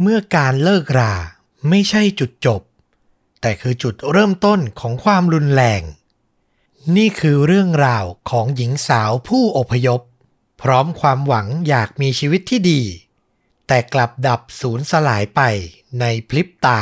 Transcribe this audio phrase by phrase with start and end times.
[0.00, 1.14] เมื่อการเลิกรา
[1.68, 2.62] ไม่ใช่จุดจบ
[3.40, 5.82] แต่คือจุดเริ่มต้นของความรุนแรง
[6.96, 10.00] นี่คือเรื่องราวของหญิงสาวผู้อพยพ
[10.62, 12.82] พร้อมความหวังอยากมีชีวิตที่ดี
[13.66, 15.40] แต่กลับดับสูญสลายไป
[16.00, 16.80] ในพลิบตา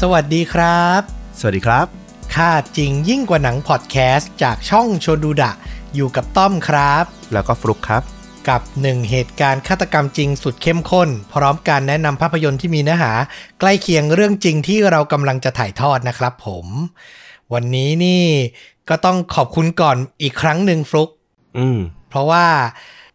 [0.00, 1.00] สวัสดีครับ
[1.38, 1.86] สวัสดีครับ
[2.34, 5.52] ค่าจริงยิ่งกว่าหนังพอดแคสต์จากช่องชนดูดะ
[5.94, 8.02] อยู่กับต้อมครับ แล้วก็ฟลุกครับ
[8.48, 13.12] กับหนึ่งเหตุการณ์ฆาตกรรมจริงสุดเข้มข้น พร้อมการแนะนำภาพยนตร์ที่มีเนื้อหา
[13.60, 16.66] ใกล้เคียงเรื่องจริงที่เรากำลังจะถ่ายทอดนะครับผม
[17.52, 18.24] วันนี้นี่
[18.88, 21.10] ก็ต้องขอบคุณก่อนอีกครั้งหนึ่งฟลุก
[21.58, 22.46] อืมเพราะว่า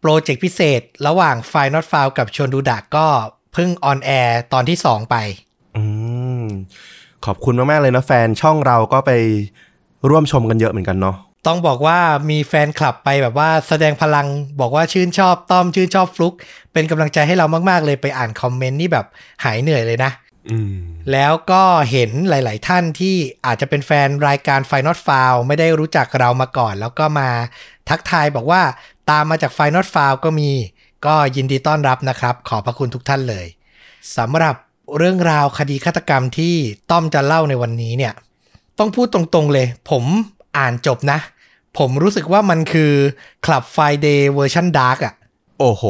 [0.00, 3.06] โปรเจกต์พิเศษระหว่าง f i n a l f i l e กับชวนดูดะก็
[3.52, 5.16] เพิ่งออนแอร์ตอนที่ 2 ไป
[5.76, 5.84] อื
[6.42, 6.44] ม
[7.26, 9.10] ขอบคุณมาก ๆ เลยนะแฟนช่องเราก็ไป
[10.10, 11.98] ร่วมชมกันเยอะเหมือนกันเนาะต้องบอกว่า
[12.30, 14.26] มีแฟนคลับไปแบบว่าแสดงพลัง
[14.60, 16.34] บอกว่าชื่นชอบต้อมชื่นชอบฟลุก
[16.72, 19.06] เป็นกำลังใจให้เรามาก ๆ เลยไปอ่านคอมเมนต์นี่แบบ
[19.44, 20.12] หายเหนื่อยเลยนะ
[20.50, 20.74] อืม
[21.12, 27.28] แล้วก็เห็นหลาย ๆ ท่านที่อาจจะเป็นแฟนรายการ Final f i l e ไม่ได้รู้จักเรามาก่อน แล้วก็มา
[27.88, 28.62] ทักทายบอกว่า
[29.10, 30.50] ตามมาจาก Final f i l e ก็มี
[31.06, 33.46] ก็ยินดีต้อนรับนะครับ ขอบพระคุณทุกท่านเลย
[34.16, 34.54] สำหรับ
[34.98, 36.54] เรื่องราวคดีฆาตกรรมที่
[36.90, 38.12] ต้อมจะเล่าในวันนี้เนี่ย
[38.78, 40.04] ต้องพูดตรงๆเลย ผม
[40.58, 41.18] อ่านจบนะ
[41.78, 42.92] ผมรู้สึกว่ามันคือ
[43.44, 45.14] Club Friday เวอร์ชัน dark อะ
[45.60, 45.84] โอ้โห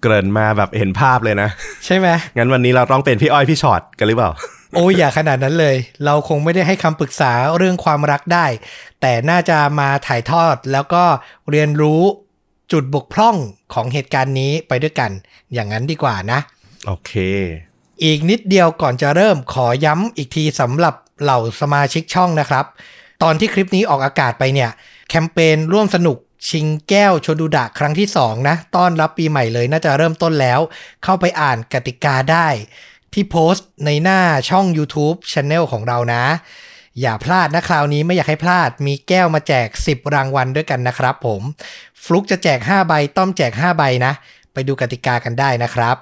[0.00, 1.48] เกริ่นมาแบบเห็นภาพเลยนะ
[1.84, 4.30] ใช่ไหมงั้นวันนี้เราต้องเป็นพี่อ้อยพี่ฉอดกันหรือเปล่า
[4.74, 8.46] โอ้ยอย่าขนาดนั้นเลย เราคงไม่ได้ให้คำปรึกษาเรื่องความรักได้
[9.00, 11.04] แต่น่าจะมาถ่ายทอดแล้วก็
[11.50, 12.02] เรียนรู้
[12.72, 13.36] จุดบกพร่อง
[13.74, 15.10] ของเหตุการณ์นี้ไปด้วยกัน
[15.54, 16.40] อย่างนั้นดีกว่านะ
[16.86, 17.12] โอเค
[18.04, 22.64] อีกนิดเดียวก่อนจะเริ่มขอย้ำอีกทีสำหรับเหล่าสมาชิกช่องนะครับ
[23.22, 24.70] ตอนที่คลิปนี้ออกอากาศไปเนี่ย
[25.08, 30.60] แคมเปญร่วมสนุกชิงแก้วชนดูดะครั้งที่ 2 นะ ต้อนรับปีใหม่เลยน่าจะเริ่มต้นแล้ว
[31.04, 32.48] เข้าไปอ่านกติกาได้
[33.12, 34.20] ที่โพสต์ในหน้า
[34.50, 36.24] ช่อง YouTube Channel ของเรานะ
[37.00, 41.42] อย่าพลาดนะคราวนี้ไม่อยากให้พลาด มีแก้วมาแจก 10 รางวัลด้วยกันนะครับผม
[42.02, 44.12] ฟลุกจะแจก 5 ใบ ต้อมแจก 5 ใบนะ
[44.52, 45.96] ไปดูกติกากันได้นะครับ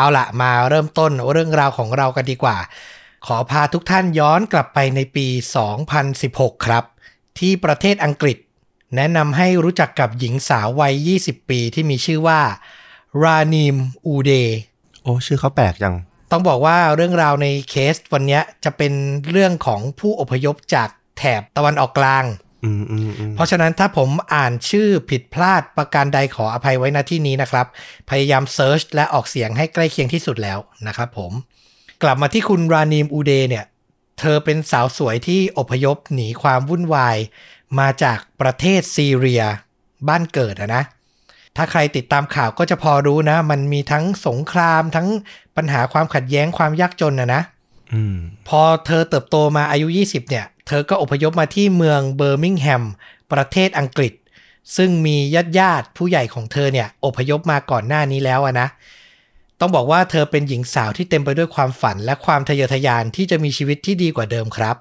[0.00, 2.56] เอาละมาเริ่มต้นเรื่องราวของเรากันดีกว่า
[3.26, 5.26] ขอพาทุกท่านย้อนกลับไปในปี
[5.96, 6.84] 2016 ครับ
[7.38, 8.38] ที่ประเทศอังกฤษ
[8.96, 12.40] แนะนำให้รู้จักกับหญิงสาววัย 20 ปีที่มีชื่อว่า
[13.22, 14.32] รานิมอูเด
[15.02, 15.94] โอ้ชื่อเขาแปลกจัง
[16.30, 18.92] ต้องบอกว่าเรื่องราวในเคสวันเนี้ยจะเป็น
[19.30, 22.49] เรื่องของผู้อพยพจากแถบตะวันออกกลางอืมอืมอืม
[23.34, 27.66] เพราะฉะนั้นถ้าผมอ่านชื่อผิดพลาดประการใดขออภัยไว้ณที่นี้นะครับ
[28.10, 31.32] พยายามเซิร์ชและออกเสียงให้ใกล้เคียงที่สุดแล้วนะครับผม
[32.02, 33.64] กลับมาที่คุณรานีมอูเดเนี่ย
[34.18, 37.16] เธอเป็นสาวสวยที่อพยพหนีความวุ่นวาย
[37.78, 39.42] มาจากประเทศซีเรีย
[40.08, 40.82] บ้านเกิดอะนะ
[41.56, 45.08] ถ้าใครติดตามข่าวก็จะพอรู้นะ มันมีทั้งสงครามทั้ง
[45.56, 47.42] ปัญหาความขัดแย้งความยากจนนะนะ
[47.92, 48.16] อืม
[48.48, 52.84] พอเธอเติบโตมาอายุ 20 เนี่ย เธอก็อพยพมาที่เมืองเบอร์มิงแฮม
[53.32, 54.12] ประเทศอังกฤษ
[54.76, 58.68] ซึ่งมีญาติญาติผู้ใหญ่ของเธอเนี่ยอพยพมาก่อนหน้านี้แล้วนะ
[59.60, 64.76] ต้องบอกว่าเธอเป็นหญิงสาวที่เต็มไปด้วยความฝันและความทะเยอทะยานที่จะมีชีวิตที่ดีกว่าเดิมครับ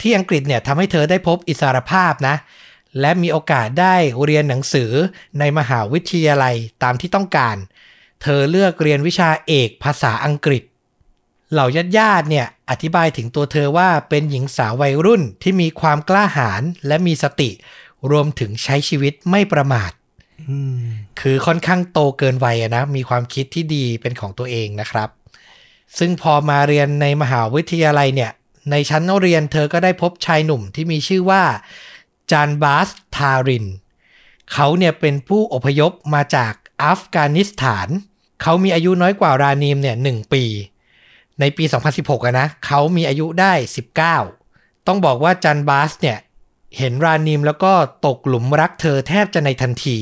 [0.00, 2.36] ที่อังกฤษเนี่ยทำให้เธอได้พบอิสรภาพนะ
[3.00, 3.94] และมีโอกาสได้
[4.24, 4.90] เรียนหนังสือ
[5.38, 7.56] ในมหาวิทยาลัยตามที่ต้องการ
[8.22, 10.62] เธอเลือกเรียนวิชาเอกภาษาอังกฤษ
[11.52, 17.50] เหล่าญาติญาติๆเนี่ยอธิบายถึงตัวเธอว่าเป็นหญิงสาววัยรุ่นที่มีความกล้าหาญและมีสติ
[18.10, 19.90] รวมถึงใช้ชีวิตไม่ประมาท
[20.48, 20.82] อืม
[21.20, 25.08] คือค่อนข้างโตเกินวัยอะนะมีความคิดที่ดีเป็นของตัวเองนะครับ
[25.98, 28.30] ซึ่งพอมาเรียนในมหาวิทยาลัยเนี่ย
[28.70, 31.42] ในชั้นเรียนเธอก็ได้พบชายหนุ่มที่มีชื่อว่า
[32.30, 33.66] จานบาสทาริน
[34.52, 36.52] เขาเนี่ยเป็นผู้อพยพมาจาก
[36.84, 37.88] อัฟกานิสถาน
[38.42, 40.44] เขามีอายุน้อยกว่ารานีมเนี่ยหนึ่งปี
[41.40, 41.64] ในปี
[41.94, 43.52] 2016อะนะเขามีอายุได้
[44.20, 46.18] 19 ต้องบอกว่าจันบาสเนี่ย
[46.78, 47.72] เห็นรานีมแล้วก็
[48.06, 49.98] ตกหลุมรักเธอแทบจะในทันที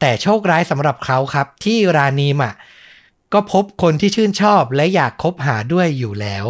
[0.00, 2.54] แต่โชคร้ายสำหรับเขาครับ ที่รานีมอะ
[3.32, 6.46] ก็พบคนที่ชื่นชอบและอยากคบหาด้วยอยู่แล้ว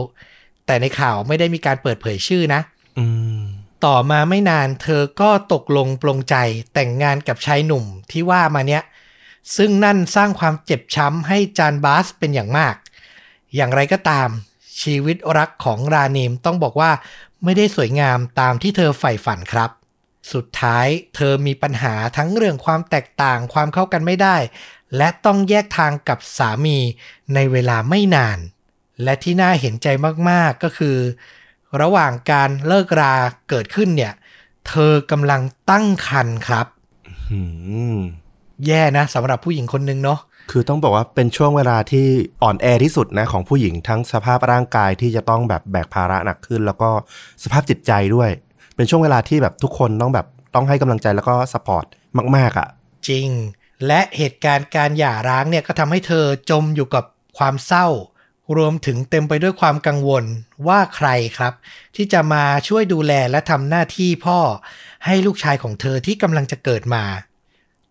[0.67, 2.61] แต่ในข่าวไม่ได้มีการเปิดเผยชื่อนะ
[2.99, 3.07] อื
[3.41, 3.43] ม
[3.85, 6.37] ต่อมาไม่นานเธอก็ตกลงปลงใจ
[6.75, 8.83] แต่งงานกับชายหนุ่มที่ว่ามาเนี้ย
[9.57, 12.75] ซึ่งนั่นสร้างความเจ็บช้ำให้จานบาสเป็นอย่างมาก
[13.57, 14.29] อย่างไรก็ตาม
[14.83, 16.91] ชีวิตรักของรานีมต้องบอกว่า
[17.45, 19.71] ไม่ได้สวยงามตามที่เธอใฝ่ฝันครับ
[20.33, 24.37] สุดท้ายเธอมีปัญหาทั้งเรื่องความแตกต่างความเข้ากันไม่ได้
[24.97, 26.79] และต้องแยกทางกับสามี
[27.35, 28.39] ในเวลาไม่นาน
[29.03, 29.89] และที่น่าเห็นใจ
[30.31, 30.97] มากๆก็คือ
[31.81, 33.15] ระหว่างการเลิกรา
[33.49, 34.13] เกิดขึ้นเนี่ย
[34.69, 35.41] เธอกำลัง
[35.71, 36.67] ตั้งครรภ์ครับ
[37.31, 37.41] อื
[37.97, 37.99] ม
[38.67, 42.07] แย่นะสำหรับผู้หญิงคนนึงเนาะ คือต้องบอกว่าเป็นช่วงเวลาที่
[42.43, 46.91] อ่อนแอที่สุดนะของผู้หญิงทั้งสภาพร่างกายที่จะต้องแบบแบกภาระหนักขึ้น แล้วก็
[47.45, 48.31] สภาพจิตใจด้วย
[48.77, 52.69] เป็นช่วงเวลาที่แบบทุกคนต้องแบบต้องให้กำลังใจแล้วก็ supportมาก ๆอะ่ะ
[53.09, 53.29] จริง
[53.87, 57.05] และเหตุการณ์การหย่าร้างเนี่ยก็ทำให้เธอจมอยู่กับ
[57.39, 57.87] ความเศร้า
[58.57, 60.25] รวมถึงเต็มไปด้วยความกังวล
[60.69, 61.09] ว่าใคร
[61.39, 61.53] ครับ
[61.97, 64.39] ที่จะมาช่วยดูแลและทำหน้าที่พ่อ
[65.07, 67.05] ให้ลูกชายของเธอที่กำลังจะเกิดมา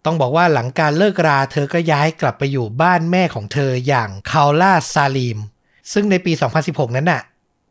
[0.05, 5.39] ต้องบอกว่าหลังการเลิกราเธอก็ย้ายกลับไปอยู่บ้านแม่ของเธออย่างคาล่าซาลีม
[5.93, 6.31] ซึ่งในปี
[6.63, 7.21] 2016 นั้นน่ะ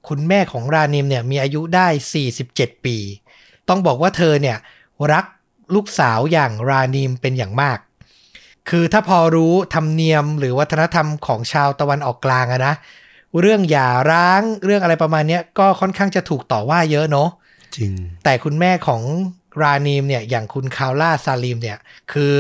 [0.09, 1.87] คุณแม่ของรานิมเนี่ยมีอายุได้
[2.37, 2.97] 47 ปี
[3.69, 4.57] ต้องบอกว่าเธอเนี่ย
[5.13, 5.25] รัก
[5.75, 7.79] ลูกสาวอย่างรานิมเป็นอย่างมาก
[8.69, 12.75] คือถ้าพอรู้ธรรมเนียมหรือวัฒนธรรมของชาวตะวันออกกลางอะนะ
[13.41, 17.29] เรื่องหย่าร้างเรื่องอะไรประมาณเนี้ยก็ค่อนข้างจะถูกต่อว่าเยอะเนาะ
[17.77, 17.93] จริง
[18.25, 19.03] แต่คุณแม่ของ
[19.63, 21.79] รานีมเนี่ยอย่างคุณคาวล่าซาลิมเนี่ย
[22.13, 22.35] คือ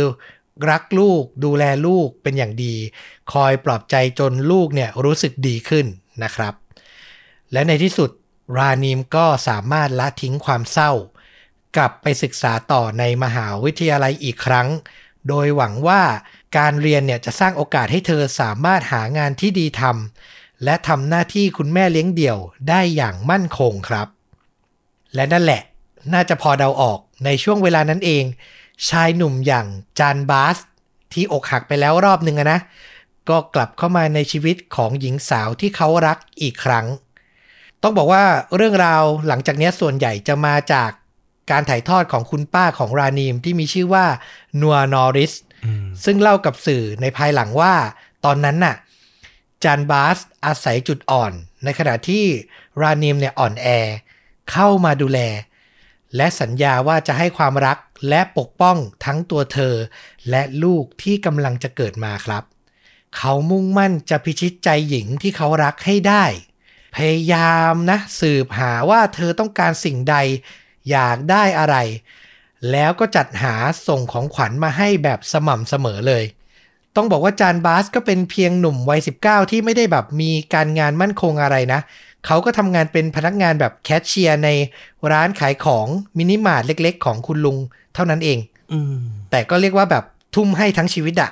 [0.70, 2.74] รักลูกดูแลลูกเป็นอย่างดี
[3.32, 5.86] คอยปลอบใจจนลูกเนี่ยรู้สึกดีขึ้น
[6.22, 6.54] นะครับ
[7.52, 8.10] และในที่สุด
[8.58, 10.92] รานีมก็สามารถละทิ้งความเศร้า
[11.76, 14.68] กลับไปศึกษาต่อในมหาวิทยาลัยอีกครั้ง
[15.28, 16.02] โดยหวังว่า
[16.56, 24.08] การเรียนเนี่ยจะสร้างโอกาสให้เธอสามารถหางานที่ดีทำและทำหน้าที่คุณแม่เลี้ยงเดี่ยวได้อย่างมั่นคงครับ
[25.14, 25.62] และนั่นแหละ
[26.14, 28.24] น่าจะพอเดาออกในช่วงเวลานั้นเอง
[28.88, 29.66] ชายหนุ่มอย่าง
[29.98, 30.56] จานบาส
[31.12, 32.60] ที่อกหักไปแล้วรอบหนึ่งอะนะ
[33.28, 36.86] ก็กลับเข้ามาในชีวิตของหญิงสาวที่เขารักอีกครั้ง
[37.82, 38.24] ต้องบอกว่า
[38.56, 40.90] เรื่องราวหลังจากนี้ส่วนใหญ่จะมาจาก
[41.50, 44.06] การถ่ายทอดของคุณป้าของรานีมที่มีชื่อว่า
[44.60, 45.32] นัวนอริส
[45.64, 47.74] อืมซึ่งเล่ากับสื่อในภายหลังว่า
[48.24, 48.76] ตอนนั้นน่ะ
[49.64, 51.32] จานบาสอาศัยจุดอ่อน
[51.64, 52.24] ในขณะที่
[52.80, 53.66] รานิมเนี่ยอ่อนแอ
[54.50, 55.20] เข้ามาดูแล
[56.16, 57.78] และสัญญาว่าจะให้ความรัก
[58.08, 59.74] และปกป้องทั้งตัวเธอ
[60.30, 62.44] และลูกที่กำลังจะเกิดมาครับ
[63.16, 66.24] เขามุ่งมั่นจะพิชิตใจหญิงที่เขารักให้ได้
[66.96, 70.16] พยายามนะสืบหาว่าเธอต้องการสิ่งใด
[70.90, 71.76] อยากได้อะไร
[72.70, 73.54] แล้วก็จัดหา
[73.88, 76.24] ส่งของขวัญมาให้แบบสม่ำเสมอเลย
[76.96, 84.48] ต้องบอกว่าจานบาสก็เป็นเพียงหนุ่มวัย 19 ที่ไม่ได้แบบมีการงานมั่นคงอะไรนะเขาก็ทำงานเป็นพนักงานแบบแคชเชียร์ใน
[85.12, 85.86] ร้านขายของ
[86.18, 87.56] มินิมาร์ทเล็ก ๆ ของคุณลุง
[87.94, 88.38] เท่านั้นเอง
[88.72, 88.96] อืม
[89.30, 91.30] แต่ก็เรียกว่าแบบทุ่มให้ทั้งชีวิตอะ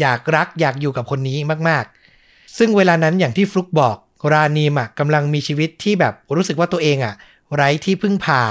[0.00, 1.38] อยากรักอยากอยู่กับคนนี้
[1.68, 3.96] มากๆ ซึ่งเวลานั้นอย่างที่ฟลุกบอก
[4.32, 7.14] รานีมอะกำลังมีชีวิตที่แบบรู้สึกว่าตัวเองอะ
[7.56, 8.42] ไร้ที่พึ่งพา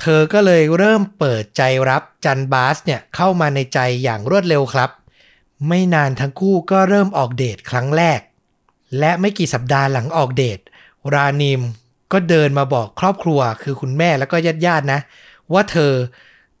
[0.00, 4.90] เธอก็เลยเริ่มเปิดใจรับจันบาสเนี่ยเข้ามาในใจอย่างรวดเร็วครับ
[5.68, 8.20] ไม่นานทั้งคู่ก็เริ่มออกเดทครั้งแรก
[8.98, 10.58] และไม่กี่สัปดาห์หลังออกเดท
[11.14, 11.60] รานิม
[12.12, 15.00] ก็เดินมาบอกครอบครัวคือคุณแม่แล้วก็ญาติญาติๆนะ
[15.52, 15.92] ว่าเธอ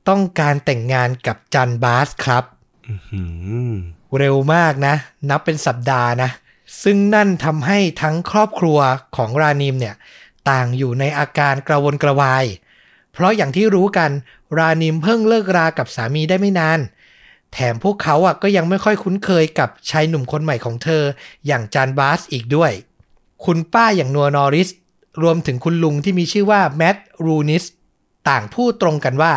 [0.08, 2.44] ต้องการแต่งงานกับจันบาสครับ
[2.86, 3.22] อื
[3.70, 3.74] ม
[4.18, 4.94] เร็วมากนะ
[5.30, 6.30] นับเป็นสัปดาห์นะ
[6.82, 8.78] ซึ่งนั่นทำให้ทั้งครอบครัว
[9.16, 9.94] ของรานิมเนี่ย
[10.50, 12.44] ต่างอยู่ในอาการกระวนกระวาย
[13.12, 14.10] เพราะอย่างที่รู้กัน
[14.58, 16.80] รานิมเพิ่งเลิกรากับสามีได้ไม่นาน
[17.52, 21.02] แถมพวกเขาอะก็ยังไม่ค่อยคุ้นเคยกับชายหนุ่มคนใหม่ของเธอ
[21.46, 22.72] อย่างจานบาสอีกด้วย
[23.44, 24.68] คุณป้าอย่างนัวนอริส
[25.22, 27.64] รวมถึงคุณลุงที่มีชื่อว่าแมตต์รูนิส
[28.28, 29.34] ต่างพูดตรงกันว่า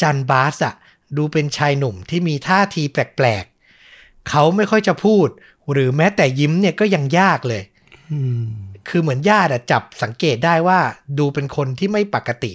[0.00, 0.74] จันบาสอะ
[1.16, 5.28] ดูเป็นชายหนุ่มที่มีท่าทีแปลกๆ เขาไม่ค่อยจะพูด
[5.72, 7.62] หรือแม้แต่ยิ้มเนี่ยก็ยังยากเลย
[8.88, 10.80] คือเหมือนญาติจับสังเกตได้ว่า
[11.18, 12.52] ดูเป็นคนที่ไม่ปกติ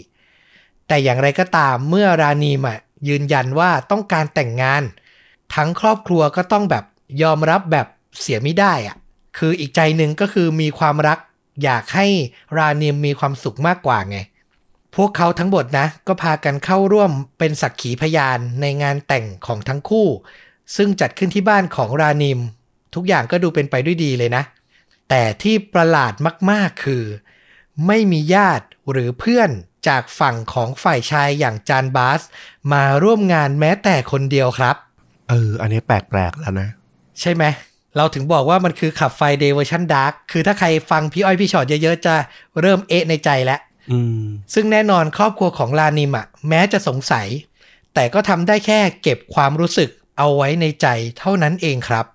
[0.88, 4.84] แต่อย่างไรก็ตามเมื่อรานีมอะยืนยันว่าต้องการแต่งงาน
[5.56, 6.86] ทั้งครอบครัวก็ต้องแบบ
[7.24, 7.88] ยอมรับแบบ
[8.22, 8.96] เสียไม่ได้อะ
[9.38, 11.20] คืออีกใจหนึ่งก็คือมีความรัก
[11.63, 12.08] อยากให้
[12.58, 14.17] รานีมมีความสุขมากกว่าไง
[14.96, 20.08] พวกเขาทั้งหมดนะ ก็พากันเข้าร่วมเป็นสักขีพยานในงานแต่งของทั้งคู่
[20.75, 22.39] ซึ่งจัดขึ้นที่บ้านของรานิม
[22.96, 24.44] ทุกอย่างก็ดูเป็นไปด้วยดีเลยนะ
[25.10, 26.13] แต่ที่ประหลาด
[26.51, 27.03] มากๆคือ
[27.88, 29.50] ไม่มีญาติหรือเพื่อน
[29.88, 32.22] จากฝั่งของฝ่ายชายอย่างจานบาส
[32.74, 34.75] มาร่วมงานแม้แต่คนเดียวครับ
[35.29, 36.70] เออ อันนี้แปลกๆแล้วนะ
[37.20, 37.44] ใช่ไหม
[37.98, 42.16] เราถึงบอกว่ามันคือ Club Friday เวอร์ชัน dark คือถ้าใครฟังพี่อ้อยพี่ฉอดเยอะๆ จะ
[42.62, 43.60] เริ่มเอ๊ะในใจแล้ว
[43.92, 44.22] อืม
[44.54, 47.27] ซึ่งแน่นอนครอบครัวของรานีมอะแม้จะสงสัย
[47.94, 50.88] แต่ก็ทำได้แค่เก็บความรู้สึกเอาไว้ในใจ
[51.20, 52.06] เท่านั้นเองครับ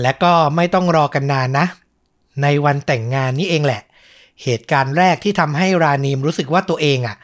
[0.00, 1.66] และก็ไม่ต้องรอกันนานนะ
[2.42, 3.82] ในวันแต่งงานนี้เองแหละ
[4.42, 7.16] เหตุการณ์แรกที่ทำให้รานีมรู้สึกว่าตัวเองอะ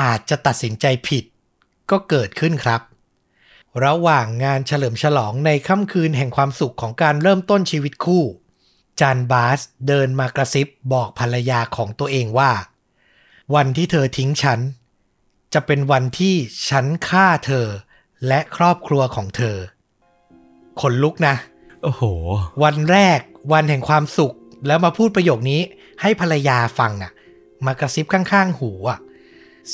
[0.00, 1.24] อาจจะตัดสินใจผิด
[1.90, 2.80] ก็เกิดขึ้นครับ
[3.84, 8.24] ระหว่างงานเฉลิมฉลองในค่ำคืนแห่งความสุขของการเริ่มต้นชีวิตคู่
[9.00, 12.52] จานบาสเดินมากระซิบบอกภรรยาของตัวเองว่า
[13.54, 14.60] วันที่เธอทิ้งฉัน
[15.54, 16.34] จะเป็นวันที่
[16.68, 17.66] ฉันฆ่าเธอ
[18.26, 19.56] และครอบครัวของเธอ
[20.80, 21.34] ขนลุกนะ
[21.82, 22.02] โอ้โห
[22.62, 23.20] วันแรก
[23.52, 24.34] วันแห่งความสุข
[24.66, 25.60] แล้วมาพูดประโยคนี้
[26.00, 27.12] ให้ภรรยาฟังอะ
[27.66, 28.98] มากระซิบข้างๆ หูอะ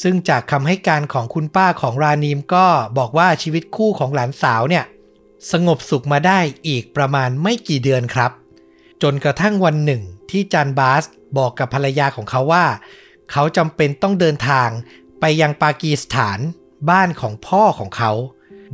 [0.03, 2.67] ซึ่งจากคำให้การของคุณป้าของรานีมก็
[2.99, 4.85] บอกว่าชีวิตคู่ของหลานสาวเนี่ย
[5.53, 8.31] สงบสุขมาได้อีกประมาณไม่กี่เดือนครับ
[9.03, 11.05] จนกระทั่งวันหนึ่งที่จันบาส
[11.39, 12.67] บอกกับภรรยาของเขาว่า
[13.33, 14.69] เขาจำเป็นต้องเดินทาง
[15.21, 16.39] ไปยังปากีสถาน
[16.91, 18.13] บ้านของพ่อของเขา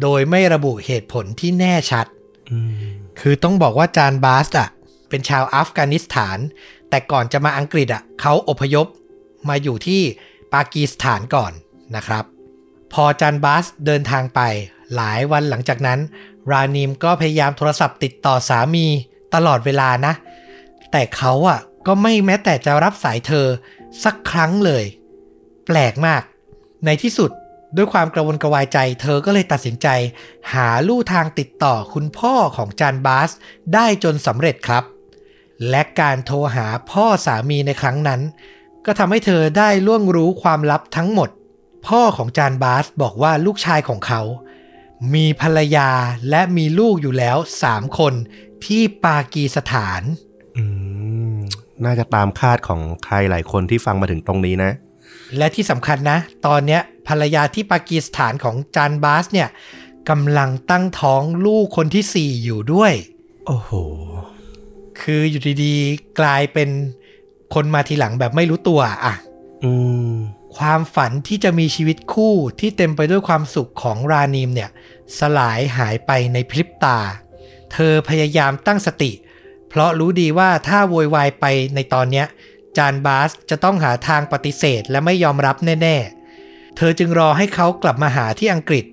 [0.03, 2.07] โดยไม่ระบุเหตุผลที่แน่ชัด
[2.51, 4.69] อืมคือต้องบอกว่าจานบาสอะ
[5.09, 6.39] เป็นชาวอัฟกานิสถาน
[6.91, 8.87] แต่ก่อนจะมาอังกฤษอะเขาอพยพ
[9.49, 10.03] มาอยู่ที่
[10.55, 11.53] ปากีสถานก่อน
[11.97, 12.25] นะครับ
[12.93, 14.41] พอจานบาสเดินทางไป
[14.95, 16.01] หลายวันหลังจากนั้น
[16.51, 18.87] รานีมก็พยายามโทรศัพท์ติดต่อสามี
[19.35, 20.13] ตลอดเวลานะ
[20.93, 23.47] แต่เขาอะก็ไม่แม้แต่จะรับสายเธอ
[24.05, 24.85] สักครั้งเลย
[25.67, 26.23] แปลกมาก
[26.85, 27.31] ในที่สุด
[27.77, 29.89] ด้วยความกระวนกระวายใจ เธอก็เลยตัดสินใจ
[30.53, 33.31] หาลู่ทางติดต่อคุณพ่อของจานบาส
[33.75, 34.85] ได้จนสำเร็จครับ
[35.71, 38.21] และการโทรหาพ่อสามีในครั้งนั้น
[38.87, 41.31] ก็ทำให้เธอได้ล่วงรู้ความลับทั้งหมด
[41.87, 44.23] พ่อของจานบาสบอกว่าลูกชายของเขา
[45.15, 45.91] มีภรรยา
[46.31, 48.15] และมีลูกอยู่แล้วสามคน
[48.65, 50.03] ที่ปากีสถาน
[50.57, 50.65] อื
[51.35, 51.39] ม
[51.85, 54.73] น่าจะตามคาดของใครหลายคนที่ฟังมาถึงตรงนี้นะ
[55.39, 59.49] และที่สำคัญนะ ตอนเนี้ยภรรยาที่ปากีสถานของจานบาสเนี่ย
[60.11, 62.93] กำลังตั้งท้องลูกคนที่สี่อยู่ด้วย
[63.47, 63.71] โอ้โห
[65.01, 66.69] คืออยู่ดีๆ กลายเป็น
[67.55, 69.15] คนมาทีหลังแบบไม่รู้ตัวอะ
[69.65, 69.73] อื
[70.13, 70.15] ม
[70.57, 74.71] ความฝันที่จะมีชีวิตคู่ที่เต็มไปด้วยความสุขของรานีมเนี่ย
[75.19, 76.99] สลายหายไปในพริบตา
[77.73, 79.13] เธอพยายามตั้งสติ
[79.69, 81.45] เพราะรู้ดีว่าถ้าโวยวายไป
[81.75, 82.27] ในตอนเนี้ย
[82.77, 88.85] จานบาสจะต้องหาทางปฏิเสธและไม่ยอมรับแน่ๆ เธอจึงรอให้เขากลับมาหาที่อังกฤษ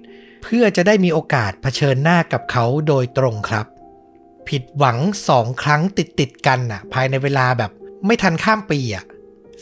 [0.43, 3.65] เพื่อจะได้มีโอกาสเผชิญหน้ากับเขาโดยตรงครับ
[4.49, 4.97] ผิดหวัง
[5.27, 7.71] สองครั้งติดติดๆกันน่ะ ภายในเวลาแบบ
[8.05, 9.05] ไม่ทันข้ามปีอะ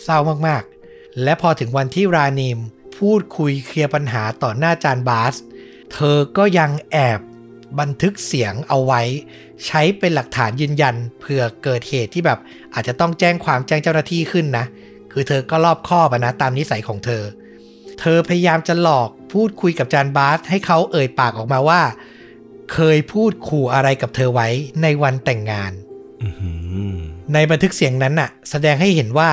[0.03, 0.17] เศร้า
[0.47, 2.57] มากๆ และพอถึงวันที่รานีม
[2.97, 5.35] พูดคุยเคลียร์ปัญหาต่อหน้าจานบาส
[5.93, 7.19] เธอก็ยังแอบ
[7.79, 9.01] บันทึกเสียงเอาไว้
[9.65, 12.39] ใช้เป็นหลักฐานยืนยันเผื่อเกิดเหตุที่แบบ
[12.73, 14.65] อาจจะต้องแจ้งความแจ้งเจ้าหน้าที่ขึ้นนะ
[15.11, 17.23] คือเธอก็รอบคอบอนะตามนิสัยของเธอ
[17.99, 21.81] เธอพยายามจะหลอกพูดคุยกับจานบาส ให้เขาเอ่ยปากออกมาว่า
[22.73, 24.47] เคยพูดขู่อะไรกับเธอไว้
[24.81, 25.71] ในวันแต่งงาน
[26.23, 26.29] อื
[26.95, 26.97] ม
[27.33, 29.31] ในบันทึกเสียงนั้นน่ะ แสดงให้เห็นว่า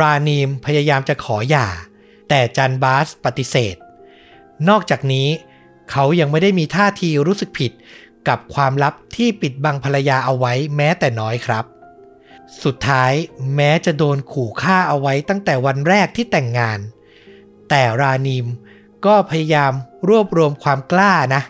[0.00, 1.68] รานีมพยายามจะขอหย่า
[2.28, 3.76] แต่จันบาสปฏิเสธ
[4.68, 5.28] นอกจากนี้
[5.90, 7.72] เขายังไม่ได้มีท่าทีรู้สึกผิด
[8.28, 11.64] กับความลับที่ปิดบังภรรยาเอาไว้แม้แต่น้อยครับ
[12.64, 13.12] สุดท้าย
[13.56, 16.78] แม้จะโดนขู่ฆ่าเอาไว้ตั้งแต่วันแรกที่แต่งงาน
[17.70, 18.46] แต่รานีม
[19.06, 19.72] ก็พยายาม
[20.08, 21.42] รวบรวมความกล้านะ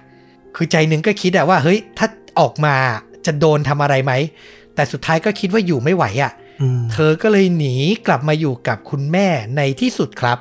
[0.57, 2.07] คือใจหนึ่งก็คิดอะว่าเฮ้ยถ้า
[2.40, 2.75] ออกมา
[3.26, 4.12] จะโดนทำอะไรไหม
[4.79, 7.75] แต่สุดท้ายก็คิดว่าอยู่ไม่ไหวอะอืมเธอก็เลยหนี
[8.07, 10.39] กลับมาอยู่กับคุณแม่ในที่สุดครับ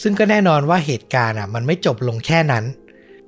[0.00, 2.64] ซึ่งก็แน่นอนว่าเหตุการณ์อะ มันไม่จบลงแค่นั้น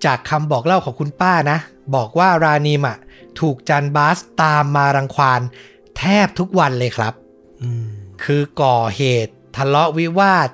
[0.04, 1.58] จากคำบอกเล่าของคุณป้านะ
[1.94, 2.98] บอกว่ารานีมอะ
[3.40, 5.40] ถูกจันบาสตามมารังควาน
[5.98, 7.14] แทบทุกวันเลยครับ
[7.62, 7.86] อืม
[8.24, 10.48] คือก่อเหตุทะเลาะวิวาท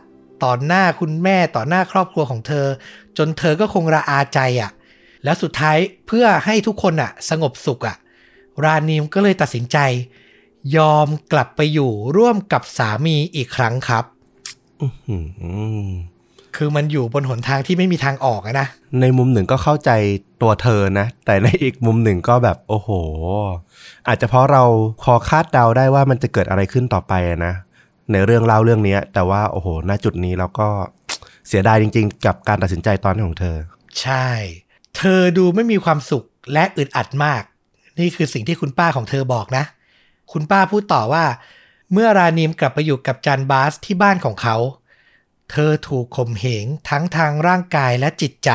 [0.44, 2.66] ต่อหน้าคุณแม่ต่อหน้าครอบครัวของเธอ
[3.18, 4.70] จนเธอก็คงระอาใจอะ
[5.24, 5.76] แล้วสุดท้าย
[6.06, 7.96] เพื่อให้ทุกคนอะ สงบสุขอะ
[8.64, 9.78] รานีมก็เลยตัดสินใจ
[10.76, 14.04] ยอมกลับไปอยู่ร่วมกับสามีอีกครั้งครับ
[14.80, 15.16] อื
[15.86, 15.90] ม
[16.56, 18.68] คือมันอยู่บนหนทางที่ไม่มีทางออกอะนะ
[19.00, 19.90] ในมุมหนึ่งก็เข้าใจ
[20.42, 22.90] ตัวเธอนะ แต่ในอีกมุมหนึ่งก็แบบโอ้โห
[24.08, 24.64] อาจจะเพราะเรา
[25.02, 27.54] พอคาดเดาได้ว่ามันจะเกิดอะไรขึ้นต่อไปอะนะ
[28.12, 30.68] ในเรื่องเล่าเรื่องเนี้ยแต่ว่าโอ้โหณจุดนี้เราก็
[31.48, 33.56] เสียดายจริง ๆ กับการตัดสินใจตอนนี้ของเธอ
[34.00, 34.26] ใช่
[34.96, 37.42] เธอดูไม่มีความสุขและอึดอัดมาก
[38.00, 39.64] นี่คือสิ่งที่คุณป้าของเธอบอกนะ
[40.32, 41.24] คุณป้าพูดต่อว่า
[41.92, 44.56] เมื่อรานีมกลับไปอยู่กับจันบาสที่บ้านของเขา
[45.50, 48.50] เธอถูกข่มเหงทั้งทางร่างกายและจิตใจ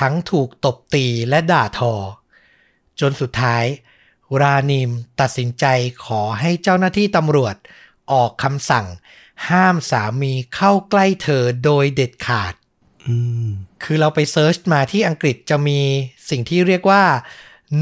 [0.00, 1.94] ทั้งถูกตบตีและด่าทอ
[3.00, 3.64] จนสุดท้าย
[4.42, 4.90] รานีม
[5.20, 5.64] ตัดสินใจ
[6.04, 7.56] ขอให้เจ้าหน้าที่ตำรวจ
[8.12, 8.86] ออกคำสั่ง
[9.48, 12.54] ห้ามสามีเข้าใกล้เธอโดยเด็ดขาด
[13.06, 13.48] อืม
[13.82, 15.80] คือเราไปเซิร์ชมาที่อังกฤษจะมี
[16.30, 17.02] สิ่งที่เรียกว่า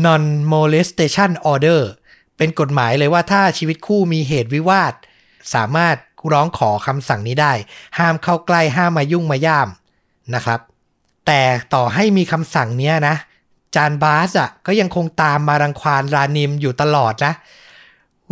[0.04, 1.82] non molestation order
[2.36, 4.94] เป็นกฎหมายเลยว่าถ้าชีวิตคู่มีเหตุวิวาท
[5.54, 5.96] สามารถ
[6.32, 7.52] ร้องขอคำสั่งนี้ได้
[7.98, 9.68] ห้ามเข้าใกล้ห้ามมายุ่งมาย่าม
[10.34, 10.60] นะครับ
[11.26, 11.42] แต่
[11.74, 13.16] ต่อให้มีคำสั่งเนี้ยนะ
[13.74, 17.32] จานบาสอะก็ยังคงตามมารังควานรานิมอยู่ตลอดนะ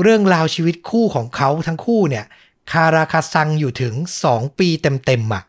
[0.02, 2.24] เรื่องราวชีวิตคู่ของเขาทั้งคู่เนี่ย
[2.72, 3.94] คาราคาซังอยู่ถึง
[4.28, 5.42] 2 ปีเต็มๆอะ่ะ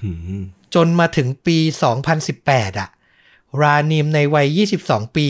[0.00, 0.42] หืม
[0.74, 1.58] จนมาถึงปี
[2.18, 2.88] 2018อะ
[3.60, 5.28] รานิมในวัย 22 ปี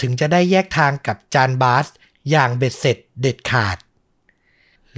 [0.00, 1.86] ถึงจะได้แยกทางกับจานบาส
[2.30, 3.76] อย่างเบ็ดเสร็จเด็ดขาด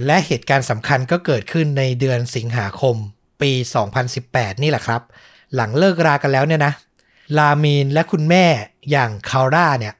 [0.05, 2.95] และเหตุการณ์สำคัญก็เกิดขึ้นในเดือนสิงหาคม
[3.41, 3.51] ปี
[4.07, 5.01] 2018 นี่แหละครับ
[5.55, 6.73] หลังเลิกรากันแล้วเนี่ยนะ
[7.37, 8.45] ลามีนและคุณแม่
[8.91, 9.93] อย่างคาร่าเนี่ย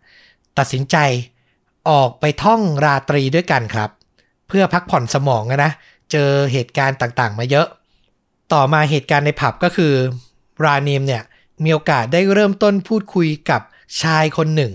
[0.58, 0.98] ตัดสินใจ
[1.90, 3.90] ออกไปท่องราตรีด้วยกันครับ
[4.48, 5.72] เพื่อพักผ่อนสมองอะนะ
[6.12, 7.68] เจอเหตุการณ์ต่างๆ มาเยอะ
[8.54, 9.94] ต่อมาเหตุการณ์ในผับก็คือ
[10.64, 11.24] รานีมเนี่ย
[11.64, 13.62] มีโอกาสได้เริ่มต้นพูดคุยกับ
[14.02, 14.74] ชายคนหนึ่ง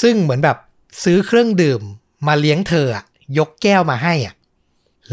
[0.00, 0.56] ซึ่งเหมือนแบบ
[1.02, 1.82] ซื้อเครื่องดื่ม
[2.26, 2.88] มาเลี้ยงเธอ
[3.38, 4.34] ยกแก้วมาให้อะ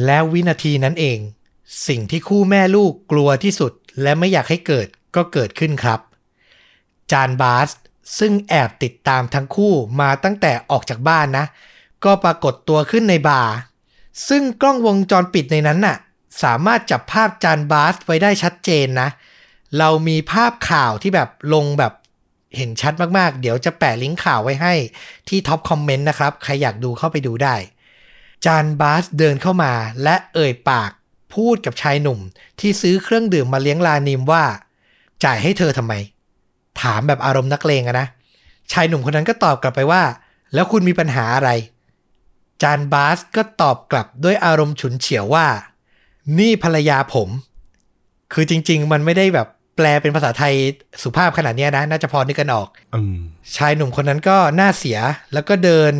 [0.06, 1.20] แล้ววินาทีนั้นเอง
[1.88, 6.00] สิ่งที่คู่แม่ลูกกลัวที่สุดและไม่อยากให้เกิดก็เกิดขึ้นครับ
[7.12, 7.70] จานบาส
[8.20, 11.46] ซึ่งแอบติดตามทั้งคู่มาตั้งแต่ออกจากบ้านนะ
[12.06, 13.54] ก็ปรากฏตัวขึ้นในบาร์
[14.30, 15.98] ซึ่งกล้องวงจรปิดในนั้นน่ะ
[16.44, 21.94] สามารถจับภาพจานบาสไว้ได้ชัดเจนนะเเรามีภาพข่าวที่แบบลงแบบ
[22.58, 24.74] เห็นชัดมากๆ เดี๋ยวจะแปะลิงก์ข่าวไว้ให้
[25.30, 27.56] ที่ท็อปคอมเมนต์นะครับ ใครอยากดูเข้าไปดูได้
[28.46, 30.92] จานบาสเดินเข้ามาและเอ่ยปาก
[31.34, 32.20] พูดกับชายหนุ่ม
[32.60, 34.44] ที่ซื้อเครื่องดื่มมาเลี้ยงลานิมว่า
[35.24, 35.94] จ่ายให้เธอทำไม
[36.82, 38.08] ถามแบบอารมณ์นักเลงอะนะ
[38.72, 40.04] ชายหนุ่มคนนั้นก็ตอบกลับไปว่า
[40.54, 41.50] แล้วคุณมีปัญหาอะไร
[42.62, 45.48] จานบาสก็ตอบกลับด้วยอารมณ์ฉุนเฉียวว่า
[46.38, 47.30] นี่ภรรยาผม
[48.34, 50.54] คือจริง ๆ มันไม่ได้แบบ แปลเป็นภาษาไทย
[51.04, 53.18] สุภาพขนาดเนี้ยนะ น่าจะพอนึกกันออกอืม
[53.56, 55.00] ชายหนุ่มคนนั้นก็หน้าเสีย
[55.34, 55.94] แล้วก็เดิน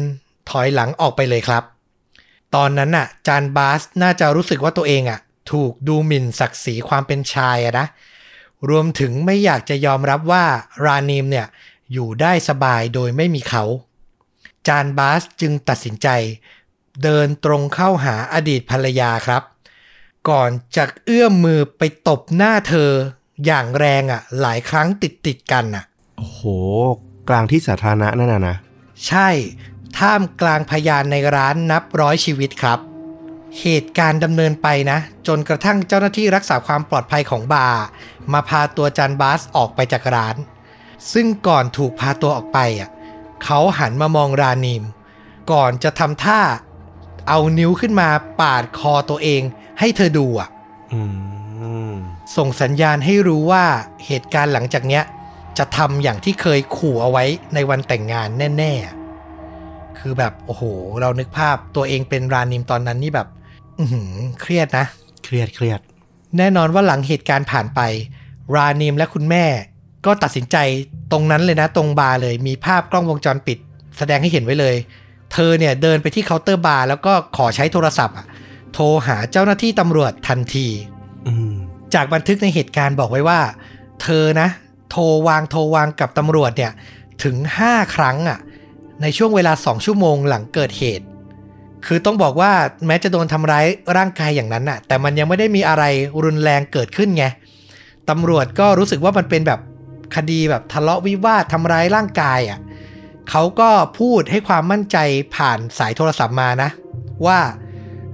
[0.50, 1.64] ถอยหลังออกไปเลยครับ
[2.56, 5.20] ตอนนั้นน่ะ จานบาสน่าจะรู้สึกว่าตัวเองอะ
[5.52, 7.88] ถูกดูหมิ่นศักดิ์ศรีความเป็นชายอะนะ
[8.70, 10.46] รวมถึงไม่อยากจะยอมรับว่า
[10.86, 11.48] รานีมเนี่ย
[11.94, 13.64] อยู่ได้สบายโดยไม่มีเขา
[14.68, 16.08] จานบาสจึงตัดสินใจ
[17.04, 19.44] เดินตรงเข้าหาอดีตภรรยาครับ
[20.30, 22.92] ก่อนจะเอื้อมมือไปตบหน้าเธอ
[23.46, 25.84] อย่างแรงอะ หลายครั้งติดติดๆกันอะ
[26.18, 26.42] โอ้โห
[27.30, 28.56] กลางที่สาธารณะนั่นน่ะนะ
[29.08, 29.30] ใช่
[29.98, 32.80] ท่ามกลางพยานในร้านนับร้อยชีวิตครับ
[33.62, 37.84] เหตุการณ์ดำเนินไปนะ จนกระทั่งเจ้าหน้าที่รักษาความปลอดภัยของบาร์
[38.34, 40.36] มาพาตัวจันบาสออกไปจากร้าน
[41.14, 42.90] ซึ่งก่อนถูกพาตัวออกไปอะ
[43.44, 44.84] เขาหันมามองรานีม
[45.52, 46.42] ก่อนจะทำท่า
[47.30, 48.10] เอานิ้วขึ้นมา
[48.42, 49.42] ปาดคอตัวเอง
[49.80, 50.50] ให้เธอดูอะ
[50.94, 51.43] อืม
[52.38, 53.66] ส่งสัญญาณให้รู้ว่า
[54.06, 55.04] เหตุการณ์หลังจากเนี้ย
[55.58, 58.74] จะทำอย่างที่เคยขู่เอาไว้ในวันแต่งงานแน่
[59.36, 60.64] ๆ คือแบบโอ้โห
[61.02, 63.28] เรานึกภาพตัวเองเป็นรานิมตอนนั้นนี่แบบ
[63.80, 64.86] อือหือเครียดนะ
[65.26, 65.80] เครียดเครียด
[66.38, 67.80] แน่นอนว่าหลังเหตุการณ์ผ่านไป
[68.56, 69.46] รานิมและคุณแม่
[70.06, 70.58] ก็ตัดสินใจ
[71.12, 73.58] ตรงนั้นเลยนะ ตรงบาร์เลยมีภาพกล้องวงจรปิด
[73.98, 74.76] แสดงให้เห็นไว้เลย
[75.34, 78.26] เธอเนี่ยเดินไปที่เคาน์เตอร์บาร์แล้วก็ขอใช้โทรศัพท์อะ
[78.74, 80.68] โทรหาเจ้าหน้าที่ตำรวจทันที
[81.28, 81.54] อืม
[81.96, 83.40] จากบันทึกในเหตุการณ์บอกไว้ว่า
[84.02, 84.48] เธอนะ
[84.92, 86.72] โทรวางโทรวางกับตำรวจเนี่ย
[87.24, 87.36] ถึง
[87.68, 88.40] 5 ครั้งอะ่ะ
[89.02, 91.06] ในช่วงเวลา 2 ชั่วโมงหลังเกิดเหตุ
[91.86, 92.52] คือต้องบอกว่า
[92.88, 93.66] แม้จะโดนทำร้าย
[93.98, 95.84] ร่างกายอย่างนั้นน่ะ แต่มันยังไม่ได้มีอะไร
[96.24, 97.26] รุนแรงเกิดขึ้นไง
[98.10, 99.60] ตำรวจก็รู้สึกว่ามันเป็นแบบ
[100.16, 102.60] คดีแบบทะเลาะวิวาททำร้ายร่างกายอะ
[103.30, 104.98] เขาก็พูดให้ความมั่นใจ
[105.36, 106.70] ผ่านสายโทรศัพท์มานะ
[107.26, 107.40] ว่า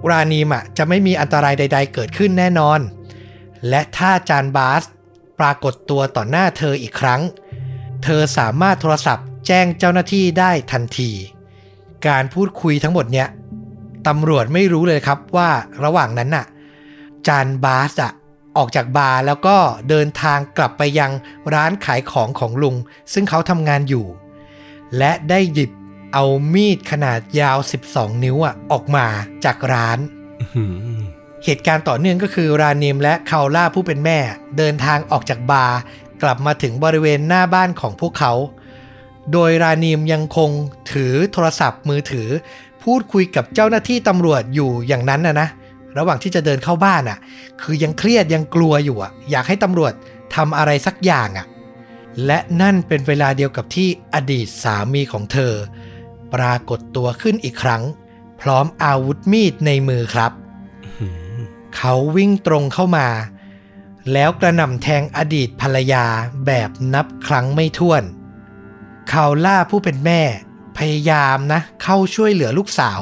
[0.09, 2.79] รานีมอะจะไม่มีอันตรายใด ๆ เกิดขึ้นแน่นอน
[3.69, 4.83] และถ้าจานบาส
[5.39, 7.21] ปรากฏตัวต่อหน้าเธออีกครั้ง
[8.03, 11.11] เธอสามารถโทรศัพท์แจ้งเจ้าหน้าที่ได้ทันที
[12.07, 13.27] การพูดคุยทั้งหมดเนี้ย
[14.07, 15.49] ตำรวจไม่รู้เลยครับว่า
[15.83, 16.45] ระหว่างนั้นน่ะ
[17.27, 18.11] จานบาสอะ
[18.57, 19.57] ออกจากบาร์แล้วก็
[19.89, 21.11] เดินทางกลับไปยัง
[21.53, 22.75] ร้านขายของของลุง
[23.13, 24.05] ซึ่งเขาทำงานอยู่
[24.97, 25.71] และได้หยิบ
[26.13, 27.57] เอามีดขนาดยาว
[27.89, 29.05] 12 นิ้วอะออกมา
[29.45, 29.99] จากร้าน
[31.45, 34.19] เหตุการณ์ต่อเนื่องก็คือรานิมและคาล่าผู้เป็นแม่
[34.57, 35.77] เดินทางออกจากบาร์
[36.23, 38.33] กลับมาถึงบริเวณหน้าบ้านของพวกเขา
[39.31, 40.49] โดยรานิมยังคง
[40.91, 42.27] ถือโทรศัพท์มือถือ
[42.83, 45.47] พูดคุยกับเจ้าหน้าที่ตำรวจอยู่อย่างนั้นนะนะ
[45.97, 47.19] ระหว่างที่จะเดินเข้าบ้านอะ
[47.61, 49.93] คือยังเครียดยังกลัวอยู่อะ อยากให้ตำรวจ
[50.35, 51.45] ทำอะไรสักอย่างอะ
[52.25, 55.53] และนั่นเป็นเวลาเดียวกับที่อดีตสามีของเธอ
[56.33, 57.83] ปรากฏตัวขึ้นอีกครั้ง
[58.41, 60.31] พร้อมอาวุธมีดในมือครับ
[61.75, 63.07] เขาวิ่งตรงเข้ามา
[64.13, 66.05] แล้วกระหน่ำแทงอดีตภรรยา
[66.45, 68.03] แบบนับครั้งไม่ถ้วน
[69.11, 70.21] คาล่าผู้เป็นแม่
[70.77, 73.01] พยายามนะ เข้าช่วยเหลือลูกสาว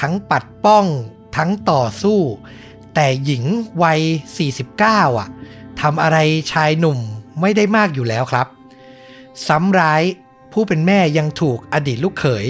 [0.00, 0.86] ทั้งปัดป้อง
[1.36, 2.20] ทั้งต่อสู้
[2.94, 3.44] แต่หญิง
[3.82, 4.00] วัย
[4.60, 5.28] 49 อะ
[5.80, 6.18] ทำอะไร
[6.52, 6.98] ชายหนุ่ม
[7.40, 8.46] ไม่ได้มากอยู่แล้วครับ
[9.46, 10.02] ซ้ำร้าย
[10.52, 12.46] ผู้เป็นแม่ยังถูกอดีตลูกเขย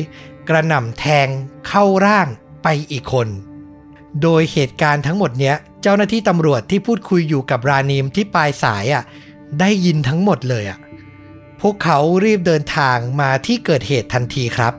[0.49, 1.29] กระหน่ำแทง
[1.69, 2.29] เข้าร่าง
[2.63, 3.29] ไปอีกคน
[4.23, 9.05] โดยเหตุการณ์ทั้งหมดเนี้ย เจ้าหน้าที่ตำรวจที่พูดคุยอยู่กับรานีมที่ปลายสายอะ
[9.61, 10.79] ได้ยินทั้งหมดเลยอะ
[11.61, 14.75] พวกเขารีบเดินทางมาที่เกิดเหตุทันทีครับ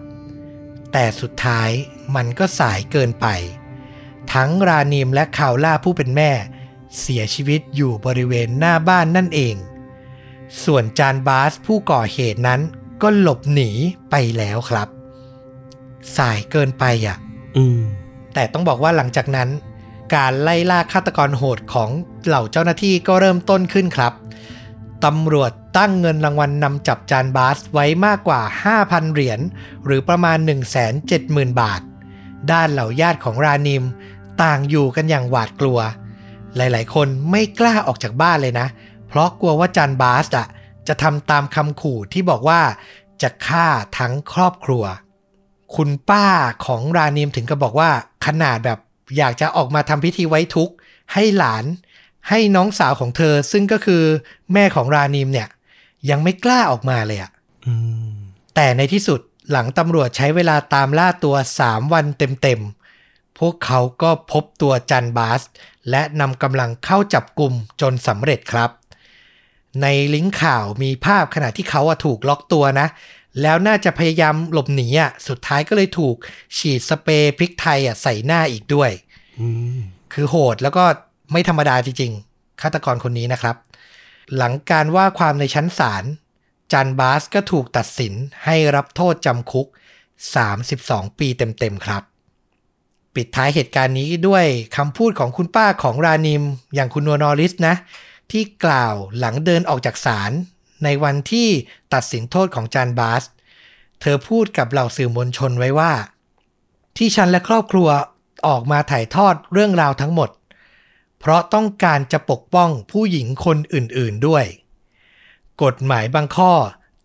[0.92, 1.70] แต่สุดท้าย
[2.16, 3.28] มันก็สายเกินไป
[4.34, 6.32] ทั้งรานีมและคาวล่าผู้เป็นแม่
[7.00, 9.56] เสียชีวิตอยู่บริเวณหน้าบ้านนั่นเอง
[10.64, 12.62] ส่วนจานบาสผู้ก่อเหตุนั้น
[13.02, 13.70] ก็หลบหนี
[14.12, 14.88] ไปแล้วครับ
[16.18, 17.18] สายเกินไปอะ
[17.58, 17.84] อืม
[18.36, 19.50] แต่ต้องบอกว่าหลังจากนั้น
[20.16, 21.90] การไล่ล่าฆาตกรโหดของ
[22.26, 24.14] เหล่าเจ้าหน้าที่ก็เริ่มต้นขึ้นครับ
[25.06, 28.42] ตำรวจตั้งเงินรางวัลนนำจับจานบาสไว้มากกว่า
[28.78, 29.40] 5,000 เหรียญ
[29.86, 30.38] หรือประมาณ
[31.00, 31.82] 170,000 บาท
[32.52, 33.84] ด้านเหล่าญาติของรานิม
[34.42, 35.80] ต่างอยู่กันอย่างหวาดกลัว
[36.56, 38.68] หลายๆ คนไม่กล้าออกจากบ้านเลยนะ
[39.08, 40.48] เพราะกลัวว่าจานบาสอะ
[40.88, 42.62] จะทำตามคำขู่ที่บอกว่า
[43.22, 43.68] จะฆ่า
[43.98, 44.84] ทั้งครอบครัว
[45.76, 46.28] คุณป้า
[46.66, 47.90] ของรานิมถึงกับบอกว่า
[48.26, 48.80] ขนาดแบบ
[49.18, 50.74] อยากจะออกมาทำพิธีไว้ทุกข์
[51.14, 51.66] ให้หลาน
[52.30, 54.04] ให้น้องสาวของเธอ ซึ่งก็คือ
[54.54, 55.48] แม่ของรานิมเนี่ย
[56.10, 57.32] ยังไม่กล้าออกมาเลยอะ
[57.66, 57.74] อื
[58.12, 58.16] ม
[58.56, 59.20] แต่ในที่สุด
[59.52, 65.42] หลังตำรวจใช้เวลาตามล่าตัว 3 วันเต็มๆ พวกเขาก็พบตัวจันบาส
[65.90, 68.70] และนำกำลังเข้าจับกลุ่มจนสำเร็จครับ
[69.82, 72.88] ในลิงก์ข่าวมีภาพขณะที่เขาอะถูกล็อกตัวนะ
[73.42, 76.16] แล้วน่าจะพยายามหลบหนีอะสุดท้ายก็เลยถูก
[76.58, 78.92] ฉีดสเปรย์พริกไทยอะใส่หน้าอีกด้วย
[79.40, 79.78] อืม
[80.14, 80.84] คือโหดแล้วก็
[81.32, 83.56] ไม่ธรรมดาจริงๆฆาตกรคนนี้นะครับ
[84.36, 86.04] หลังการว่าความในชั้นศาล
[86.72, 88.14] จันบาสก็ถูกตัดสิน
[88.46, 89.68] ให้รับโทษจำคุก
[90.44, 92.04] 32 ปีเต็มๆครับ
[93.16, 94.46] ปิดท้ายเหตุการณ์นี้ด้วย
[94.78, 96.44] คำพูดของคุณป้าของรานิม
[96.76, 97.76] อย่างคุณนัวนอริสนะ
[98.32, 100.32] ที่กล่าวหลังเดินออกจากศาล
[100.84, 101.50] ในวันที่
[101.94, 103.24] ตัดสินโทษของจานบาส
[104.02, 105.94] เธอพูดกับเหล่าสื่อมวลชนไว้ว่า
[106.98, 107.90] ที่ฉันและครอบครัว
[108.48, 110.30] ออกมาถ่ายทอดเรื่องราวทั้งหมด
[111.20, 114.46] เพราะต้องการจะปกป้องผู้หญิงคนอื่นๆด้วย
[115.64, 116.54] กฎหมายบางข้อ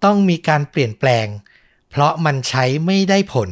[0.04, 1.26] ต้องมีการเปลี่ยนแปลง
[1.90, 3.48] เพราะมันใช้ไม่ได้ผล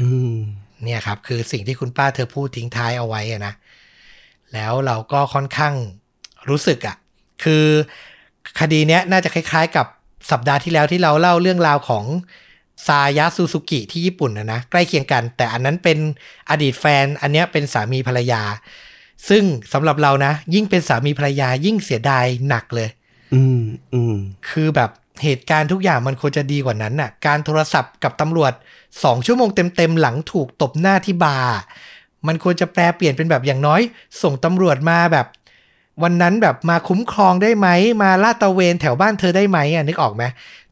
[0.00, 0.36] อืม
[0.82, 3.54] เนี่ยครับ คือสิ่งที่คุณป้าเธอพูดทิ้งท้ายเอาไว้อะนะ
[4.54, 5.74] แล้วเราก็ค่อนข้าง
[6.48, 6.96] รู้สึกอะ
[7.44, 7.66] คือ
[8.60, 9.86] คดีเนี้ยน่าจะคล้ายๆ กับ
[10.30, 12.04] สัปดาห์ที่แล้วที่เราเล่าเรื่องราวของ
[12.86, 15.98] ซายะซูซูกิที่ญี่ปุ่นนะนะใกล้เคียงกัน แต่อันนั้นเป็น
[16.50, 18.42] อดีตแฟน อันเนี้ยเป็นสามีภรรยา
[19.28, 22.88] ซึ่งสำหรับเรานะ ยิ่งเป็นสามีภรรยายิ่งเสียดายหนักเลย
[23.34, 23.62] อืม
[23.94, 24.16] อืม
[24.50, 24.90] คือแบบ
[25.22, 28.52] เหตุการณ์ทุกอย่างมันควรจะดีกว่านั้นน่ะ การโทรศัพท์กับตำรวจ
[29.04, 31.56] สองชั่วโมงเต็มๆหลังถูกตบหน้าที่บาร์
[32.26, 33.80] มันควรจะแปลเปลี่ยนเป็นแบบอย่างน้อย
[34.22, 35.26] ส่งตำรวจมาแบบ
[36.02, 37.68] วันนั้นแบบมาคุ้มครองได้ไหม
[38.02, 40.24] มาลาดตระเวนแถวบ้านเธอได้ไหมอะนึกออกไหม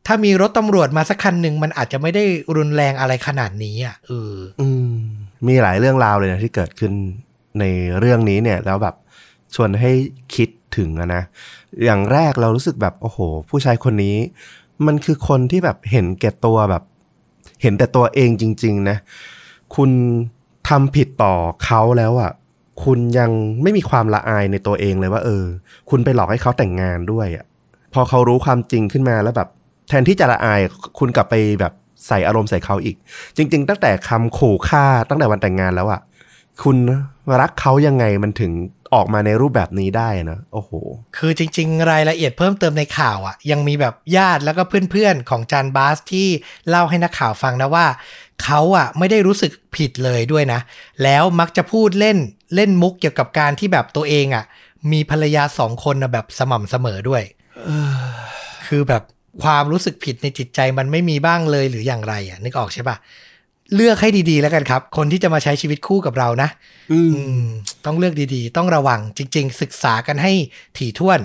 [0.06, 2.24] ถ้ามีรถตำรวจมาสักคันหนึ่งมันอาจจะไม่ได้
[2.56, 4.94] รุนแรงอะไรขนาดนี้อะเอออืม
[5.46, 6.92] มีหลายเรื่องราวเลยนะที่เกิดขึ้น
[7.60, 7.64] ใน
[7.98, 8.94] เรื่องนี้เนี่ย แล้วแบบ
[9.54, 9.92] ชวนให้
[10.34, 11.22] คิดถึงนะ
[11.84, 13.18] อย่างแรกเรารู้สึกแบบโอ้โห
[13.50, 14.16] ผู้ชายคนนี้
[14.86, 16.82] มันคือคนที่แบบเห็นแก่ตัวแบบ
[17.62, 18.96] เห็นแต่ตัวเองจริง ๆ นะ
[19.74, 19.90] คุณ
[20.68, 22.32] ทำผิดต่อเขาแล้วอะ่ะ
[22.84, 23.30] คุณยัง
[23.62, 25.44] ไม่มีความละอายในตัวเองเลยว่าเออ
[25.90, 27.44] คุณไปหลอกให้เขาแต่งงานด้วยอะ่ะ
[27.94, 29.48] พอเขารู้ความจริงขึ้นมาแล้วแบบ
[29.88, 30.60] แทนที่จะละอาย
[30.98, 31.72] คุณกลับไปแบบ
[32.08, 32.96] ใส่อารมณ์ใส่เขาอีก
[33.36, 36.00] จริง ๆ ตั้งแต่คำขู่ฆ่าตั้งแต่วันแต่งงานแล้วอะ่ะ
[36.62, 36.76] คุณ
[37.40, 38.52] รักเขายังไงมันถึง
[38.94, 40.70] ออกมาในรูปแบบนี้ได้นะโอ้โห
[41.16, 46.28] คือจริง ๆ รายละเอียดเพิ่มเติมในข่าวอะ ยังมีแบบญาติแล้วก็เพื่อนๆ ของจานบาสที่
[46.68, 47.86] เล่าให้นักข่าวฟังนะว่า
[48.42, 50.60] เขาอะไม่ได้รู้สึกผิดเลยด้วยนะ
[51.02, 52.18] แล้วมักจะพูดเล่น
[52.54, 54.44] เล่นมุกเกี่ยวกับการที่แบบตัวเองอะ
[54.92, 57.22] มีภรรยาสองคนนะแบบสม่ำเสมอด้วย
[58.66, 59.02] คือแบบ
[59.42, 62.96] ความรู้สึกผิดในจิตใจมันไม่มีบ้างเลยหรืออย่างไรอะนึกออกใช่ปะ
[63.74, 66.48] เลือกให้ดีๆ แล้วกันครับ คนที่จะมาใช้ชีวิตคู่กับเรานะ
[66.92, 67.46] อืมอืม
[67.84, 70.32] ต้องเลือกดีๆ ต้องระวังจริง ๆ ศึกษากันให้
[70.78, 71.20] ถี่ถ้วน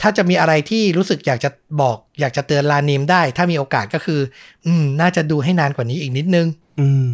[0.00, 1.50] ถ้าจะมีอะไรที่รู้สึกอยากจะ
[1.80, 4.20] บอก อยากจะเตือนลานิมได้ ถ้ามีโอกาสก็คือ
[4.66, 6.46] อืม น่าจะดูให้นานกว่านี้อีกนิดนึง
[6.80, 7.10] อืม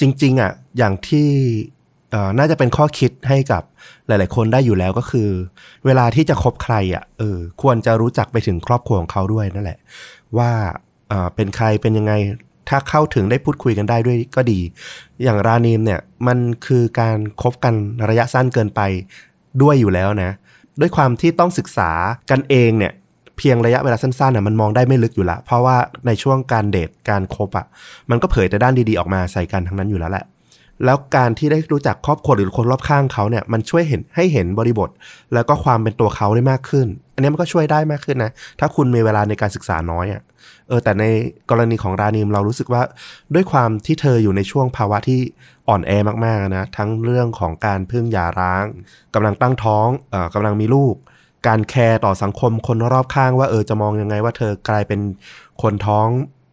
[0.00, 1.28] จริง ๆ อะ อย่างที่
[2.10, 3.62] เอ่อน่าจะเป็นข้อคิดให้กับ
[4.06, 5.28] หลาย ๆ คนได้อยู่แล้วก็คือ
[5.84, 9.78] เวลาที่จะคบใครอะเออควรจะรู้จักไปถึงครอบครัวของเขาด้วยนั่นแหละ
[10.38, 10.50] ว่า
[11.08, 12.12] เอ่อเป็นใครเป็นยังไง
[12.68, 14.60] ถ้าเข้าถึงได้พูดคุยกันได้ด้วยก็ดี
[15.22, 17.74] อย่างรานีมเนี่ยมันคือการคบกัน
[18.08, 18.80] ระยะสั้นเกินไป
[19.62, 20.32] ด้วยอยู่แล้วนะ
[20.80, 21.90] ด้วยความที่ต้องศึกษา
[22.30, 22.92] กันเองเนี่ย
[23.38, 27.66] เพียงระยะเวลาสั้นๆน่ะมันมองได้ไม่ลึกอยู่ละ เพราะว่าในช่วงการเดทการคบอะ
[28.10, 30.24] มันก็เผยแต่ด้านดีๆออกมาใส่กันทั้งนั้นอยู่แล้วแหละ
[30.84, 34.90] แล้วการที่ได้รู้จักครอบครัวหรือคนรอบข้างเขาเนี่ยมันช่วยเห็นให้เห็นบริบท
[35.34, 40.22] แล้วก็ความเป็นตัวเขาได้มากขึ้น อันนี้มันก็ช่วยได้มากขึ้นนะ ถ้าคุณมีเวลาในการศึกษาน้อยอะ่ะ
[40.68, 41.04] เออแต่ใน
[41.50, 42.82] กรณีของรานีมเรารู้สึกว่า
[43.34, 45.20] ด้วยความที่เธออยู่ในช่วงภาวะที่
[45.68, 45.90] อ่อนแอ
[46.24, 48.64] มากๆนะทั้งเรื่องของการพึ่งหย่าร้าง
[49.14, 50.94] กำลังตั้งท้องเอ่อกำลังมีลูก
[51.46, 55.00] การแคร์ต่อสังคมคนรอบข้างว่าเออจะมองยังไงว่าเธอกลายเป็น
[55.62, 56.06] คนท้อง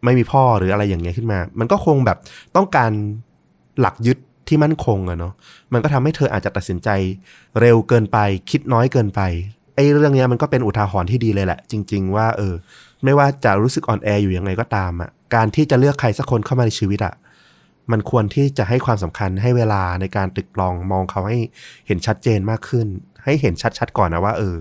[0.04, 2.18] ไม่มีพ่อหรืออะไรอย่างเงี้ยขึ้นมา มันก็คงแบบ
[2.56, 2.90] ต้องการ
[3.80, 5.32] หลักยึดที่มั่นคงอะเนาะ
[5.72, 6.88] มันก็ทำให้เธออาจจะตัดสินใจ
[7.60, 8.18] เร็วเกินไป
[8.50, 9.20] คิดน้อยเกินไป
[9.74, 12.54] ไอ้เรื่องเนี้ยมันก็เป็นอุทาหรณ์ที่ดีเลยแหละ จริง ๆ ว่าเออ
[13.04, 17.14] ไม่ว่าจะรู้สึกอ่อนแออยู่ยังไงก็ตามอะการที่จะเลือกใครสักคนเข้ามาในชีวิตอะ
[17.92, 21.38] มันควรที่จะให้ความสำคัญให้เวลาในการตึกลองมองเขาให้
[21.86, 22.86] เห็นชัดเจนมากขึ้น
[23.24, 24.54] ให้เห็นชัดๆก่อนนะว่าเออ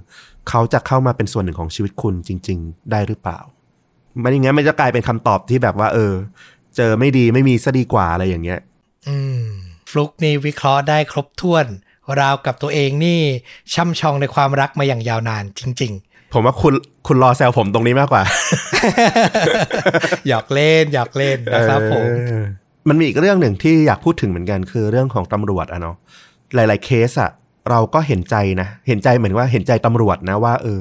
[0.50, 3.40] เขาจะเข้ามาเป็นส่วนหนึ่งของชีวิตคุณจริง ๆ ได้หรือเปล่า
[4.24, 6.14] มันอย่างเงี้ยมันจะกลายเป็นคำตอบที่แบบว่า เออ
[6.76, 8.60] เจอไม่ดีไม่มีซะดีกว่าอะไรอย่างเงี้ย
[9.90, 11.66] ฟลุกนี่วิเคราะห์ได้ครบถ้วน
[12.20, 13.20] ราวกับตัวเองนี่
[13.74, 15.94] ช่ำชองในความรักมาอย่างยาวนานจริง
[16.34, 16.74] ผมว่าคุณ
[17.08, 22.46] คุณรอแซวผมตรงนี้มากกว่าๆหยอกเล่นหยอกเล่นนะครับผมเออ
[22.88, 25.96] มันมีอีกเรื่องหนึ่งที่อยากพูดถึงเหมือนกันคือเรื่องของตำรวจอะเนาะ
[26.56, 27.32] หลาย ๆ เคสอะ
[27.70, 30.80] เราก็เห็นใจนะ เห็นใจเหมือนว่าเห็นใจตำรวจนะว่าเออ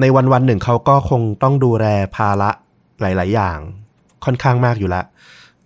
[0.00, 2.50] ในวันวันๆหนึ่งเขาก็คงต้องดูแลภาระ
[3.00, 3.58] หลาย ๆ อย่าง
[4.24, 5.04] ค่อนข้างมากอยู่แล้ว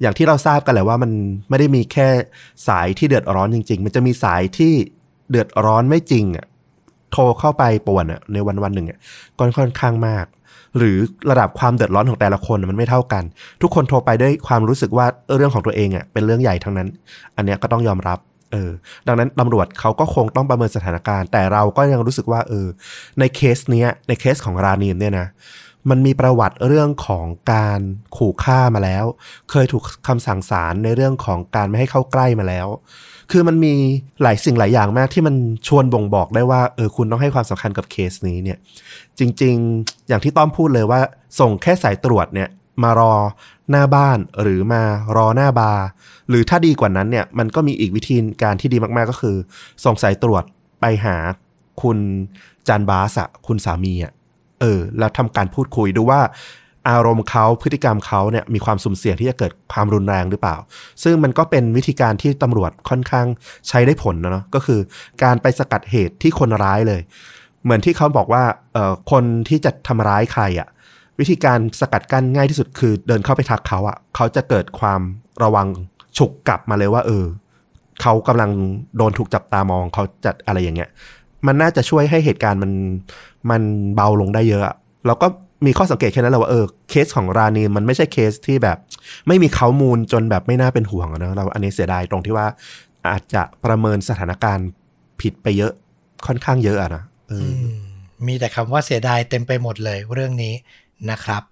[0.01, 1.11] อย่างที่เราทราบกันแหละว่ามัน
[1.49, 2.09] ไม่ได้มีแค่
[2.69, 4.73] สายที่เดือดร้อนจริง ๆ มันจะมีสายที่
[5.31, 6.47] เดือดร้อนไม่จริงอะ
[7.13, 8.99] โทรเข้าไปป่วนอะในวันวันหนึ่งอะ
[9.37, 10.27] ก็ค่อนข้างมาก
[10.79, 10.99] หรือ
[11.31, 13.25] ระดับความเดือดร้อนของแต่ละคนมันไม่เท่ากัน
[13.63, 16.89] ทุกคนโทรไปด้วยความรู้สึกว่าเออเรื่องของตัวเองอะเป็นเรื่องใหญ่ทั้งนั้น
[17.37, 18.19] อันเนี้ยก็ต้องยอมรับ
[18.53, 18.71] เออ
[19.07, 22.67] ดังนั้นตำรวจเขาก็คงต้องประเมินสถานการณ์ แต่เราก็ยังรู้สึกว่าเออ
[23.19, 25.27] ในเคสเนี้ยในเคสของรานีมเนี่ยนะ
[25.91, 27.81] มันมีประวัติเรื่องของการ
[28.17, 29.05] ขู่ฆ่ามาแล้ว
[29.51, 32.67] เคยถูกคำสั่งศาลในเรื่องของการไม่ให้เข้าใกล้มาแล้ว
[33.31, 33.75] คือมันมี
[34.23, 35.35] หลายสิ่งหลายอย่างมากที่มัน
[35.67, 38.59] ชวนบ่งบอกได้ว่าเออคุณต้องให้ความสำคัญกับเคสนี้เนี่ย
[39.19, 41.01] จริง ๆ อย่างที่ต้อมพูดเลยว่า
[41.41, 42.49] ส่งแค่สายตรวจเนี่ย
[42.83, 43.15] มารอ
[43.71, 44.83] หน้าบ้านหรือมา
[45.17, 45.85] รอหน้าบาร์
[46.29, 49.37] หรือถ้าดีกว่านั้นเนี่ยมันก็มีอีกวิธีการที่ดีมาก ๆ ก็คือ
[49.85, 50.45] ส่งสายตรวจ
[50.81, 51.17] ไปหา
[51.83, 51.99] คุณ
[52.69, 54.13] จันบาสอะคุณสามีอะ
[54.61, 56.21] เออแล้วทำการพูดคุยดูว่า
[56.89, 60.57] อารมณ์เขาพฤติกรรมเขาเนี่ยมีความสุ่มเสี่ยงที่จะเกิดความรุนแรงหรือเปล่า
[61.03, 63.27] ซึ่งมันก็เป็นวิธีการที่ตำรวจค่อนข้าง
[63.69, 64.81] ใช้ได้ผลนะเนาะก็คือ
[65.23, 67.01] การไปสกัดเหตุที่คนร้ายเลย
[67.65, 70.69] เหมือนที่เขาบอกว่าเอ่อคนที่จะทำร้ายใครอะ่ะ
[71.21, 75.01] วิธีการสกัดกั้นง่ายที่สุดคือเดินเข้าไปทักเขาอะ่ะเขาจะเกิดความ
[75.43, 75.67] ระวัง
[76.19, 77.25] ฉุกกลับมาเลยว่า เออ
[78.03, 78.51] เขากำลัง
[78.97, 80.91] โดนถูกจับตามองเขาจะอะไรอย่างเงี้ย
[81.47, 82.73] มันน่าจะช่วยให้เหตุการณ์มัน
[83.51, 83.63] มัน
[83.95, 84.75] เบาลงได้เยอะอะ
[85.07, 85.27] แล้วก็
[85.67, 88.79] มีข้อสังเกตแค่นั้นแหละว่าเออเคสของรานีมันไม่ใช่เคสที่แบบ
[89.27, 92.47] ไม่มีเขามูลจนแบบไม่น่าเป็นห่วงอะเนอะเราอันนี้เสียดายตรงที่ว่า
[93.11, 94.69] อาจจะประเมินสถานการณ์
[95.21, 95.73] ผิดไปเยอะ
[96.27, 97.79] ค่อนข้างเยอะอะนะเออออืม
[98.27, 100.55] มีแต่คำว่าเสียดายเต็มไปหมดเลยเรื่องนี้
[101.11, 101.43] นะครับ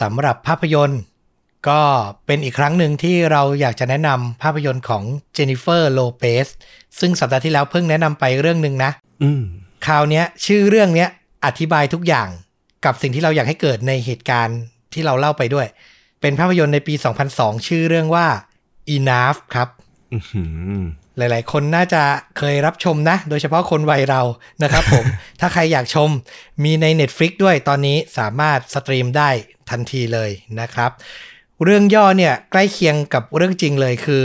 [0.00, 1.02] สำหรับภาพยนตร์
[1.68, 1.80] ก็
[2.26, 5.02] เป็นอีกครั้งหนึ่งที่เราอยากจะแนะนำภาพยนตร์ของ
[5.34, 6.46] เจนนิเฟอร์โลเปส
[7.00, 8.90] ซึ่งสัปดาห์ที่แล้วเพิ่งแนะนำไปเรื่องหนึ่งนะ
[9.22, 9.42] อืม
[9.86, 11.08] คราวเนี้ยชื่อเรื่องเนี้ย
[11.44, 12.28] อธิบายทุกอย่าง
[12.84, 14.58] กับสิ่งที่เราอยากให้เกิดในเหตุการณ์
[14.92, 15.66] ที่เราเล่าไปด้วย
[16.20, 16.94] เป็นภาพยนตร์ในปี
[17.30, 18.26] 2002 ชื่อเรื่องว่า
[18.94, 19.68] Enough ครับ
[20.12, 20.82] อื้อหือ
[21.16, 22.02] หลาย ๆ คนน่าจะ
[22.38, 24.22] เคยรับชมนะ โดยเฉพาะคนวัยเรา
[24.62, 25.04] นะครับผม
[25.40, 26.10] ถ้าใครอยากชม
[26.64, 29.30] มีใน Netflix ด้วยตอนนี้สามารถสตรีมได้
[29.70, 30.90] ทันทีเลยนะครับ
[31.64, 34.24] เรื่องย่อเนี่ยใกล้เคียงกับเรื่องจริงเลยคือ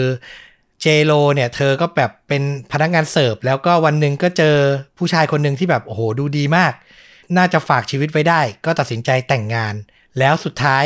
[0.84, 4.56] เจโ o เนี่ยเธอก็แบบเป็นพนักงานเสิร์ฟ แล้วก็วันหนึ่งก็เจอ
[4.98, 6.74] ผู้ชายคนหนึ่งที่แบบโอ้โหดูดีมาก
[7.38, 9.76] น่าจะฝากชีวิตไว้ได้ ก็ตัดสินใจแต่งงาน
[10.20, 10.86] แล้วสุดท้าย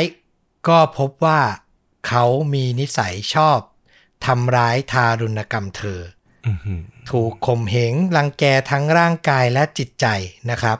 [0.68, 1.40] ก็พบว่า
[2.08, 3.58] เขามีนิสัยชอบ
[4.26, 6.00] ทำร้ายทารุณกรรมเธอ
[6.46, 6.80] อื้อหือ
[7.10, 10.06] ถูกข่มเหงรังแกทั้งร่างกายและจิตใจ
[10.50, 10.78] นะครับ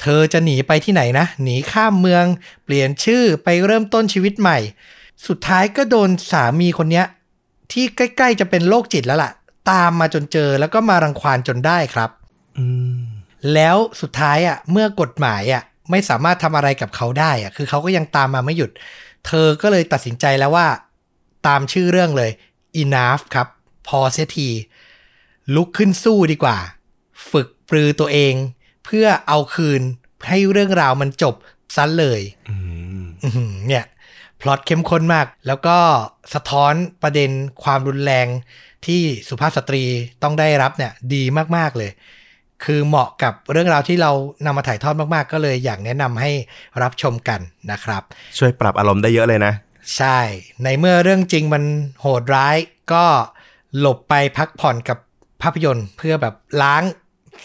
[0.00, 2.24] เธอจะหนีไปที่ไหนนะ หนีข้ามเมือง
[2.64, 4.58] เปลี่ยนชื่อไปเริ่มต้นชีวิตใหม่
[5.26, 7.06] สุดท้ายก็โดนสามีคนเนี้ย
[7.72, 9.32] ที่ใกล้ๆจะเป็นโรคจิตแล้วล่ะ
[9.70, 12.10] ตามมาจนเจอแล้วก็มารังควานจนได้ครับ
[12.58, 12.66] อื
[12.98, 13.00] ม
[13.54, 18.70] แล้วสุดท้ายอะ เมื่อกฎหมายอะ ไม่สามารถทำอะไรกับเขาได้อะ คือเขาก็ยังตามมาไม่หยุด
[19.26, 20.66] เธอก็เลยตัดสินใจแล้วว่า
[21.46, 22.30] ตามชื่อเรื่องเลย
[22.82, 23.48] enough ครับ
[23.88, 24.48] พอเสียที
[25.54, 26.58] ลุกขึ้นสู้ดีกว่า
[27.30, 28.34] ฝึกปรือตัวเอง
[28.84, 29.82] เพื่อเอาคืน
[30.28, 31.34] ให้เรื่องราวมันจบ
[31.76, 32.56] ซะเลยอื
[33.00, 33.84] มอื้อหือเนี่ย
[34.40, 35.78] พล็อตเข้มข้นมาก แล้วก็
[36.34, 37.30] สะท้อนประเด็น
[37.62, 38.26] ความรุนแรง
[38.86, 39.84] ที่สุภาพสตรี
[40.22, 41.22] ต้องได้รับเนี่ยดี
[41.56, 41.90] มากๆเลย
[42.64, 44.12] คือเหมาะกับเรื่องราวที่เรา
[44.46, 46.30] นำมาถ่ายทอดมากๆ ก็เลยอยากแนะนำให้
[46.82, 48.02] รับชมกันนะครับ
[48.38, 49.52] ช่วยปรับอารมณ์ได้เยอะเลยนะ
[49.96, 50.18] ใช่
[50.64, 51.64] ในเมื่อเรื่องจริงมัน
[52.00, 52.56] โหดร้าย
[52.92, 53.04] ก็
[53.78, 54.98] หลบไปพักผ่อนกับ
[55.42, 56.82] ภาพยนตร์ เพื่อแบบล้าง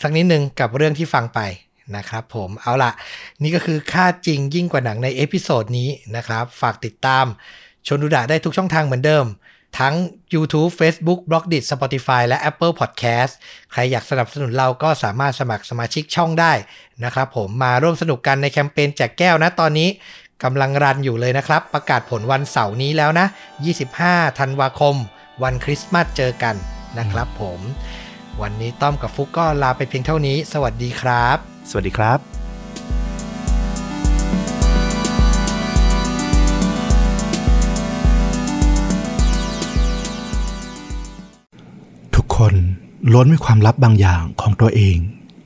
[0.01, 1.39] สักนิดนึงกับเรื่องที่ฟังไป
[1.96, 2.91] นะครับผมเอาละ
[3.43, 7.26] นี่ก็คือฆ่าจริงยิ่งกว่าหนังใน episode นี้นะครับ ฝากติดตาม
[7.88, 9.26] ชวนดูดะได้ทุกช่องทางเหมือนเดิม
[9.80, 9.96] ทั้ง
[10.34, 13.32] YouTube Facebook b l o g d i t Spotify และ Apple Podcast
[13.72, 16.54] ใครอยากสนับสนุนเราก็สามารถสมัครสมาชิกช่องได้
[17.04, 19.89] นะครับผมมาร่วมสนุกกันในแคมเปญแจกแก้วนะตอนนี้
[20.43, 23.26] กำลังรันอยู่เลยนะครับ ประกาศผลวันเสาร์นี้แล้วนะ
[23.84, 24.96] 25 ธันวาคม
[25.43, 26.56] วันคริสต์มาสเจอกัน
[26.98, 27.60] นะครับผม
[28.41, 32.19] วันนี้ต้อมกับฟุกก็ลาไปเพียงเท่านี้ สวัสดีครับ สวัสดีครับ
[42.15, 42.54] ทุกคน
[43.12, 44.97] ล้วนมีความลับบางอย่างของตัวเอง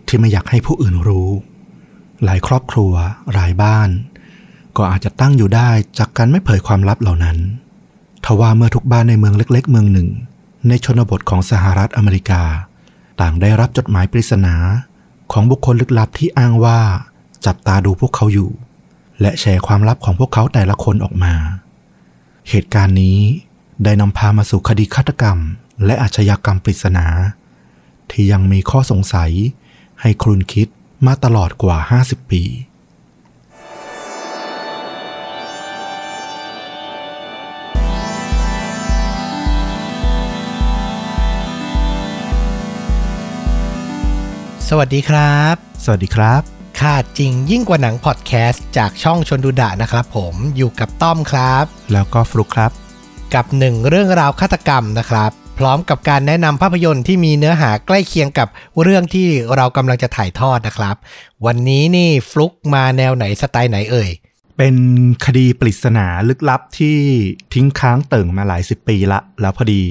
[0.07, 1.29] ที่ไม่อยากให้ผู้อื่นรู้
[2.23, 2.93] หลายครอบครัว
[3.33, 3.89] หลายบ้าน
[4.77, 7.37] ก็อาจจะตั้งอยู่ได้จากการไม่เผยความลับเหล่านั้น
[8.25, 10.09] ทว่าเมื่อทุกบ้านในเมืองเล็ก ๆ เมืองหนึ่ง
[10.67, 12.43] ในชนบทของสหรัฐอเมริกา
[13.21, 14.55] ต่างได้รับจดหมายปริศนา
[15.31, 16.79] ของบุคคลลึกลับที่อ้างว่า
[17.45, 18.51] จับตาดูพวกเขาอยู่
[19.21, 21.33] และแชร์ความลับของพวกเขาแต่ละคนออกมา
[22.49, 23.19] เหตุการณ์นี้
[23.83, 25.37] ได้นำพามาสู่คดีฆาตกรรม
[25.85, 27.05] และอาชญากรรมปริศนา
[28.11, 29.31] ที่ยังมีข้อสงสัย
[30.01, 30.67] ให้ครุนคิด
[31.05, 32.43] มาตลอดกว่า 50 ปี
[44.69, 46.41] สวัสดีครับ สวัสดีครับ
[46.79, 52.71] ค่าจริงยิ่งกว่าหนังพอดแคสต์จากช่องชนดูดะนะครับผมอยู่กับต้อมครับ แล้วก็ฟลุกครับ
[53.33, 58.47] กับหนึ่งเรื่องราวฆาตกรรมนะครับ พร้อมกับการแนะนำภาพยนตร์ที่มีเนื้อหาใกล้เคียงกับ
[58.81, 60.95] เรื่องที่เรากำลังจะถ่ายทอดนะครับ
[61.45, 64.09] วันนี้นี่ฟลุกมาแนวไหนสไตล์ไหนเอ่ย
[64.57, 64.75] เป็น
[65.25, 66.97] คดีปริศนาลึกลับที่
[67.53, 69.81] ทิ้งค้างเติ่งมาหลายสิบปีละ แล้วพอดี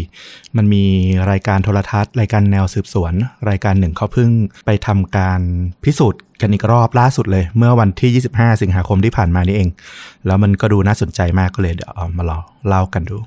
[0.56, 0.84] มันมี
[1.30, 3.12] รายการโทรทัศน์ รายการแนวสืบสวน
[3.50, 4.30] รายการหนึ่งเขาเพิ่ง
[4.66, 5.40] ไปทำการ
[5.84, 9.68] พิสูจน์กันอีกรอบล่าสุดเลย เมื่อวันที่ 25 สิงหาคมที่ผ่านมานี่เอง
[10.26, 13.18] แล้วมันก็ดูน่าสนใจมากก็เลยเดี๋ยวเอามาเล่าเล่ากันดู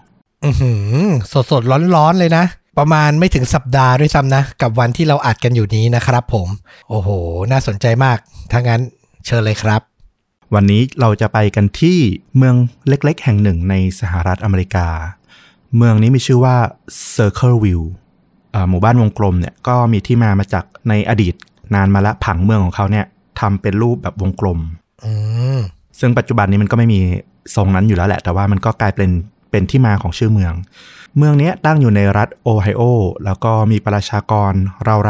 [0.45, 0.71] อือหื
[1.04, 2.45] อสดสดร้อนร้อนๆเลยนะ
[2.78, 6.47] ประมาณไม่ถึงสัปดาห์ด้วยซ้ำนะ กับวันที่เราอัดกันอยู่นี้นะครับผม
[6.89, 7.10] โอ้โห
[7.52, 8.17] น่าสนใจมาก
[8.52, 8.82] ถ้างั้น
[9.25, 9.82] เชิญเลยครับ
[10.55, 11.97] วันนี้เราจะไปกันที่
[12.38, 12.55] เมือง
[12.88, 14.88] เล็กๆ แห่งหนึ่งในสหรัฐอเมริกา
[15.77, 16.55] เมืองนี้มีชื่อว่า
[17.15, 17.88] Circleville
[18.53, 21.33] อ่าหมู่บ้านวงกลมเนี่ยก็มีที่มามาจากในอดีต
[21.75, 23.05] นานมาละผังเมืองของเขาเนี่ย
[23.39, 24.59] ทำเป็นรูปแบบวงกลม
[25.05, 25.13] อื
[25.57, 25.59] ม
[25.99, 26.99] ซึ่งปัจจุบันนี้มันก็ไม่มี
[27.55, 29.09] ทรงนั้นอยู่แล้วแหละ แต่ว่ามันก็กลายเป็น
[29.51, 30.53] เป็นที่มาของชื่อเมือง
[31.17, 32.81] เมืองเนี้ยตั้งอยู่ในรัฐโอไฮโอ
[33.25, 34.53] แล้วก็มีประชากร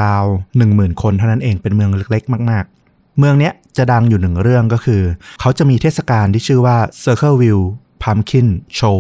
[0.02, 2.79] ราวๆหนึ่งหมื่นคนเท่านั้นเองเป็นเมืองเล็กๆ มากๆ
[3.19, 5.01] เมืองเนี้ยจะดังอยู่หนึ่งเรื่องก็คือ
[5.39, 7.65] เขาจะมีเทศกาลที่ชื่อว่า Circleville
[8.03, 8.47] Pumpkin
[8.79, 8.99] Show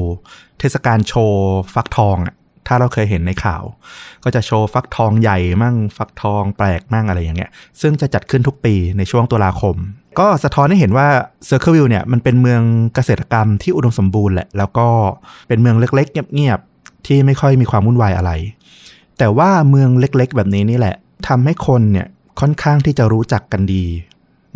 [0.59, 2.35] เทศกาลโชว์ฟักทองอะ
[2.67, 3.63] ถ้าเราเคยเห็นในข่าว
[4.23, 7.51] ก็จะโชว์ฟักทองใหญ่มั่งฟักทองแปลกมั่งอะไรอย่างเงี้ย
[7.81, 9.75] ซึ่งจะจัดขึ้นทุกปีในช่วงตุลาคม
[10.19, 11.07] ก็สะท้อนให้เห็นว่า
[11.45, 12.61] เซอร์เคิลวิวเนี่ยมันเป็นเมือง
[12.95, 14.87] เกษตรกรรมที่อุดมสมบูรณ์แหละ แล้วก็
[15.47, 18.31] เป็นเมืองเล็กๆ เงียบๆ ที่ไม่ค่อยมีความวุ่นวายอะไร
[19.17, 20.95] แต่ว่าเมืองเล็กๆ แบบนี้นี่แหละ
[21.27, 22.07] ทำให้คนเนี่ย
[22.39, 23.85] ค่อนข้างที่จะรู้จักกันดี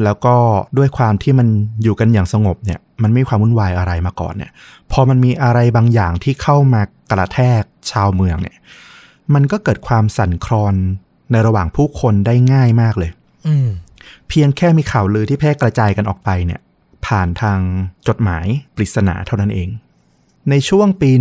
[0.03, 0.35] แล้วก็
[0.77, 1.47] ด้วยความที่มัน
[1.83, 4.51] อยู่กันอย่างสงบเนี่ย มันไม่มีความวุ่นวายอะไรมาก่อนเนี่ย
[4.91, 8.55] พอมันมีอะไรบางอย่างที่เข้ามากระแทกชาวเมืองเนี่ย
[9.33, 10.75] มันก็เกิดความสั่นคลอน
[11.31, 13.11] ในระหว่างผู้คนได้ง่ายมากเลย
[13.47, 13.69] อืม
[14.29, 16.61] เพียงแค่มีข่าวลือที่แพร่กระจายกันออกไปเนี่ย
[17.05, 17.59] ผ่านทาง
[18.07, 19.69] จดหมายปริศนาเท่านั้นเอง
[20.49, 21.11] ในช่วงปี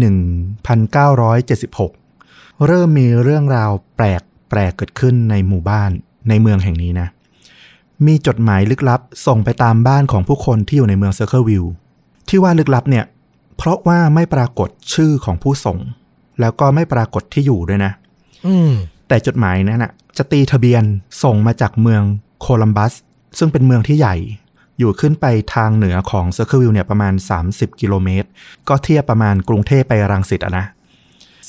[1.13, 5.91] 1976 เริ่มมีเรื่องราวแปลกแปลกเกิดขึ้นในหมู่บ้าน
[6.29, 7.09] ในเมืองแห่งนี้นะ
[8.07, 11.65] มีจดหมายลึกลับส่งไปตามบ้านของผู้คนที่อยู่ในเมืองเซอร์เคิลวิว
[12.29, 13.05] ที่ว่าลึกลับเนี่ย
[13.57, 15.79] เพราะว่าไม่ปรากฏชื่อของผู้ส่ง
[16.41, 17.93] แล้วก็ไม่ปรากฏที่อยู่ด้วยนะ
[18.47, 18.71] อืม
[19.09, 20.83] แต่จดหมายนั้นนะจะตีทะเบียน
[21.23, 22.03] ส่งมาจากเมือง
[22.41, 22.93] โคลัมบัส
[23.39, 24.17] ซึ่งเป็นเมืองที่ใหญ่
[24.79, 27.15] อยู่ขึ้นไปทางเหนือของเซอร์เคิลวิวเนี่ยประมาณ
[27.49, 28.29] 30 กิโลเมตร
[28.69, 30.67] ก็เทียบประมาณกรุงเทพไปรังสิตอะนะ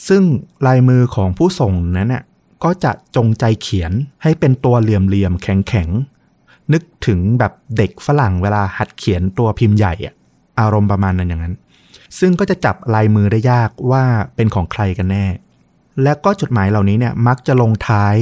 [0.08, 0.24] ซึ่ง
[0.68, 2.24] ลายมือของผู้ส่งนั้นน่ะ
[2.64, 3.92] ก็จะจงใจเขียน
[4.24, 6.13] ให้เป็นตัวเหลี่ยมๆแข็งๆ
[6.74, 10.14] นึกถึงแบบเด็กฝรั่งเวลาหัดเขียนตัวพิมพ์ใหญ่อะ
[10.60, 11.56] อารมณ์ประมาณนั้นอย่างนั้น
[12.20, 14.04] ซึ่งก็จะจับลายมือได้ยากว่า
[14.36, 15.26] เป็นของใครกันแน่
[16.04, 18.16] และก็จดหมายเหล่านี้เนี่ยมักจะลงท้าย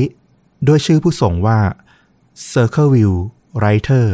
[0.68, 1.58] ด้วยชื่อผู้ส่งว่า
[2.52, 3.20] Circleville
[3.60, 4.06] Writer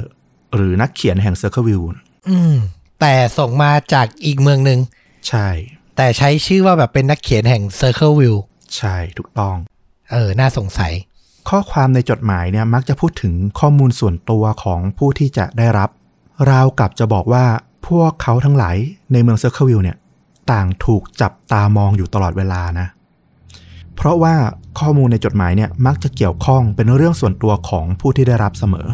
[0.56, 1.86] หรือนักเขียนแห่ง Circleville
[2.30, 2.56] อืม
[3.02, 4.80] แต่ส่งมาจากอีกเมืองหนึ่ง
[5.28, 5.48] ใช่
[5.96, 8.42] แต่ใช้ชื่อว่าแบบเป็นนักเขียนแห่ง Circleville
[8.78, 9.56] ใช่ถูกต้อง
[10.12, 10.94] เออ น่าสงสัย
[11.50, 15.90] ข้อความในจดหมายเนี่ยมักจะพูดถึงข้อมูลส่วนตัวของผู้ที่จะได้รับ
[16.52, 17.46] ราวกับจะบอกว่า
[17.88, 18.78] พวกเขาทั้งหลาย
[19.14, 19.98] ในเมือง Circleville เนี่ย
[20.52, 22.88] ต่างถูกจับตามองอยู่ตลอดเวลานะ
[23.96, 24.36] เพราะว่า
[24.80, 28.88] ข้อมูลในจดหมายเนี่ยมักจะเกี่ยวข้องเป็นเรื่องส่วนตัวของผู้ที่ได้รับเสมอ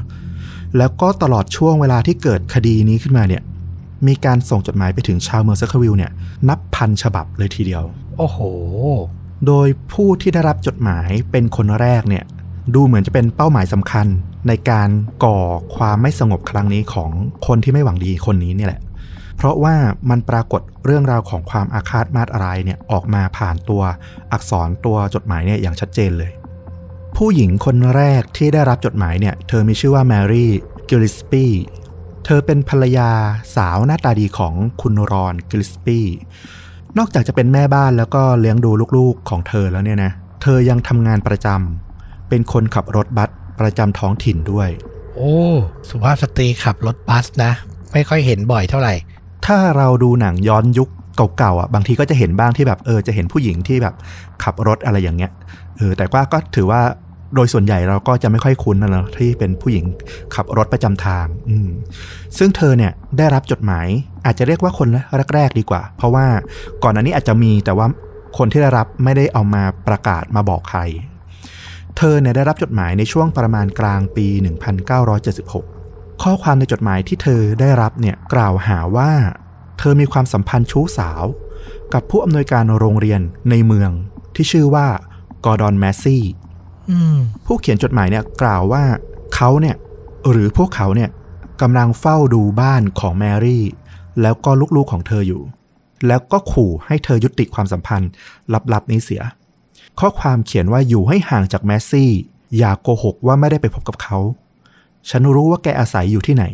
[0.77, 3.43] แล้วก็ตลอดช่วงเวลาที่เกิดคดีนี้ขึ้นมาเนี่ย
[4.07, 6.11] มีการส่งจดหมายไปถึงชาวเมือง Circleville เนี่ย
[6.49, 7.83] นับพันฉบับเลยทีเดียว
[8.17, 8.37] โอ้โห
[9.47, 12.23] โดยผู้ที่ได้รับจดหมายเป็นคนแรกเนี่ย
[12.75, 14.07] ดูเหมือนจะเป็นเป้าหมายสำคัญ
[14.47, 14.89] ในการ
[15.23, 15.39] ก่อ
[15.75, 17.11] ความไม่สงบครั้งนี้ของ
[17.47, 18.81] คนที่ไม่หวังดีคนนี้เนี่ยแหละ
[19.37, 19.75] เพราะว่า
[20.09, 23.83] มันปรากฏเรื่องราวของความอาฆาตมาดร้ายเนี่ยออกมาผ่านตัว
[24.31, 26.31] อักษรตัวจดหมายเนี่ยอย่างชัดเจนเลย
[27.17, 30.51] ผู้หญิงคนแรกที่ได้รับจดหมายเนี่ยเธอมีชื่อว่าแมรี่
[30.89, 31.45] กิลลิสปี้
[32.25, 33.09] เธอเป็นภรรยา
[33.55, 35.99] สาวหน้าตาดีของคุณรอนกิลลิสปี้
[36.97, 40.11] นอกจากจะเป็นแม่บ้านแล้วก็เลี้ยงดูลูกๆของเธอแล้วเนี่ยนะ
[40.41, 41.82] เธอยังทำงานประจำ
[42.33, 43.29] เป็นคนขับรถบัส
[43.61, 44.69] ประจำท้องถิ่นด้วย
[45.15, 45.33] โอ้
[45.89, 47.51] สุภาพสตรีขับรถบัสนะ
[47.91, 48.93] ไม่ค่อยเห็นบ่อยเท่าไหร่
[49.45, 50.89] ถ้าเราดูหนังย้อนยุค
[51.37, 53.95] เก่าๆอะบางทีก็จะเห็นบ้างที่แบบเออจะเห็นผู้หญิงที่แบบ
[54.43, 55.31] ขับรถอะไรอย่างเงี้ย
[55.77, 56.81] เออแต่ว่าก็ถือว่า
[57.35, 59.85] โดยส่วนใหญ่เราก็จะไม่ค่อยคุ้นนะเนอะที่เป็นผู้หญิง
[60.35, 61.69] ขับรถประจำทาง อืม
[62.37, 63.87] ซึ่งเธอเนี่ยได้รับจดหมาย
[64.25, 64.87] อาจจะเรียกว่าคน
[65.35, 66.25] แรกๆดีกว่า เพราะว่า
[66.83, 67.87] ก่อนอันนี้อาจจะมีแต่ว่า
[68.37, 70.81] คนที่ได้รับไม่ได้เอามาประกาศมาบอกใคร
[71.97, 74.27] เธอเนี่ยได้รับจดหมายในช่วงประมาณกลางปี
[75.05, 79.11] 1976 ข้อความในจดหมายที่เธอได้รับเนี่ยกล่าวหาว่า
[79.79, 81.23] เธอมีความสัมพันธ์ชู้สาว
[81.93, 83.91] กับผู้อำนวยการโรงเรียนในเมือง
[84.35, 84.87] ที่ชื่อว่า
[85.45, 86.23] กอร์ดอนแมสซี่
[87.45, 88.83] ผู้เขียนจดหมายเนี่ยกล่าวว่า
[89.35, 89.75] เขาเนี่ย
[90.29, 91.09] หรือพวกเขาเนี่ย
[91.61, 93.63] กำลังเฝ้าดูบ้านของแมรี่
[94.21, 95.41] แล้วก็ลูกๆของเธออยู่
[96.07, 98.09] แล้วก็ขู่ให้เธอยุติความสัมพันธ์
[98.73, 99.21] ลับๆนี้เสีย
[99.99, 102.11] ข้อความเขียนว่าอยู่ให้ห่างจากแมสซี่
[102.57, 104.17] อย่าโกหกว่าไม่ได้ไปพบกับเขา
[105.09, 106.45] ฉันรู้ว่าแกอาศัยอยู่ที่ไหน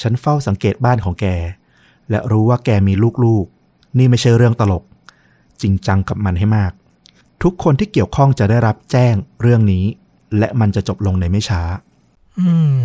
[0.00, 1.26] ฉันเฝ้าสังเกตบ้านของแก
[2.10, 2.94] และรู้ว่าแกมี
[3.24, 4.84] ลูกๆ นี่ไม่ใช่เรื่องตลก
[5.62, 6.72] จริงจังกับมันให้มาก
[7.42, 9.84] ทุกคนที่เกี่ยวข้องจะได้รับแจ้งเรื่องนี้
[10.38, 11.62] และมันจะจบลงในไม่ช้า
[12.38, 12.76] อืม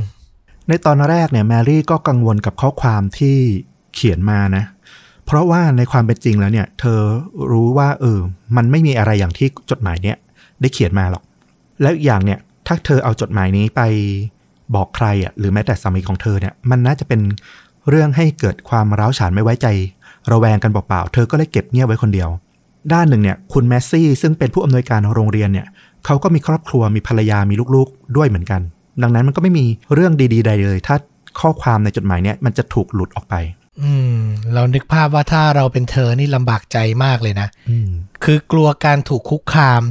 [0.68, 3.38] ในตอนแรกเนี่ยแมรี่ก็กังวลกับข้อความที่
[3.94, 4.64] เขียนมานะ
[5.30, 7.00] เพราะว่าในความเป็นจริงแล้วเนี่ย เธอ
[7.52, 8.20] รู้ว่าเออ
[8.56, 10.18] มันไม่มีอะไรอย่างที่จดหมายเนี่ย
[10.62, 11.24] ได้เขียนมาหรอก
[11.82, 13.82] แล้วอีกอย่างเนี่ย ถ้าเธอเอาจดหมายนี้ไป
[14.76, 17.22] บอกใครอะหรือแม้แต่สามีของเธอเนี่ย มันน่าจะเป็น
[17.90, 19.68] เรื่องให้เกิดความร้าวฉานไม่ไว้ใจ
[20.32, 22.30] ระแวงกันเปล่าๆ เธอก็เลยเก็บเงียบไว้คนเดียว
[22.94, 25.68] ด้านหนึ่งเนี่ย คุณแมสซี่ซึ่งเป็นผู้อำนวยการโรงเรียนเนี่ย
[26.06, 28.62] เขาก็มีครอบครัวมีภรรยามีลูกๆ ด้วยเหมือนกัน
[29.02, 30.96] ดังนั้นมันก็ไม่มีเรื่องดีๆ ใดเลย ถ้า
[31.40, 33.36] ข้อความในจดหมายเนี่ยมันจะถูกหลุดออกไป
[33.84, 34.18] อืม
[34.54, 37.90] เรานึกภาพว่าถ้าเราเป็นเธอนี่ลำบากใจมากเลยนะอืม
[38.24, 39.82] คือกลัวการถูกคุกคาม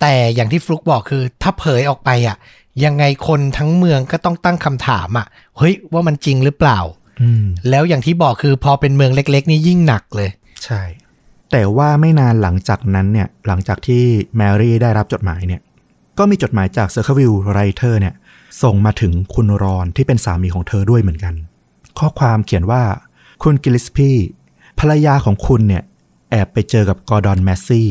[0.00, 2.36] แต่อย่างที่ฟลุกบอกคือ ถ้าเผยออกไปอะ
[2.84, 5.26] ยังไงคนทั้งเมืองก็ต้องตั้งคำถามอะ
[5.58, 6.78] เฮ้ย ว่ามันจริงหรือเปล่า
[7.22, 10.30] อืมแล้วอย่างที่บอกคือพอเป็นเมืองเล็ก ๆ นี่ยิ่งหนักเลย
[10.64, 10.82] ใช่
[11.52, 14.02] แต่ว่าไม่นานหลังจากนั้นเนี่ย หลังจากที่
[14.36, 15.60] แมรี่ได้รับจดหมายเนี่ย
[16.18, 18.14] ก็มีจดหมายจากเซอร์เคิลวิล Writer เนี่ย
[18.62, 21.34] ส่งมาถึงคุณรอนที่เป็นสามีของเธอด้วยเหมือนกัน
[21.98, 22.82] ข้อความเขียนว่า
[23.42, 24.10] คุณกิลลิสปี้
[24.78, 25.82] ภรรยาของคุณเนี่ย
[26.30, 27.90] แอบไปเจอกับกอร์ดอนแมสซี่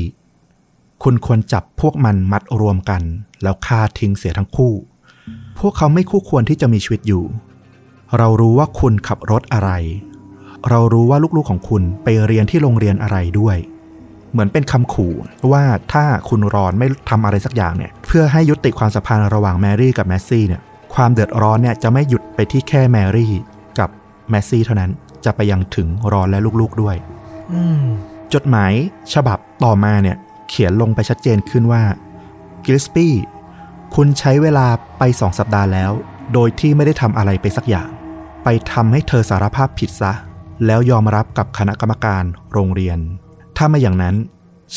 [1.04, 3.02] คุณควรจับพวกมันมัดรวมกัน
[3.44, 4.74] แล้วฆ่าทิ้งเสียทั้งคู่
[5.60, 7.24] พวกเขาไม่คู่ควรที่จะมีชีวิตอยู่
[8.18, 9.72] เรารู้ว่าคุณขับรถอะไร
[10.70, 13.58] เรารู้ว่าลูกๆของคุณไปเรียนที่โรงเรียนอะไรด้วย
[14.32, 15.14] เหมือนเป็นคำขู่
[15.52, 20.62] ว่าถ้าคุณรอนไม่ทำอะไรสักอย่างเนี่ย เพื่อให้ยุติความสัมพันธ์ระหว่างแมรี่กับแมสซี่เนี่ย
[20.96, 23.34] ความเดือดร้อนเนี่ยจะไม่หยุดไปที่แค่แมรี่
[23.80, 23.90] กับ
[24.30, 24.92] แมสซี่เท่านั้น
[25.26, 26.96] จะไปยังถึงรอนและลูกๆด้วย
[27.54, 27.84] อืม
[28.34, 28.74] จดหมาย
[29.14, 30.18] ฉบับต่อมาเนี่ย
[30.50, 31.84] เขียนลงไปชัดเจนขึ้นว่า
[32.64, 33.14] กิลลิสปี้
[33.96, 34.68] คุณใช้เวลา
[35.00, 35.92] ไปสองสัปดาห์แล้ว
[36.34, 37.90] โดยที่ไม่ได้ทำอะไรไปสักอย่าง
[38.44, 40.14] ไปทำให้เธอสารภาพผิดซะ
[40.66, 43.00] แล้วยอมรับกับคณะกรรมการโรงเรียน
[43.58, 44.16] ถ้าไม่อย่างนั้น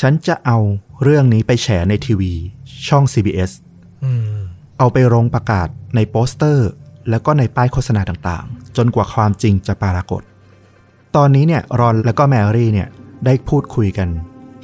[0.01, 0.59] ฉันจะเอา
[1.03, 2.33] เรื่องนี้ไปแฉในทีวี
[2.89, 3.51] ช่อง CBS
[4.05, 4.39] อืม
[4.79, 6.69] เอาไปลงประกาศในโปสเตอร์
[7.11, 10.23] แล้วก็ในป้ายโฆษณาต่างๆ จนกว่าความจริงจะปรากฏ
[11.17, 12.89] ตอนนี้เนี่ยรอนและก็แมรี่เนี่ย
[13.27, 14.09] ได้พูดคุยกัน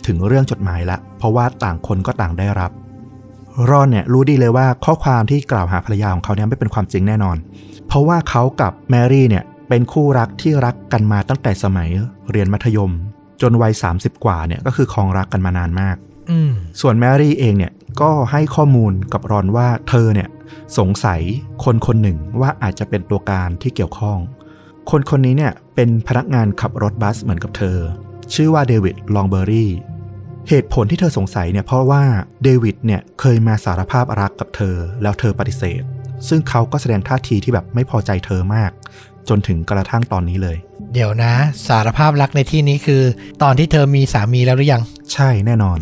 [0.06, 2.70] ถึงเรื่องจดหมายละ เพราะว่าต่างคนก็ต่างได้รับ
[3.70, 7.36] รอนเนี่ยรู้ดีเลยว่าข้อความที่กล่าวหาภรรยาของเขาเนี่ยไม่เป็นความจริงแน่นอน
[7.88, 11.88] เพราะว่าเขากับแมรี่เนี่ยเป็นคู่รักที่รักกันมาตั้งแต่สมัย
[12.30, 12.92] เรียนมัธยม
[13.42, 15.96] จนวัย 30 กว่าเนี่ยก็คือครองรักกันมานานมาก
[16.30, 20.28] อืมส่วนแมรี่เองเนี่ยก็ให้ข้อมูลกับรอนว่าเธอเนี่ย
[20.78, 21.20] สงสัย
[21.64, 24.18] คนคนหนึ่งว่าอาจจะเป็นตัวการที่เกี่ยวข้อง
[24.90, 27.78] คนคนนี้เนี่ยเป็นพนักงานขับรถบัสเหมือนกับเธอ
[28.34, 29.70] ชื่อว่าเดวิดลองเบอรี่
[30.48, 32.02] เหตุผลที่เธอสงสัยเนี่ยเพราะว่า
[32.42, 35.82] เดวิดเนี่ยเคยมาสารภาพรักกับเธอ แล้วเธอปฏิเสธ
[36.28, 38.70] ซึ่งเขาก็แสดงท่าทีที่แบบไม่พอใจเธอมาก
[39.28, 40.56] จนถึงกระทั่งตอนนี้เลย
[40.92, 41.32] เดี๋ยวนะ
[41.68, 43.02] สารภาพรักในที่นี้คือ
[43.42, 44.82] ตอนที่เธอมีสามีแล้วหรือยัง
[45.12, 45.78] ใช่แน่นอน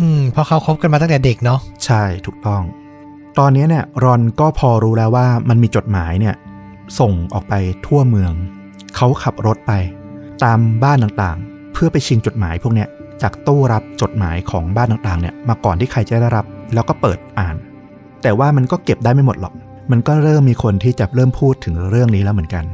[0.00, 2.62] อืมเพราะเขาคบกันมาตั้งแต่เด็กเนาะใช่ถูกต้อง
[3.38, 6.34] ตอนนี้เนี่ยรอนก็พอรู้แล้วว่ามันมีจดหมายเนี่ย
[6.98, 7.54] ส่งออกไป
[7.86, 8.32] ทั่วเมือง
[8.96, 9.72] เขาขับรถไป
[10.44, 12.88] ตามบ้านต่างๆ เพื่อไปชิงจดหมายพวกเนี้ย
[13.22, 17.56] จากตู้รับจดหมายของบ้านต่างๆเนี่ยมาก่อนที่ใครจะได้รับ แล้วก็เปิดอ่าน
[18.22, 19.54] แต่ว่ามันก็เก็บได้ไม่หมดหรอก
[19.90, 22.64] มันก็เริ่มมีคนที่จะเริ่มพูดถึงเรื่องนี้แล้วเหมือนกัน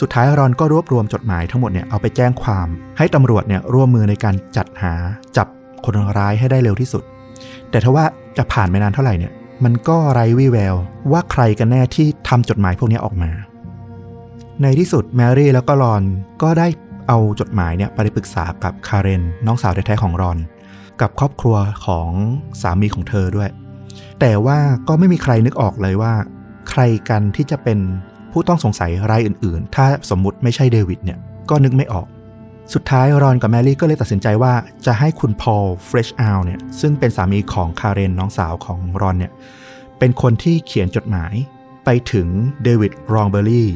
[0.00, 4.94] สุดท้ายรอนก็รวบรวมจดหมายทั้งหมดเนี่ยเอาไปแจ้งความ ให้ตำรวจเนี่ยร่วมมือในการจัดหา
[5.36, 5.46] จับ
[5.84, 7.02] คนร้ายให้ได้เร็วที่สุด
[7.70, 8.04] แต่ถ้าว่า
[8.36, 9.32] จะผ่านไปนานเท่าไหร่เนี่ย
[9.64, 10.74] มันก็ไร้วี่แวว
[11.12, 13.30] ว่าใครกันแน่ที่ทำจดหมายพวกนี้ออกมา
[14.62, 16.02] ในที่สุดแมรี่แล้วก็รอน
[16.42, 16.68] ก็ได้
[17.08, 20.38] เอาจดหมายเนี่ยไปปรึกษากับคาเรนน้องสาวแท้ๆของรอน
[21.00, 22.08] กับครอบครัวของ
[22.62, 23.50] สามีของเธอด้วย
[24.20, 26.14] แต่ว่าก็ไม่มีใครนึกออกเลยว่า
[26.70, 27.78] ใครกันที่จะเป็น
[28.32, 31.18] ผู้ต้องสงสัยรายอื่นๆ ถ้าสมมุติไม่ใช่เดวิดเนี่ย
[31.50, 32.06] ก็นึกไม่ออก
[32.72, 34.54] สุดท้ายรอนกับแมรี่ก็เลยตัดสินใจว่า
[34.86, 39.32] จะให้คุณพอลเฟรชอ l เนี่ยซึ่งเป็นสามีของคาเรนน้องสาวของรอนเนี่ย
[39.98, 41.34] เป็นคนที่เขียนจดหมาย
[41.84, 42.28] ไปถึง
[42.64, 43.68] เดวิดลองเบอร์รี่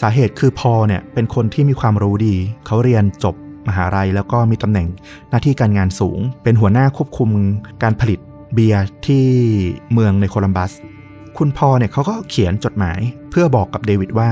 [0.00, 2.36] สาเหตุคือพอลเนี่ยเป็นคนที่มีความรู้ดี
[2.66, 3.34] เขาเรียนจบ
[3.68, 4.86] มหาลัยแล้วก็มีตำแหน่ง
[5.30, 7.30] หน้าที่การงานสูง เป็นหัวหน้าควบคุม
[7.82, 8.20] การผลิต
[8.54, 9.26] เบียร์ที่
[9.92, 10.72] เมืองในโคลัมบัส
[11.38, 12.98] คุณพอลเนี่ยเขาก็เขียนจดหมาย
[13.30, 14.30] เพื่อบอกกับเดวิดว่า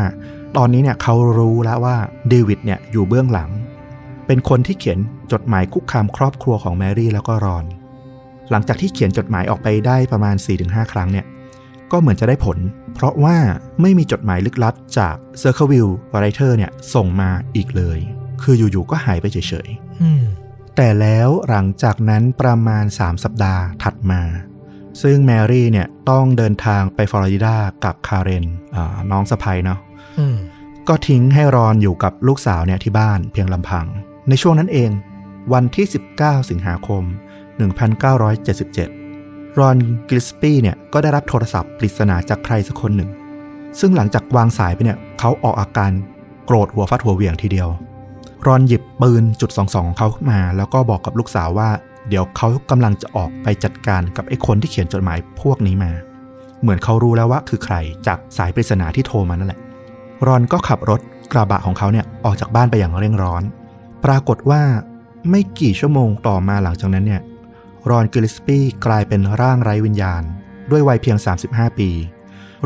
[0.56, 1.96] ตอนนี้เนี่ยเขารู้แล้วว่า
[2.28, 3.50] เดวิดเนี่ยอยู่เบื้องหลัง
[4.26, 4.98] เป็นคนที่เขียน
[5.32, 7.64] จดหมายคุกคามครอบครัวของแมรี่แล้วก็รอน
[8.50, 11.26] หลังจากที่เขียนจดหมายออกไปได้ประมาณ 4-5 ครั้งเนี่ย
[11.92, 12.58] ก็เหมือนจะได้ผล
[12.94, 13.36] เพราะว่า
[13.80, 17.98] ไม่มีจดหมายลึกลับจาก Circleville Writer เนี่ยส่งมาอีกเลย
[18.42, 20.22] คืออยู่ๆก็หายไปเฉยๆอืม
[20.76, 24.22] แต่แล้วหลังจากนั้นประมาณ 3 สัปดาห์ถัดมา
[25.02, 29.78] ซึ่งแมรี่เนี่ยต้องเดินทางไปฟลอริดากับคาเรนอ่าน้องสะใภ้เนาะ
[30.18, 30.36] อืม
[30.88, 33.86] ก็ทิ้งให้รอนอยู่กับลูกสาวเนี่ยที่บ้านเพียงลำพัง
[34.28, 34.90] ในช่วงนั้นเอง
[35.52, 35.86] วันที่
[36.18, 37.02] 19 สิงหาคม
[37.90, 39.76] 1977 รอน
[40.08, 43.10] กิลลิสปี้เนี่ยก็ได้รับโทรศัพท์ปริศนาจากใครสักคนหนึ่ง
[43.80, 45.90] ซึ่งหลังจากวางสายไปเนี่ยเขาออกอาการ
[46.46, 47.68] โกรธหัวฟัดหัวเหวี่ยงทีเดียว
[48.46, 51.68] รอนหยิบปืนจุดสองสองของเขาขึ้นมา แล้วก็บอกกับลูกสาวว่า
[52.08, 55.92] เดี๋ยวเขากำลังจะออกไปจัดการกับไอ้คนที่เขียนจดหมายพวกนี้มา
[56.62, 59.60] เหมือนเขารู้แล้วว่าคือใครจากสายปริศนาที่โทรมานั่นแหละ
[60.26, 61.00] รอนก็ขับรถ
[61.32, 63.42] กระบะของเขาเนี่ยออกจากบ้านไปอย่างเร่งร้อน
[64.04, 64.62] ปรากฏว่า
[65.30, 67.22] ไม่กี่ชั่วโมงต่อมาหลังจากนั้นเนี่ย
[67.90, 70.22] รอนกิลลิสปี้กลายเป็นร่างไร้วิญญาณ
[70.70, 71.16] ด้วยวัยเพียง
[71.48, 71.90] 35 ปี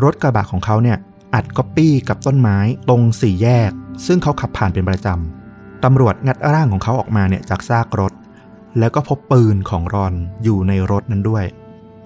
[0.03, 0.97] รถกระบะของเขาเนี่ย
[1.33, 2.57] อัดก๊อปปี้กับต้นไม้
[2.89, 3.71] ตรงสี่แยก
[4.05, 8.13] ซึ่งเขาขับผ่านเป็นประจำตำรวจงัดร่างของเขาออกมาเนี่ยจากซากรถ
[8.79, 10.13] แล้วก็พบปืนของรอน
[10.43, 11.45] อยู่ในรถนั้นด้วย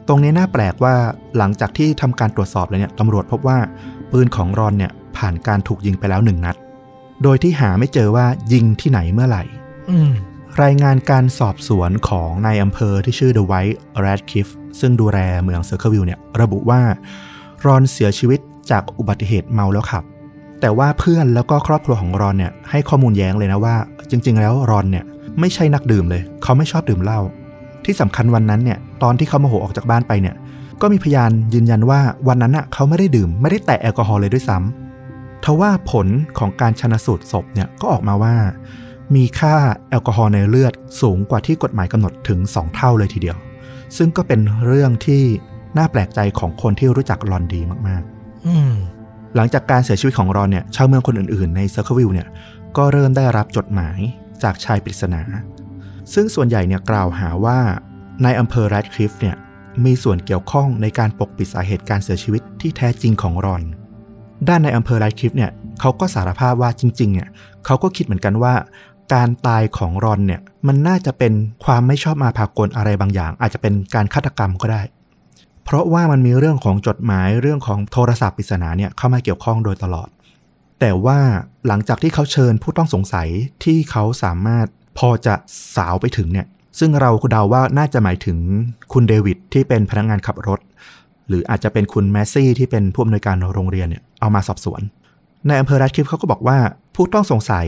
[0.07, 0.95] ตรงนี้น่าแปลกว่า
[1.37, 3.57] หลังจากที่ทำการตรวจสอบเลยเนี่ยตำรวจพบว่า
[4.11, 6.55] ปืนของรอนเนี่ยผ่านการถูกยิงไปแล้วหนึ่งนัด
[7.23, 9.43] โดยที่หาไม่เจอว่ายิงที่ไหนเมื่อไหร่
[9.89, 10.11] อืม
[10.63, 16.81] รายงานการสอบสวนของนายอำเภอที่ชื่อ Dwight Radcliff ซึ่งดูแลเมืองเซอร์เคิลวิลเนี่ย ระบุว่า
[17.65, 18.39] รอนเสียชีวิต
[18.71, 20.03] จากอุบัติเหตุเมาแล้วขับ
[20.61, 23.75] แต่ว่าเพื่อนแล้วก็ครอบครัวของรอนเนี่ยให้ข้อมูลแย้งเลยนะว่า
[24.09, 25.05] จริง ๆ แล้วรอนเนี่ย
[25.39, 27.19] ไม่ใช่นักดื่มเลย เขาไม่ชอบดื่มเหล้า
[27.85, 30.35] ที่สำคัญวันนั้นเนี่ย ตอนที่เขาโมโหออกจากบ้านไปเนี่ย
[30.81, 34.84] ก็มีพยานยืนยันว่าวันนั้นน่ะเขาไม่ได้ดื่มไม่ได้แตะแอลกอฮอล์เลยด้วยซ้ำ
[35.43, 36.07] ทว่าผล
[36.37, 38.35] ของการชนสูตรศพเนี่ยก็ออกมาว่า
[39.15, 39.55] มีค่า
[39.89, 43.37] แอลกอฮอล์ในเลือดสูงกว่าที่กฎหมายกำหนดถึง 2 เท่าเลยทีเดียว
[43.97, 45.23] ซึ่งก็เป็นเรื่องที่
[45.77, 48.03] น่าแปลกใจของคนที่รู้จักรอนดีมาก
[48.47, 52.27] อืมๆหลังจากการเสียชีวิตของรอนเนี่ยชาวเมืองคนอื่นๆในเซอร์เคิลวิลเนี่ย
[52.77, 53.99] ก็เริ่มได้รับจดหมาย
[54.43, 55.21] จากชายปริศนา
[56.13, 57.59] ซึ่งส่วนใหญ่เนี่ยกล่าวหาว่า
[58.23, 59.35] นายอำเภอแรดคลิฟเนี่ย
[59.85, 63.63] มีส่วนเกี่ยวข้องในการปกปิดสาเหตุการเสียชีวิตที่แท้จริงของรอน
[64.47, 67.29] ด้านนายอำเภอแรดคลิฟเนี่ยเขาก็สารภาพว่าจริงๆเนี่ย
[67.65, 68.53] เขาก็คิดเหมือนกันว่า
[69.13, 71.33] การตายของรอนเนี่ยมันน่าจะเป็น
[71.65, 74.81] ความไม่ชอบมาพากลอะไรบางอย่าง อาจจะเป็นการฆาตกรรมก็ได้
[75.63, 80.09] เพราะว่ามันมีเรื่องของจดหมายเรื่องของโทรศัพท์ปริศนาเนี่ยเข้ามาเกี่ยวข้องโดยตลอด
[80.79, 81.19] แต่ว่า
[81.67, 83.27] หลังจากที่เขาเชิญผู้ต้องสงสัย
[83.63, 84.67] ที่เขาสามารถ
[84.97, 85.35] พอจะ
[85.75, 86.47] สาวไปถึงเนี่ย
[86.79, 88.37] ซึ่งเราเดาว่าน่าจะหมายถึง
[88.93, 90.59] คุณเดวิดที่เป็นพนักงานขับรถ
[91.27, 94.81] หรืออาจจะเป็นคุณแมสซี่ที่เป็นผู้อำนวยการโรงเรียนเนี่ยเอามาสอบสวน
[95.47, 96.57] ในอำเภอรัดคลิฟเขาก็บอกว่า
[96.95, 97.67] ผู้ต้องสงสัย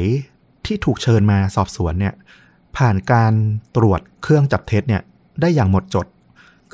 [0.66, 2.14] ที่ถูกเชิญมาสอบสวนเนี่ย
[2.78, 3.34] ผ่านการ
[3.76, 5.02] ตรวจเครื่องจับเท็จเนี่ย
[5.42, 6.06] ได้อย่างหมดจด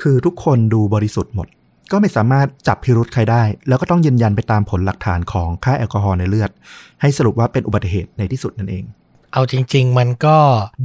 [0.00, 1.48] คือทุกคนดูบริสุทธิ์หมด
[1.92, 6.50] ก็ไม่สามารถจับพิรุธใครได้ แล้วก็ต้องยืนยันไปตามผลหลักฐานของค่าแอลกอฮอล์ในเลือด
[7.00, 8.84] ให้สรุปว่าเป็นอุบัติเหตุในที่สุดนั่นเอง
[9.32, 10.36] เอาจริง ๆ มันก็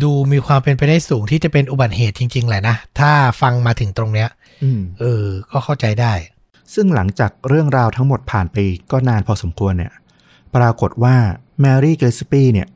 [0.04, 4.30] ดูมีความเป็นไปได้สูงที่จะเป็นอุบัติเหตุจริง ๆ แหละนะ ถ้าฟังมาถึงตรงเนี้ย
[4.99, 6.14] เออ ก็เข้าใจได้
[6.74, 8.55] ซึ่งหลังจากเรื่องราวทั้งหมดผ่านไป
[8.91, 9.93] ก็นานพอสมควรเนี่ย
[10.55, 11.16] ปรากฏว่า
[11.62, 12.68] แมรี่กิลลิสปี้เนี่ย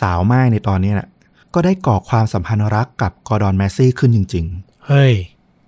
[0.00, 1.08] สาวหม้ายในตอนนี้น่ะ
[1.54, 4.46] ก็ได้ก่อความสัมพันธ์รักกับกอร์ดอนแมสซี่ขึ้นจริง
[4.88, 5.14] เฮ้ย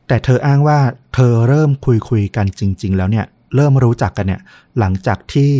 [0.09, 0.79] แต่เธออ้างว่า
[1.15, 4.41] เธอเริ่มคุยคุยๆกันจริง ๆ แล้วเนี่ย เริ่มรู้จักกันเนี่ย
[4.79, 5.53] หลังจากที่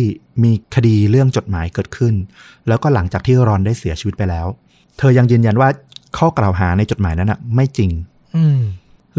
[0.43, 2.13] มีคดีเรื่องจดหมายเกิดขึ้น
[2.67, 4.47] แล้วก็หลังจากที่รอนได้เสียชีวิตไปแล้ว
[4.97, 5.69] เธอยังยืนยันว่า
[6.17, 7.91] ข้อกล่าวหาในจดหมายนั้นน่ะไม่จริง
[8.35, 8.59] อืม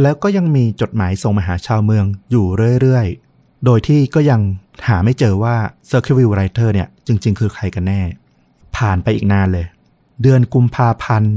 [0.02, 2.46] แล้วก็ยังมีจดหมายส่งมาหาชาวเมืองอยู่
[2.80, 4.40] เรื่อยๆ โดยที่ก็ยัง
[4.88, 5.56] หาไม่เจอว่า
[5.90, 8.00] Circleville Writer เนี่ยจริง ๆ คือใครกันแน่
[8.76, 9.66] ผ่านไปอีกนานเลย
[10.22, 11.32] เดือนกุมภาพันธ์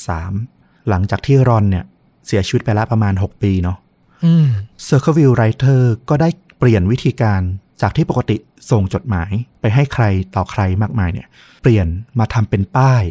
[0.00, 1.84] 1983 หลังจากที่รอนเนี่ย
[2.26, 3.78] เสียชีวิตไปแล้วประมาณ 6 ปีเนาะ
[4.24, 4.46] อืม
[4.88, 6.28] Circleville Writer ก็ได้
[6.58, 7.40] เปลี่ยนวิธีการ
[7.82, 8.36] จากที่ปกติ
[8.70, 9.30] ส่งจดหมาย
[9.60, 11.28] ไปให้ใครต่อใครมากมายเนี่ย
[11.62, 11.86] เปลี่ยน
[12.18, 13.02] มาทำเป็นป้าย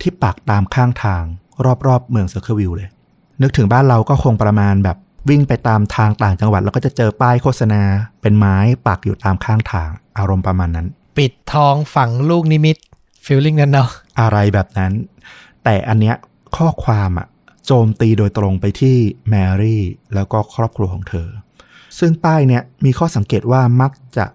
[0.00, 1.24] ที่ปักตามข้างทาง
[1.86, 2.90] รอบๆ เมือง Circleville เลย
[3.42, 4.96] นึกถึงบ้านเราก็คงประมาณแบบ
[5.30, 7.82] วิ่งไปตามทางต่างจังหวัด แล้วก็จะเจอป้ายโฆษณา
[8.20, 8.56] เป็นไม้
[8.86, 10.86] ปักอยู่ตามข้างทางอารมณ์ประมาณนั้น
[11.18, 12.76] ปิดทองฝังลูกนิมิต
[13.24, 14.92] ฟีลลิ่งนั้นเนาะอะไรแบบนั้น
[15.64, 16.16] แต่อันเนี้ย
[16.56, 17.26] ข้อความอะ
[17.66, 18.96] โจมตีโดยตรงไปที่
[19.30, 19.82] แมรี่
[20.14, 21.28] แล้วก็ครอบครัวของเธอ
[21.98, 24.26] ซึ่งป้ายเนี้ยมีข้อสังเกตว่ามักจะ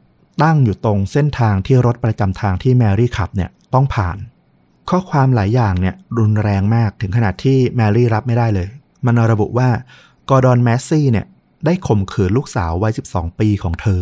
[0.44, 4.18] ตั้งอยู่ตรงเส้นทางที่รถประจำทางที่แมรี่ขับเนี่ยต้องผ่าน
[4.90, 8.68] ข้อความหลายอย่างเนี่ยรุนแรงมากถึงขนาดที่แมรี่รับไม่ได้เลย
[9.06, 9.70] มันระบุว่า
[10.30, 11.26] กอร์ดอนแมสซี่เนี่ย
[11.66, 14.02] ได้ข่มขืนลูกสาววัย 12 ปีของเธอ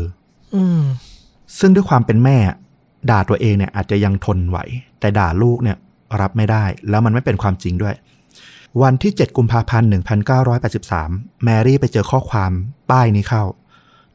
[0.55, 0.81] อืม
[1.59, 2.37] ซึ่งด้วยความเป็นแม่
[3.09, 4.57] ด่าตัวเองเนี่ยอาจจะยังทนไหว
[4.99, 5.77] แต่ด่าลูกเนี่ย
[6.21, 7.95] รับไม่ได้ แล้วมันไม่เป็นความจริงด้วย
[8.81, 9.89] วันที่ 7 กุมภาพันธ์
[10.85, 12.51] 1983 แมรี่ไปเจอข้อความ
[12.91, 13.43] ป้ายนี้เข้า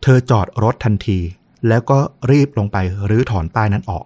[0.02, 1.18] เธอจอดรถทันที
[1.68, 1.98] แล้วก็
[2.30, 2.76] รีบลงไป
[3.10, 4.04] รื้อถอนป้ายนั้นออก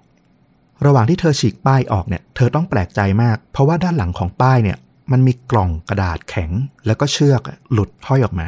[0.87, 4.79] ระหว่างที่เธอฉีกป้ายออกเนี่ย เธอต้องแปลกใจมาก เพราะว่าด้านหลังของป้ายเนี่ย
[5.13, 6.51] มันมีกล่องกระดาษแข็ง
[6.87, 7.43] แล้วก็เชือก
[7.73, 8.47] หลุดห้อยออกมา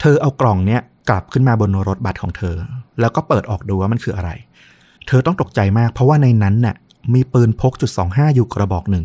[0.00, 2.56] เธอเอากล่องเนี้ยกลับขึ้นมาบนรถบัสของเธอ
[3.00, 4.30] แล้วก็เปิดออกดูว่ามันคืออะไร
[5.06, 6.76] เธอต้องตกใจมาก เพราะว่าในนั้นน่ะ
[7.14, 9.04] มีปืนพกจุด25อยู่กระบอกหนึ่ง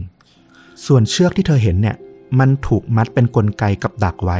[0.85, 1.95] ส่วนเชือกที่เธอเห็นเนี่ย
[2.39, 4.39] มันถูกมัดเป็นนกลไกกับดักไว้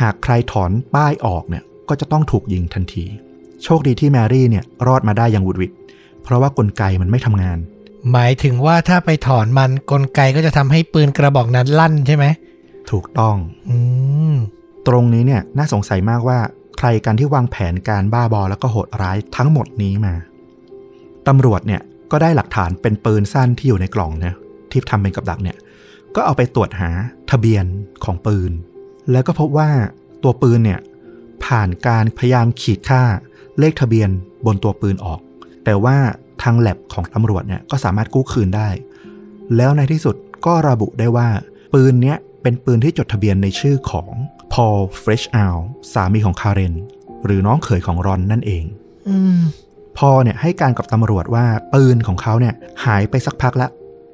[0.00, 3.04] หากใครถอนป้ายออกเนี่ย ก็จะต้องถูกยิงทันที
[3.64, 5.72] โชคดีที่แมรี่เนี่ยรอดมาได้อย่างหวุดหวิด
[6.22, 7.58] เพราะว่ากลไกมันไม่ทำงาน
[8.12, 12.26] หมายถึงว่าถ้าไปถอนมันกลไกก็จะทำให้ปืนกระบอกนั้นลั่นใช่ไหม
[12.90, 13.36] ถูกต้อง
[13.68, 13.76] อื
[14.32, 14.34] ม
[14.86, 16.38] ตรงนี้เนี่ยน่าสงสัยมากว่า
[16.78, 20.14] ใครกันที่วางแผนการบ้าบอแล้วก็โหดร้ายทั้งหมดนี้มา
[21.28, 24.34] ตำรวจเนี่ยก็ได้หลักฐานเป็นปืนสั้นที่อยู่ในกล่องเนี่ย
[24.70, 25.56] ที่ทำเป็นกับดักเนี่ย
[26.14, 26.90] ก็เอาไปตรวจหา
[27.30, 27.64] ทะเบียน
[28.04, 28.52] ของปืน
[29.12, 29.70] แล้วก็พบว่า
[30.22, 30.80] ตัวปืนเนี่ย
[31.44, 33.02] ผ่านการพยายามขีดฆ่า
[33.58, 34.08] เลขทะเบียน
[34.46, 35.20] บนตัวปืนออก
[35.66, 35.96] แต่ว่า
[36.42, 38.68] ทางแล็บของตำรวจเนี่ยก็สามารถกู้คืนได้
[39.56, 41.28] แล้วในที่สุดก็ระบุได้ว่า
[41.74, 44.08] ปืนเนี้ยเป็นปืนที่จดทะเบียนในชื่อของ
[44.52, 45.56] พอลเฟรชอัล
[45.92, 46.74] สามีของคาเรน
[47.24, 48.64] หรือน้องเขยของรอนนั่นเอง
[49.08, 49.38] อืม
[49.98, 52.54] พอเนี่ยให้การกับตำรวจว่าปืนของเขาเนี่ย
[52.84, 53.70] หายไปสักพักแล้ว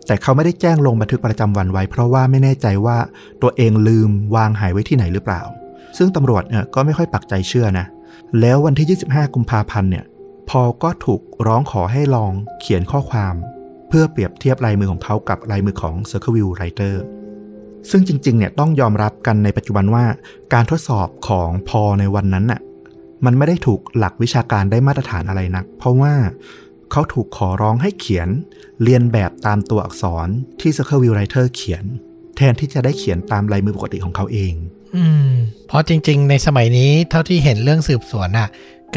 [0.06, 2.98] แต่เขาไม่ได้แจ้งลงบันทึกประจำวันไว้ เพราะว่าไม่แน่ใจว่า
[3.42, 5.42] ตัวเองลืมวางหายไว้ที่ไหนหรือเปล่า
[5.96, 7.86] ซึ่งตำรวจเนี่ยก็ไม่ค่อยปักใจเชื่อนะ
[8.40, 10.04] แล้ววันที่ 25 กุมภาพันธ์เนี่ย
[10.50, 13.34] พอก็ถูกร้องขอให้ลองเขียนข้อความ
[13.88, 16.94] เพื่อเปรียบเทียบลายมือของเขากับลายมือของ c i r c l e v i e w Writer
[17.90, 20.04] ซึ่งจริงๆเนี่ยต้องยอมรับกันในปัจจุบันว่า
[20.52, 22.60] การทดสอบของพอในวันนั้นน่ะ
[23.24, 26.14] มันไม่ได้ถูกหลักวิชาการได้มาตรฐานอะไรนัก เพราะว่า
[26.90, 28.28] เขาถูกขอร้องให้เขียน
[28.82, 30.28] เรียนแบบตามตัวอักษร
[30.60, 31.84] ที่ c i r c l e v i e w Writer เขียน
[32.36, 34.54] แทนที่จะได้เขียนตามลายมือปกติของเขาเอง
[34.96, 35.28] อืม
[35.66, 38.48] เพราะจริง ๆ ในสมัยนี้เท่าที่เห็นเรื่องสืบสวนน่ะ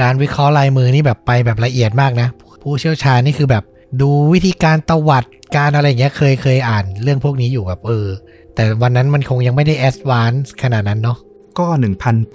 [0.02, 2.28] การวิเคราะห์ลายมือนี่แบบไปแบบละเอียดมากนะ
[2.64, 3.64] ผู้เชี่ยวชาญนี่คือแบบ
[4.02, 5.24] ดูวิธีการตวัด
[5.58, 8.08] การอะไรอย่างเงี้ยเคยเคยอ่านเรื่องพวกนี้อยู่แบบเออ
[8.56, 11.18] แต่วันนั้นมันคงยังไม่ได้ advance ขนาดนั้นเนาะ
[11.60, 11.66] ก็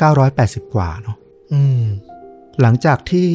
[0.05, 1.17] 1,980 กว่าเนาะ
[1.53, 1.83] อืม
[2.61, 3.29] หลังจากที่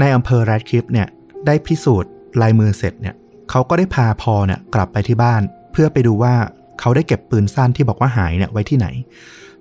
[0.00, 1.08] นายอำเภอแรดคลิฟเนี่ย
[1.46, 2.10] ได้พิสูจน์
[2.42, 3.14] ลายมือเสร็จเนี่ย
[3.50, 6.34] เขาก็ได้พาพอลเนี่ยกลับไปที่บ้าน เพื่อไปดูว่า
[6.80, 8.88] เขาได้เก็บปืนสั้นที่บอกว่าหายเนี่ยไว้ที่ไหน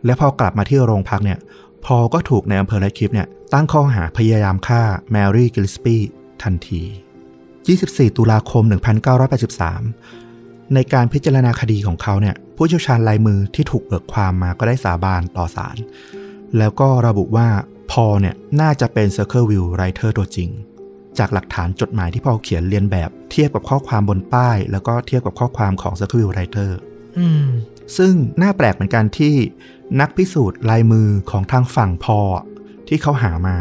[0.05, 1.39] และพอกลับมาที่โรงพักเนี่ย
[1.85, 4.81] พอลก็ถูกนายอำเภอแรดคลิฟเนี่ยตั้งข้อหาพยายามฆ่า
[5.11, 5.95] แมรี่กิลลิสปี้
[6.43, 6.83] ทันที
[7.49, 8.63] 24 ตุลาคม
[9.89, 15.77] 1983 ในการพิจารณาคดีของเขาเนี่ยผู้เชี่ยวชาญลายมือที่ถูกเบิกความมาก็ได้สาบานต่อศาล
[16.57, 17.47] แล้วก็ระบุว่า
[17.91, 20.49] พอเนี่ยน่าจะเป็น Circleville Writer ตัวจริง
[21.17, 26.71] จากหลักฐานจดหมายที่พอเขียนเรียนแบบเทียบกับข้อความบนป้าย แล้วก็เทียบกับข้อความของ Circleville Writer
[27.17, 27.45] อืม
[27.97, 29.35] ซึ่งน่าแปลกเหมือนกันที่
[29.99, 32.19] นักพิสูจน์ลายมือของทางฝั่งพอ
[32.87, 33.55] ที่เขาหามา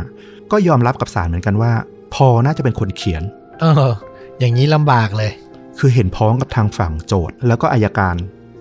[0.53, 1.73] ก็ยอมรับกับศาลเหมือนกันว่า
[2.15, 3.23] พอน่าจะเป็นคนเขียน
[3.61, 3.93] เออ
[4.41, 5.31] อย่างนี้ลำบากเลย
[5.79, 8.17] คือเห็นพ้องกับทางฝั่งโจทย์แล้วก็อายการ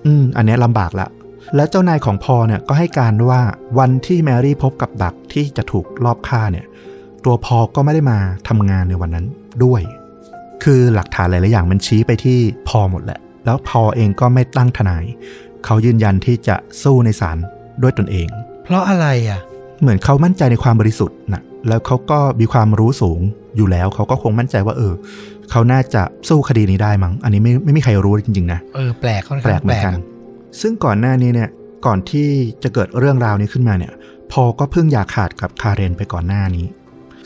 [0.05, 1.07] อืม อันเนี้ยลำบากละ
[1.55, 3.41] และเจ้านายของพอเนี่ยก็ให้การว่า
[3.79, 6.65] วันที่แมรี่พบกับดักที่จะถูกลอบฆ่าเนี่ย
[7.25, 9.25] ตัวพอก็ไม่ได้มาทำงานในวันนั้น
[9.63, 9.81] ด้วย
[10.63, 12.39] คือหลักฐานหลายๆอย่างมันชี้ไปที่
[12.69, 15.03] พอหมดแหละแล้วพอเองก็ไม่ตั้งทนาย
[15.65, 17.37] เขายืนยันที่จะสู้ในศาล
[17.81, 18.27] ด้วยตนเอง
[18.65, 19.39] เพราะอะไรอะ
[19.81, 23.19] เหมือนเขามั่นใจในความบริสุทธิ์นะแล้วเขาก็มีความรู้สูง
[23.57, 24.93] อยู่แล้ว เขาก็คงมั่นใจว่าเออ
[25.51, 30.01] เขาน่าจะสู้คดีนี้ได้มั้ง อันนี้ไม่ไม่มีใครรู้จริงๆนะ เออแปลกค่อนแปลข้ากงเหมืแปลอนกกันอะ
[30.61, 31.49] ซึ่งก่อนหน้านี้เนี่ย
[31.85, 32.27] ก่อนที่
[32.63, 33.93] จะเกิดเรื่องราวนี้ขึ้นมาเนี่ย
[34.31, 36.65] พอก็เพิ่งอยากขาดกับคาเรนไปก่อนหน้านี้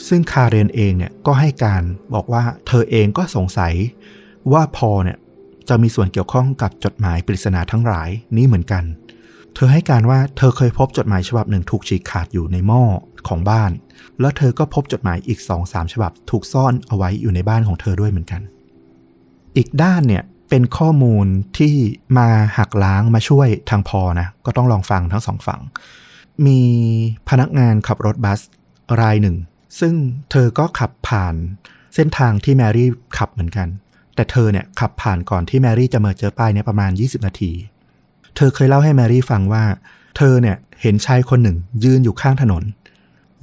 [0.08, 1.84] ซึ่งคาเรนเองเนี่ยก็ให้การ
[2.14, 3.74] บอกว่าเธอเองก็สงสัย
[4.54, 5.18] ว่าพอเนี่ย
[5.70, 8.84] จะมีส่วนเกี่ยวข้องกับจดหมายปริศนาทั้งหลายนี้เหมือนกัน
[9.56, 12.84] เธอให้การว่าเธอเคยพบจดหมายฉบับหนึ่งถูกฉีกขาดอยู่ในหม้อ
[13.28, 13.72] ของบ้าน
[14.20, 18.42] แล้วเธอก็พบจดหมายอีกสองสามฉบับถูกซ่อนเอาไว้อยู่ในบ้านของเธอด้วยเหมือนกัน
[19.58, 21.76] อีกด้านเนี่ยเป็นข้อมูลที่
[22.18, 25.62] มาหักล้างมาช่วยทางพอนะก็ต้องลองฟังทั้งสองฝั่ง
[26.46, 26.62] มี
[27.30, 28.40] พนักงานขับรถบัส
[29.02, 29.38] รายหนึ่ง
[29.80, 29.94] ซึ่ง
[30.32, 31.36] เธอก็ขับผ่าน
[31.96, 33.68] เส้นทางที่แมรี่ขับเหมือนกัน
[34.18, 37.52] แต่เธอเนี่ยขับผ่านก่อนที่แมรี่จะมาเจอป้ายเนี่ยประมาณ 20 นาที
[38.36, 39.64] เธอเคยเล่าให้แมรี่ฟังว่า
[40.18, 42.64] เธอเนี่ยเห็นชายคนหนึ่งยืนอยู่ข้างถนน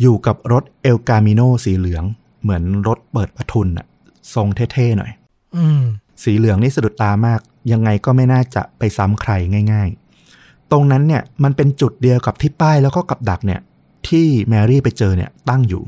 [0.00, 2.04] อยู่กับรถเอลกามิโนสีเหลือง
[2.42, 3.86] เหมือนรถเปิดประทุนอะ
[4.34, 5.12] ทรงเท่ๆหน่อย
[5.56, 5.82] อืม
[6.22, 7.40] สีเหลืองนี่สะดุดตามาก
[7.72, 9.32] ยังไงก็ไม่น่าจะไปซ้ำใคร
[9.72, 9.88] ง่าย
[10.30, 13.60] ๆ ตรงนั้นเนี่ยมันเป็นจุดเดียวกับที่ป้ายแล้วก็กับดักเนี่ย
[14.08, 15.82] ที่แมรี่ไปเจอเนี่ยตั้งอยู่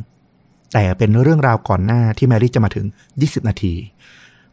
[0.73, 2.87] แต่เป็นเรื่องราวก่อนหน้าที่แมรี่จะมาถึง
[3.19, 3.75] 20 นาที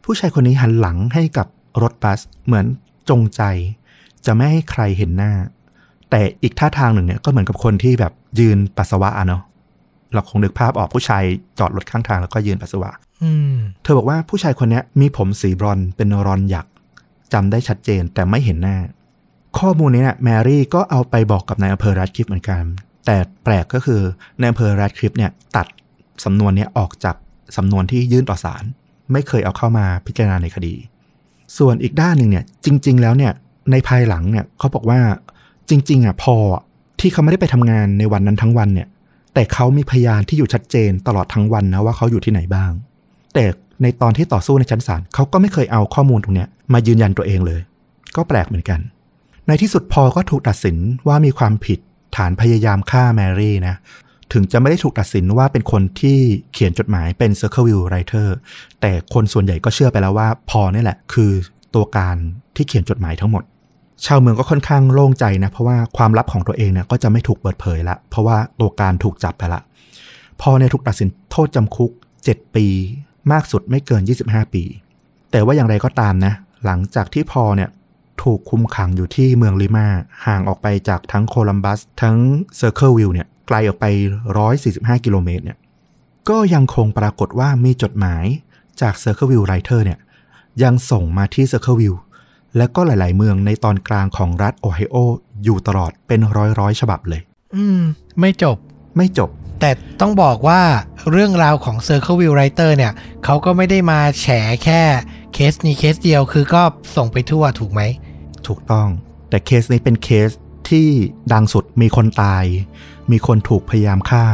[0.04, 1.46] ผู้ชายคนนี้หันหลังให้กับ
[1.82, 2.66] รถบัสเหมือน
[3.10, 3.42] จงใจ
[4.26, 5.32] จะไม่ให้ใครเห็นหน้า
[6.10, 9.42] แต่อีกท่าทางหนึ่งเนี่ยก็เหมือนกับคนที่แบบยืนปัสสาวะอะเนาะ
[10.12, 11.22] เราคงนึกภาพออกผู้ชาย
[11.58, 12.90] จอดรถข้างทางแล้วก็ยืนปัสสาวะ
[13.22, 16.66] อืมเธอบอกว่าผู้ชายคนเนี้ยมีผมสีบรอนซ์เป็นรอนหยัก
[17.32, 18.76] จำได้ชัดเจนแต่ไม่เห็นหน้า
[19.58, 22.62] ข้อมูลนี้เนี่ยแมรี่ก็เอาไปบอกกับนายอำเภอรัดคลิปเหมือนกัน
[23.06, 24.00] แต่แปลกก็คือ
[24.40, 25.66] นายอำเภอรัดคลิปเนี่ยตัด
[26.24, 27.16] สำนวนเนี้ยออกจาก
[27.56, 28.64] สำนวนที่ยื่นต่อศาล
[29.12, 30.74] ไม่เคยเอาเข้ามาพิจารณาในคดี
[31.58, 33.32] ส่วนอีกด้านหนึ่งเนี่ยจริง ๆ แล้วเนี่ย
[33.70, 35.00] ในภายหลังเนี่ยเขาบอกว่า
[35.70, 36.36] จริง ๆอะพอ
[37.00, 38.88] ที่เขาไม่ได้ไปทำงานในวันนั้นทั้งวันเนี่ย
[39.34, 42.72] แต่เขามีพยานที่อยู่ชัดเจนตลอดทั้งวันนะว่าเขาอยู่ที่ไหนบ้าง
[43.34, 43.44] แต่
[43.82, 47.60] ในตอนที่ต่อสู้ในชั้นศาลเขาก็ไม่เคยเอาข้อมูลตรงเนี้ยมายืนยันตัวเองเลย
[48.16, 48.80] ก็แปลกเหมือนกัน
[49.46, 50.76] ในที่สุดพอก็ถูกตัดสิน
[51.08, 51.78] ว่ามีความผิด
[52.16, 53.74] ฐานพยายามฆ่าแมรี่นะ
[54.34, 56.18] ถึงจะไม่ได้ถูกตัดสินว่าเป็นคนที่
[56.52, 58.28] เขียนจดหมายเป็น Circleville Writer
[58.80, 61.30] แต่คนส่วนใหญ่ก็เชื่อไปแล้วว่าพอนี่แหละ คือ
[61.74, 62.16] ตัวการ
[62.56, 63.42] ที่เขียนจดหมายทั้งหมด
[64.06, 69.60] ชาวเมืองก็ค่อนข้างโล่งใจนะ เพราะว่าความลับของตัวเองเนี่ยก็จะไม่ถูกเปิดเผยละ เพราะว่าตัวการถูกจับไปละ
[70.40, 71.90] พอเนี่ยถูกตัดสินโทษจำคุก
[72.24, 72.66] 7 ปี
[73.32, 74.62] มากสุดไม่เกิน 25 ปี
[75.30, 76.32] แต่ว่าอย่างไรก็ตามนะ
[76.64, 77.70] หลังจากที่พอลเนี่ย
[78.22, 79.86] ถูกคุมขังอยู่ที่เมืองลิมา
[80.26, 82.16] ห่างออกไปจากทั้งโคลัมบัส ทั้ง
[82.56, 83.86] เซอร์เคิลวิลเนี่ย ไกลออกไป
[84.46, 85.58] 145 กิโลเมตรเนี่ย
[86.28, 88.24] ก็ยังคงปรากฏว่ามีจดหมาย
[88.80, 89.98] จาก Circleville Writer เนี่ย
[90.62, 91.98] ยังส่งมาที่ Circleville
[92.56, 94.96] และก็หลาย ๆ เมืองในตอนกลางของรัฐโอไฮโอ
[95.44, 96.20] อยู่ตลอดเป็น
[96.60, 97.20] ร้อยๆฉบับเลย
[97.56, 97.80] อืม
[98.20, 98.56] ไม่จบ
[98.96, 99.30] ไม่จบ
[99.60, 99.70] แต่
[100.00, 100.60] ต้องบอกว่า
[101.10, 102.92] เรื่องราวของ Circleville Writer เนี่ย
[103.24, 104.26] เขาก็ไม่ได้มาแฉ
[104.64, 104.82] แค่
[105.34, 106.62] เคสนี้เคสเดียวคือก็
[106.96, 107.80] ส่งไปทั่วถูกไหม
[108.46, 108.88] ถูกต้อง
[109.28, 110.30] แต่เคสนี้เป็นเคส
[110.68, 110.88] ที่
[111.32, 112.44] ดังสุดมีคนตาย
[113.10, 114.26] มีคนถูกพยายามฆ่า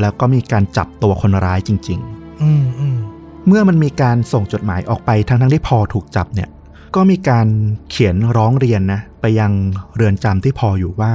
[0.00, 2.00] แล้วก็มีการจับตัวคนร้ายจริง
[2.42, 6.48] อืมอืมๆเมื่อมันมีการส่งจดหมายออกไปทั้งๆที่พอถูกจับเนี่ย
[6.94, 7.46] ก็มีการ
[7.90, 9.52] เขียนร้องเรียนนะ ไปยัง
[9.96, 11.12] เรือนจำที่พออยู่ว่า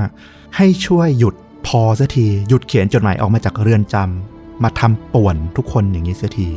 [0.56, 1.36] ให้ช่วยหยุด
[1.68, 6.50] พอสักทีหยุดเขียนจดหมายออกมาจากเรือนจำมาทำป่วนทุกคนอย่างนี้เสียที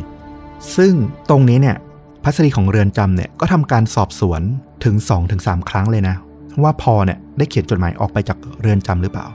[0.76, 0.93] ซึ่ง
[1.31, 1.76] ตรงนี้เนี่ย
[2.22, 4.41] พัสดีของเรือนจำเนี่ยก็ทำการสอบสวน
[4.85, 4.95] ถึง
[5.33, 6.16] 2-3 ครั้งเลยนะ
[6.62, 9.26] ว่าพอเนี่ยได้เขียนจดหมายออกไปจากเรือนจำหรือเปล่า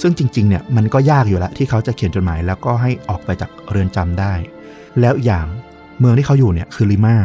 [0.00, 4.32] ซึ่งจริงๆเนี่ยมันก็ยากอยู่แล้วที่เขาจะเขียนจดหมาย แล้วก็ให้ออกไปจากเรือนจำได้
[5.00, 5.46] แล้วอย่าง
[5.98, 7.16] เมืองที่เขาอยู่เนี่ยคือลิมา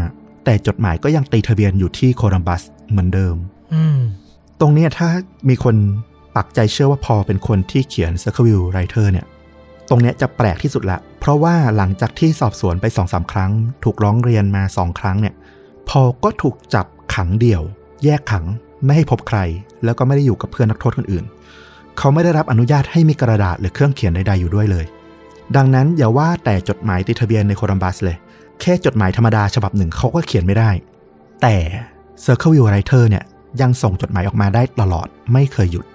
[0.46, 3.36] แต่จดหมายก็ยังตีทะเบียนอยู่ที่โคลัมบัสเหมือนเดิม
[3.74, 3.98] อืม
[4.60, 5.08] ตรงเนี้ยถ้า
[5.50, 5.76] มีคน
[6.36, 9.26] ปักใจเชื่อว่าพอเป็นคนที่เขียน Circleville Writer เนี่ย
[9.90, 13.52] ตรงเนี้ยจะแปลกที่สุดละ เพราะว่าหลังจากที่สอบสวนไปสองสามครั้ง
[13.84, 15.36] ถูกร้องเรียนมาสองครั้งเนี่ย
[15.90, 17.62] พอก็ถูกจับขังเดี่ยว
[18.04, 18.46] แยกขัง
[18.86, 19.40] ไม่ให้พบใคร
[19.84, 21.26] แล้วก็ไม่ได้อยู่กับเพื่อนนักโทษคนอื่น
[22.00, 24.86] เขาไม่ได้รับอนุญาตให้มีกระดาษหรือเครื่องเขียนใดๆอยู่ด้วยเลย
[25.56, 28.18] ดังนั้นอย่าว่าแต่จดหมายติดทะเบียนในโคลัมบัสเลย
[28.62, 30.70] แค่จดหมายธรรมดาฉบับหนึ่งเขาก็เขียนไม่ได้
[31.42, 31.56] แต่
[32.26, 33.24] Circle View Writer เนี่ย
[33.62, 35.86] ยังส่งจดหมายออกมาได้ตลอดไม่เคยหยุด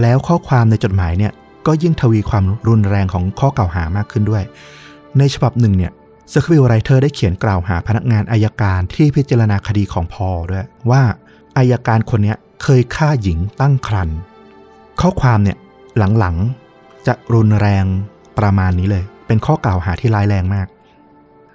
[0.00, 1.32] แล้วข้อความในจดหมายเนี่ย
[1.66, 4.44] ก็ยิ่งทวีความรุนแรงของข้อกล่าวหามากขึ้นด้วย
[5.18, 5.92] ในฉบับหนึ่งเนี่ย
[6.32, 11.02] Circleville Writer ได้เขียนกล่าวหาพนักงานอายการที่พิจารณาคดีของพอด้วย ว่า
[11.56, 14.18] อายการคนนี้เคยฆ่าหญิงตั้งครรภ์
[15.00, 15.58] ข้อความเนี่ย
[16.18, 17.84] หลังๆจะรุนแรง
[18.38, 20.66] ประมาณนี้เลย เป็นข้อกล่าวหาที่ร้ายแรงมาก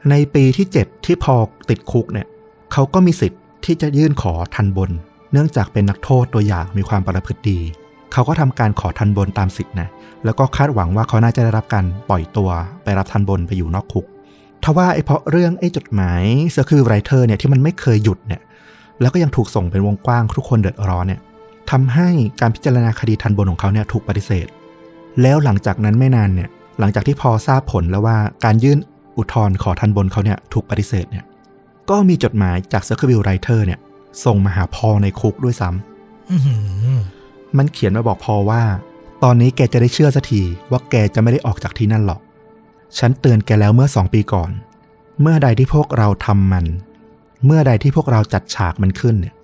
[0.10, 1.36] ในปีที่ 7 ที่พอล
[1.70, 2.28] ติดคุกเนี่ย
[2.74, 4.92] เขาก็มีสิทธิ์ที่จะยื่นขอทัณฑ์บน
[5.32, 7.60] เนื่องจากเป็นนักโทษตัวอย่างมีความประพฤติดี
[8.14, 9.88] เขาก็ทำการขอทัณฑ์บนตามสิทธินะ
[10.26, 12.50] แล้วก็คาดหวังว่าเขาน่าจะได้รับการปล่อยตัว
[12.84, 14.06] ไปรับทัณฑ์บนไปอยู่นอกคุก
[14.64, 16.22] ทว่าไอ้เพราะเรื่องไอ้จดหมาย
[16.52, 18.42] Circleville Writer เนี่ยที่มันไม่เคยหยุดเนี่ย
[19.02, 21.22] แล้วก็ยังถูกส่งเป็นวงกว้างทุกคนเดือดร้อนเนี่ย
[21.72, 22.10] ทำให้
[22.40, 24.48] การพิจารณาคดีทันบนของเขาเนี่ยถูกปฏิเสธ
[25.22, 26.50] แล้วหลังจากนั้นไม่นานเนี่ย
[26.80, 28.80] หลังจากที่พอทราบผลแล้วว่าการยื่น
[29.18, 31.26] อุทธรณ์ขอทันบนเขาเนี่ยถูกปฏิเสธเนี่ย
[31.90, 33.80] ก็มีจดหมายจากเซอร์คิวไรเตอร์เนี่ย
[34.26, 36.58] ส่งมาหาพอในคุกด้วยซ้ำอื้อหื
[36.96, 37.00] อ
[37.58, 38.64] มันเขียนมาบอกพอว่า
[39.24, 40.42] ตอนนี้แกจะได้เชื่อสักที
[40.72, 42.22] ว่าแกจะไม่ได้ออกจากที่นั่นหรอก
[42.98, 44.52] ฉันเตือนแกแล้วเมื่อสองปีก่อน
[45.22, 46.66] เมื่อใดที่พวกเราทำมัน
[47.46, 49.36] เมื่อใดที่พวกเราจัดฉากมันขึ้นเนี่ย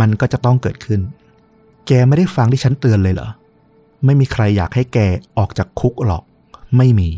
[0.00, 1.00] มันก็จะต้องเกิดขึ้น
[1.88, 3.28] แกไม่ได้ฟังที่ฉันเตือนเลยเหรอ
[4.04, 4.98] ไม่มีใครอยากให้แก
[5.38, 6.22] ออกจากคุกหรอก
[6.76, 7.10] ไม่มี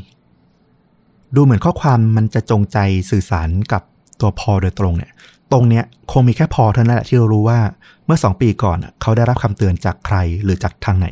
[1.35, 2.79] ดูเหมือนข้อความมันจะจงใจ
[3.11, 3.83] สื่อสารกับ
[4.21, 5.13] ตัวพอโดยตรงเนี่ย
[5.53, 7.61] ตรงเนี้ยคงมีแค่พอเท่านั้นแหละที่เรารู้ว่า
[8.07, 11.07] เมื่อสองปีก่อนอะเขาได้รับคำเตือนจากใครหรือจากทางไหน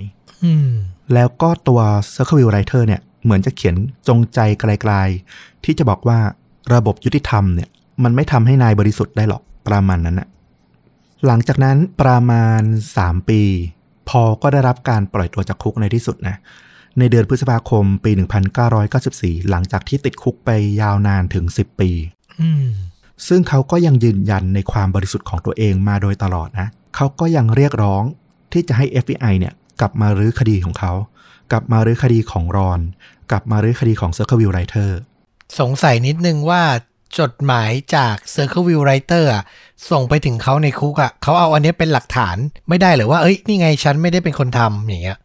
[0.45, 0.71] อืม
[1.15, 1.81] แล้วก็ตัว
[2.15, 3.77] Circle Writer เนี่ยเหมือนจะเขียน
[4.09, 6.19] จงใจไกลๆ ที่จะบอกว่า
[6.75, 7.69] ระบบยุติธรรมเนี่ย
[8.03, 10.29] มันไม่ทำให้นายบริสุทธิ์ได้หรอกประมาณนั้นนะ
[11.27, 12.62] หลังจากนั้นประมาณ
[12.97, 13.43] 3 ปี
[14.09, 16.37] พอก็ได้รับการปล่อยตัวจากคุกในที่สุดนะ
[16.99, 18.11] ในเดือนพฤษภาคมปี
[18.81, 20.51] 1994 หลังจากที่ติดคุกไป
[20.81, 21.91] ยาวนานถึง 10 ปี
[22.41, 22.66] อืม
[23.29, 28.03] ซึ่งเขาก็ยังยืนยันในความบริสุทธิ์ของตัวเองมาโดยตลอดนะ เขาก็ยังเรียกร้อง
[28.53, 30.93] ที่จะให้ FBI เนี่ยกลับมารื้อคดีของเขา
[31.53, 32.81] กลับมารื้อคดีของรอน
[33.31, 34.91] กลับมารื้อคดีของ Circle Writer
[35.61, 36.62] สงสัยนิดนึงว่า
[37.19, 39.45] จดหมายจาก Circle View Writer อะ
[39.91, 42.37] ส่งไปถึงเขาในคุกอะเขาเอาอันเนี้ยเป็นหลักฐาน
[42.69, 45.19] ไม่ได้เหรือว่าเอ้ยนี่ไงฉันไม่ได้เป็นคนทำอย่างเงี้ย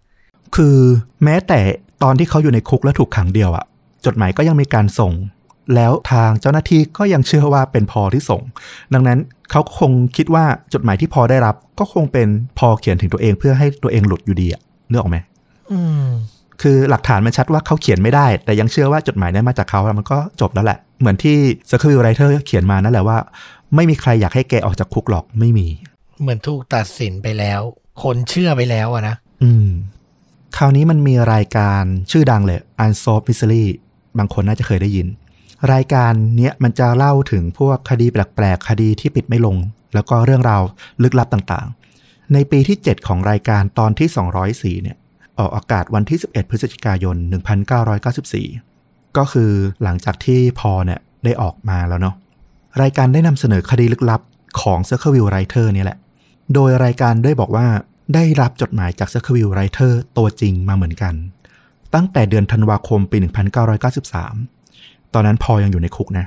[0.56, 0.78] คือ
[1.24, 1.60] แม้แต่
[2.04, 3.66] ตอนที่เขาอยู่ในคุกและถูกขังเดียวอะ
[4.06, 5.14] จดหมายก็ยังมีการส่ง
[5.76, 8.42] แล้วทางเจ้าหน้าที่ก็ยังเชื่อว่าเป็นพอที่ส่ง
[8.94, 9.20] ดังนั้น
[9.52, 12.28] เขาคงคิดว่าจดหมายที่พอได้รับ ก็คงเป็น
[12.60, 15.18] พอเขียนถึงตัวเองเพื่อให้ตัวเองหลุดอยู่ดีอะนึกออกไหม
[15.72, 16.08] อืม
[16.62, 21.38] คือหลักฐานมันชัดว่าเขาเขียนไม่ได้ แต่ยังเชื่อว่าจดหมายนั้นมาจากเขาแล้วมันก็จบแล้วแหละ เหมือนที่
[21.70, 23.18] Circle Writer เขียนมานั่นแหละว่า
[23.76, 25.68] ไม่มีใครอยากให้แกออกจากคุกหรอกไม่มี
[26.22, 27.62] เหมือนถูกตัดสินไปแล้ว
[28.04, 29.70] คนเชื่อไปแล้วอะนะอืม
[30.58, 33.66] คราวนี้มันมีรายการชื่อดังเลย Unsolved Mystery
[34.18, 35.08] บางคนน่าจะเคยได้ยิน
[35.74, 39.58] รายการเนี้ยมันจะเล่าถึงพวกคดีแปลกๆคดีที่ปิดไม่ลง
[39.94, 40.64] แล้วก็เรื่องราว
[41.04, 44.10] ลึกลับต่างๆ ในปีที่ 7 ของรายการตอนที่
[44.80, 44.98] 204เนี่ย
[45.40, 47.16] ออกอากาศวันที่ 11 พฤศจิกายน
[47.96, 48.73] 1994
[49.18, 49.52] ก็คือ
[49.84, 52.16] หลังจากที่พอเนี่ยได้ออกมาแล้วเนาะ
[52.82, 54.22] รายการได้นำเสนอคดีลึกลับ
[54.62, 55.98] ของ Circle View Writer เนี่แหละ
[56.54, 57.68] โดยรายการได้บอกว่า
[58.14, 61.14] ได้รับจดหมายจาก Circle View Writer ตัวจริงมาเหมือนกัน
[61.94, 63.18] ตั้งแต่เดือนธันวาคมปี
[64.36, 66.26] 1993 ตอนนั้นพอยังอยู่ในคุกนะ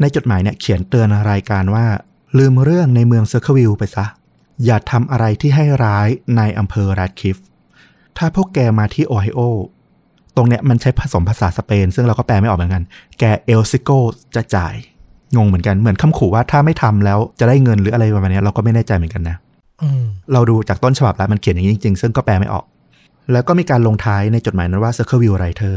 [0.00, 1.86] ในจดหมายเนี่ยเขียนเตือนรายการว่า
[2.38, 4.06] ลืมเรื่องในเมือง Circle View ไปซะ
[4.64, 7.36] อย่าทำอะไรที่ให้ร้ายในอำเภอแรดคิฟ
[8.16, 9.40] ถ้าพวกแกมาที่โอไฮโอ
[10.38, 12.82] ตรงเนี้ยมันใช้ผสมภาษาสเปน ซึ่งเราก็แปลไม่ออกเหมือนกัน
[13.18, 13.90] แกเอลซิโก
[14.36, 14.74] จะจ่าย
[15.36, 19.36] งงเหมือนกัน เหมือนคำขู่ว่าถ้าไม่ทำแล้วจะได้เงินหรืออะไรประมาณเนี้ยเราก็ไม่แน่ใจเหมือนกันนะ
[19.82, 22.64] อืมเราดูจากต้นฉบับแล้วมันเขียนอย่างนี้จริง ๆ ซึ่งก็แปลไม่ออก
[23.32, 25.76] แล้วก็มีการลงท้ายในจดหมายนั้นว่า Circleville Writer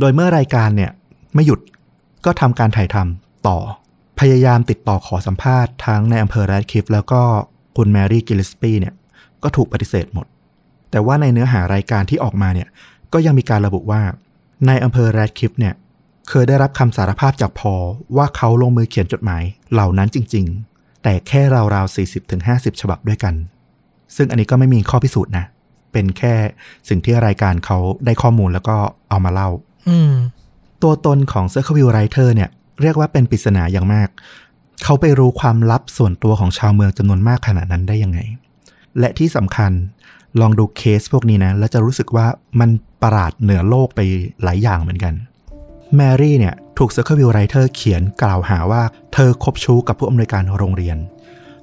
[0.00, 0.90] โดยเมื่อรายการเนี่ย
[1.34, 1.60] ไม่หยุด
[2.24, 3.58] ก็ทำการถ่ายทำต่อ
[4.20, 7.20] พยายามติดต่อขอสัมภาษณ์ทั้งนายอำเภอแรดคลิฟแล้วก็
[7.76, 8.94] คุณแมรี่กิลลิสปีเนี่ย
[9.42, 10.26] ก็ถูกปฏิเสธหมด
[10.90, 12.68] แต่ว่าในเนื้อหารายการที่ออกมาเนี่ย
[13.18, 15.74] ก็ยังมีการระบุว่า นายอำเภอแรดคลิฟเนี่ย
[16.28, 17.74] เคยได้รับคำสารภาพจากพอล
[18.16, 19.42] ว่าเขาลงมือเขียนจดหมาย
[19.72, 20.44] เหล่านั้นจริง
[20.74, 21.42] ๆ แต่แค่
[21.74, 21.96] ราวๆ
[22.34, 23.34] 40-50 ฉบับด้วยกัน
[24.16, 25.44] ซึ่งอันนี้ก็ไม่มีข้อพิสูจน์นะ
[25.92, 26.34] เป็นแค่
[26.88, 28.76] สิ่งที่รายการเขาได้ข้อมูลแล้วก็
[29.08, 29.50] เอามาเล่า
[29.88, 30.12] อืม
[30.82, 32.50] ตัวตนของ Circle View Writer เนี่ย
[32.82, 34.08] เรียกว่าเป็นปริศนาอย่างมาก
[34.84, 38.18] เขาไปรู้ความลับส่วนตัวของชาวเมืองจำนวนมากขนาดนั้นได้ยังไง
[38.98, 39.72] และที่สำคัญ
[40.40, 42.26] ลองดูเคสพวกนี้นะ แล้วจะรู้สึกว่า
[42.60, 42.70] มัน
[43.02, 44.00] ประหลาดเหนือโลกไป
[44.42, 45.14] หลายอย่างเหมือนกัน
[45.96, 48.82] แมรี่เนี่ยถูก Circle View Writer เขียนกล่าวหาว่า
[49.12, 50.98] เธอคบชู้กับผู้อำนวยการโรงเรียน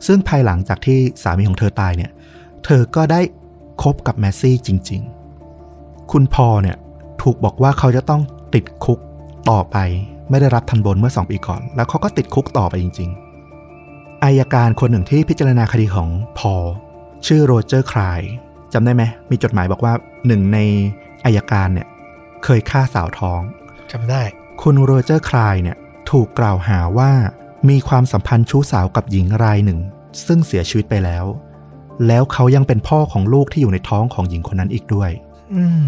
[0.08, 2.12] ซึ่งภายหลังจากที่สามีของเธอตายเนี่ย
[2.66, 3.22] เธอก็ได้
[3.84, 5.02] คบกับแมซี่จริง
[5.56, 6.78] ๆ คุณพอเนี่ย
[7.22, 8.22] ถูกบอกว่าเขาจะต้อง
[8.54, 9.00] ติดคุก
[9.50, 9.78] ต่อไป
[10.30, 13.10] ไม่ได้รับทันบนเมื่อ 2 ปีก่อน แล้วเขาก็ติดคุกต่อไปจริง
[13.66, 16.10] ๆ อายการคนหนึ่งที่พิจารณาคดีของ
[16.40, 16.54] พอ
[17.28, 18.22] ชื่อโรเจอร์คลาย
[18.74, 19.94] จำได้ไหม มีจดหมายบอกว่า
[20.28, 20.60] หนึ่งใน
[21.26, 21.88] อายการเนี่ย
[22.44, 23.42] เคยฆ่าสาวท้อง
[23.92, 24.22] จำได้
[24.62, 25.78] คุณโรเจอร์คลายเนี่ย
[26.10, 27.12] ถูกกล่าวหาว่า
[27.70, 29.80] มีความสัมพันธ์ชู้สาวกับหญิงรายหนึ่ง
[30.26, 31.26] ซึ่งเสียชีวิตไปแล้ว
[32.08, 35.12] แล้วเขายังเป็นพ่อของลูกที่อยู่ในท้องของหญิงคนนั้นอีกด้วย
[35.56, 35.84] อืม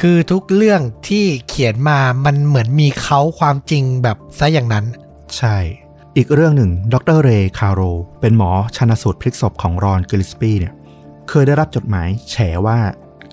[0.00, 4.84] คือทุกเรื่องที่เขียนมามันเหมือนมีเขาความจริงแบบซะอย่างนั้น
[5.36, 7.80] ใช่ออีกเรื่องหนึ่ง ดรเรย์คาโร
[8.20, 10.74] เป็นหมอชนสูตรพลิกศพของรอนกริสปีเนี่ย
[11.28, 12.36] เคยได้รับจดหมายแฉ
[12.66, 12.78] ว่า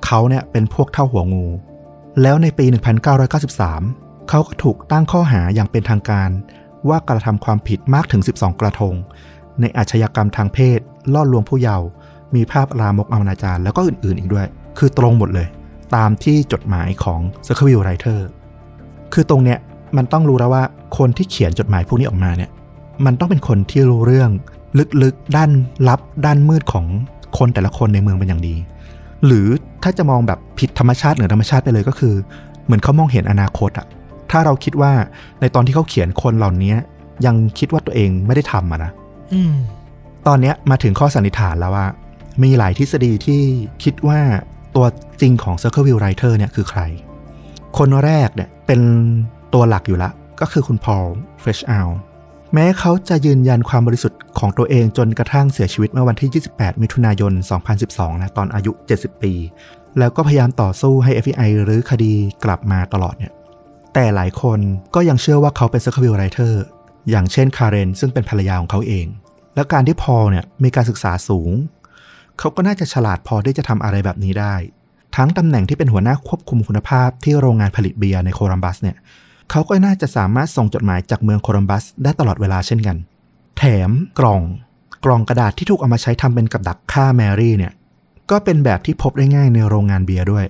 [0.06, 1.46] เขาเนี่ยเป็นพวกเท่าหัวงู
[2.22, 2.66] แล้วในปี
[3.28, 6.30] 1993 เขาก็ถูกตั้งข้อหาอย่างเป็นทางการ
[6.90, 8.94] ว่ากระทำความผิดมากถึง 12 กระทง
[9.62, 10.80] ในอาชญากรรมทางเพศ
[11.14, 11.88] ล่อลวงผู้เยาว์
[12.36, 14.48] มีภาพลามกอนาจารแล้วก็อื่นๆ อีกด้วย
[14.78, 15.48] คือตรงหมดเลย
[15.96, 18.28] ตามที่จดหมายของเซอร์ควิลไรเตอร์
[19.14, 19.60] คือตรงเนี้ย
[19.98, 20.64] มันต้องรู้แล้วว่า
[20.98, 22.52] คนที่เขียนจดหมายพวกนี้ออกมาเนี่ย
[23.06, 24.30] มันต้องเป็นคนที่รู้เรื่อง
[25.02, 25.52] ลึกๆ ด้าน
[25.88, 26.86] ลับด้านมืดของ
[27.38, 28.56] คนแต่ละคนในเมืองเป็นอย่างดี
[29.26, 29.48] หรือ
[29.88, 32.14] ถ้าจะมองแบบผิดธรรมชาติเหนือธรรมชาติไปเลยก็คือ
[32.66, 33.88] เหมือนเขามองเห็นอนาคตอะ
[34.32, 34.92] ถ้าเราคิดว่า
[35.42, 36.74] ในตอนที่เขาเขียนคนเหล่านี้
[37.26, 38.92] ยังคิดว่าตัวเองไม่ได้ทำอะนะ
[39.34, 39.54] อืม
[40.28, 41.88] ตอนเนี้ยมาถึงข้อสันนิษฐานแล้วว่า
[42.44, 43.42] มีหลายทฤษฎีที่
[43.84, 44.20] คิดว่า
[44.76, 44.86] ตัว
[45.22, 46.82] จริงของ Circle Writer เนี่ยคือใคร
[47.78, 48.82] คนแรกเนี่ยเป็น
[49.54, 50.10] ตัวหลักอยู่ละ
[50.42, 51.06] ก็คือคุณพอล
[51.42, 51.90] เฟรชอัล
[52.58, 57.34] แม้เขาจะยืนยันความบริสุทธิ์ของตัวเองจนกระทั่งเสียชีวิตเมื่อวันที่ 28 มิถุนายน
[57.78, 59.34] 2012 นะตอนอายุ 70 ปี
[60.00, 63.34] แล้วก็พยายามต่อสู้ให้ FBI รื้อคดีกลับมาตลอดเนี่ย
[63.94, 64.60] แต่หลายคน
[64.96, 66.54] ก็ยังเชื่อว่าเขาเป็น Circleville Writer
[67.10, 69.06] อย่างเช่นคาร์เรนซึ่งเป็นภรรยาของเขาเอง
[69.56, 71.52] แล้วการที่พอลเนี่ยมีการศึกษาสูง
[72.40, 74.56] เขาก็น่าจะฉลาดพอที่จะทำอะไรแบบนี้ได้
[75.16, 78.98] ทั้งตำแหน่งที่เป็นหัวหน้าควบคุมคุณภาพที่โรงงานผลิตเบียร์ในโคลัมบัสเนี่ย
[79.52, 82.98] เขาก็น่าจะสามารถส่งจดหมายจากเมืองโคลัมบัสได้ตลอดเวลาเช่นกัน
[83.58, 84.42] แถมกล่อง
[85.06, 87.74] กล่องกระดาษที่ถูกเอามาใช้ทำเป็นกับดักฆ่าแมรี่เนี่ย
[88.32, 90.46] ก็เป็นแบบที่พบได้ง่ายในโรงงานเบียร์ด้วย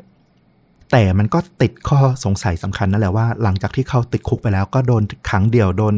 [0.91, 5.95] แต่มันก็ติดข้อสงสัยสำคัญนั่นแหละว่า หลังจากที่เขาติดคุกไปแล้วก็โดนขังเดี่ยวโดน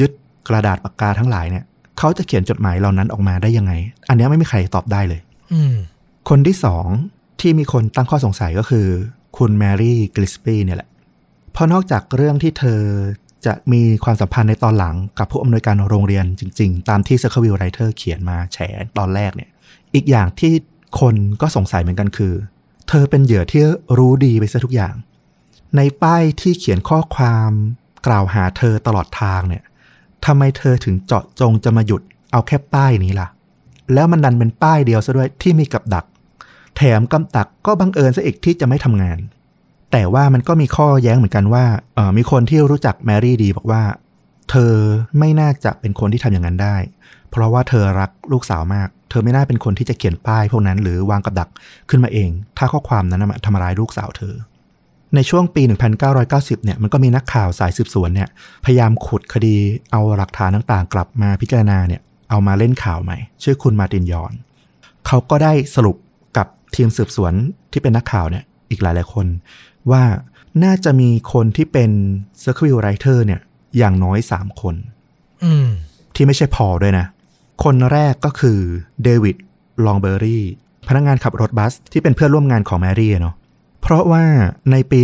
[0.00, 0.10] ยึด
[0.48, 1.64] กระดาษปากกาทั้งหลายเนี่ย
[1.98, 3.72] เขาจะเขียนจดหมายเหล่านั้นออกมาได้ยังไง
[4.08, 5.20] อันนี้ไม่มีใครตอบได้เลย
[5.52, 5.60] อื
[6.28, 6.86] คนที่สอง
[7.40, 8.86] ที่มีคนตั้งข้อสงสัยก็คือ
[9.38, 10.88] คุณแมรี่กลิสปี้เนี่ยแหละ
[11.54, 12.80] เพราะนอกจากเรื่องที่เธอ
[13.46, 18.58] จะมีความสัมพันธ์ในตอนหลังกับผู้อำนวยการโรงเรียนจริง ๆ ตามที่ Circle Writer เขียนมาแฉ
[18.98, 19.50] ตอนแรกเนี่ย
[19.94, 20.52] อีกอย่างที่
[21.00, 22.34] คนก็สงสัยเหมือนกันคือ
[22.88, 23.62] เธอเป็นเหยื่อที่
[23.98, 24.94] รู้ดีไปซะทุกอย่าง
[25.76, 27.50] ในป้ายที่เขียนข้อความ
[28.06, 29.62] กล่าวหาเธอตลอดทางเนี่ย
[30.26, 32.02] ทำไมเธอถึงเจาะจงจะมาหยุด
[32.32, 33.28] เอาแค่ป้ายนี้ล่ะ
[33.94, 36.04] แล้วมันดันเป็นป้ายเดียวซะด้วยที่มีกับดัก
[36.76, 39.18] แถมกำตักก็บังเอิญซะอีกที่จะไม่ทำงาน
[39.92, 41.64] แต่ว่ามันก็มีข้อแย้งเหมือนกันว่า
[41.94, 43.82] เออมีคนที่รู้จักแมรี่ดีบอกว่า
[44.50, 44.72] เธอ
[45.18, 46.76] ไม่น่าจะเป็นคนที่ทำอย่างนั้นได้
[47.30, 51.48] เพราะว่าเธอรักลูกสาวมาก เธอไม่น่าเป็นคนที่จะเขียนป้ายพวกนั้นหรือวางกับดัก
[51.90, 54.34] ขึ้นมาเอง ถ้าข้อความนั้นมันทำร้ายลูกสาวเธอ
[55.14, 55.62] ในช่วงปี
[56.12, 58.28] 1990 เนี่ย มันก็มีนักข่าวสายสืบสวนเนี่ย
[58.64, 59.56] พยายามขุดคดี
[59.92, 64.32] เอาหลักฐานต่างๆ กลับมาพิจารณาเนี่ย เอามาเล่นข่าวใหม่ ชื่อคุณมาตินยอน
[65.06, 65.96] เขาก็ได้สรุป
[66.36, 67.32] กับทีมสืบสวน
[67.72, 69.26] ที่เป็นนักข่าวเนี่ย อีกหลายๆคน
[69.90, 70.04] ว่า
[70.64, 71.90] น่าจะมีคนที่เป็น
[72.42, 73.40] Circle Writer เนี่ย
[73.78, 74.74] อย่างน้อย3คน
[75.44, 75.68] อืม
[76.14, 77.06] ที่ไม่ใช่พอลด้วยนะ
[77.64, 78.58] คนแรกก็คือ
[79.02, 79.36] เดวิด
[79.86, 80.44] ลองเบอรี่
[80.88, 83.34] พนักงานขับรถบัสที่เป็นเพื่อนร่วมงานของแมรี่อะเนาะ
[83.82, 84.24] เพราะว่า
[84.70, 84.98] ในปี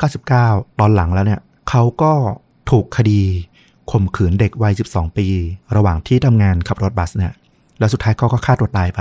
[0.00, 2.12] 1999 ตอนหลังแล้วเนี่ย เขาก็
[2.70, 3.20] ถูกคดี
[3.90, 5.26] ข่มขืนเด็กวัย 12 ปี
[5.76, 7.32] ระหว่างที่ทำงานขับรถบัสเนี่ย
[7.78, 9.00] แล้วสุดท้ายเขาก็ฆ่าตัวตายไป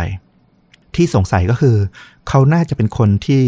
[0.95, 1.75] ที่สงสัยก็คือ
[2.27, 3.43] เขาน่าจะเป็นคนที่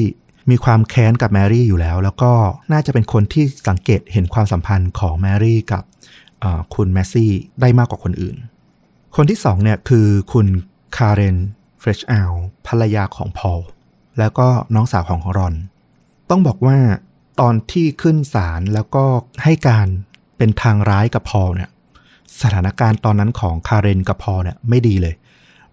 [0.49, 2.31] มีความแค้นกับแมรี่อยู่แล้ว แล้วก็
[2.71, 5.83] น่าจะเป็นคนที่สังเกตเห็นความสัมพันธ์ของแมรี่กับ
[6.75, 7.31] คุณแมซี่
[7.61, 8.35] ได้มากกว่าคนอื่น
[9.15, 10.47] คนที่สองเนี่ยคือคุณ
[10.97, 11.37] คาร์เรน
[11.79, 12.31] เฟรชอัล
[12.67, 13.59] ภรรยาของพอล
[14.19, 15.55] แล้วก็น้องสาวของรอน
[16.29, 16.77] ต้องบอกว่า
[17.39, 19.05] ตอนที่ขึ้นศาลแล้วก็
[19.43, 19.87] ให้การ
[20.37, 21.69] เป็นทางร้ายกับพอลเนี่ย
[22.41, 25.15] สถานการณ์ตอนนั้นของคาร์เรนกับพอลเนี่ยไม่ดีเลย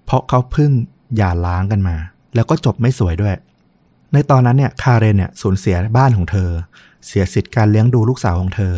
[0.04, 0.70] เพราะเขาเพิ่ง
[1.16, 1.96] หย่าร้างกันมา
[2.34, 3.34] แล้วก็จบไม่สวยด้วย
[4.12, 6.50] ในตอนนั้นเนี่ยคาร์เรนเนี่ยสูญเสียบ้านของเธอ
[7.06, 8.74] เสียสิทธิ์การเลี้ยงดูลูกสาวของเธอ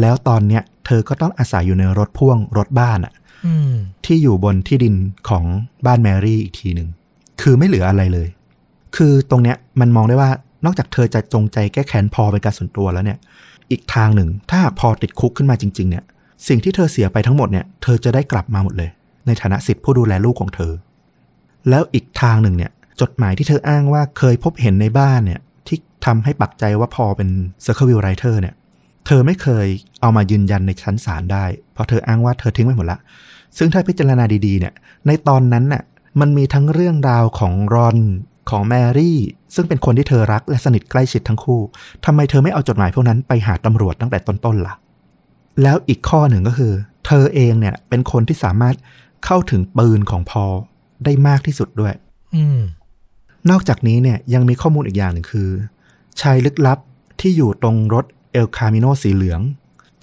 [0.00, 3.12] แล้วตอนเนี้ยเธอก็ต้องอาศัยอยู่ในรถพ่วงรถบ้านอะ
[3.46, 4.94] อืมที่อยู่บนที่ดิน
[5.28, 5.44] ของ
[5.86, 6.88] บ้านแมรี่อีกทีหนึ่ง
[7.40, 8.28] คือไม่เหลืออะไรเลย
[8.96, 10.30] คือตรงเนี้ยมันมองได้ว่า
[10.64, 13.18] นอกจากเธอจะจงใจแก้แค้นพอเป็นการส่วนตัวแล้วเนี่ย
[13.70, 16.04] อีกทางหนึ่ง ถ้าหากพอติดคุกขึ้นมาจริง ๆ เนี่ย
[16.48, 18.90] สิ่งที่เธอเสียไปทั้งหมดเนี่ย เธอจะได้กลับมาหมดเลย
[19.26, 20.72] ในฐานะสิทธิผู้ดูแลลูกของเธอ
[21.68, 22.70] แล้วอีกทางหนึ่งเนี่ย
[23.00, 27.28] จดหมายที่เธออ้างว่าเคยพบเห็นในบ้านเนี่ย ที่ทำให้ปักใจว่าพอเป็น
[27.64, 28.54] Circle Writer เทอร์เนี่ย
[29.06, 29.66] เธอไม่เคย
[30.00, 32.98] เอามายืนยันในชั้นศาลได้ เพราะเธออ้างว่าเธอทิ้งไปหมดละ
[33.58, 34.74] ซึ่งถ้าพิจารณาดีๆเนี่ย
[35.06, 35.82] ในตอนนั้นน่ะ
[36.20, 37.98] มันมีทั้งเรื่องราวของรอน
[38.50, 39.18] ของแมรี่
[39.54, 41.60] ซึ่งเป็นคนที่เธอรักและสนิทใกล้ชิดทั้งคู่
[42.04, 44.74] ทำไมเธอไม่เอาจดหมายพวกนั้นไปหาตำรวจตั้งแต่ต้นๆล่ะ
[45.62, 46.72] แล้วอีกข้อหนึ่งก็คือ
[47.06, 48.74] เธอเองเนี่ยเป็นคนที่สามารถ
[49.24, 50.44] เข้าถึงปืนของพอ
[51.04, 51.94] ได้มากที่สุดด้วย
[52.36, 52.60] อืม
[53.50, 55.48] นอกจากนี้เนี่ยยังมีข้อมูลอีกอย่างหนึ่งคือ
[56.20, 56.78] ชายลึกลับ
[57.20, 59.40] ที่อยู่ตรงรถเอลคามิโนสีเหลือง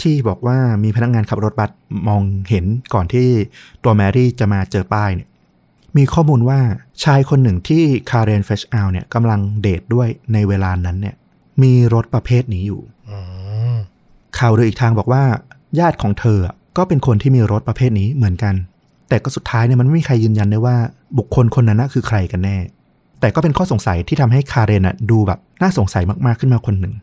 [0.02, 1.72] ที่บอกว่ามีพนักงานขับรถบัส
[2.08, 3.28] มองเห็นก่อนที่
[3.84, 5.30] ตัวแมรี่จะมาเจอป้ายเนี่ย
[5.98, 6.60] มีข้อมูลว่า
[7.04, 11.16] ชายคนหนึ่งที่คาร์เรนเฟรชอัลเนี่ยกำลังเดทด้วยในเวลานั้นเนี่ย
[11.64, 13.18] มีรถประเภทนี้อยู่อื
[13.74, 13.76] ม
[14.38, 15.24] ข่าวลืออีกทางบอกว่า
[15.80, 18.56] ญาติของเธออะก็เป็นคนที่มีรถประเภทนี้เหมือนกัน
[19.10, 20.78] แต่ก็สุดท้ายเนี่ยมันไม่มีใครยืนยันได้ว่า
[21.18, 22.58] บุคคลคนนั้นนะคือใครกันแน่
[23.20, 26.94] แต่ก็เป็นข้อสงสัยที่ทำให้คาเรนดูแบบน่าสงสัยมากๆขึ้นมาคนหนึ่ง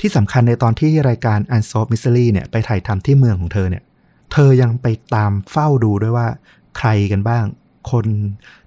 [0.00, 3.82] ที่สำคัญในตอนที่รายการ Unsolved Mystery เนี่ยไปถ่ายทำที่เมืองของเธอเนี่ย
[4.32, 6.28] เธอยังไปตามเฝ้าดูด้วยว่า
[6.78, 7.44] ใครกันบ้าง
[7.90, 8.06] คน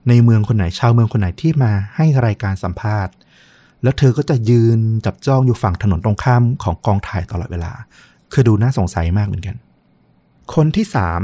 [0.09, 3.13] ในเมืองคนไหนชาวเมืองคนไหนที่มาให้รายการสัมภาษณ์
[3.83, 7.71] แล้วเธอก็จะยืนจับจ้องอยู่ฝั่งถนนตรงข้ามของกองถ่ายตลอดเวลา
[8.33, 9.55] คือดูน่าสงสัยมากเหมือนกัน
[10.55, 11.19] คนที่สาม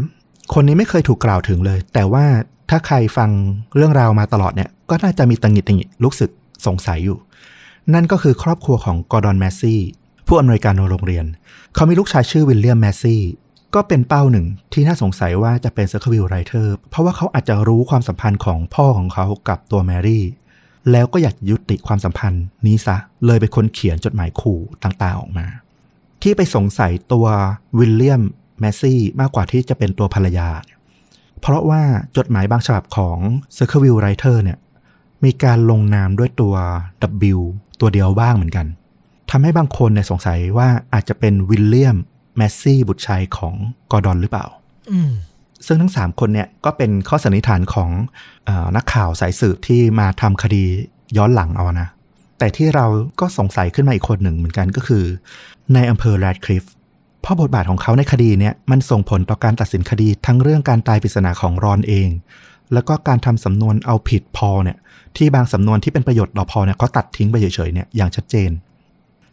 [0.54, 2.26] คนนี้ไม่เคยถูกกล่าวถึงเลย แต่ว่า
[2.70, 3.30] ถ้าใครฟัง
[3.76, 6.30] เรื่องราวมาตลอดเนี่ย ก็น่าจะมีตะหงิดตะหงิดรู้สึก
[6.66, 7.18] สงสัยอยู่
[7.94, 9.82] นั่นก็คือครอบครัวของกอร์ดอนแมสซี่
[10.28, 11.26] ผู้อำนวยการโรงเรียน
[11.76, 13.22] เขามีลูกชายชื่อวิลเลียมแมสซี่
[13.76, 20.26] ก็เป็นเป้าหนึ่งที่น่าสงสัยว่าจะเป็น Circleville Writer เพราะว่าเขาอาจจะรู้ความสัมพันธ์ของพ่อของเขากับตัวแมรี่
[20.92, 25.48] แล้วก็อยากยุติความสัมพันธ์นี้ซะ เลยเป็นคนเขียนจดหมายขู่ต่างๆออกมา
[26.22, 27.28] ที่ไปสงสัยตัว
[27.80, 28.22] วิลเลียม
[28.60, 30.50] แมสซี่มากกว่าที่จะเป็นตัวภรรยา
[31.42, 31.82] เพราะว่า
[32.18, 33.18] จดหมายบางฉบับของ
[33.58, 34.58] c i r c l e Writer เนี่ย
[35.26, 36.56] มีการลงนามด้วยตัว
[37.36, 37.40] W
[37.80, 38.68] ตัวเดียวบ้างเหมือนกัน
[39.32, 41.98] ทำให้บางคนเนี่ยสงสัยว่าอาจจะเป็นวิลเลียม
[42.38, 43.54] แมสซี่บุตรชายของ
[43.92, 44.46] กอร์ดอนหรือเปล่า
[44.92, 45.12] อืม
[45.66, 47.90] ซึ่งทั้ง 3 คนเนี่ยก็เป็นข้อสันนิษฐานของ
[48.46, 50.64] เออนักข่าวสายสืบที่มาทำคดี
[51.18, 51.88] ย้อนหลังเอานะ
[52.40, 52.86] แต่ที่เรา
[53.20, 55.04] ก็สงสัยขึ้นมาอีกคนหนึ่งเหมือนกันก็คือ
[55.74, 56.64] ในอำเภอแรดคลิฟ
[57.22, 62.10] เพราะบทบาทของเขาในคดีเนี่ยมันส่งผลต่อการตัดสินคดีทั้งเรื่องการตายปริศนาของรอนเอง
[62.74, 64.78] แล้วก็การทำสำนวนเอาผิดพอเนี่ย
[65.18, 68.52] ที่บางสำนวนที่เป็นประโยชน์ต่อพอเนี่ยเขาตัดทิ้งไปเฉยๆเนี่ยอย่างชัดเจน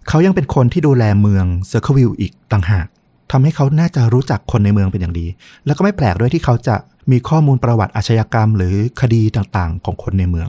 [0.09, 2.87] เขายังเป็นคนที่ดูแลเมืองเซอร์เคิลวิลอีกต่างหาก
[3.33, 5.27] ทำให้เขาน่าจะรู้จักคนในเมืองเป็นอย่างดี
[5.67, 6.77] แล้วก็ไม่แปลกด้วยที่เขาจะ
[7.11, 10.49] มีข้อมูลประวัติอาชญากรรม หรือคดีต่างๆ ของคนในเมือง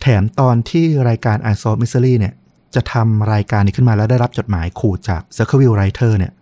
[0.00, 2.34] แถมตอนที่รายการ Unsolved Mystery เนี่ย
[2.74, 6.32] จะทำรายการนี้ขึ้นมาแล้วได้รับจดหมายขู่จาก Circleville Writer เนี่ย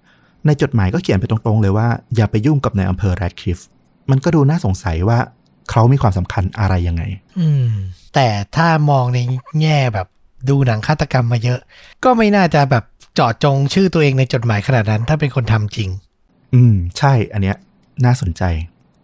[0.47, 3.59] ในจดหมายก็เขียนไปตรงๆเลยว่าอย่าไปยุ่งกับในอำเภอแรดคลิฟ
[4.11, 5.19] มันก็ดูน่าสงสัยว่า
[5.71, 7.03] เขามีความสำคัญอะไรยังไง
[7.41, 7.71] อืม
[8.15, 9.19] แต่ถ้ามองใน
[9.61, 10.07] แง่แบบ
[10.49, 11.61] ดูหนังฆาตกรรมมาเยอะ
[12.05, 15.89] ก็ไม่น่าจะแบบเจาะจงชื่อตัวเองในจดหมายขนาดนั้น ถ้าเป็นคนทำจริง
[16.55, 17.57] อืม ใช่ อันเนี้ย
[18.05, 18.43] น่าสนใจ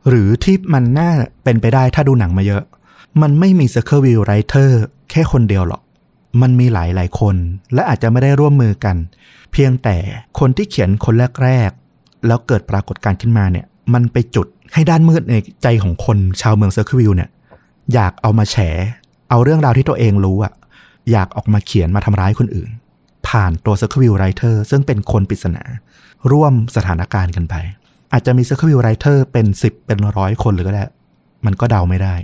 [0.09, 1.11] หรือที่มันน่า
[1.45, 2.63] เป็นไปได้ถ้าดูหนังมาเยอะ
[3.23, 4.71] มันไม่มี Circleville Writer
[5.11, 5.83] แค่คนเดียวหรอก
[6.43, 7.37] มันมีหลายหลายๆคน
[7.75, 8.97] และอาจจะไม่ได้ร่วมมือกัน
[9.53, 9.97] เพียงแต่
[10.39, 17.31] คนที่เขียนคนแรกๆแล้วเกิดปรากฏการณ์ขึ้นมาเนี่ย มันไปจุด ให้ด้านมืดในใจของคนชาวเมืองเซอร์เคิลวิลเนี่ย
[17.95, 18.57] อยากเอามาแฉ
[19.31, 20.53] เอาเรื่องราวที่ตัวเองรู้อะ
[21.13, 22.71] อยากออกมาเขียนมาทำร้ายคนอื่น
[23.29, 25.63] ผ่านตัว Circleville Writer ซึ่งเป็นคนปริศนา
[26.31, 27.55] ร่วมสถานการณ์กันไป
[28.13, 30.85] อาจจะมี Circleville Writer เป็น10เป็นร้อยคนเลยก็ได้
[31.47, 32.15] มันก็เดาไม่ได้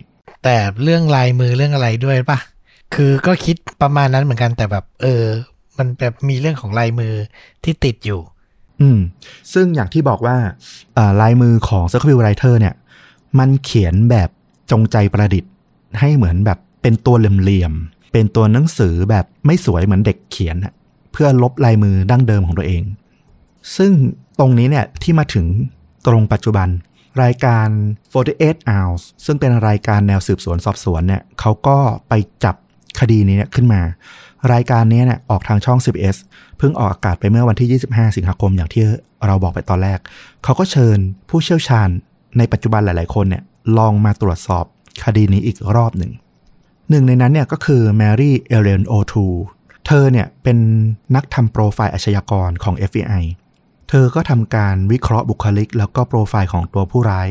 [0.45, 2.39] แต่เรื่องลายมือเรื่องอะไรด้วยปะ
[2.95, 5.25] คือก็คิดประมาณนั้นเหมือนกันแต่แบบ เออ
[5.79, 7.15] มันแบบมีเรื่องของลายมือ
[7.65, 8.21] ที่ติดอยู่
[8.83, 9.01] อืม
[9.53, 10.37] ซึ่งอย่างที่บอกว่า
[11.21, 12.75] ลายมือของ Circleville Writer เนี่ย
[13.39, 14.29] มันเขียนแบบ
[14.71, 15.53] จงใจประดิษฐ์
[16.01, 20.57] ให้เหมือนแบบเป็นตัวเหลี่ยมๆเป็นตัวหนังสือแบบไม่สวยเหมือนเด็กเขียน
[21.13, 22.83] เพื่อลบลายมือดั้งเดิมของตัวเอง
[23.77, 23.93] ซึ่ง
[24.39, 25.47] ตรงนี้เนี่ยที่มาถึง
[26.07, 26.69] ตรงปัจจุบัน
[27.23, 27.69] รายการ
[28.15, 31.77] 48 hours ซึ่งเป็นรายการแนวสืบสวนสอบสวนเนี่ยเขาก็
[32.09, 32.13] ไป
[32.45, 32.57] จับ
[33.01, 33.81] คดีนี้เนี่ยขึ้นมา
[34.53, 36.17] รายการนี้เนี่ยออกทางช่อง 10S
[36.59, 38.85] เพิ่งออกอากาศไปเมื่อวันที่ 25 สิงหาคมอย่างที่
[39.27, 39.99] เราบอกไปตอนแรก
[40.45, 40.99] เขาก็เชิญ
[41.29, 41.89] ผู้เชี่ยวชาญ
[42.39, 43.43] ในปัจจุบันหลาย ๆ คนเนี่ย
[43.79, 44.65] ลองมาตรวจสอบ
[45.05, 46.13] คดีนี้อีกรอบหนึ่ง
[46.91, 49.27] หนึ่งในนั้นเนี่ยก็คือแมรี่เอเลนโอทู
[49.87, 50.59] เธอเนี่ยเป็น
[51.15, 53.25] นักทำโปรไฟล์อาชญากรของ FBI
[53.89, 57.29] เธอก็ทำการวิเคราะห์บุคลิก แล้วก็โปรไฟล์ของตัวผู้ร้าย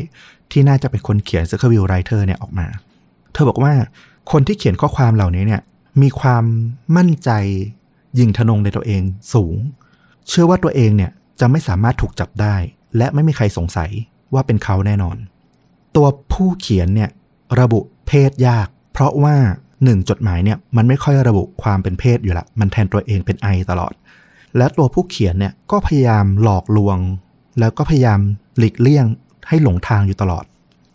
[0.52, 2.68] ที่น่าจะเป็นคนเขียน c i r c l e Writer เนี่ยออกมา
[3.34, 3.74] เธอบอกว่า
[4.32, 5.62] คนที่เขียนข้อความเหล่านี้เนี่ย
[6.02, 6.44] มีความ
[6.98, 7.32] มั่นใจ
[8.20, 9.02] ยิงทะนงในตัวเอง
[9.34, 9.56] สูง
[10.28, 12.56] เชื่อว่าตัวเองเนี่ยจะไม่สามารถถูกจับได้
[12.98, 13.92] และไม่มีใครสงสัย
[14.34, 15.18] ว่าเป็นเขาแน่นอน
[15.96, 17.10] ตัวผู้เขียนเนี่ย
[17.60, 19.36] ระบุเพศยาก เพราะว่า
[19.84, 23.94] หนึ่งจดหมายเนี่ยมันไม่ค่อยระบุความเป็นเพศอยู่ละ มันแทนตัวเองเป็นไอตลอด
[24.58, 26.98] และตัวผู้เขียนเนี่ยก็พยายามหลอกลวง
[27.60, 28.20] แล้วก็พยายาม
[28.58, 29.06] หลีกเลี่ยง
[29.48, 30.46] ให้หลงทางอยู่ตลอด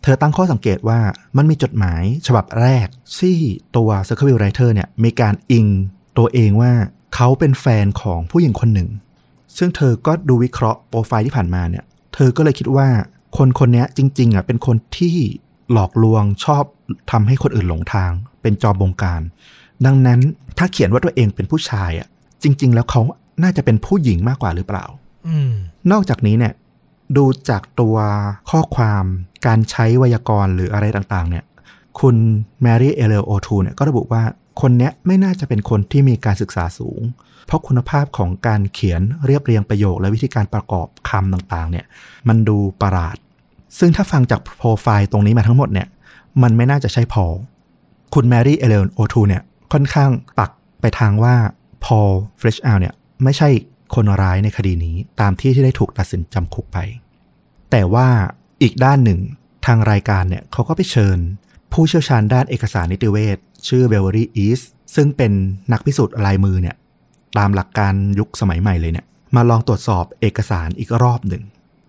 [0.05, 0.99] เธอตั้งข้อสังเกตว่า
[1.37, 2.87] มันมีจดหมายฉบับแรก
[3.17, 3.37] ที่
[3.75, 5.67] ตัว c i r c l e Writer เนี่ยมีการอิง
[6.17, 6.73] ตัวเองว่า
[7.15, 8.89] เขาเป็นแฟนของผู้หญิงคนหนึ่ง
[9.57, 11.83] ซึ่งเธอก็ดูวิเคราะห์โปรไฟล์ที่ผ่านมาเนี่ย
[12.13, 12.87] เธอก็เลยคิดว่า
[13.37, 15.15] คนคนนี้จริงๆอะเป็นคนที่
[15.71, 16.63] หลอกลวงชอบ
[17.11, 18.11] ทำให้คนอื่นหลงทาง
[18.41, 19.21] เป็นจอมบงการ
[19.85, 20.19] ดังนั้น
[20.57, 22.07] ถ้าเขียนว่าตัวเองเป็นผู้ชายอะ
[22.43, 23.01] จริง ๆ แล้วเขา
[23.43, 24.85] น่าจะเป็นผู้หญิงมากกว่าหรือเปล่า
[25.27, 25.51] อืม
[25.91, 26.53] นอกจากนี้เนี่ย
[27.17, 27.97] ดูจากตัว
[28.49, 29.05] ข้อความ
[29.45, 31.43] การใช้ไวยากรณ์หรืออะไรต่างๆ เนี่ย
[31.99, 32.15] คุณ
[32.61, 34.23] แมรี่เอเลโอทูเนี่ยก็ระบุว่า
[34.61, 37.01] คนเนี้ยไม่น่าจะเป็นคนที่มีการศึกษาสูง
[37.45, 41.85] เพราะคุณภาพของการเขียนเรียบเรียงประโยคและวิธีการประกอบคำต่างๆ เนี่ย
[42.27, 43.17] มันดูประหลาด
[43.79, 45.87] ซึ่งถ้าฟังจากโปรไฟล์ตรงนี้มาทั้งหมดเนี่ย
[46.43, 47.25] มันไม่น่าจะใช่พอล
[48.13, 49.41] คุณแมรี่เอเลโอทูเนี่ย
[49.73, 50.51] ค่อนข้างปัก
[50.81, 51.35] ไปทางว่า
[51.85, 51.99] พอล
[52.37, 53.49] เฟรชอาเนี่ยไม่ใช่
[53.93, 56.77] คนร้ายในคดีนี้ตามที่ที่ได้ถูกตัดสินจำคุกไป
[57.71, 58.07] แต่ว่า
[58.61, 59.19] อีกด้านหนึ่ง
[59.65, 61.19] ทางรายการเนี่ยเขาก็ไปเชิญ
[61.73, 63.37] ผู้เชี่ยวชาญด้านเอกสารนิติเวช
[63.67, 64.61] ชื่อเบเวอรี่อีส
[64.95, 65.31] ซึ่งเป็น
[65.71, 66.75] นักพิสูจน์ลายมือเนี่ย
[67.37, 69.05] ตามหลักการยุคสมัยใหม่เลยเนี่ย
[69.35, 71.43] มาลองตรวจสอบเอกสารอีกรอบหนึ่ง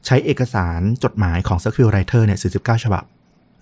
[0.06, 3.04] ใช้เอกสารจดหมายของ Circleville Writer เนี่ย49 ฉบับ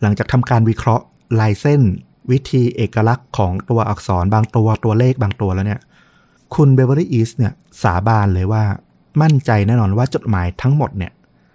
[0.03, 1.05] หลังจากทำการวิเคราะห์
[1.41, 1.83] ลายเส้น
[2.31, 5.81] วิธีเอกลักษณ์ของตัวอักษรบางตัวตัวเลขบางตัวแล้วเนี่ย
[6.55, 7.53] คุณเบเวอรี่อีสเนี่ย
[7.83, 8.65] สาบานเลยว่า
[9.23, 11.13] มั่นใจแน่นอนว่าจดหมายทั้งหมดเนี่ย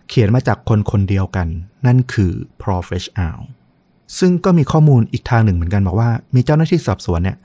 [0.10, 1.48] เขียนมาจากคนคนเดียวกัน
[1.86, 3.40] นั่นคือ p r o f e s s i o n a l
[4.20, 7.38] ซึ่งก็มีข้อมูลอีกทางหนึ่งเหมือนกันบอกว่า มีเจ้าหน้าที่สอบสวนเนี่ย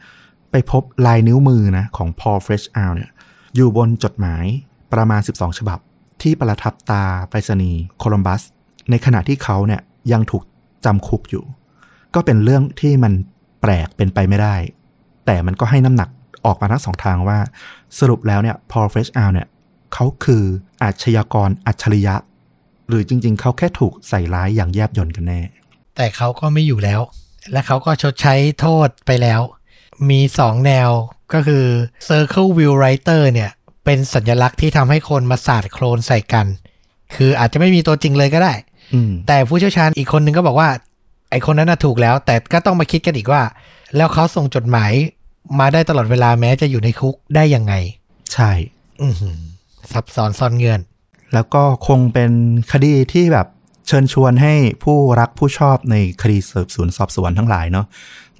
[0.50, 3.10] ไปพบลายนิ้วมือนะของ Paul Fresh o u เนี่ย
[3.54, 4.44] อยู่บนจดหมาย
[4.92, 5.78] ประมาณ 12 ฉบับ
[6.22, 8.42] ที่ประทับตาไปรษณีย์โคลัมบัส
[8.90, 9.80] ในขณะที่เขาเนี่ย
[10.12, 10.42] ยังถูก
[10.84, 11.44] จำคุกอยู่
[12.14, 13.12] ก็เป็นเรื่องที่มัน
[13.60, 14.56] แปลกเป็นไปไม่ได้
[15.26, 16.08] แต่มันก็ให้น้ำหนัก
[16.46, 17.38] ออกมาทั้งสองทางว่า
[17.98, 19.48] สรุปแล้วเนี่ย Paul Fresh o u t เนี่ย
[19.92, 20.44] เขาคือ
[20.82, 22.14] อาชญากรอัจฉริยะ
[22.88, 25.40] หรือจริง ๆ เขาแค่ถูกใส่ร้ายอย่างแยบยลกันแน่
[25.96, 27.00] แต่เขาก็ไม่อยู่แล้ว
[27.52, 29.40] และเขาก็ชดใช้โทษไปแล้ว
[30.10, 30.90] มีสองแนว
[31.32, 31.64] ก็คือ
[32.08, 33.50] Circle View Writer เนี่ย
[33.84, 36.46] เป็นสัญลักษณ์ที่ทำให้คนมาสาดโคลนใส่กัน
[37.14, 38.54] คืออาจจะไม่มีตัวจริงเลยก็ได้
[38.94, 40.68] อืมแต่ผู้เชี่ยวชาญอีกคนนึงก็บอกว่า
[41.30, 43.42] ไอคนนั้นน่ะถูกแล้ว แต่ก็ต้องมาคิดกันอีกว่า
[43.96, 44.92] แล้วเขาส่งจดหมาย
[45.58, 47.74] มาได้ตลอดเวลาแม้จะอยู่ในคุกได้ยังไง
[48.34, 48.50] ใช่
[49.02, 49.38] อือหือ
[49.92, 50.80] ซับซ้อนซ่อนเงื่อน
[51.34, 52.30] แล้วก็คงเป็น
[52.72, 53.46] คดีที่แบบ
[53.86, 54.54] เชิญชวนให้
[54.84, 57.86] ผู้รักผู้ชอบในคดีสืบสวนสอบสวนทั้งหลายเนาะ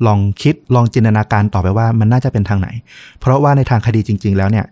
[0.07, 2.69] ลองคิดลองจินตนาการต่อไปว่ามันน่าจะเป็นทางไหน
[3.21, 4.67] เพราะว่าในทางคดีจริง ๆ แล้วเนี่ย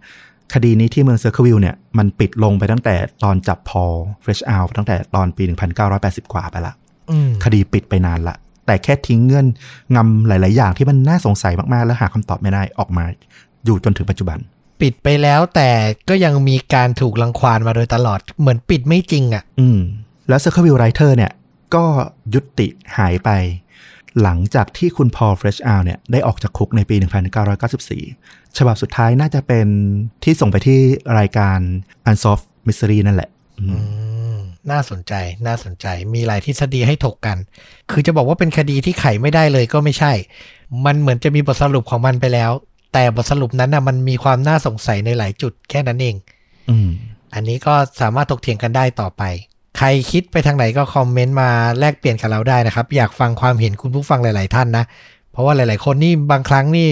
[0.54, 5.42] คดีนี้ที่เมืองเซอร์เคิลวิลเนี่ยมันปิดลงไปตั้งแต่ตอนจับพอลเฟรชเอาตั้งแต่ตอนปี
[5.88, 6.74] 1980 กว่าไปละ
[7.10, 8.36] อืมคดีปิดไปนานละ
[8.66, 9.46] แต่แค่ทิ้งเงื่อน
[9.94, 13.04] งำหลาย ๆ อย่างที่มันน่าสงสัยมาก ๆ และหาคำตอบไม่ได้ออกมา
[13.64, 14.38] อยู่จนถึงปัจจุบัน
[14.80, 15.70] ปิดไปแล้วแต่
[16.08, 19.80] ก็ยังมีการถูกรังควานมาโดยตลอดเหมือนปิดไม่จริงอะ่ะ อืม
[20.28, 21.32] แล้ว Circle Writer เนี่ย
[21.74, 21.84] ก็
[22.34, 23.30] ยุติหายไป
[24.22, 26.96] หลังจากที่คุณพอลเฟรชอาเนี่ยได้ออกจากคุกในปี
[27.76, 29.66] 1994 ฉบับสุดท้ายน่าจะเป็น
[30.24, 30.80] ที่ส่งไปที่
[31.18, 31.58] รายการ
[32.08, 33.76] Unsolved Mystery นั่นแหละ อืมอื
[34.08, 34.11] ม
[34.70, 35.14] น่าสนใจ
[35.46, 37.38] น่าสนใจ มีหลายทฤษฎีให้ถกกัน
[37.90, 40.12] คือจะบอกว่าเป็นคดีที่ไขไม่ได้เลยก็ไม่ใช่
[40.84, 42.50] มันเหมือนจะมีบทสรุปของมันไปแล้ว
[42.92, 46.16] แต่บทสรุปนั้นนะมันมีความน่าสงสัยในหลายจุดแค่นั้นเอง
[46.70, 46.88] อืม
[47.34, 49.22] อันนี้ก็สามารถถกเถียงกันได้ต่อไป
[49.78, 54.84] ใครคิดไปทางไหนก็คอมเมนต์มาแลกเปลี่ยนกับเราได้นะครับ อยากฟังความเห็นคุณผู้ฟังหลาย ๆ ท่านนะ
[55.32, 56.88] เพราะว่าหลาย ๆ คนนี่บางครั้งนี่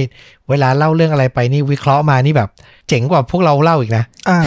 [0.48, 2.50] เวลาเล่าเรื่องอะไรไปนี่วิเคราะห์มานี่แบบ
[2.88, 4.38] เจ๋งกว่าพวกเราเล่าอีกนะอ่า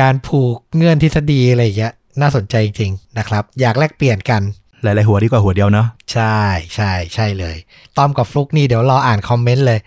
[0.00, 4.42] การผูกเงื่อนทฤษฎีอะไรอย่างเงี้ย น่าสนใจจริงๆนะครับ อยากแลกเปลี่ยนกัน
[4.82, 6.38] หลาย ๆ หัวดีกว่าหัวเดียวเนาะใช่
[6.74, 7.56] ใช่ใช่เลย
[7.96, 9.78] ต้อมกับฟลุกนี่เดี๋ยวรออ่านคอมเมนต์เลย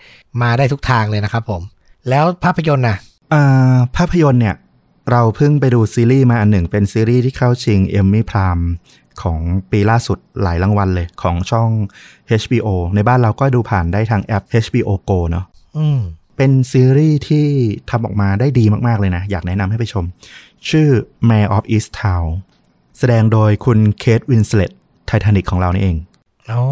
[0.41, 1.61] มาได้ทุกทางเลยนะครับผม
[2.09, 2.97] แล้วภาพยนตร์นะ
[3.33, 4.55] อ่าภาพยนตร์เนี่ย
[5.11, 8.59] เราเพิ่งไปดูซีรีส์มาอันหนึ่ง เป็นซีรีส์ที่เข้าชิงเอมมี่พราม
[9.21, 9.39] ของ
[9.71, 11.69] ปีล่าสุดหลายรางวัลเลยของช่อง
[12.41, 15.45] HBO ในบ้านเราก็ดูผ่านได้ทางแอป HBO Go เนาะ
[15.77, 15.99] อืม
[16.37, 17.45] เป็นซีรีส์ที่
[17.89, 20.05] ทำออกมาได้ดีมาก ๆ เลยนะ อยากแนะนำให้ไปชม
[20.69, 20.89] ชื่อ
[21.29, 22.27] Mare of Easttown
[22.97, 24.71] แสดงโดยคุณเคทวินสเลต
[25.07, 25.97] ไททานิกของเรานี่เอง
[26.51, 26.63] อ๋อ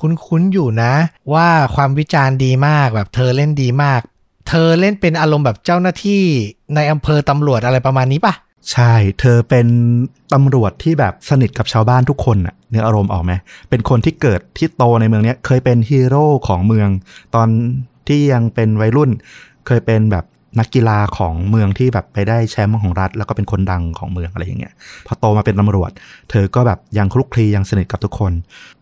[0.00, 0.92] คุ้นๆอยู่นะ
[1.34, 4.00] ว่าความวิจารณ์ดีมากแบบเธอเล่นดีมาก
[4.48, 6.22] เธอเล่นเป็นอารมณ์แบบเจ้าหน้าที่
[6.74, 8.34] ในอำเภอตำรวจอะไรประมาณนี้ปะ
[8.72, 9.66] ใช่ เธอเป็น
[10.32, 13.32] ตำรวจที่แบบสนิทกับชาวบ้านทุกคนอะเนื้ออารมณ์ออกไหม
[13.70, 16.88] เป็นคนที่เกิดที่โตในเมืองเนี้ยเคยเป็นฮีโร่ของเมือง
[17.34, 17.48] ตอน
[18.08, 19.10] ที่ยังเป็นวัยรุ่น
[19.66, 20.24] เคยเป็นแบบ
[20.58, 24.72] นักกีฬาของเมืองที่แบบไปได้แชมป์ของรัฐ แล้วก็เป็นคนดังของเมืองอะไรอย่างเงี้ย
[25.06, 25.90] พอโตมาเป็นตำรวจ
[26.30, 28.32] เธอก็แบบยังคลุกคลียังสนิทกับทุกคน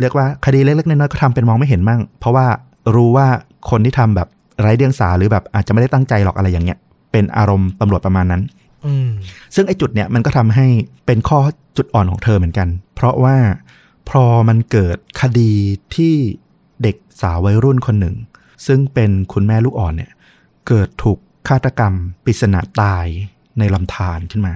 [0.01, 2.47] เรียกว่าคดีเล็กๆน้อยๆก็ทำเป็นมองไม่เห็นมั่ง เพราะว่า
[2.95, 3.27] รู้ว่า
[3.71, 4.29] คนที่ทำแบบ
[4.61, 6.79] ไร้เดียงสาหรือแบบอาจจะไม่ได้ตั้งใจหรอกอะไรอย่างเงี้ย
[7.13, 8.43] เป็นอารมณ์ตำรวจประมาณนั้น
[9.55, 10.67] ซึ่งไอ้จุดเนี่ยมันก็ทำให้
[11.07, 11.39] เป็นข้อ
[11.77, 13.37] จุดอ่อนของเธอเหมือนกัน เพราะว่า
[14.09, 15.53] พอมันเกิดคดี
[15.95, 16.15] ที่
[16.83, 18.17] เด็กสาววัยรุ่นคนหนึ่ง
[18.67, 20.11] ซึ่งเป็นคุณแม่ลูกอ่อนเนี่ย
[20.69, 21.19] เกิดถูก
[21.49, 21.95] ฆาตกรรม
[22.25, 23.07] ปริศนาตาย
[23.59, 24.55] ในลำธารขึ้นมา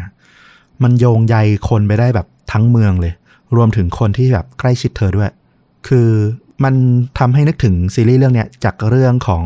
[0.82, 1.36] มันโยงใย
[1.68, 3.14] คนไปได้แบบทั้งเมืองเลย
[3.56, 5.30] รวมถึงคนที่แบบใกล้ชิดเธอด้วย
[5.88, 6.08] คือ
[6.64, 6.74] มัน
[7.18, 9.44] ทำให้นึกถึงซีรีส์เรื่องเนี้ยจากเรื่องของ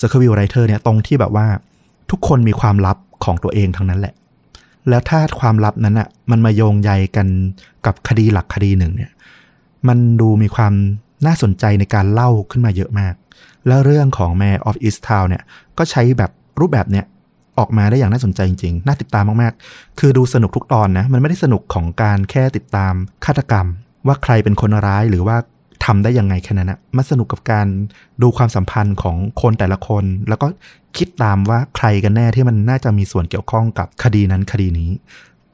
[0.00, 1.46] Circle View Writer เนี่ยตรงที่แบบว่า
[2.10, 4.14] ทุกคนมีความลับของตัวเองทั้งนั้นแหละ
[4.88, 7.26] แล้วถ้าความลับนั้นอะมันมาโยงใยกัน
[7.86, 9.10] กับคดีหลักคดีหนึ่งเนี่ย
[9.88, 10.72] มันดูมีความ
[11.26, 13.14] น่าสนใจในการเล่าขึ้นมาเยอะมาก
[13.66, 15.42] แล้วเรื่องของ Mayor of Easttown เนี่ย
[15.78, 16.30] ก็ใช้แบบ
[16.60, 17.04] รูปแบบเนี้ย
[17.58, 23.66] ออกมาได้อย่างน่าสนใจจริงๆ น่าติดตามมากๆ คือดูสนุกทุกตอนนะ มันไม่ได้สนุกของการแค่ติดตามฆาตกรรม
[24.06, 25.36] ว่าใครเป็นคนร้ายหรือว่า
[25.84, 27.66] ทำได้ยังไงแค่นั้นนะมันสนุกกับการ
[28.22, 30.46] ดูความสัมพันธ์ของคนแต่ละคน แล้วก็
[30.96, 34.90] คิดตามว่าใครกันแน่ที่มันน่าจะมีส่วนเกี่ยวข้องกับคดีนั้นคดีนี้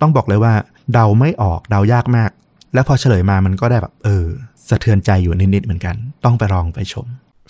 [0.00, 0.52] ต้องบอกเลยว่า
[0.92, 2.30] เดาไม่ออกเดายากมาก
[2.74, 4.26] แล้วพอเฉลยมามันก็ได้แบบเออ
[4.68, 7.06] สะเทือนใจอยู่นิดๆเหมือนกัน ต้องไปลองไปชม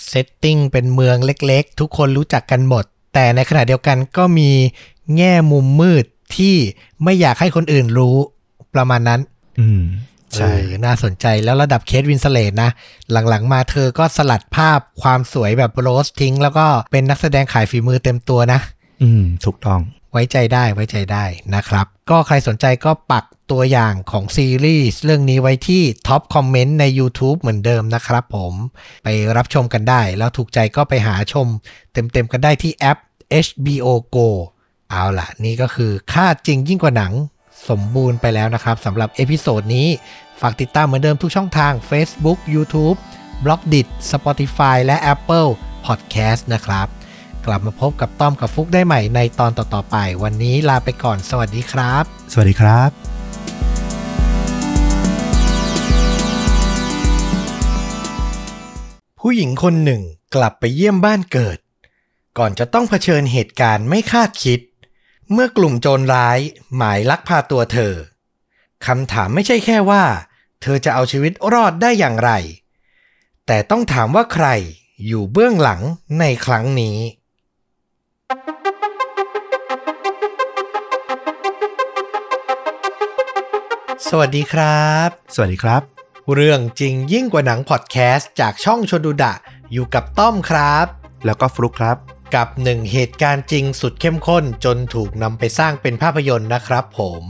[0.09, 2.85] เซตติ้งเป็นเมืองเล็ก ๆ ทุกคนรู้จักกันหมด
[3.19, 4.51] แต่ในขณะเดียวกันก็มี
[5.17, 6.05] แง่มุมมืด
[6.37, 6.57] ที่
[7.05, 8.17] ไม่อยากให้คนอื่นรู้
[8.75, 9.21] ประมาณนั้น
[9.61, 9.83] อืม
[10.35, 12.71] ใช่เออน่าสนใจแล้วระดับเคทวินสเลตนะ
[13.13, 18.61] หลังๆมาเธอก็สลัดภาพความสวยแบบโรสทิ้ง แล้วก็เป็นนักแสดงขายฝีมือเต็มตัวนะ
[19.03, 19.81] อืม ถูกต้อง
[20.17, 21.25] ไว้ใจได้ไว้ใจได้
[21.55, 28.55] นะครับ ก็ใครสนใจก็แปะตัวอย่างของซีรีส์เรื่องนี้ไว้ที่ top comment ใน YouTube เหมือนเดิมนะครับผม
[29.05, 31.47] ไปรับชมกันได้ แล้วถูกใจก็ไปหาชม
[31.93, 32.99] เต็มๆกันได้ที่แอป
[33.47, 33.87] HBO
[34.17, 34.29] Go
[34.91, 37.13] เอาล่ะ นี่ก็คือเรื่องจริงยิ่งกว่าหนัง
[37.69, 39.89] สมบูรณ์ไปแล้วนะครับสำหรับ episode นี้
[40.41, 42.97] ฝากติดตามเหมือนเดิมทุกช่องทาง Facebook YouTube
[43.45, 45.51] b l o g d i t Spotify และ Apple
[45.87, 46.96] Podcast นะครับ
[47.47, 52.91] กลับมาพบกับต้อมกับฟลุกได้ใหม่ในตอนต่อๆไป วันนี้ลาไปก่อน สวัสดีครับ สวัสดีครับ
[59.21, 60.03] ผู้หญิงคนหนึ่ง
[60.35, 61.59] กลับไปเยี่ยมบ้านเกิด
[62.39, 64.61] ก่อนจะต้องเผชิญเหตุการณ์ไม่คาดคิด
[65.33, 66.39] เมื่อกลุ่มโจรร้าย
[66.77, 67.95] หมายลักพาตัวเธอ
[68.87, 70.05] คำถามไม่ใช่แค่ว่า
[70.63, 72.31] เธอจะเอาชีวิตรอดได้อย่างไร
[73.47, 74.49] แต่ต้องถามว่าใคร
[75.07, 75.81] อยู่เบื้องหลัง
[76.21, 76.97] ในครั้งนี้
[84.11, 85.83] สวัสดีครับ สวัสดีครับ
[86.35, 89.35] เรื่องจริงยิ่งกว่าหนังพอดแคสต์จากช่องชนดูดะ
[89.73, 90.87] อยู่กับต้อมครับ
[91.27, 91.97] แล้วก็ฟลุกครับ
[92.35, 97.23] กับหนึ่งเหตุการณ์จริงสุดเข้มข้นจนถูกนำไปสร้างเป็นภาพยนตร์นะครับผม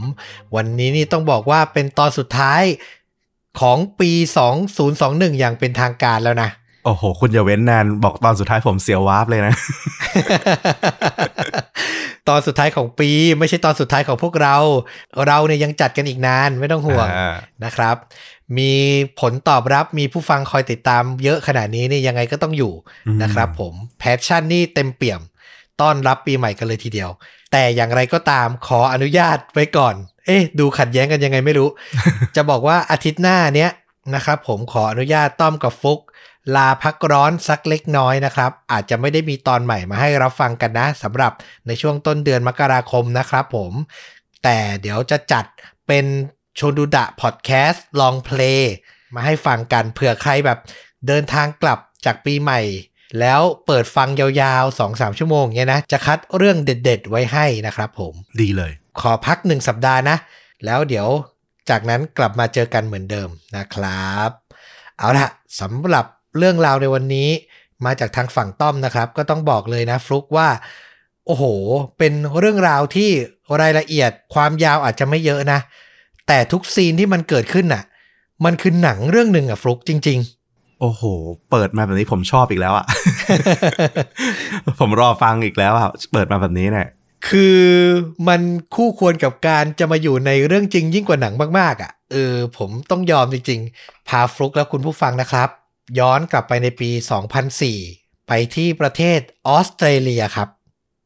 [0.55, 2.61] วันนี้นี่ต้องบอกว่าเป็นตอนสุดท้าย
[3.61, 4.11] ของปี
[4.75, 6.49] 2021 อย่างเป็นทางการแล้วนะ
[6.85, 9.53] โอ้โห คุณอย่าเว้นนานบอกตอนสุดท้ายผมเสียววาร์ปเลยนะ
[12.29, 13.09] ตอนสุดท้ายของปี
[13.39, 14.55] ไม่ใช่ตอนสุดท้ายของพวกเรา
[15.27, 17.35] เราเนี่ยยังจัดกันอีกนานไม่ต้องห่วงอ่า
[17.65, 17.95] นะครับ
[18.57, 18.73] มี
[19.19, 22.73] ผลตอบรับมีผู้ฟังคอยติดตามเยอะขนาดนี้นี่ยังไงก็ต้องอยู่
[23.07, 25.21] อืมนะครับผมแพชชั่นนี่เต็มเปี่ยม
[25.81, 27.09] ต้อนรับปีใหม่กันเลยทีเดียว
[27.51, 29.95] แต่อย่างไรก็ตามขออนุญาตไว้ก่อน
[30.25, 31.69] เอ๊ะ ดูขัดแย้งกันยังไงไม่รู้
[32.35, 33.71] จะบอกว่าอาทิตย์หน้าเนี้ย
[34.15, 35.99] นะครับผมขออนุญาตต้อมกับฟุก
[36.55, 41.31] ลาพักร้อนสักเล็กน้อยนะครับ อาจจะไม่ได้มีตอนใหม่มาให้รับฟังกันนะสำหรับ
[41.67, 43.71] ในช่วงต้นเดือนมกราคมนะครับผม
[44.43, 45.45] แต่เดี๋ยวจะจัด
[45.87, 46.05] เป็น
[46.59, 48.65] ชนดูดะพอดแคสต์ลองเพลง
[49.15, 50.59] มาให้ฟังกันเผื่อใครแบบ
[51.07, 52.61] เดินทางกลับจากปีใหม่
[53.19, 60.17] แล้วเปิดฟังยาวๆ 2-3 ชั่วโมงเนี้ยนะ จะคัดเรื่องเด็ดๆ ไว้ให้นะครับผม ดีเลย ขอพักหนึ่งสัปดาห์นะ
[60.65, 61.07] แล้วเดี๋ยว
[61.69, 64.29] จากนั้นกลับมาเจอกันเหมือนเดิมนะครับ
[64.97, 65.27] เอาละ
[65.61, 66.05] สำหรับ
[66.39, 67.29] เรื่องราวในวันนี้
[67.85, 70.49] มาจากทางฝั่งต้อมนะครับ ก็ต้องบอกเลยนะฟลุกว่า
[71.27, 71.43] โอ้โห
[71.97, 73.09] เป็นเรื่องราวที่
[73.61, 75.59] รายละเอียดความยาวอาจจะไม่เยอะนะ
[76.27, 77.83] แต่ทุกซีนที่มันเกิดขึ้นน่ะ
[78.45, 80.19] มันคือหนังเรื่องหนึ่งอะฟลุกจริง
[80.81, 81.03] โอ้โห
[81.51, 82.85] เปิดมาแบบนี้ผมชอบอีกแล้วอะ
[84.79, 87.61] ผมรอฟังอีกแล้วอะเปิดมาแบบนี้เนี่ยๆคือ
[88.27, 88.41] มัน
[88.75, 95.49] คู่ควรกับการจะมาอยู่ในเรื่องจริงยิ่งกว่าหนังมากๆอะเออผมต้องยอมจริงๆ พาฟลุกและคุณผู้ฟังนะครับ
[95.99, 96.89] ย้อนกลับไปในปี
[97.55, 100.49] 2004 ไปที่ประเทศออสเตรเลียครับ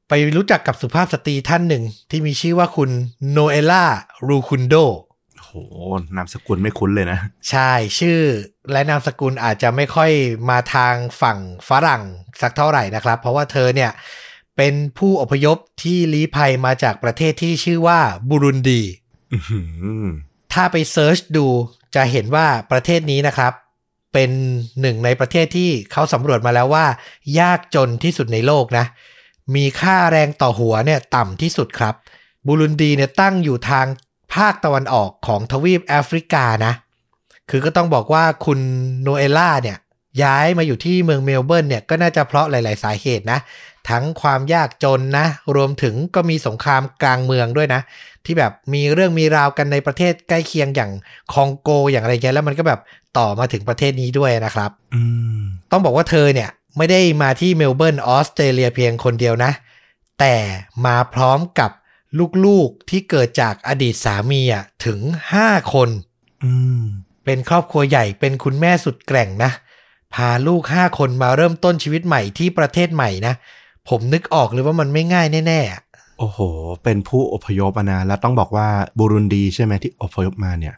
[0.09, 2.89] ไปรู้จักกับสุภาพสตรีท่านหนึ่งที่มีชื่อว่าคุณ
[3.31, 3.85] โนเอล่า
[4.27, 4.75] รูคุนโด
[5.43, 5.51] โห
[6.15, 8.21] นามสกุลไม่คุ้นเลยนะ ใช่ชื่อ
[8.71, 10.11] และนามสกุลอาจจะไม่ค่อย
[10.49, 11.39] มาทางฝั่ง
[11.69, 12.03] ฝรั่ง
[12.41, 13.91] สักเท่าไหร่นะครับ เพราะว่าเธอเนี่ย
[14.57, 17.99] เป็นผู้อพยพที่ลี้ภัยมาจากประเทศที่ชื่อว่า
[18.29, 18.81] บุรุนดี
[19.33, 19.61] อื้อหื
[20.03, 20.05] อ
[20.53, 21.47] ถ้าไป search ดู
[21.95, 23.53] จะเห็นว่าประเทศนี้นะครับ
[24.13, 24.29] เป็น
[24.81, 26.85] หนึ่งในประเทศที่เขาสำรวจมาแล้วว่า
[27.39, 28.85] ยากจนที่สุดในโลกนะ
[29.55, 31.95] มีค่าแรงต่อหัวเนี่ยต่ำที่สุดครับ
[32.47, 33.85] บูรุนดีเนี่ยตั้งอยู่ทาง
[34.33, 36.73] ภาคตะวันออกของทวีปแอฟริกานะ
[37.49, 38.59] คือก็ต้องบอกว่าคุณ
[39.01, 39.77] โนเอล่าเนี่ย
[40.23, 43.39] ย้ายมาอยู่ที่เมืองเมลเบิร์นเนี่ยก็น่าจะเพราะหลาย ๆ สาเหตุนะ
[43.89, 45.25] ทั้งความยากจนนะ
[45.55, 47.81] รวมถึงก็มีสงครามกลางเมืองด้วยนะ
[48.25, 50.91] ที่แบบมีเรื่องมีราวกันในประเทศใกล้เคียงอย่าง
[51.33, 52.79] คองโกอย่างอะไรเงี้ยแล้วมันก็แบบ
[53.17, 55.03] ต่อมาถึงประเทศนี้ด้วยนะครับอื
[55.37, 55.39] ม
[55.71, 59.51] ต้องบอกว่าเธอเนี่ยไม่ได้มาที่เมลเบิร์นออสเตรเลียเพียงคนเดียวนะ
[60.19, 60.35] แต่
[60.85, 61.71] มาพร้อมกับ
[62.45, 64.99] ลูกๆที่เกิดจากอดีตสามีอะถึง
[65.39, 65.89] 5คน
[66.43, 66.81] อืม
[67.25, 69.51] เป็นครอบครัวใหญ่เป็นคุณแม่สุดแกร่งนะ
[70.13, 73.33] พาลูก5คนมาเริ่มต้นชีวิตใหม่ที่ประเทศใหม่นะ
[73.89, 75.81] ผมนึกออกเลยว่ามันไม่ง่ายแน่ๆอะ
[76.21, 76.41] โอ้โห
[76.83, 78.67] เป็นผู้อพยพอะนะ แล้วต้องบอกว่า
[78.97, 80.75] บูรุนดีใช่ไหมที่อพยพมาเนี่ย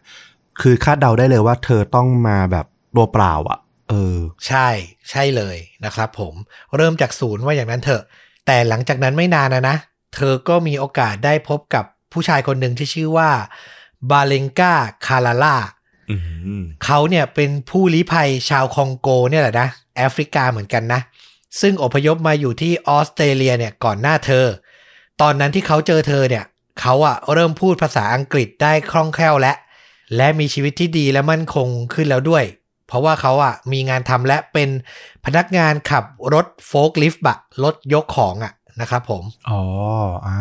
[0.61, 2.65] คือคาดเดาได้เลยว่าเธอต้องมาแบบ
[2.95, 3.59] ตัวเปล่าอะ
[3.89, 4.17] เออ
[4.47, 4.67] ใช่
[5.09, 6.33] ใช่เลยนะครับผม
[6.75, 8.03] เริ่มจากศูนย์ว่าอย่างนั้นเถอะ
[8.45, 9.77] แต่หลังจากนั้นไม่นานนะนะ
[10.15, 13.29] เธอก็มีโอกาสได้พบกับผู้ชายคนหนึ่งที่ชื่อว่า
[14.11, 14.73] บาเลงกา
[15.07, 15.55] คาลาล่า
[16.11, 16.17] อื
[16.61, 21.01] มเขาเนี่ยเป็นผู้ลี้ภัยชาวคองโกเนี่ยแหละนะ แอฟริกาเหมือนกันนะ
[21.61, 24.45] ซึ่งอพยพมาอยู่ที่ออสเตรเลียเนี่ยก่อนหน้าเธอ
[25.21, 26.45] ตอนนั้นที่เขาเจอเธอเนี่ย
[26.81, 29.53] เขาอะเริ่มพูดภาษาอังกฤษได้คล่องแคล่วและ
[30.15, 32.43] และมีชีวิตที่ดีและมั่นคงขึ้นแล้วด้วย
[32.87, 34.69] เพราะว่าเขาอะมีงานทำและเป็น
[35.25, 39.61] พนักงานขับรถโฟล์คลิฟต์อะรถยกของอะนะครับผม อ๋อ
[40.27, 40.39] อ่า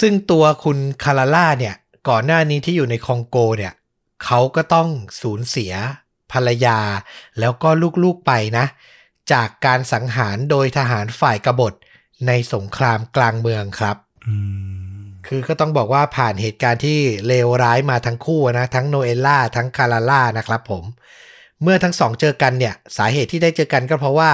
[0.00, 1.74] ซึ่งตัวคุณคาราล่าเนี่ย
[2.08, 3.72] ก่อนหน้านี้ที่อยู่ในคองโกเนี่ย
[4.24, 4.88] เขาก็ต้อง
[5.22, 5.72] สูญเสีย
[6.32, 6.78] ภรรยา
[7.40, 7.68] แล้วก็
[8.02, 8.66] ลูกๆไปนะ
[9.32, 11.72] จากการสังหารโดยทหารฝ่ายกบฏ
[12.26, 13.96] ในสงครามกลางเมืองครับ
[14.26, 14.36] อื
[15.00, 20.84] มคือก็ต้องบอกว่าผ่านเหตุการณ์ที่เลวร้ายมาทั้งคู่นะทั้งโนเอลล่าทั้งคาราล่านะครับผม
[21.62, 24.30] เมื่อทั้งสองเจอกันเนี่ย สาเหตุที่ได้เจอกันก็เพราะว่า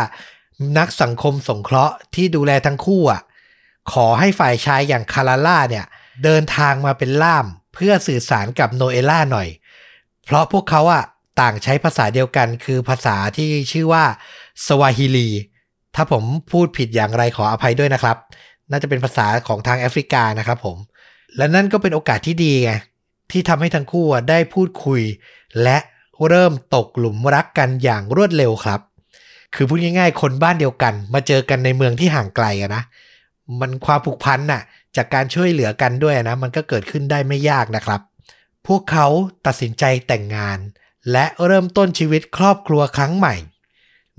[0.78, 3.22] นักสังคมสงเคราะห์ที่ดูแลทั้งคู่อะ
[3.92, 5.84] ขอให้ฝ่ายชายอย่างคาราล่าเนี่ย
[6.24, 9.48] เดินทางมาเป็นล่ามเพื่อสื่อสารกับโนเอลล่าหน่อย
[10.24, 11.04] เพราะพวกเขาอะ
[11.40, 14.04] ต่างใช้ภาษาเดียวกันคือภาษาที่ชื่อว่า
[14.66, 15.28] สวาฮิลี
[15.94, 18.16] ถ้าผมพูดผิดอย่างไรขออภัยด้วยนะครับ
[18.70, 20.76] น่าจะเป็นภาษาของทางแอฟริกานะครับผม
[21.36, 22.72] และนั่นก็เป็นโอกาสที่ดีไง
[23.30, 25.02] ที่ทำให้ทั้งคู่ได้พูดคุย
[25.62, 25.78] และ
[26.28, 28.80] เริ่มตกหลุมรักกันอย่างรวดเร็วครับ
[29.54, 32.82] คือพูดง่ายๆ คนบ้านเดียวกัน มาเจอกันในเมืองที่ห่างไกลอะนะ
[33.60, 34.62] มันความผูกพันน่ะ
[34.96, 38.00] จากการช่วยเหลือกันด้วยนะ มันก็เกิดขึ้นได้ไม่ยากนะครับ
[38.66, 39.06] พวกเขา
[39.46, 40.58] ตัดสินใจแต่งงาน
[41.12, 43.34] และเริ่มต้นชีวิตครอบครัวครั้งใหม่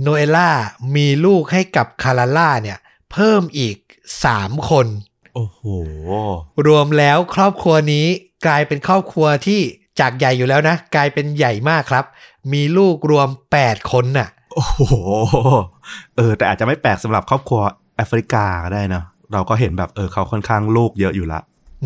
[0.01, 0.49] โนเอล่า
[0.95, 2.77] มีลูกให้กับคาราล่าเนี่ย
[3.11, 3.77] เพิ่มอีก
[4.23, 4.87] 3คน
[5.35, 5.61] โอ้โห
[6.67, 8.05] รวมแล้วครอบครัวนี้
[8.45, 9.59] กลายเป็นครอบครัวที่
[9.99, 12.05] จากใหญ่อยู่แล้วนะ กลายเป็นใหญ่มากครับ
[12.53, 13.27] มีลูกรวม
[13.59, 14.81] 8 คนน่ะ โอ้โห
[16.17, 17.61] เออ แต่อาจจะไม่แปลกสำหรับครอบครัว
[17.95, 19.03] แอฟริกาก็ได้เนอะ
[19.33, 21.39] เราก็เห็นแบบเออเขาค่อนข้างลูกเยอะอยู่ละ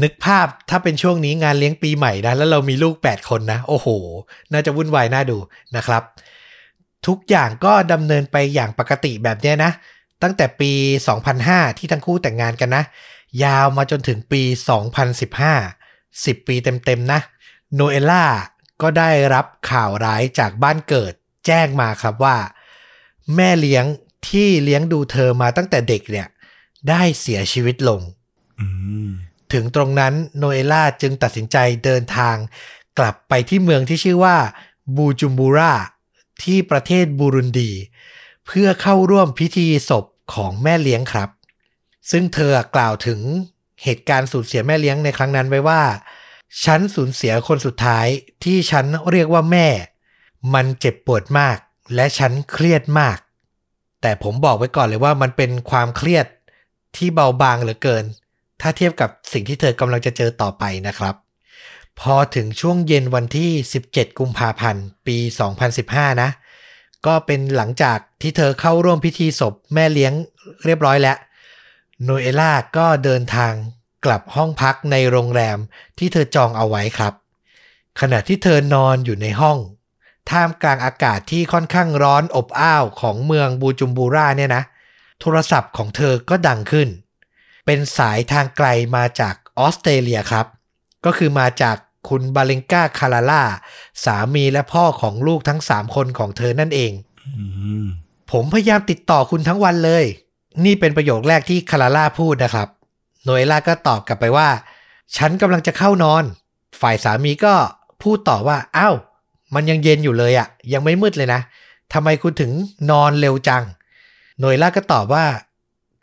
[0.03, 3.87] นึกภาพถ้าเป็นช่วงนี้งานเลี้ยงปีใหม่นะ แล้วเรามีลูก 8 คนนะ โอ้โห
[4.53, 5.37] น่าจะวุ่นวายน่าดู
[5.75, 6.03] นะครับ
[7.07, 9.71] ทุกอย่างก็ดำเนินไปอย่างปกติแบบเนี้ยนะ
[10.23, 10.71] ตั้งแต่ปี
[11.25, 12.83] 2005 ที่ทั้งคู่แต่งงานกันนะ
[13.43, 14.41] ยาวมาจนถึงปี
[15.63, 17.19] 2015 10 ปีเต็มๆนะ
[17.73, 18.25] โนเอล่า
[18.81, 21.13] ก็ได้รับข่าวร้ายจากบ้านเกิด
[21.45, 22.37] แจ้งมาครับว่า
[23.35, 23.85] แม่เลี้ยง
[24.29, 26.27] ที่เลี้ยงดูเธอมาตั้งแต่เด็กเนี่ย
[26.89, 28.01] ได้เสียชีวิตลง
[28.59, 28.67] อื
[29.07, 29.09] ม
[29.53, 32.35] ถึงตรงนั้นโนเอล่าจึงตัดสินใจเดินทาง
[32.99, 34.37] กลับไปที่เมืองที่ชื่อว่า
[34.95, 35.73] บูจุมบูรา
[36.43, 37.71] ที่ประเทศบูรุนดี
[38.47, 41.29] เพื่อเข้าร่วมพิธีศพของแม่เลี้ยงครับ
[42.11, 43.19] ซึ่งเธอกล่าวถึง
[43.83, 45.81] เหตุการณ์สูญเสียแม่เลี้ยงในครั้งนั้นไว้ว่า
[46.65, 48.07] ฉันสูญเสียคนสุดท้าย
[48.43, 49.67] ที่ฉันเรียกว่าแม่
[50.53, 51.57] มันเจ็บปวดมาก
[51.95, 53.17] และฉันเครียดมาก
[54.01, 56.25] แต่ผมบอกไว้ก่อนเลยว่ามันเป็นความเครียด
[56.95, 58.05] ที่เบาบางเหลือเกิน
[58.61, 61.15] ถ้าเทียบกับสิ่งที่เธอกำลังจะเจอต่อไปนะครับ
[61.99, 63.51] พอถึงช่วงเย็นวันที่
[63.85, 65.17] 17 กุมภาพันธ์ปี
[65.69, 66.29] 2015 นะ
[67.05, 70.13] ก็เป็นหลังจากที่เธอเข้าร่วมพิธีศพแม่เลี้ยง
[70.65, 71.17] เรียบร้อยแล้ว
[72.03, 73.53] โนเอล่าก็เดินทาง
[74.05, 75.57] กลับห้องพักในโรงแรม
[75.97, 77.13] ที่เธอจองเอาไว้ครับ
[77.99, 79.57] ขณะที่เธอนอนอยู่ในห้อง
[80.29, 84.63] ท่ามกลางอากาศที่ค่อนข้างร้อนอบอ้าวของเมืองบูจุมบูราเนี่ยนะ
[85.19, 86.89] โทรศัพท์ของเธอก็ดังขึ้น
[87.65, 90.45] เป็นสายทางไกลมาจากออสเตรเลียครับ
[91.05, 91.75] ก็คือมาจาก
[92.09, 93.43] คุณบาเลงกาคาราล่า
[94.05, 96.91] สามีและพ่อของลูกทั้ง3คนของเธอนั่นเอง
[97.27, 97.45] อื
[97.83, 97.85] ม
[98.31, 100.05] ผมพยายามติดต่อคุณทั้งวันเลย
[100.65, 102.67] นี่เป็นประโยคแรกที่คาราล่าพูดนะครับ
[103.23, 104.49] โนเอล่าก็ตอบกลับไปว่า
[105.17, 106.23] ฉันกำลังจะเข้านอน
[106.81, 107.53] ฝ่ายสามีก็
[108.01, 108.95] พูดต่อว่าอ้าว
[109.55, 111.41] มันยังเย็นอยู่เลยอะ่ะ ยังไม่มืดเลยนะ
[111.93, 112.51] ทำไมคุณถึง
[112.91, 113.63] นอนเร็วจัง
[114.37, 115.25] โนเอล่าก็ตอบว่า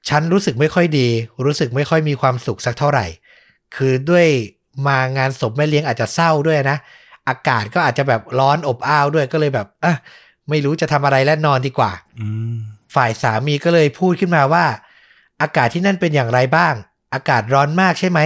[0.09, 1.09] ฉันรู้สึกไม่ค่อยดี
[1.45, 3.07] รู้สึกไม่ค่อยมีความสุขสักเท่าไหร่
[3.77, 4.27] คือด้วย
[4.87, 6.79] มางานศพแม่เลี้ยงอาจจะเศร้าด้วยนะ
[7.29, 9.95] อากาศก็อาจจะแบบร้อนอบอ้าวด้วยก็เลยแบบอะ
[10.49, 12.57] ไม่รู้จะทำอะไรและนอนดีกว่าอืม
[12.95, 14.65] ฝ่ายสามีก็เลยพูดขึ้นมาว่า
[15.43, 16.75] อากาศที่นั่นเป็นอย่างไรบ้าง
[17.15, 18.21] อากาศร้อนมากใช่ไหม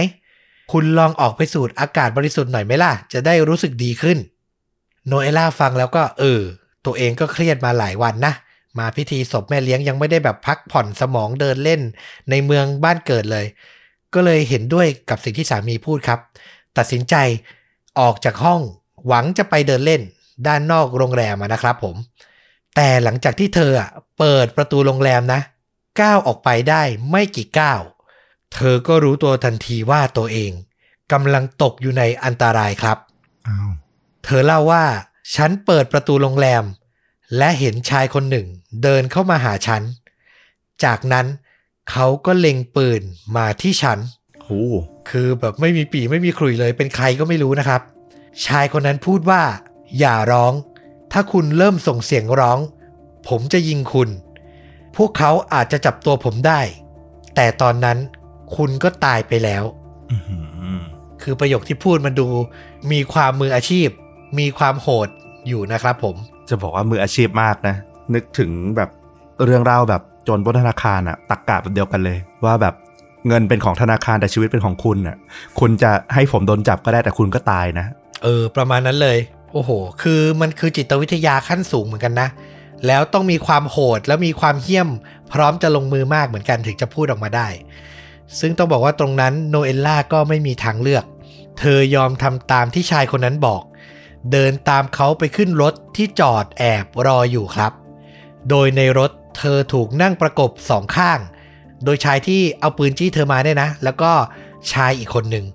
[0.71, 4.17] คุณลองออกไปสูดอากาศบริสุทธิ์หน่อยไหมล่ะ จะได้รู้สึกดีขึ้น
[5.07, 6.41] โนเอล่าฟังแล้วก็เออ
[6.85, 8.33] ตัวเองก็เครียดมาหลายวันนะ
[8.79, 11.81] มาพิธีศพแม่เลี้ยงยังไม่ได้แบบพักผ่อนสมองเดินเล่น
[12.29, 13.45] ในเมืองบ้านเกิดเลย
[14.15, 16.19] ก็เลยเห็นด้วยกับสิ่งที่สามีพูดครับ
[16.77, 17.15] ตัดสินใจ
[17.99, 18.61] ออกจากห้อง
[19.07, 20.01] หวังจะไปเดินเล่น
[20.47, 21.95] ด้านนอกโรงแรมอะนะครับผม
[22.75, 23.89] แต่หลังจากที่เธออะ
[24.19, 25.41] เปิดประตูโรงแรมนะ
[26.01, 27.81] ก้าวออกไปได้ไม่กี่ก้าว
[28.53, 30.51] เธอก็รู้ตัวทันทีว่าตัวเอง
[31.11, 32.97] กำลังตกอยู่ในอันตรายครับ
[33.47, 33.69] อ้าว
[34.25, 34.85] เธอเล่าว่า
[35.35, 36.63] ฉันเปิดประตูโรงแรม
[37.37, 38.47] และเห็นชายคนหนึ่ง
[38.83, 39.81] เดินเข้ามาหาฉัน
[40.83, 41.25] จากนั้น
[41.91, 43.01] เขาก็เล็งปืน
[43.37, 43.99] มาที่ฉัน
[44.43, 44.63] โอ้
[45.09, 47.81] คือแบบไม่มีปีไม่มีขลุ่ยเลย เป็นใครก็ไม่รู้นะครับ
[48.45, 49.41] ชายคนนั้นพูดว่า
[49.99, 50.53] อย่าร้อง
[51.11, 52.59] ถ้าคุณเริ่มส่งเสียงร้อง
[53.27, 54.09] ผมจะยิงคุณ
[54.95, 56.61] พวกเขาอาจจะจับตัวผมได้
[57.35, 57.97] แต่ตอนนั้น
[58.55, 59.63] คุณก็ตายไปแล้ว
[60.11, 60.37] อื้อหื
[60.77, 60.79] อ
[61.21, 62.27] คือประโยคที่พูดมันดู
[62.91, 63.87] มีความมืออาชีพ
[64.39, 65.09] มีความโหด
[65.47, 66.15] อยู่นะครับผม
[66.49, 67.75] จะบอกว่ามืออาชีพมากนะ
[68.13, 68.89] นึกถึงแบบ
[69.43, 72.73] เรื่องเล่าแบบโจรปล้นธนาคารอะตักกะแบบเดียวกันเลย ว่าแบบ
[73.27, 75.17] เงินเป็นของธนาคารแต่ชีวิตเป็นของคุณอะ
[75.59, 77.85] คุณจะให้ผมโดนจับก็ได้แต่คุณก็ตายนะ
[78.23, 79.17] เออ ประมาณนั้นเลย
[79.53, 79.71] โอ้โห
[80.01, 82.29] คือมันคือจิตวิทยาขั้นสูงเหมือนกันนะ
[82.87, 84.89] แล้วต้องมีความโหดแล้วมีความเหี้ยม
[85.33, 87.47] พร้อมจะลงมือมากเหมือนกันถึงจะพูดออกมาได้
[88.39, 91.03] ซึ่งต้องบอกว่าตรงนั้นโนเอลล่าก็ไม่มีทางเลือก
[91.59, 93.61] เธอยอมทำตามที่ชายคนนั้นบอก
[94.31, 97.71] เดินตามเขาไปขึ้นรถที่จอดแอบรออยู่ครับ
[98.49, 101.19] โดยในรถ เธอถูกนั่งประกบสองข้าง
[101.83, 104.11] โดยชายที่เอาปืนจี้เธอมาเนี่ยนะ แล้วก็
[104.71, 105.45] ชายอีกคนหนึ่ง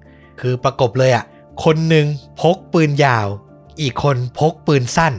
[0.40, 1.24] คือประกบเลยอะ่ะ
[1.65, 2.07] คนหนึ่ง
[2.40, 3.27] พกปืนยาว
[3.81, 5.15] อีกคนพกปืนสั้น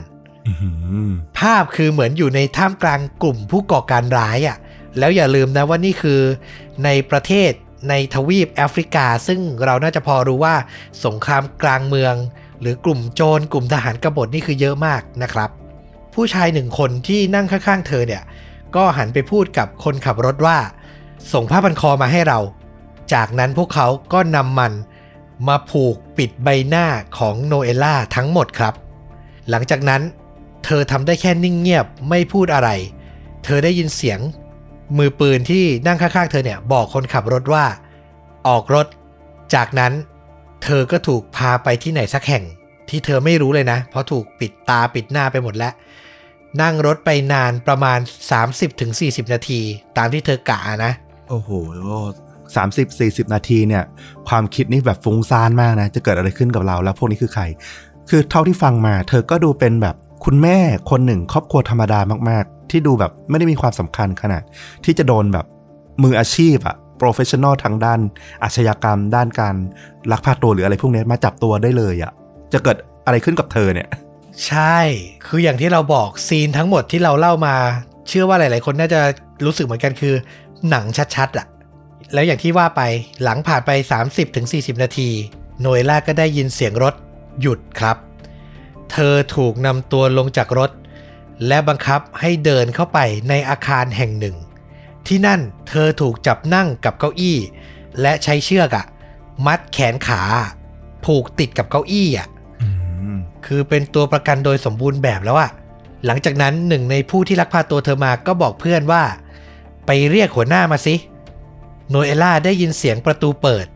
[0.46, 0.70] อื้อหื
[1.08, 4.56] อภาพคือเหมือนอยู่ในท่ามกลางกลุ่มผู้ก่อการร้ายอะ่ะ
[4.98, 6.20] แล้วอย่าลืมนะว่านี่คือ
[6.84, 7.50] ในประเทศ
[7.88, 10.54] ในทวีปแอฟริกา ซึ่งเราน่าจะพอรู้ว่า
[11.04, 12.14] สงครามกลางเมือง
[12.60, 15.50] หรือกลุ่มโจรกลุ่มทหารกบฏนี่คือเยอะมากนะครับ
[16.14, 18.22] ผู้ชายหนึ่งคนที่นั่งข้างๆเธอเนี่ย
[18.76, 20.58] ก็หันไปพูดกับคนขับรถว่า
[21.32, 22.38] ส่งผ้าพันคอมาให้เรา
[23.14, 24.72] จากนั้นพวกเขาก็นำมัน
[25.48, 26.86] มาผูกปิดใบหน้า
[27.18, 28.74] ของโนเอล่าทั้งหมดครับ
[29.50, 30.02] หลังจากนั้น
[30.64, 32.70] เธอทำได้แค่นิ่งเงียบไม่พูดอะไร
[33.44, 34.20] เธอได้ยินเสียง
[34.96, 37.64] มือปืนที่นั่งข้างๆเธอเนี่ยบอกคนขับรถว่า
[38.48, 38.86] ออกรถ
[39.54, 39.92] จากนั้น
[40.64, 42.44] เธอก็ถูกพาไปที่ไหนสักแห่ง
[42.88, 45.72] ที่เธอไม่รู้เลยนะ เพราะถูกปิดตาปิดหน้าไปหมดแล้ว
[46.60, 47.98] นั่งรถไปนานประมาณ
[48.66, 49.60] 30-40 นาที
[49.98, 50.92] ตามที่เธอกะนะ
[51.28, 51.50] โอ้โห
[52.56, 53.84] สามสิบสี่สิบนาทีเนี่ย
[54.28, 57.44] ความคิดนี่แบบฟุ้งซ่านมากนะ จะเกิดอะไรขึ้นกับเราแล้วพวกนี้คือใคร
[58.10, 60.58] คือเท่าที่ฟังมา เธอก็ดูเป็นแบบคุณแม่
[60.90, 62.00] คนหนึ่ง ครอบครัวธรรมดา
[62.30, 64.42] มาก ๆ ที่ดูแบบไม่ได้มีความสำคัญขนาด
[64.84, 65.46] ที่จะโดนแบบ
[66.02, 68.00] มืออาชีพอะ professional ทางด้าน
[68.42, 69.54] อาชญากรรม ด้านการ
[70.12, 72.12] ลักพาตัวหรืออะไรพวกนี้มาจับตัวได้เลยอะ
[72.52, 72.76] จะเกิด
[73.06, 73.88] อะไรขึ้นกับเธอเนี่ย
[74.46, 74.78] ใช่
[75.26, 77.56] คืออย่างที่เราบอก scene ทั้งหมดที่เราเล่ามา
[78.08, 79.00] เชื่อว่าหลาย ๆ คนน่าจะ
[79.44, 80.14] รู้สึกเหมือนกันคือ
[80.68, 80.84] หนัง
[81.16, 81.46] ชัดๆอะ
[82.12, 82.82] แล้วอย่างที่ว่าไป
[83.22, 83.70] หลังผ่านไป
[84.26, 85.10] 30-40 นาที
[85.60, 86.94] โนเอล่าก็ได้ยินเสียงรถ
[87.40, 87.96] หยุดครับ
[88.92, 90.70] เธอถูกนำตัวลงจากรถ
[91.46, 92.98] และบังคับให้เดินเข้าไป
[93.28, 94.36] ในอาคารแห่งหนึ่ง
[95.06, 97.38] ที่นั่นเธอถูกจับนั่งกับเก้าอี้
[98.00, 98.84] และใช้เชือกอะ
[99.46, 100.22] มัดแขนขา
[101.04, 102.28] ผูกติดกับเก้าอี้อะ
[103.46, 105.50] คือเป็นตัวประกันโดยสมบูรณ์แบบแล้วอะ
[106.06, 109.02] หลังจากนั้นหนึ่งในผู้ที่ลักพาตัวเธอมาก็บอกเพื่อนว่า
[109.86, 110.94] ไปเรียกหัวหน้ามาสิ
[111.88, 113.66] โนเอล่าได้ยินเสียงประตูเปิด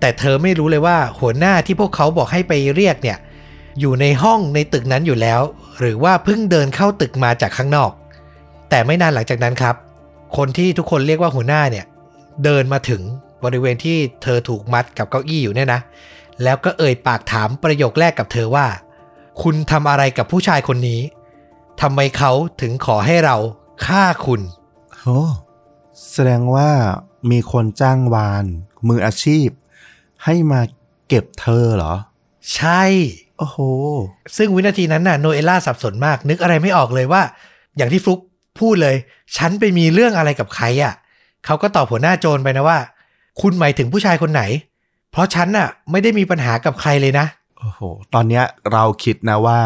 [0.00, 3.18] แต่เธอไม่รู้เลยว่าหัวหน้าที่พวกเขาบอกให้ไปเรียกเนี่ย
[3.80, 5.40] อยู่ในห้องในตึกนั้นอยู่แล้ว
[5.78, 7.90] หรือว่าเพิ่งเดินเข้าตึกมาจากข้างนอก
[8.70, 9.74] แต่ไม่นานหลังจากนั้นครับ
[10.36, 11.84] คนที่ทุกคนเรียกว่าหัวหน้าเนี่ย
[12.44, 13.02] เดินมาถึง
[13.44, 15.80] บริเวณที่เธอถูกมัดกับเก้าอี้อยู่เนี่ยนะ
[16.42, 18.66] แล้วก็เอ่ยปากถามประโยคแรกกับเธอว่า
[19.42, 21.00] คุณทำอะไรกับผู้ชายคนนี้
[21.80, 23.36] ทำไมเขาถึงขอให้เรา
[23.86, 24.40] ฆ่าคุณ
[25.00, 25.20] โอ้
[26.12, 26.68] แสดงว่า
[27.30, 28.44] มีคนจ้างวาน
[28.88, 29.48] มืออาชีพ
[30.24, 30.60] ให้มา
[31.08, 31.94] เก็บเธอเหรอ
[32.54, 32.82] ใช่
[33.38, 33.58] โอ้โห
[34.36, 37.22] ซึ่งวินาทีนั้นน่ะโนเอล่าสับสนมาก นึกอะไรไม่ออกเลยว่า
[37.76, 38.20] อย่างที่ฟลุก
[38.60, 38.96] พูดเลย
[39.36, 40.94] ฉันไปมีเรื่องอะไรกับใครอะ่ะ
[41.44, 42.78] เขาก็ตอบหัวหน้าโจรไปนะว่า
[43.40, 44.42] คุณหมายถึงผู้ชายคนไหน
[45.10, 47.26] เพราะฉันน่ะ ไม่ได้มีปัญหากับใครเลยนะ
[47.58, 47.80] โอ้โห
[48.14, 49.58] ตอนเนี้ยเราคิดนะว่า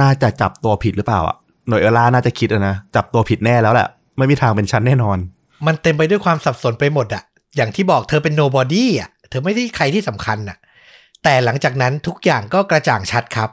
[0.00, 1.36] น่าจะจับตัวผิดหรือเปล่าอะ
[1.68, 5.18] หน่วยเอล่าน่าจะคิดอะนะจับตัวผิดแน่แล้วแหละไม่มีทางเป็นฉันแน่นอน
[5.66, 7.22] มันเต็มไปด้วยความสับสนไปหมดอะ
[7.56, 10.58] อย่างที่บอกเธอเป็น nobody อะเธอไม่ได้ใครที่สำคัญอะ
[11.24, 13.50] แต่หลังจากนั้นทุกอย่างก็กระจ่างชัดครับ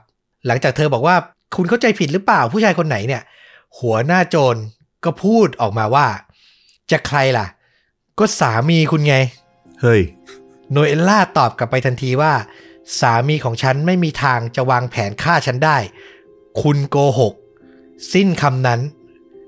[0.48, 1.16] หลังจากเธอบอกว่า
[1.56, 3.22] คุณเข้าใจผิดหรือเปล่าผู้ชายคนไหนเนี่ย
[3.80, 4.56] หัวหน้าโจร
[5.06, 6.08] ก็พูดออกมาว่า
[6.92, 7.48] จะใครล่ะ
[8.20, 9.16] ก็สามีคุณไง
[9.82, 10.02] เฮ้ย
[10.72, 12.34] โนเอลล่าตอบกลับไปทันทีว่า
[13.00, 15.78] สามีของฉันไม่มีทางจะวางแผนฆ่าฉันได้
[16.62, 17.34] คุณโกหก
[18.14, 18.80] สิ้นคำนั้น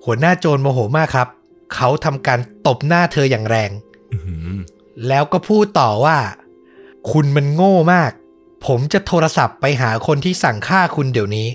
[0.05, 1.27] หัวหน้าโจรโมโหมากครับ
[1.73, 3.71] เขาทำการตบหน้าเธออย่างแรง
[4.13, 4.47] อื้อหือ
[5.07, 6.17] แล้วก็พูดต่อว่า
[7.11, 8.11] คุณมันโง่มาก
[8.65, 11.47] ผมจะโทรศัพท์ไปหาคนที่สั่งฆ่าคุณเดี๋ยวนี้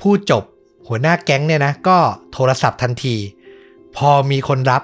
[0.00, 0.42] พูดจบ
[0.88, 1.98] หัวหน้าแก๊งเนี่ยนะ ก็
[2.32, 3.16] โทรศัพท์ทันที
[3.96, 4.82] พอมีคนรับ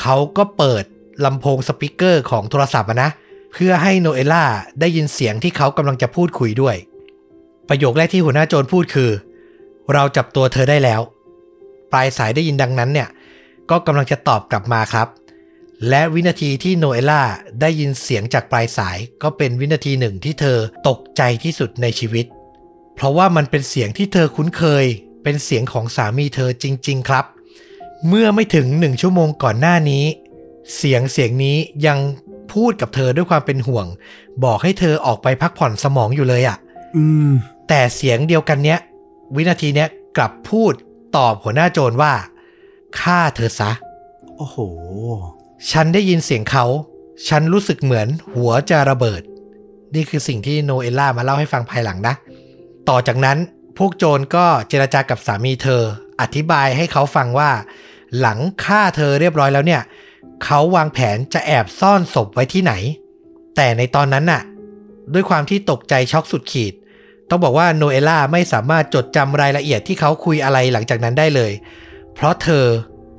[0.00, 0.84] เขาก็เปิด
[1.24, 3.10] ลำโพงสปีกเกอร์ของโทรศัพท์อะนะ
[3.52, 4.44] เพื่อให้โนเอล่า
[4.80, 6.76] ได้ยินเสียงที่เขากำลังจะพูดคุยด้วย
[7.68, 9.10] ประโยคแรกที่หัวหน้าโจรพูดคือ
[9.92, 11.00] เราจับตัวเธอได้แล้ว
[11.92, 13.08] ปลายสายได้ยินดังนั้นเนี่ย
[13.70, 15.08] ก็กำลังจะตอบกลับมาครับ
[15.88, 17.22] และวินาทีที่โนเอล่า
[17.60, 20.58] ได้ยินเสียงจากปลายสายก็เป็นวินาทีหนึ่งที่เธอ
[20.88, 22.26] ตกใจที่สุดในชีวิต
[22.94, 24.84] เพราะว่ามันเป็นเสียงที่เธอคุ้นเคย
[25.22, 27.24] เป็นเสียงของสามีเธอจริง ๆ ครับ
[28.08, 30.04] เมื่อไม่ถึงหนึ่งชั่วโมงก่อนหน้านี้
[30.76, 31.56] เสียงเสียงนี้
[31.86, 31.98] ยัง
[32.52, 33.86] พูดกับเธอด้วยความเป็นห่วง
[34.44, 36.56] บอกให้เธอออกไปพักผ่อนสมองอยู่เลยอะ่ะ
[36.96, 37.30] อืม
[37.68, 38.78] แต่เสียงเดียวกันเนี้ย
[39.36, 40.72] วินาทีเนี้ยกลับพูด
[41.16, 42.12] ตอบหัวหน้าโจรว่า
[43.00, 43.70] ฆ่าเธอซะ
[44.36, 44.56] โอ้โห
[45.70, 46.64] ฉันได้ยินเสียงเขา
[47.28, 49.22] ฉันรู้สึกเหมือนหัวจะระเบิด
[49.94, 52.14] นี่คือสิ่งที่โนเอลล่ามาเล่าให้ฟังภายหลังนะ
[52.88, 53.38] ต่อจากนั้น
[53.78, 55.82] พวกโจรก็เจราจากับสามีเธอ
[56.20, 57.50] อธิบายให้เขาฟังว่า
[58.20, 59.82] หลังฆ่าเธอเรียบร้อยแล้วเนี่ย
[60.44, 62.72] เขาวางแผนจะแอบซ่อนศพไว้ที่ไหน
[63.56, 64.42] แต่ในตอนนั้นน่ะ
[65.12, 66.74] ด้วยความที่ตกใจช็อกสุดขีด
[67.30, 71.52] ต้องบอกว่าโนเอล่าไม่สามารถจดจำรายละเอียดที่เขาคุยอะไรหลังจากนั้นได้เลย
[72.14, 72.64] เพราะเธอ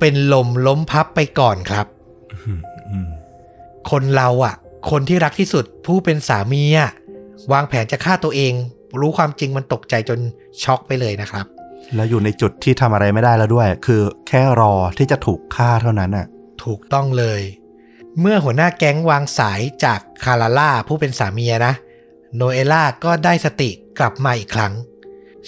[0.00, 1.86] เป็นลมล้มพับไปก่อนครับ
[3.90, 4.54] คนเราอะ
[4.90, 6.90] คนที่รักที่สุดผู้เป็นสามีอะ
[7.52, 8.52] วางแผนจะฆ่าตัวเอง
[9.00, 10.18] รู้ความจริงมันตกใจจน
[10.62, 11.46] ช็อกไปเลยนะครับ
[11.94, 16.26] แล้วอยู่ในจุดที่ทำอะไรไม่ได้แล้วด้วย คือแค่รอที่จะถูกฆ่าเท่านั้นอะ
[16.62, 17.42] ถูกต้องเลย
[18.20, 21.74] เมื่อหัวหน้าแก๊งวางสายจากคาราล่าผู้เป็นสามีนะ
[22.34, 24.72] โนเอล่าก็ได้สติกลับมาอีกครั้ง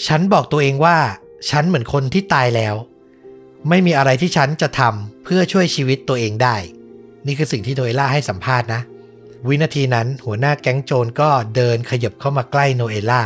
[0.07, 0.99] ฉันบอกตัวเองว่า
[1.51, 2.75] ฉันเหมือนคนที่ตายแล้ว
[3.69, 6.57] ไม่มีอะไรที่ฉันจะทำเพื่อช่วยชีวิตตัวเองได้
[7.27, 8.81] นี่คือสิ่งที่โนเอล่าให้สัมภาษณ์นะ
[9.49, 13.23] วินาทีนั้นหัวหน้าแก๊งโจรก็เดินขยับเข้ามาใกล้โนเอล่า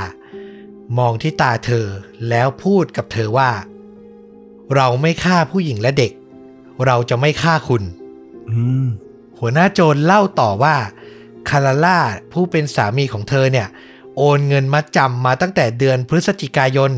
[0.98, 1.86] มองที่ตาเธอ
[2.28, 3.50] แล้วพูดกับเธอว่า
[4.74, 6.12] เราไม่ฆ่าผู้หญิงและเด็ก
[6.86, 7.82] เราจะไม่ฆ่าคุณ
[8.50, 8.86] อืม
[9.38, 10.76] หัวหน้าโจรเล่าต่อว่า
[11.48, 11.98] คาราล่า
[12.32, 13.68] ผู้เป็นสามีของเธอเนี่ย
[14.16, 16.90] โอนเงินมาจำมาตั้งแต่เดือนพฤศจิกายน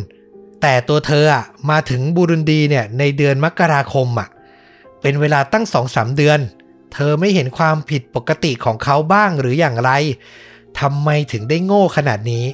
[0.62, 4.28] แต่ตัวเธออะมาถึงบูรุนดีเนี่ยในเดือนมกราคมอะ
[5.02, 6.38] เป็นเวลาตั้งสองสามเดือน
[6.92, 9.90] เธอไม่เห็นความผิดปกติของเขาบ้างหรืออย่างไร
[10.80, 12.44] ทำไมถึงได้โง่ขนาดนี้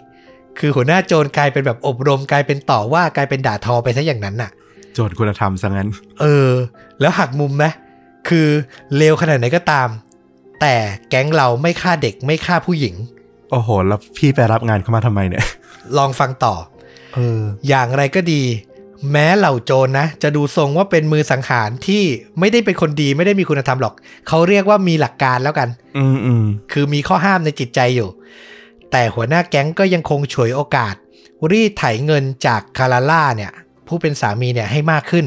[0.59, 5.89] คือหัวหน้าโจรกลายเป็นแบบอบรมกลายเป็นต่อว่ากลายเป็นด่าทอไปซะอย่างนั้นน่ะโจทย์คุณธรรมซะงั้น
[6.21, 6.51] เออ
[7.01, 7.73] แล้วหักมุมนะ
[8.29, 8.49] คือ
[8.97, 9.89] เลวขนาดไหนก็ตาม
[10.61, 10.75] แต่
[11.11, 12.95] แก๊งเราไม่ฆ่าเด็กไม่ฆ่าผู้หญิง
[13.51, 15.45] โอ้โห แล้วพี่ไปรับงานเข้ามาทำไมเนี่ย
[15.99, 16.55] ลองฟังต่อ
[17.15, 18.43] เออ อย่างไรก็ดี
[19.13, 22.03] แม้เหล่าโจรนะ จะดูทรงว่าเป็นมือสังหารที่
[22.39, 23.95] ไม่ได้เป็นคนดีไม่ได้มีคุณธรรมหรอก
[24.29, 25.69] เขาเรียกว่ามีหลักการแล้วกัน
[25.99, 28.09] อืมอืมคือมีข้อห้ามในจิตใจอยู่
[28.91, 30.95] แต่หัวหน้าแก๊งก็ยังคงฉวยโอกาส
[31.51, 33.53] รีดไถเงินจากคาราล่าเนี่ย
[33.89, 35.27] ผู้เป็นสามีเนี่ยให้มากขึ้น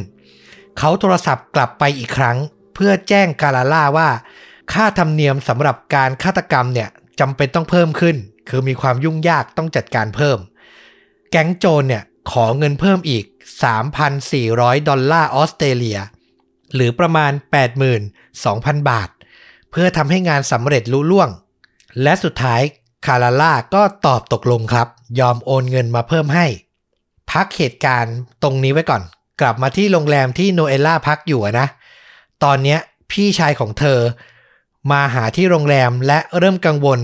[0.77, 2.37] เขาโทรศัพท์กลับไปอีกครั้ง
[2.75, 4.09] เพื่อแจ้งคาราล่าว่า
[4.73, 6.89] ค่าธรรมเนียมสำหรับการฆาตกรรมเนี่ย
[7.19, 8.15] จำเป็นต้องเพิ่มขึ้น
[8.49, 10.37] คือมีความยุ่งยากต้องจัดการเพิ่ม
[11.31, 13.25] แก๊งโจรเนี่ยขอเงินเพิ่มอีก
[14.01, 15.99] 3,400 ดอลลาร์ออสเตรเลีย
[16.75, 17.31] หรือประมาณ
[18.09, 19.09] 82,000 บาท
[19.71, 21.29] เพื่อทำให้งานสำเร็จลุล่วง
[22.01, 22.61] และสุดท้าย
[23.05, 24.87] คาราล่าก็ตอบตกลงครับ
[25.19, 26.45] ยอมโอนเงินมาเพิ่มให้
[27.31, 29.01] พักเหตุการณ์ตรงนี้ไว้ก่อน
[29.41, 31.67] กลับมาที่โรงแรมที่โนเอล่าพักอยู่นะ
[32.43, 32.79] ตอนเนี้ย
[33.11, 33.99] พี่ชายของเธอ
[34.91, 36.99] มาหาที่โรงแรมและเริ่มกังวล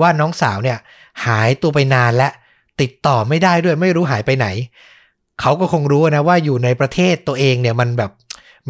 [0.00, 0.78] ว่าน้องสาวเนี่ย
[1.26, 2.28] หายตัวไปนานและ
[2.80, 4.46] ติดต่อไม่ได้ด้วยไม่รู้หายไปไหน
[5.40, 8.10] เขาก็คงรู้นะว่าอยู่ในประเทศตัวเองเนี่ยมันแบบ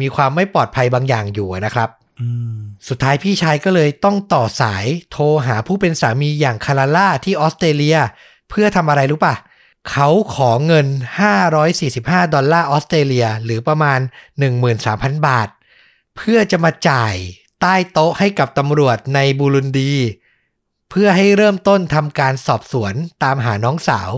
[0.01, 1.89] มีความไม่ปลอดภัยบางอย่างอยู่นะครับ
[2.87, 7.97] สุดท้ายพี่ชายก็เลยต้องต่อสายโทรหาผู้เป็นสามีอย่างคาราล่าที่ออสเตรเลีย
[8.49, 9.33] เพื่อทำอะไรรู้ปะ
[9.91, 10.87] เขาขอเงิน
[11.59, 13.99] 545 ดอลลาร์ออสเตรเลีย หรือประมาณ
[14.63, 15.49] 13,000 บาท
[16.15, 17.15] เพื่อจะมาจ่าย
[17.61, 19.93] ใต้โต๊ะให้กับตำรวจในบูรุนดี
[20.89, 22.93] เพื่อให้เริ่มต้นทำการสอบสวน
[23.23, 24.11] ตามหาน้องสาว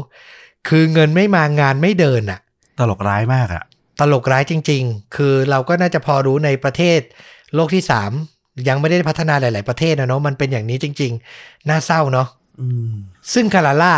[0.68, 2.40] คือเงินไม่มางานไม่เดินอะ
[2.80, 3.64] ตลกร้ายมากอะ
[4.00, 7.00] ตลกร้ายจริง ๆ คือเราก็น่าจะพอรู้ในประเทศ
[7.56, 8.12] โลกที่สาม
[8.68, 12.28] ยังไม่ได้พัฒนาหลาย ๆ ประเทศนะเนาะมันเป็นอย่างนี้จริง ๆ น่าเศร้าเนาะ
[12.60, 12.94] อืม
[13.34, 13.96] ซึ่งคาราล่า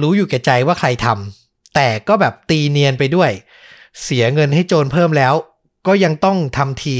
[0.00, 3.30] รู้อยู่แก่ใจว่าใครทำแต่ก็แบบตีเนียนไปด้วย
[4.02, 5.34] เสียเงินให้โจรเพิ่มแล้ว
[5.86, 6.96] ก็ยังต้องทำที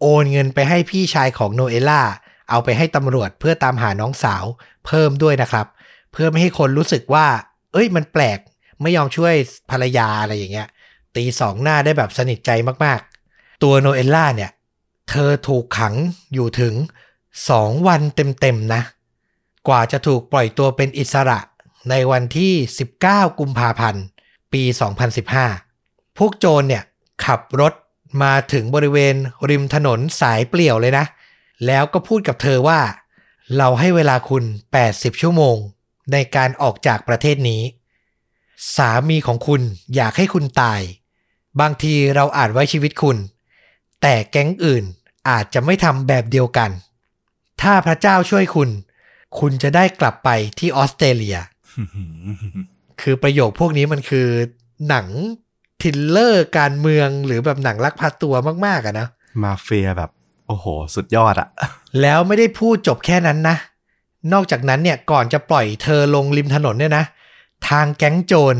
[0.00, 2.02] โอนเงินไปให้พี่ชายของโนเอล่า
[2.50, 4.44] เอาไปให้ตำรวจเพื่อตามหาน้องสาว
[4.86, 5.66] เพิ่มด้วยนะครับ
[6.12, 7.26] เพื่อไม่ให้คนรู้สึกว่า
[7.72, 8.38] เอ้ยมันแปลก
[8.82, 9.34] ไม่ยอมช่วย
[9.70, 10.68] ภรรยาอะไรอย่างเงี้ย
[11.16, 12.50] ตีสองหน้าได้แบบสนิทใจ
[12.84, 14.50] มากๆ ตัวโนเอล่าเนี่ย
[15.10, 15.94] เธอถูกขัง
[16.34, 16.74] อยู่ถึง
[17.50, 18.82] สองวันเต็มๆนะ
[19.68, 21.38] กว่าจะถูกปล่อยตัวเป็นอิสระ
[21.88, 22.52] ในวันที่
[22.96, 24.04] 19 กุมภาพันธ์
[24.52, 24.62] ปี
[25.60, 26.82] 2015 พวกโจรเนี่ย
[27.24, 27.72] ขับรถ
[28.22, 29.14] มาถึงบริเวณ
[29.50, 31.06] ริมถนนสายเปลี่ยวเลยนะ
[31.66, 32.80] แล้วก็พูดกับเธอว่า
[33.56, 34.44] เราให้เวลาคุณ
[34.82, 35.56] 80 ชั่วโมง
[36.12, 37.62] ในการออกจากประเทศนี้
[38.76, 39.62] สามีของคุณ
[39.94, 40.80] อยากให้คุณตาย
[41.60, 43.16] บางทีเราอาจไว้ชีวิตคุณ
[44.02, 44.84] แต่แก๊งอื่น
[45.28, 46.70] อาจจะไม่ทำแบบเดียวกัน
[47.60, 48.70] ถ้าพระเจ้าช่วยคุณ
[49.38, 50.28] คุณจะได้กลับไป
[50.58, 51.38] ที่ออสเตรเลีย
[53.00, 54.28] คือประโยคพวกนี้มันคือ
[54.88, 55.06] หนัง
[55.82, 58.34] ทริลเลอร์การเมืองหรือแบบหนังลักพาตัว
[58.66, 59.06] มากๆอะนะ
[59.42, 60.10] มาเฟียแบบ
[60.46, 61.48] โอ้โห สุดยอดอะ
[62.02, 63.56] แล้วไม่ได้พูดจบแค่นั้นนะ
[64.32, 67.04] นอกจากนั้นเนี่ยก่อนจะปล่อยเธอลงริมถนนเนี่ยนะ
[67.68, 68.56] ทางแก๊งโจร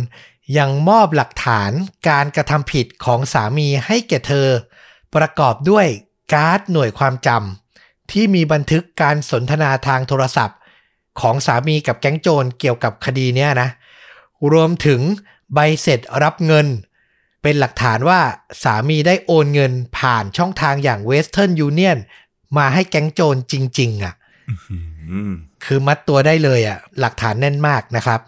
[0.59, 1.71] ยังมอบหลักฐาน
[2.09, 4.49] การกระทำผิดของสามีให้แก่เธอ
[5.15, 5.87] ประกอบด้วย
[6.33, 10.57] การ์ดหน่วยความจำที่มีบันทึกการสนทนาทางโทรศัพท์
[11.21, 13.69] ของสามีกับแก๊งโจรเกี่ยวกับคดีเนี้ยนะ
[14.53, 15.01] รวมถึง
[15.55, 16.67] ใบเสร็จรับเงิน
[17.43, 18.21] เป็นหลักฐานว่า
[18.63, 21.99] สามีได้โอนเงินผ่านช่องทางอย่าง Western Union
[22.57, 24.15] มาให้แก๊งโจรจริง ๆอะ
[25.65, 28.21] คือมัดตัวได้เลยอะ หลักฐานแน่นมากนะครับ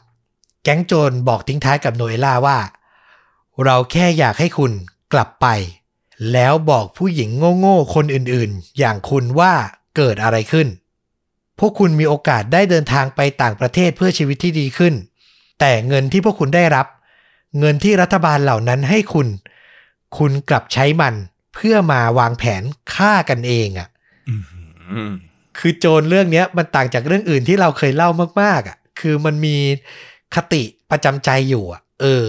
[0.64, 2.58] แก๊งโจรบอกทิ้งท้ายกับโนเอล่าว่า
[3.64, 4.72] เราแค่อยากให้คุณ
[5.12, 5.46] กลับไป
[6.32, 9.52] แล้วบอกผู้หญิงโง่ๆคนอื่นๆ อย่างคุณว่า
[9.96, 10.66] เกิดอะไรขึ้น
[11.62, 14.94] พวกคุณมีโอกาสได้เดินทางไปต่างประเทศเพื่อชีวิตที่ดีขึ้น
[15.60, 16.86] แต่เงินที่พวกคุณได้รับ
[17.58, 19.28] เงินที่รัฐบาลเหล่านั้นให้คุณ
[20.18, 21.14] คุณกลับใช้มัน
[21.54, 22.62] เพื่อมาวางแผน
[22.94, 23.88] ฆ่ากันเองอะ
[25.58, 28.10] คือโจรเรื่องเนี้ยมันต่างจากเรื่องอื่นที่เราเคยเล่า
[28.40, 29.56] มาก ๆอะ คือมันมี
[30.34, 32.26] คติประจำใจอยู่อะ เออ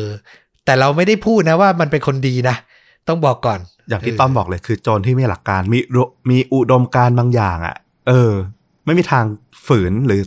[0.66, 2.56] แต่เราไม่ได้พูดนะว่ามันเป็นคนดีนะ
[3.08, 7.76] ต้องบอกก่อน อย่างที่ต้อมบอกเลยคือโจรที่มีหลักการมีรุมีอุดมการณ์บางอย่างอะ่ะ
[8.08, 8.32] เออ
[8.86, 9.26] ไม่มีทาง
[9.66, 10.22] ฝืนหรือ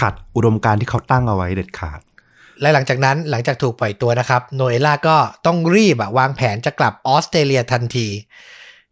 [0.00, 2.00] ขัดอุดมการณ์ที่เขาตั้งเอาไว้เด็ดขาด
[2.60, 5.16] และหลังจากนั้นหลังจากถูกปล่อยตัวนะครับ โนเอล่าก็
[5.46, 8.08] ต้องรีบวางแผนจะกลับออสเตรเลียทันที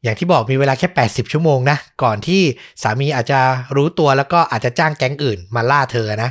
[0.03, 2.43] อย่างที่บอกมีเวลาแค่ 80 ชั่วโมงนะ ก่อนที่
[2.83, 3.41] สามีอาจจะ
[3.77, 6.31] รู้ตัวแล้วก็อาจจะจ้างแก๊งอื่นมาล่าเธอนะ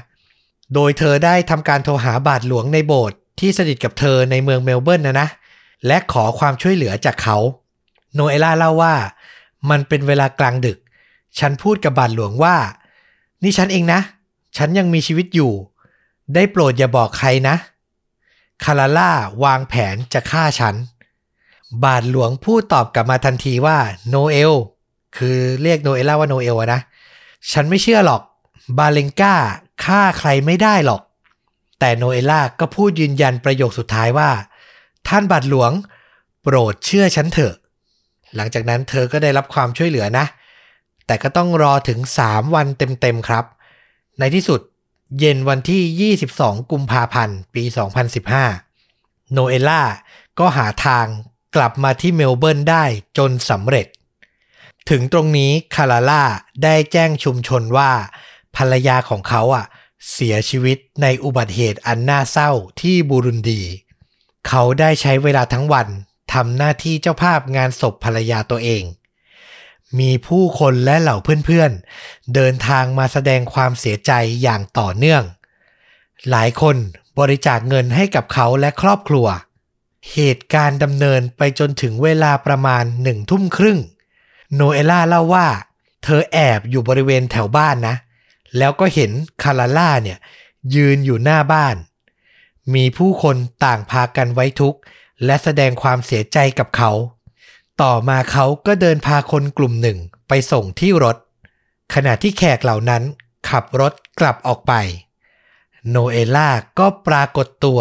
[0.75, 5.27] โดยเธอได้ทำการโทรหาบาทหลวงในโบสถ์ที่สนิทกับเธอในเมืองเมลเบิร์นนะนะ
[5.87, 7.37] และขอความช่วยเหลือจากเขา
[8.13, 8.93] โนเอล่าเล่าว่า
[9.69, 10.77] มันเป็นเวลากลางดึก
[11.39, 12.55] ฉันพูดกับบาทหลวงว่า
[13.43, 13.99] นี่ฉันเองนะ
[14.57, 15.51] ฉันยังมีชีวิตอยู่
[16.33, 17.55] ได้โปรดอย่าบอกใครนะ
[18.63, 19.11] คาราล่า
[19.43, 20.75] วางแผนจะฆ่าฉัน
[21.83, 23.77] บาทหลวงพูดตอบกลับมาทันทีว่า
[24.09, 24.53] โนเอล
[25.17, 26.81] คือเรียกโนเอล่าว่าโนเอลนะ
[27.51, 28.21] ฉันไม่เชื่อหรอก
[28.77, 29.35] บาเลงกา
[29.85, 31.01] ฆ่าใครไม่ได้หรอก
[31.79, 34.29] แต่โนเอล่าก็พูดยืนยันประโยคสุดท้ายว่า
[35.07, 35.71] ท่านบาทหลวง
[36.43, 37.55] โปรดเชื่อฉันเถอะ
[38.35, 40.25] หลังจากนั้นเธอก็ได้รับความช่วยเหลือนะ
[41.09, 43.45] แต่ก็ต้องรอถึง 3 วันเต็มๆครับ
[44.19, 44.61] ในที่สุด
[45.19, 47.63] เย็นวันที่ 22 กุมภาพันธ์ ปี
[48.47, 49.83] 2015 โนเอล่า
[50.39, 51.05] ก็หาทาง
[51.55, 52.83] กลับมาที่เมลเบิร์นได้
[53.17, 53.87] จนสำเร็จ
[54.89, 56.23] ถึงตรงนี้คาราล่า
[56.63, 57.91] ได้แจ้งชุมชนว่า
[58.55, 59.65] ภรรยาของเขาอะ
[60.11, 63.61] เสียชีวิตในอุบัติเหตุอันน่าเศร้าที่บูรุนดี
[64.47, 65.87] เขาได้ใช้เวลาทั้งวัน
[66.33, 68.83] ทำหน้าที่เจ้าภาพงานศพภรรยาตัวเอง
[69.99, 74.11] มีผู้คนและเหล่าเพื่อนๆ เดินทางมาแสดงความเสียใจ
[74.41, 75.23] อย่างต่อเนื่อง
[76.29, 76.75] หลายคน
[77.19, 79.27] บริจาคเงินให้กับเขาและครอบครัว
[80.13, 83.79] เหตุการณ์ดำเนินไปจนถึงเวลาประมาณหนึ่งทุ่มครึ่ง
[84.55, 85.47] โนเอล่าเล่าว่า
[86.03, 87.95] เธอแอบอยู่บริเวณแถวบ้านนะ
[88.57, 89.11] แล้วก็เห็น
[89.43, 90.17] คาราล่าเนี่ย
[90.75, 91.75] ยืนอยู่หน้าบ้าน
[92.73, 93.35] มีผู้คน
[93.65, 94.79] ต่างพากันไว้ทุกข์
[95.25, 96.91] และแสดงความเสียใจกับเขา
[97.81, 99.97] ต่อมาเขาก็เดินพาคนกลุ่มหนึ่ง
[100.27, 101.17] ไปส่งที่รถ
[101.93, 103.03] ขณะที่แขกเหล่านั้น
[103.49, 104.73] ขับรถกลับออกไป
[105.89, 106.49] โนเอล่า
[106.79, 107.79] ก็ปรากฏตัว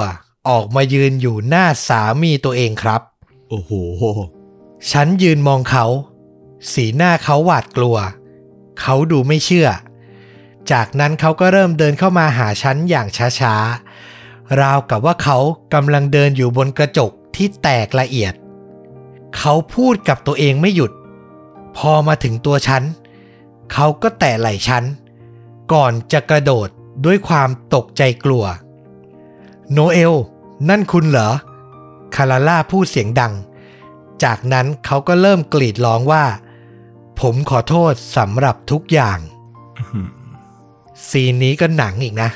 [0.49, 3.03] ออกมายืนอยู่หน้าสามีตัวเองครับ
[3.49, 3.73] โอ้โห
[4.91, 5.87] ฉันยืนมองเขา
[6.73, 7.97] สีหน้าเขาหวาดกลัว
[8.81, 9.69] เขาดูไม่เชื่อ
[10.73, 13.09] จากนั้นเขาก็เริ่มเดินเข้ามาหาฉันอย่าง
[13.41, 15.39] ช้าๆ ราวกับว่าเขา
[15.75, 18.35] กำลังเดินอยู่บนกระจกที่แตกละเอียด
[19.37, 20.93] เขาพูดกับตัวเองไม่หยุด
[21.77, 22.83] พอมาถึงตัวฉัน
[23.73, 24.85] เขาก็แตะไหล่ฉัน
[25.73, 26.69] ก่อนจะกระโดด
[27.05, 28.45] ด้วยความตกใจกลัว
[29.73, 30.15] โนเอล
[30.69, 31.31] นั่นคุณเหรอ
[32.15, 33.35] คาราล่าพูดเสียงดัง
[34.25, 36.25] จากนั้นเขาก็เริ่มกรีดร้องว่า
[37.21, 39.19] ผมขอโทษสำหรับทุกอย่าง
[41.09, 42.31] ซีนนี้ก็หนังอีกนะ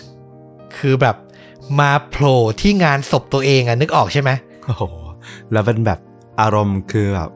[0.77, 1.17] คือแบบ
[1.81, 4.31] มาโผล่ที่งานศพตัวเองอะนึกออกใช่ไหม
[4.65, 4.83] โอ้โห
[5.53, 5.99] แล้วเป็นแบบ
[6.43, 7.31] อารมณ์คือแบบ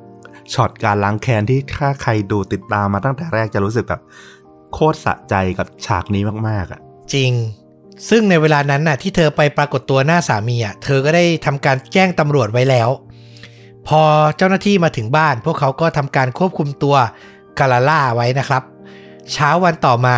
[0.52, 4.00] ช็อตการล้างแค้นที่ถ้าใครดูติดตามมาตั้งแต่แรกจะรู้สึกแบบ
[4.72, 6.80] โคตรสะใจกับฉากนี้มากๆอะ
[7.14, 7.32] จริง
[8.08, 12.88] ซึ่งในเวลานั้นน่ะ ที่เธอไปปรากฏตัวหน้าสามีอะเธอก็ได้ทำการแจ้งตำรวจไว้แล้ว
[13.88, 14.02] พอ
[14.36, 16.96] เจ้าหน้าที่มาถึงบ้าน พวกเขาก็ทำการควบคุมตัว
[17.58, 18.62] กาลาล่าไว้นะครับ
[19.32, 20.16] เช้าวันต่อมา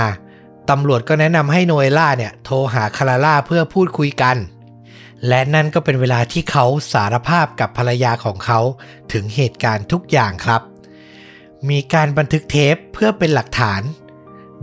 [0.70, 4.36] ตำรวจก็แนะนำให้โนเอล่าเนี่ย โทรหาคาราล่าเพื่อพูดคุยกัน
[5.26, 8.60] และนั่นก็เป็นเวลาที่เขาสารภาพกับภรรยาของเขา
[9.12, 10.62] ถึงเหตุการณ์ทุกอย่างครับ
[11.68, 13.82] มีการบันทึกเทปเพื่อเป็นหลักฐาน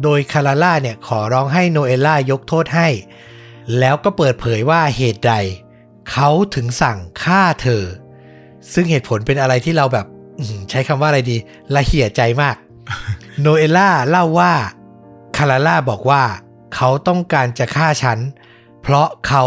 [0.03, 2.89] โดยคาราล่าเนี่ยขอร้องให้โนเอล่ายกโทษให้
[3.79, 5.33] แล้วก็เปิดเผยว่าเหตุใด
[6.11, 7.83] เขาถึงสั่งฆ่าเธอ
[8.73, 10.07] ซึ่งเหตุผลเป็นอะไรที่เราแบบ
[10.69, 11.37] ใช้คำว่าอะไรดี
[11.73, 12.55] ละเหี่ยใจมาก
[13.39, 14.53] โนเอล่าเล่าว่า
[15.37, 16.23] คาราล่าบอกว่า
[16.75, 18.19] เขาต้องการจะฆ่าฉัน
[18.81, 19.45] เพราะเขา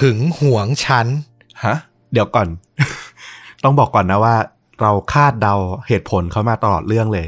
[0.00, 1.06] หึงหวงฉัน
[1.64, 1.76] ฮะ
[2.12, 2.48] เดี๋ยวก่อน
[3.64, 4.36] ต้องบอกก่อนนะว่า
[4.80, 5.54] เราคาดเดา
[5.88, 7.26] เหตุผลเขามาตลอดเรื่องเลย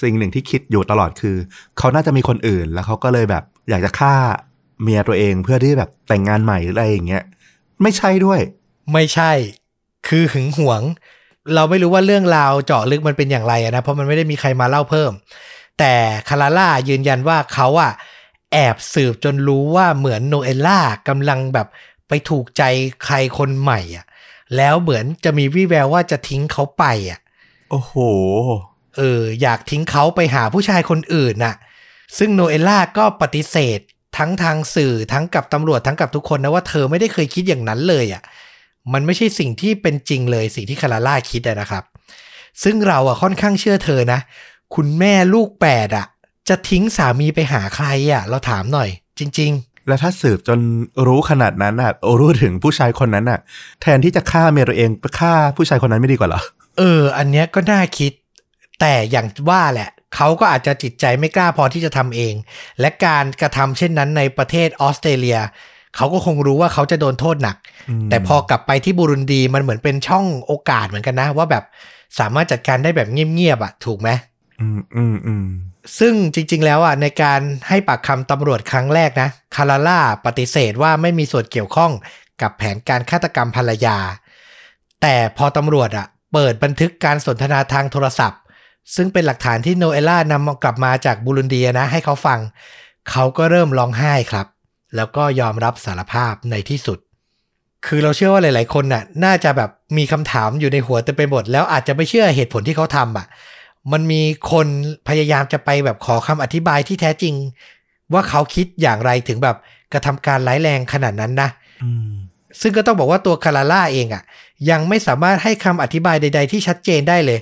[0.00, 1.36] สิ่งหนึ่งที่คิดอยู่ตลอดคือ
[1.78, 4.14] เขาน่าจะมีคนอื่นแล้วเขาก็เลยแบบ อยากจะฆ่า
[4.82, 7.24] เมียตัวเองเพื่อที่แบบแต่งงานใหม่หรืออะไรอย่างเงี้ย
[7.82, 8.40] ไม่ใช่ด้วย
[8.92, 9.32] ไม่ใช่
[10.08, 10.82] คือหึงหวง
[11.54, 15.12] เราไม่รู้ว่าเรื่องราวเจาะลึกมันเป็นอย่างไรอะนะเพราะมันไม่ได้มีใครมาเล่าเพิ่ม
[15.78, 15.94] แต่
[16.28, 17.92] คาราล่ายืนยันว่าเขาอะ
[18.52, 21.66] แอบสืบจนรู้ว่าเหมือนโนเอล่ากำลังแบบ
[22.12, 22.62] ไปถูกใจ
[23.04, 24.06] ใครคนใหม่อะ
[24.56, 27.18] แล้วเหมือนจะมีวี่แววว่าจะทิ้งเขาไปอะ
[27.70, 27.94] โอ้โห
[28.96, 31.54] เออ อยากทิ้งเขาไปหาผู้ชายคนอื่นน่ะ
[32.18, 33.78] ซึ่งโนเอล่าก็ปฏิเสธ
[34.18, 38.22] ทั้งทางสื่อทั้งกับตำรวจทั้งกับทุกคนนะว่าเธอไม่ได้เคยคิดอย่างนั้นเลยอะ่ะ
[38.92, 41.84] มันไม่ใช่สิ่งที่เป็นจริงเลยสิ่งที่คาราล่าคิดอะนะครับ
[42.62, 44.20] ซึ่งเราอะค่อนข้างเชื่อเธอนะ
[44.74, 46.06] คุณแม่ลูกแปดอะ
[46.48, 49.52] จะทิ้งสามีไปหาใครอะเราถามหน่อย จริง
[49.88, 50.58] แล้วถ้าสืบจน
[51.06, 53.40] รู้ขนาดนั้นอะรู้ถึงผู้ชายคนนั้นอะ
[53.82, 58.12] แทนที่จะฆ่าเมียตัวเองไปฆ่าผู้ชายคนนั้นไม่ดีกว่าเหรอๆเออ อันเนี้ยก็น่าคิด
[58.80, 62.34] แต่อย่างว่าแหละเขาก็อาจจะจิตใจไม่กล้าพอที่จะทำเอง
[62.80, 65.38] และการกระทำเช่นนั้นในประเทศออสเตรเลีย
[65.96, 67.56] เขาก็คงรู้ว่าเขาจะโดนโทษหนัก
[67.88, 71.64] อืมแต่พอกลับไปที่บูรุนดีมันเหมือนเป็นช่องโอกาสเหมือนกันนะ ว่าแบบ
[72.18, 74.08] สามารถจัดการได้แบบเงียบๆอะถูกไหม
[74.60, 75.46] อืมอืมอืม
[75.98, 81.92] ซึ่งจริง ๆ แล้วอะในการให้ปากคำตำรวจครั้งแรกนะคาราล่าปฏิเสธว่าไม่มีส่วนเกี่ยวข้อง
[82.42, 83.96] กับแผนการฆาตกรรมภรรยา
[85.02, 88.40] แต่พอตำรวจอะเปิดบันทึกการสนทนาทางโทรศัพท์
[88.96, 92.38] ซึ่งเป็นหลักฐานที่โนเอล่านำกลับมาจากบูรุนเดียนะให้เขาฟัง
[93.10, 94.46] เขาก็เริ่มร้องไห้ครับ
[94.96, 96.98] แล้วก็ยอมรับสารภาพในที่สุด
[97.86, 103.26] คือเราเชื่อว่าหลาย ๆ คนน่ะน่าจะแบบมีคำถามอยู่ในหัวเต็มไปหมดแล้วอาจจะไม่เชื่อเหตุผลที่เขาทำอะ
[103.92, 104.22] มันมี
[104.52, 104.66] คน
[105.08, 107.34] พยายามจะไปแบบขอคำอธิบายที่แท้จริง
[108.12, 109.56] ว่าเขาคิดอย่างไรถึงแบบ
[109.92, 111.50] กระทำการร้ายแรงขนาดนั้นนะ
[111.82, 112.12] อืม
[112.60, 114.22] ซึ่งก็ต้องบอกว่าตัวคาราล่าเองอะ่ะ
[114.70, 117.40] ยังไม่สามารถให้คำอธิบายใด ๆ ที่ชัดเจนได้เลย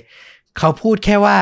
[0.57, 1.39] เขาพูดแค่ว่า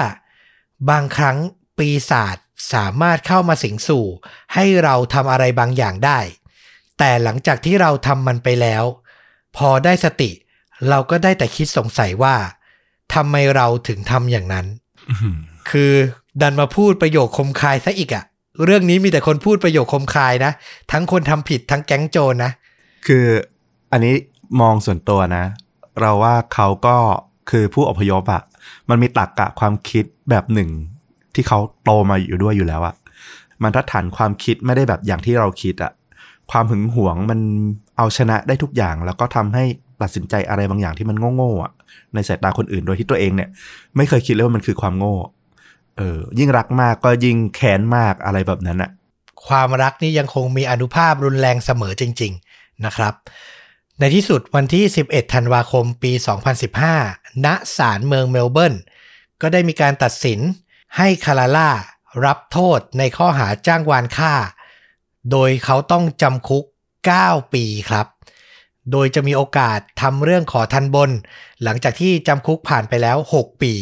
[0.90, 1.38] บางครั้ง
[1.78, 2.38] ปีศาจ
[2.74, 4.06] สามารถเข้ามาสิงสู่
[4.54, 6.20] ให้เราทำอะไรบางอย่างได้
[6.98, 8.84] แต่หลังจากที่เราทำมันไปแล้ว
[9.58, 10.32] พอได้สติ
[10.90, 12.36] เราก็ได้แต่คิดสงสัยว่า
[13.14, 14.89] ทำไมเราถึงทำอย่างนั้นอืม
[15.72, 15.94] คือ
[16.42, 18.24] ดันมาพูดประโยคคมคายซะอีกอะ
[18.66, 20.52] เรื่องนี้มีแต่คนพูดประโยคคมคายนะ
[20.92, 22.52] ทั้งคนทำผิดทั้งแก๊งโจรนะ
[23.08, 23.26] คือ
[23.92, 24.16] อันนี้
[24.62, 25.44] มองส่วนตัวนะ
[26.02, 26.96] เราว่าเขาก็
[27.50, 28.44] คือผู้อพยพอะ
[28.90, 30.70] มันมีตรรกกะความคิดแบบหนึ่ง
[31.34, 32.96] ที่เขาโตมาอยู่ด้วยอยู่แล้วอะ
[33.64, 35.92] มันทัดฐานความคิดไม่ได้แบบอย่างที่เราคิดอะ
[36.52, 37.40] ความหึงหวงมัน
[37.98, 39.66] เอาชนะได้ทุกอย่างแล้วก็ทำให้
[40.02, 41.72] ตัดสินใจอะไรบางอย่างที่มันโง่ๆอะ
[42.14, 43.50] ในสายตาคนอื่นโดยที่ตัวเองเนี่ย
[43.96, 45.16] ไม่เคยคิดเลยว่ามันคือความโง่
[45.98, 48.92] เออยิ่งรักมากก็ยิ่งแค้นมากอะไรแบบนั้นอะ
[49.48, 53.14] ความรักนี่ยังคงมีอนุภาพรุนแรงเสมอจริง ๆนะครับ
[54.00, 56.12] ในที่สุดวันที่ 11 ธันวาคมปี
[56.80, 57.48] 2015 ณ
[57.78, 58.76] ศาลเมืองเมลเบิร์น
[59.42, 60.40] ก็ได้มีการตัดสิน
[60.98, 61.70] ให้คาราล่า
[62.26, 64.34] รับโทษในข้อหาจ้างวานฆ่า
[65.32, 66.66] โดยเขาต้องจำคุก
[67.10, 68.08] 9 ปีครับ
[68.92, 71.12] โดยจะมีโอกาสทำเรื่องขอทันบน
[71.64, 73.74] หลังจากที่จำคุกผ่านไปแล้ว 6 ปี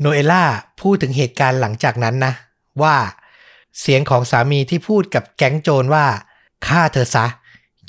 [0.00, 0.44] โนเอล่า
[0.80, 2.32] พูดถึงเหตุการณ์หลังจากนั้นนะ
[2.82, 2.96] ว่า
[3.80, 6.06] เสียงของสามีที่พูดกับแก๊งโจรว่า
[6.66, 7.26] ฆ่าเธอซะ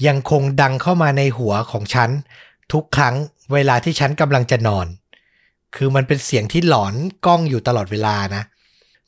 [0.07, 2.09] ยังคงดังเข้ามาในหัวของฉัน
[2.71, 3.15] ทุกครั้ง
[3.53, 4.87] เวลาที่ฉันกำลังจะนอน
[5.75, 6.93] คือมันเป็นเสียงที่หลอน
[7.25, 8.43] ก้องอยู่ตลอดเวลานะ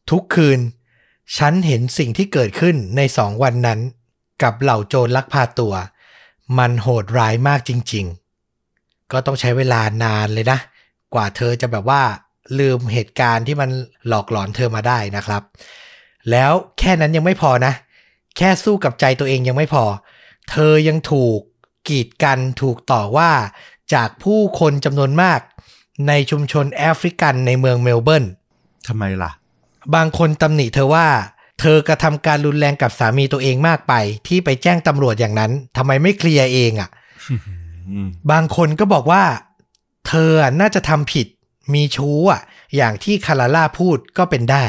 [0.10, 0.60] ทุกคืน
[1.38, 3.80] ฉันเห็นสิ่งที่เกิดขึ้นในสองวันนั้น
[4.41, 5.73] กับเหล่าโจรลักพาตัว
[6.58, 8.06] มันโหดร้ายมากจริง
[8.58, 10.60] ๆ ก็ต้องใช้เวลานานเลยนะ
[11.14, 12.02] กว่าเธอจะแบบว่า
[12.60, 13.70] ลืมเหตุการณ์ที่มัน
[14.08, 15.44] หลอกหลอนเธอมาได้นะครับ
[16.32, 17.74] แล้วแค่นั้นยังไม่พอนะ
[18.38, 19.84] แค่สู้กับใจตัวเองยังไม่พอ
[20.52, 21.40] เธอยังถูก
[21.88, 23.32] กีดกันถูกต่อว่า
[23.94, 25.40] จากผู้คนจำนวนมาก
[26.08, 28.26] ในชุมชนแอฟริกันในเมืองเมลเบิร์น
[28.88, 29.32] ทำไมล่ะ
[29.96, 31.08] บางคนตำหนิเธอว่า
[31.60, 33.94] เธอกระทำการรุนแรงกับสามีตัวเองมากไป
[34.27, 36.90] ที่ไปแจ้งตำรวจอย่างนั้นทำไมไม่เคลียร์เองอะ
[37.90, 39.23] อืมบางคนก็บอกว่า
[40.07, 41.27] เธอน่าจะทำผิด
[41.73, 42.41] มีชู้อะ
[42.76, 44.65] อย่างที่คาราล่าพูดก็เป็นได้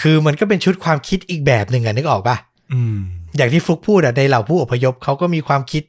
[0.00, 2.36] คือมันก็เป็นชุดความคิดอีกแบบหนึ่งอะนึกออกปะ
[2.72, 2.98] อืม
[3.36, 5.82] อย่างที่ฟลุกพูดอะในเหล่าผู้อพยพเขาก็มีความคิด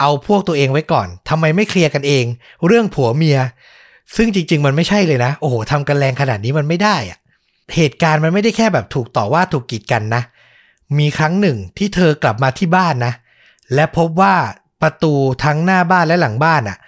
[0.00, 2.24] เอาพวกตัวเองไว้ก่อนทำไมไม่เคลียร์กันเอง
[2.66, 3.38] เรื่องผัวเมีย
[4.16, 7.18] ซึ่งจริง ๆ มันไม่ใช่เลยนะ โอ้โหทำกันแรงขนาดนี้มันไม่ได้อะ
[7.74, 10.22] เหตุการณ์มันไม่ได้แค่แบบถูกต่อว่าถูกกีดกันนะ
[10.98, 13.12] มีครั้งหนึ่งที่เธอกลับมาที่บ้านนะ
[13.74, 14.34] และพบว่า
[14.82, 15.14] ประตู
[15.44, 16.78] ทั้งหน้าบ้านและหลังบ้านอะ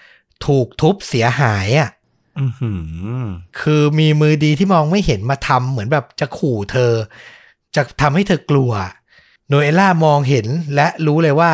[0.47, 1.91] ถูกทุบเสียหายอะ
[2.41, 2.73] อือหื
[3.23, 3.27] อ
[3.61, 6.93] คือมีมือดีที่มองไม่เห็นมาทำเหมือนแบบจะขู่เธอ
[7.77, 8.73] จะทำให้เธอกลัว
[9.49, 11.53] โนเอล่ามองเห็นและรู้เลยว่า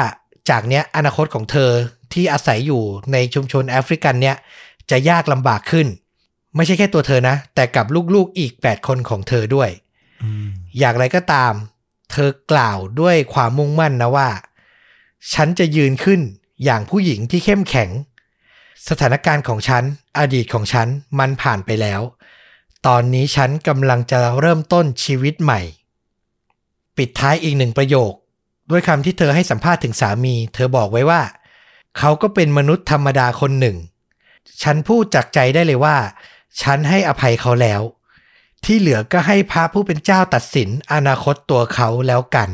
[0.50, 1.70] จากเนี้ยอนาคตของเธอ
[2.12, 2.82] ที่อาศัยอยู่
[3.12, 4.36] ในชุมชนแอฟริกันเนี่ย
[4.90, 5.86] จะยากลำบากขึ้น
[6.56, 9.70] ไม่ใช่แค่ตัวเธอนะ แต่กับลูกๆอีก 8 คนของเธอด้วย
[10.22, 10.46] อืม
[10.78, 11.52] อย่างไรก็ตาม
[12.10, 14.28] เธอกล่าวด้วยความมุ่งมั่นนะว่า
[15.34, 16.20] ฉันจะยืนขึ้น
[16.64, 17.90] อย่างผู้หญิงที่เข้มแข็ง
[18.88, 19.84] สถานการณ์ของฉัน
[20.18, 22.00] อดีตของฉันมันผ่านไปแล้ว
[22.86, 25.60] ตอนนี้ฉันกำลังจะเริ่มต้นชีวิตใหม่
[26.96, 28.12] ปิดท้ายอีกหนึ่งประโยค
[28.70, 31.22] ด้วยคำที่เธอให้สัมภาษณ์ถึงสามี เธอบอกไว้ว่า
[31.98, 33.76] เขาก็เป็นมนุษย์ธรรมดาคนหนึ่ง
[34.62, 35.96] ฉันพูดจากใจได้เลยว่า
[36.62, 37.82] ฉันให้อภัยเขาแล้ว
[38.64, 42.48] ที่เหลือก็ให้พระผู้เป็นเจ้าตัดสินอนาคตตัวเขาแล้วกัน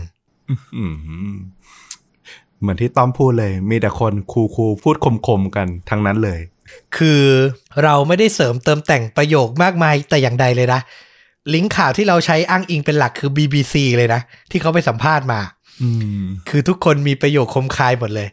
[0.76, 0.84] อื
[1.32, 1.36] ม
[2.60, 4.96] เหมือนที่ต้อมพูดเลย มีแต่คนคูคูๆพูด
[5.26, 6.40] คมๆกันทั้งนั้นเลย
[6.96, 7.22] คือ
[7.82, 10.80] เราไม่ได้เสริมเติมแต่งประโยคมากมายแต่อย่างใดเลยนะ
[11.54, 14.20] ลิงก์ข่าวที่เราใช้อ้างอิงเป็นหลักคือ BBC เลยนะ
[14.50, 15.40] ที่เขาไปสัมภาษณ์มา
[15.82, 15.88] อื
[16.20, 18.28] มคือทุกคนมีประโยคคมคายหมดเลย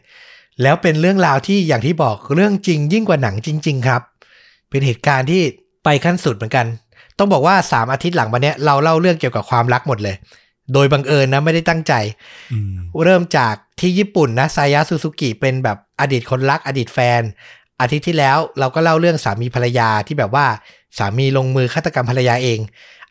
[0.62, 4.02] แล้วเป็นเรื่องราวที่อย่างที่บอกเรื่องจริงยิ่งกว่าหนังจริง ๆ ครับ
[4.68, 5.42] เป็นเหตุการณ์ที่
[5.84, 6.66] ไปขั้นสุดเหมือนกัน
[7.18, 10.16] ต้องบอกว่า3อาทิตย์หลังมาเนี้ยเราเล่าเรื่องเกี่ยวกับความรักหมดเลย
[10.74, 11.92] โดยบังเอิญนะไม่ได้ตั้งใจ
[12.52, 12.74] อืม
[13.04, 17.22] เริ่มจากที่ญี่ปุ่นนะซายะซูซูกิเป็นแบบอดีตคนรักอดีตแฟน
[17.80, 20.46] อาทิตย์ที่แล้วเราก็เล่าเรื่องสามีภรรยาที่แบบว่า
[20.98, 22.58] สามีลงมือฆาตกรรมภรรยาเอง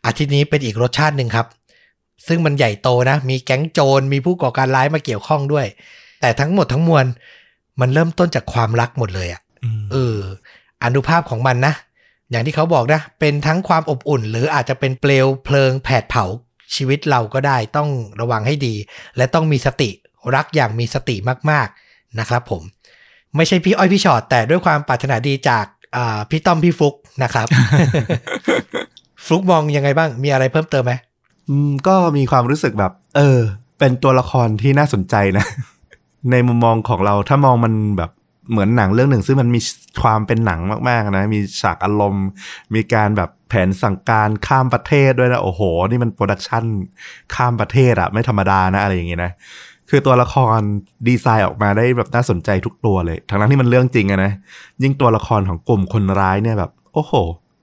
[0.06, 1.46] อาทิตย์นี้เป็นอีกรสชาติหนึ่งครับ
[2.26, 5.66] ซึ่งมันใหญ่โตนะ มีแก๊งโจรมีผู้ก่อการร้ายมาเกี่ยวข้องด้วย
[6.20, 7.04] แต่ทั้งหมดทั้งมวล
[7.80, 10.18] มันเริ่มต้นจากความรักหมดเลยอะอืมเออ
[10.84, 11.74] อนุภาพของมันนะ
[12.30, 16.24] อย่างที่เขาบอกนะ เป็นทั้งความอบอุ่น หรืออาจจะเป็นเปลวเพลิงแผดเผา
[16.74, 17.88] ชีวิตเราก็ได้ต้อง
[18.20, 18.74] ระวังให้ดี
[19.16, 19.90] และต้องมีสติ
[20.34, 21.16] รักอย่างมีสติ
[21.50, 22.62] มากๆนะครับผม
[23.36, 27.46] ไม่ใช่พี่อ้อยพี่ชอตแต่ด้วยความปรารถนาดีจากาพี่ต้อมพี่ฟุกนะครับ
[29.26, 30.92] ฟุกมองยังไงบ้างมีอะไรเพิ่มเติมไหม
[31.48, 33.40] อืมก็มีความรู้สึกแบบ เออ
[33.78, 35.44] เป็นตัวละครที่น่าสนใจนะ
[36.30, 38.10] ในมุมมองของเราถ้ามองมันแบบ
[38.50, 39.60] เหมือนหนังเรื่องหนึ่ง ซึ่งมันมี
[40.02, 42.26] ความเป็นหนังมากๆนะ มีฉากอารมณ์
[42.74, 46.64] มีการแบบแผนสั่งการข้ามประเทศด้วยนะ โอ้โห นี่มันโปรดักชัน
[47.34, 49.32] ข้ามประเทศอะไม่ธรรมดานะ อะไรอย่างเงี้ยนะ
[49.90, 50.58] คือตัวละคร
[51.08, 54.32] ดีไซน์ออกมาได้แบบน่าสนใจทุกตัวเลย ทั้งนั้นที่มันเรื่องจริงอะนะ
[54.82, 57.12] ยิ่งตัวละครของกลุ่มคนร้ายเนี่ยแบบ โอ้โห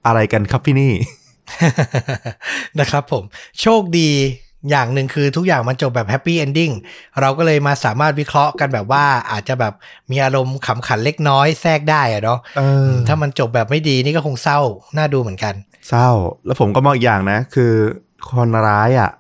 [0.06, 0.92] อะไรกันครับพี่นี่
[2.80, 3.24] นะครับผม
[3.62, 4.10] โชคดี
[4.70, 6.72] อย่างหนึ่งคือทุกอย่างมันจบแบบ happy ending
[7.22, 9.74] เราก็เลยมาสามารถวิเคราะห์กันแบบว่าอาจจะแบบ
[10.12, 14.60] มีอารมณ์ขำขันเล็กน้อยแทรกได้อะเนาะเออถ้ามันจบแบบไม่ดีนี่ก็คงเศร้า
[14.98, 15.54] น่าดูเหมือนกัน
[15.90, 16.10] เศร้า
[16.46, 17.74] แล้วผมก็มองอีกอย่างนะ คือ
[18.38, 19.12] คนร้ายอะ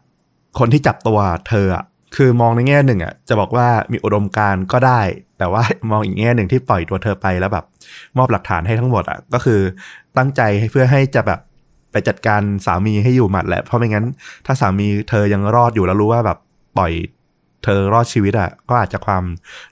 [0.59, 1.19] คนที่จับตัว
[1.49, 1.85] เธออะ
[2.15, 5.01] คือมองในแง่หนึ่งอะจะบอกว่ามีอุดมการณ์ก็ได้
[5.37, 7.65] แต่ว่ามองอีกแง่หนึ่งที่ปล่อยตัวเธอไปแล้วแบบ
[8.17, 9.59] มอบหลักฐานให้ทั้งหมดอะก็คือ
[10.17, 11.39] ตั้งใจให้เพื่อให้จะแบบ
[11.95, 14.05] ไปจัดการสามีให้อยู่หมัดแหละเพราะไม่งั้น
[14.45, 16.37] ถ้าสามีเธอยังรอดอยู่แล้วรู้ว่าแบบ
[16.77, 16.91] ปล่อย
[17.63, 19.23] เธอรอดชีวิตอะก็อาจจะความ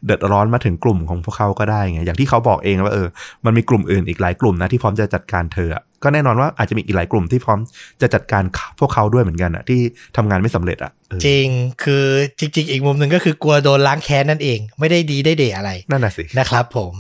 [0.06, 3.08] เดือดร้อนมาถึงกลุ่มของพวกเขาก็ได้ไงอย่างที่เขาบอกเองว่าเออ
[3.46, 7.60] มันมีกลุ่มอื่นอีกหลายกลุ่มนะที่พร้อมจะจัดการเธออะก็แน่นอนว่าอาจจะมีอีกหลายกลุ่มที่พร้อม
[8.02, 8.44] จะจัดการ
[8.80, 9.80] พวกเขาด้วยเหมือนกันอะที่
[10.18, 11.48] ทำงานไม่สำเร็จอะเออจริง
[11.84, 12.06] คือ
[12.40, 16.94] จริง ๆ อีกมุมหนึ่งก็คือกลัวโดนล้างแค้นนั่นเอง ไม่ได้ดีได้เดอะไรนั่นน่ะสินะครับผม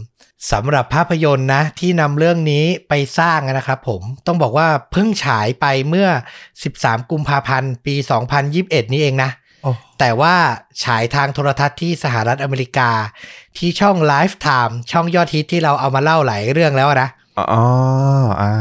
[0.51, 6.07] สำหรับภาพยนตร์นะ ที่นำเรื่องนี้ไปสร้างนะครับผมต้องบอกว่าเพิ่งฉายไปเมื่อ
[6.59, 7.95] 13 กุมภาพันธ์ ปี
[8.43, 9.31] 2021 นี้เองนะ
[9.63, 10.35] โอ้แต่ว่า
[10.83, 12.89] ฉายทางโทรทัศน์ที่สหรัฐอเมริกา
[13.57, 17.63] ที่ช่อง Lifetime ช่องยอดฮิตที่เราเอามาเล่าหลายเรื่องแล้วนะอ๋อ
[18.41, 18.53] อ่า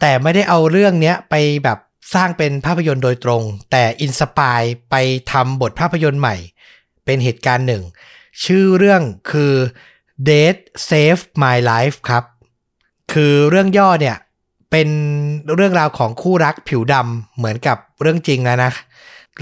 [0.00, 1.34] แต่ไม่ได้เอาเรื่องเนี้ยไป
[1.64, 1.78] แบบ
[2.14, 4.94] สร้างเป็นภาพยนตร์โดยตรง แต่อินสปายไป
[5.32, 6.36] ทำบทภาพยนตร์ใหม่
[7.04, 7.82] เป็นเหตุการณ์หนึ่ง
[8.44, 9.54] ชื่อเรื่องคือ
[10.28, 10.56] Dead
[10.88, 12.24] Save My Life ครับ
[13.12, 14.16] คือเรื่องย่อเนี่ย
[14.70, 14.88] เป็น
[15.54, 18.72] เรื่องราวของคู่รักผิวดำเหมือนกับเรื่องจริงนะนะ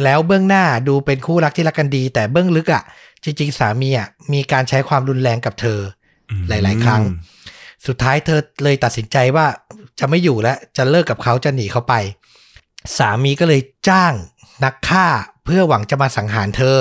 [0.04, 2.82] แล้วเบื้องหน้าดูเป็นคู่รักที่รักกันดี แต่เบื้องลึกอะ่ะ
[3.24, 5.80] จริง ๆ สามีอะ่ะมีการใช้ความรุนแรงกับเธอ
[6.48, 7.02] หลาย ๆ ครั้ง
[7.86, 9.46] สุดท้ายเธอเลยตัดสินใจว่า
[9.98, 11.94] จะไม่อยู่แล้ว จะเลิกกับเขาจะหนีเขาไป
[12.98, 14.12] สามีก็เลยจ้าง
[14.64, 15.06] นักฆ่า
[15.44, 16.78] เพื่อหวังจะมาสังหารเธอ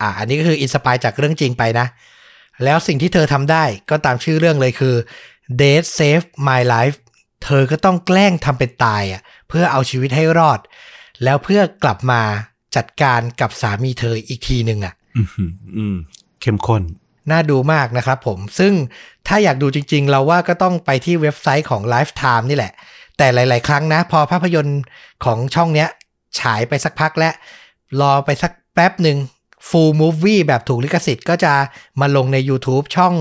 [0.00, 1.86] อะอันนี้ก็คืออินสปายจากเรื่องจริงไปนะ
[2.64, 4.94] แล้วสิ่งที่เธอทำได้ก็ตามชื่อเรื่องเลยคือ
[5.60, 6.96] Death Save My Life
[7.44, 10.60] เธอก็ต้องแกล้งทำเป็นตายอะเพื่อเอาชีวิตให้รอด
[11.24, 12.22] แล้วเพื่อกลับมา
[12.76, 15.28] จัดการกับสามีเธออีกทีหนึ่งอะอืม
[15.76, 15.96] อืม
[16.40, 16.82] เข้มข้น
[17.30, 18.72] น่าดูมากนะครับผม ซึ่ง
[19.28, 22.72] ถ้าอยากดูจริงๆ เราว่าก็ต้องไปที่เว็บไซต์ของ Lifetime นี่แหละ
[23.18, 24.80] แต่หลาย ๆ ครั้งนะ พอภาพยนตร์
[25.24, 25.88] ของช่องเนี้ย
[26.40, 27.30] ฉายไปสักพักและ
[28.00, 29.16] รอไปสักแป๊บหนึ่ง
[29.68, 31.52] full movie แบบถูกลิขสิทธิ์ก็จะ
[32.00, 33.14] มาลงใน YouTube ช่อง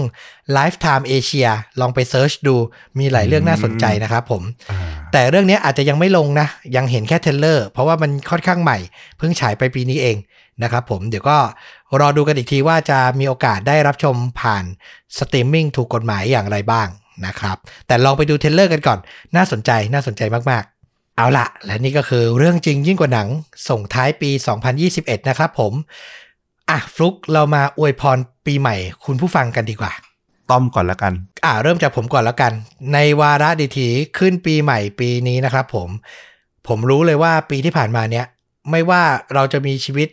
[0.58, 1.50] Lifetime Asia
[1.80, 2.56] ลองไป search ดู
[3.00, 4.80] มีหลายเรื่องน่าสนใจนะครับผมอ่า
[5.12, 8.78] แต่เรื่องนี้อาจจะยังไม่ลงนะ ยังเห็นแค่ trailer เพราะว่ามันค่อนข้างใหม่
[9.18, 10.18] เพิ่งฉายไปปีนี้เอง
[10.64, 11.38] นะครับผมเดี๋ยวก็
[12.00, 14.64] รอดูกันอีกทีว่าจะมีโอกาสได้รับชมผ่าน
[15.18, 16.88] สตรีมมิ่งถูกกฎหมายอย่างไรบ้าง
[17.26, 17.58] นะครับ
[17.88, 19.00] แต่ลองไปดู trailer กันก่อน
[19.36, 20.22] น่าสนใจน่าสนใจ
[20.52, 23.28] มากๆ เอาละและนี่ก็คือเรื่องจริงยิ่งกว่าหนัง
[23.70, 24.30] ส่งท้ายปี
[24.80, 25.74] 2021 นะครับผม
[26.74, 28.76] อะฟลุกเรามาอวยพรปีใหม่
[29.06, 29.92] คุณผู้ฟังกันดีกว่า
[30.52, 31.14] ต้อมก่อนละกัน
[31.46, 32.52] อ่าเริ่มจากผมก่อนแล้วกัน
[32.94, 35.90] ในวาระดิถีขึ้นปีใหม่ปีนี้นะครับผม
[36.68, 38.26] ผมรู้เลยว่าปีที่ผ่านมาเนี้ย
[38.72, 39.02] ไม่ว่า
[39.34, 40.08] เราจะมีชีวิต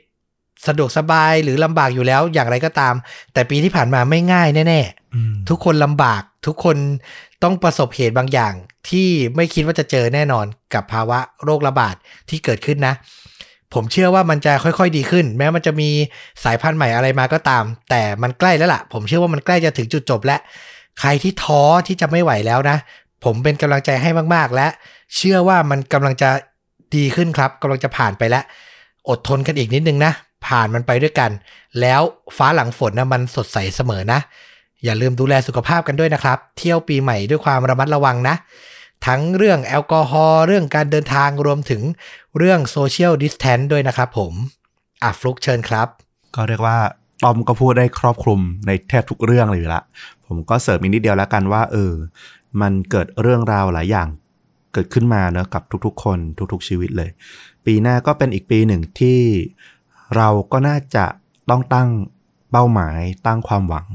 [0.66, 2.94] สะดวกสบายหรือลำบากอยู่แล้วอย่างไรก็ตาม
[3.32, 4.80] แต่ปีที่ผ่านมาไม่ง่ายแน่
[5.14, 6.76] อืมๆทุกคนลำบากทุกคน
[7.42, 8.54] ต้องประสบเหตุบางอย่าง
[8.88, 11.94] ที่ไม่คิดว่าจะเจอแน่นอนกับภาวะโรคระบาด
[12.28, 12.94] ที่เกิดขึ้นนะ
[13.74, 15.88] ผมเชื่อว่ามันจะค่อยๆดีขึ้น แม้มันจะมี
[16.44, 20.40] สายพันธุ์ใหม่อะไรมาก็ตาม แต่มันใกล้แล้วล่ะ ผมเชื่อว่ามันใกล้จะถึงจุดจบแล้ว
[21.00, 22.76] ใครที่ท้อที่จะไม่ไหวแล้วนะ
[23.24, 24.68] ผมเป็นกำลังใจให้มากๆและ
[25.16, 26.30] เชื่อว่ามันกำลังจะ
[26.96, 28.44] ดีขึ้นครับกำลังจะผ่านไปแล้ว
[29.08, 30.12] อดทนกันอีกนิดนึงนะ
[30.46, 31.30] ผ่านมันไปด้วยกัน
[31.80, 32.00] แล้ว
[32.36, 34.20] ฟ้าหลังฝนนะมันสดใสเสมอนะ
[34.84, 38.34] อย่าลืมดูแลสุขภาพกันด้วยนะครับ เที่ยวปีใหม่ด้วยความระมัดระวังนะ
[39.06, 41.82] ทั้งเรื่องแอลกอฮอล์เรื่องการเดินทางรวมถึง
[42.38, 44.32] เรื่อง social distance ด้วยนะครับผม
[45.02, 45.88] อะฟลุกเชิญครับ
[46.34, 46.78] ก็เรียกว่า
[47.22, 49.82] ต้อมก็พูดได้ครอบคลุมในแทบทุกเรื่องเลยละ
[50.26, 51.92] ผมก็เสริมอีกนิดเดียวแล้วกันว่า เออ
[52.60, 54.08] มันเกิดเรื่องราวหลายอย่าง
[54.72, 56.18] เกิดขึ้นมาเนอะกับทุกๆ คน
[56.52, 57.10] ทุกๆชีวิตเลย
[57.66, 59.20] ปีหน้าก็เป็นอีกปีหนึ่งที่
[60.16, 61.04] เราก็น่าจะ
[61.50, 61.88] ต้องตั้ง
[62.50, 63.86] เป้าหมายตั้งความหวัง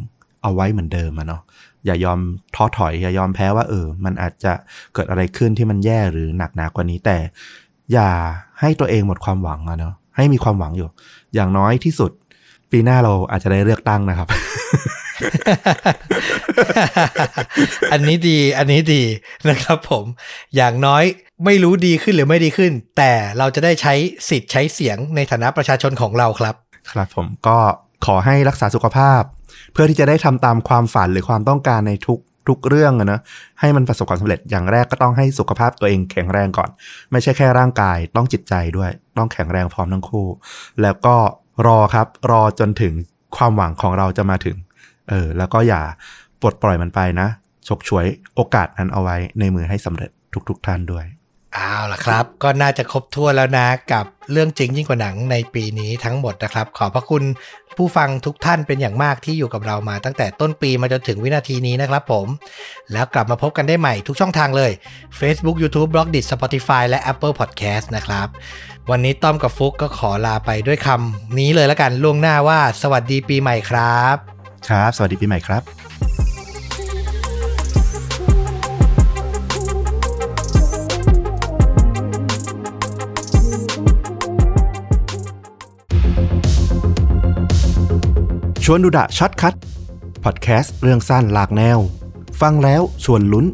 [0.41, 1.41] เอาไว้เหมือนเดิมอะเนาะ
[1.85, 2.19] อย่ายอม
[2.55, 4.53] ท้อถอย อย่ายอมแพ้ว่าเออ มันอาจจะ
[4.93, 7.17] เกิดอะไรขึ้นที่มันแย่หรือหนักหนากว่านี้แต่
[7.93, 8.09] อย่า
[8.59, 10.89] ให้ตัวเองหมดความหวังอะเนาะให้มีความหวังอยู่
[11.35, 12.11] อย่างน้อยที่สุด
[12.71, 14.27] ปีหน้าเราอาจจะได้เลือกตั้งนะครับ
[17.91, 19.03] อันนี้ดีอันนี้ดี
[19.49, 20.05] นะครับผม
[20.55, 21.03] อย่างน้อย
[21.45, 23.93] ไม่รู้ดีขึ้นหรือไม่ดีขึ้น แต่เราจะได้ใช้
[24.29, 26.55] สิทธิ์ใช้เสียงในฐานะประชาชนของเราครับ
[26.91, 27.57] ครับผมก็
[28.05, 29.21] ขอให้รักษาสุขภาพ
[29.71, 33.19] เพื่อที่จะได้ทำตามความฝันหรือความต้องการในทุกทุกเรื่องอะนะ
[33.59, 36.69] ให้มันประสบความสำเร็จอย่างแรกก็ต้องให้สุขภาพตัวเองแข็งแรงก่อน
[37.11, 40.27] ไม่ใช่แค่ร่างกายต้องจิตใจด้วย ต้องแข็งแรงพร้อมทั้งคู่
[40.81, 41.15] แล้วก็
[41.67, 42.93] รอครับรอจนถึง
[43.37, 44.55] ความหวังของเราจะมาถึง
[45.09, 45.81] เออแล้วก็อย่า
[46.41, 47.27] ปลดปล่อยมันไปนะ
[47.67, 48.05] ฉกฉวย
[48.35, 50.09] โอกาสนั้นเอาไว้ในมือให้สำเร็จ
[50.49, 51.05] ทุกๆท่านด้วย
[51.53, 57.23] เอาล่ะครับ ก็น่าจะครบถ้วนแล้วนะกับเรื่องจริงยิ่งกว่าหนังในปีนี้ทั้งหมดนะครับ ขอบพระคุณ
[57.77, 62.27] ผู้ฟังทุกท่านเป็นอย่างมากที่อยู่กับเรามาตั้งแต่ต้นปีมาจนถึงวินาทีนี้นะครับผม
[62.91, 64.71] แล้วกลับมาพบกันได้ใหม่ทุกช่องทางเลย
[65.19, 68.27] Facebook YouTube b l o g d i t Spotify และ Apple Podcast นะครับ
[68.91, 74.15] วันนี้ต้อมกับฟุกก็ขอลาไปด้วยคำนี้เลยแล้วกันล่วงหน้าว่า สวัสดีปีใหม่ครับ
[74.69, 75.61] ครับ สวัสดีปีใหม่ครับ
[88.67, 89.55] ชวนดูดะ shortcut
[90.23, 91.79] พอดแคสต์เรื่องสั้นหลากแนว
[92.41, 93.45] ฟังแล้วชวนลุ้น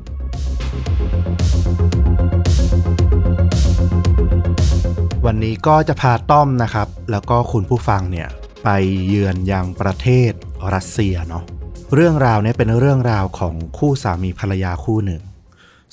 [5.25, 8.27] วันนี้ก็จะพาต้อมนะครับ แล้วก็คุณผู้ฟังเนี่ย
[8.63, 8.69] ไป
[9.07, 10.31] เยือนยังประเทศ
[10.73, 11.43] รัสเซียเนาะ
[11.93, 15.21] เรื่องราวเนี้เป็นเรื่องราวของคู่สามีภรรยาคู่หนึ่ง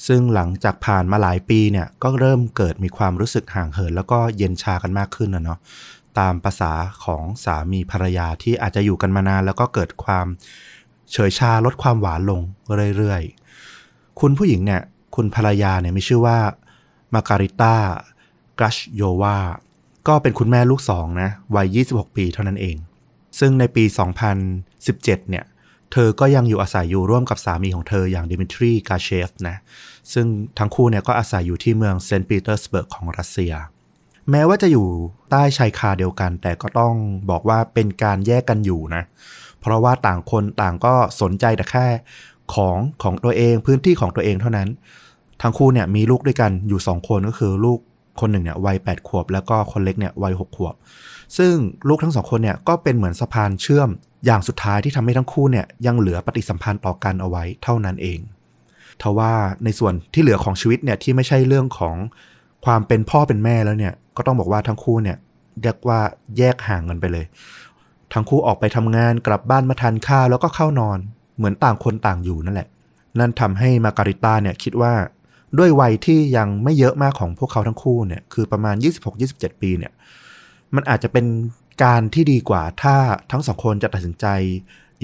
[0.06, 5.58] ซึ่งหลังจากผ่านมาหลายปีเนี่ยก็เริ่มเกิดมีความรู้สึกห่างเหิน แล้วก็เย็นชากันมากขึ้นนะเนาะ
[6.18, 6.72] ตามประสา
[7.04, 10.26] ของสามีภรรยาที่อาจจะอยู่กันมานาน แล้วก็เกิดความ
[11.12, 12.40] เฉยชาลดความหวานลง
[12.96, 14.82] เรื่อยๆ คุณผู้หญิงเนี่ย
[15.16, 16.38] คุณภรรยาเนี่ยมีชื่อว่า
[17.14, 17.74] มาการิต้า
[18.58, 19.38] กราเชวา
[20.08, 22.76] ก็เป็นคุณแม่ลูกสองนะ วัย 26 ปีเท่านั้นเอง
[23.38, 23.84] ซึ่งในปี
[24.36, 25.44] 2017 เนี่ย
[25.92, 29.56] เธอก็ยังอยู่อาศัยอยู่ร่วมกับสามีของเธออย่างดิมิทรีกราเชฟนะ
[30.12, 30.26] ซึ่ง
[30.58, 33.52] ทั้งคู่เนี่ยก็อาศัยอยู่ที่เมืองเซนต์ปีเตอร์สเบิร์กของรัสเซีย
[34.30, 34.86] แม้ว่าจะอยู่
[35.30, 36.94] ใต้ชายคาเดียวกัน แต่ก็ต้อง
[37.30, 39.02] บอกว่าเป็นการแยกกันอยู่นะ
[39.60, 41.86] เพราะว่าต่างคนต่างก็สนใจแต่แค่
[42.54, 44.68] ของของตัวเองพื้นที่ของตัวเองเท่านั้น
[45.42, 47.78] ทั้งคู่เนี่ยมีลูกด้วยกันอยู่สองคนก็คือลูก
[48.20, 50.74] คนหนึ่งเนี่ยวัยแปดขวบ แล้วก็คนเล็กเนี่ยวัยหกขวบ
[51.38, 51.54] ซึ่ง
[51.88, 53.88] ลูกทั้งสองคนเนี่ยก็เป็นเหมือนสะพานเชื่อม
[54.26, 58.18] อย่างสุดท้ายที่ทำให้ทั้งคู่เนี่ยยังเหลือปฏิสัมพันธ์ต่อกันเอาไว้เท่านั้นเอง
[59.02, 59.32] ทว่า
[59.64, 61.96] ในส่วนที่เหลือของชีวิตเนี่ยที่ไม่ใช่เรื่องของ
[62.68, 65.16] ความเป็นพ่อเป็นแม่แล้วเนี่ย ก็ต้องบอกว่าทั้งคู่เนี่ย
[65.62, 66.00] เรียกว่า
[66.38, 67.24] แยกห่างกันไปเลย
[68.12, 70.98] ทั้งคู่ออกไปทำงานกลับบ้านมาทานข้าวแล้วก็เข้านอน
[71.36, 72.68] เหมือนต่างคนต่างอยู่นั่นแหละ
[73.18, 74.92] นั่นทำให้มาการิต้าเนี่ยคิดว่า
[75.58, 78.76] ด้วยวัยที่ยังไม่เยอะมากของพวกเขาทั้งคู่เนี่ยคือประมาณ
[79.18, 79.92] 26-27 ปีเนี่ย
[80.74, 81.26] มันอาจจะเป็น
[81.84, 82.94] การที่ดีกว่าถ้า
[83.30, 84.26] ทั้งสองคนจะตัดสินใจ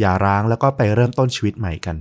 [0.01, 1.97] อย่าร้างแล้วก็ไปเริ่มต้นชีวิตใหม่กัน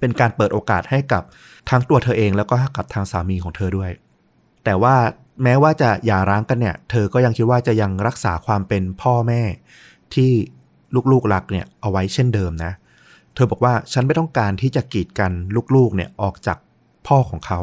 [0.00, 1.22] เป็นการเปิดโอกาสให้กับ
[1.70, 3.90] ทั้งตัวเธอเองแล้วก็กับทางสามีของเธอด้วย
[4.68, 4.96] แต่ว่า
[5.44, 9.42] แม้ว่าจะอย่าร้างกันเนี่ย เธอก็ยังคิดว่าจะยังรักษาความเป็นพ่อแม่
[10.14, 10.30] ที่
[11.12, 12.72] ลูกๆรักเนี่ยเอาไว้เช่นเดิมนะ
[13.34, 15.32] เธอบอกว่าฉันไม่ต้องการที่จะกีดกัน
[15.76, 16.58] ลูกๆเนี่ยออกจาก
[17.06, 17.60] พ่อของเขา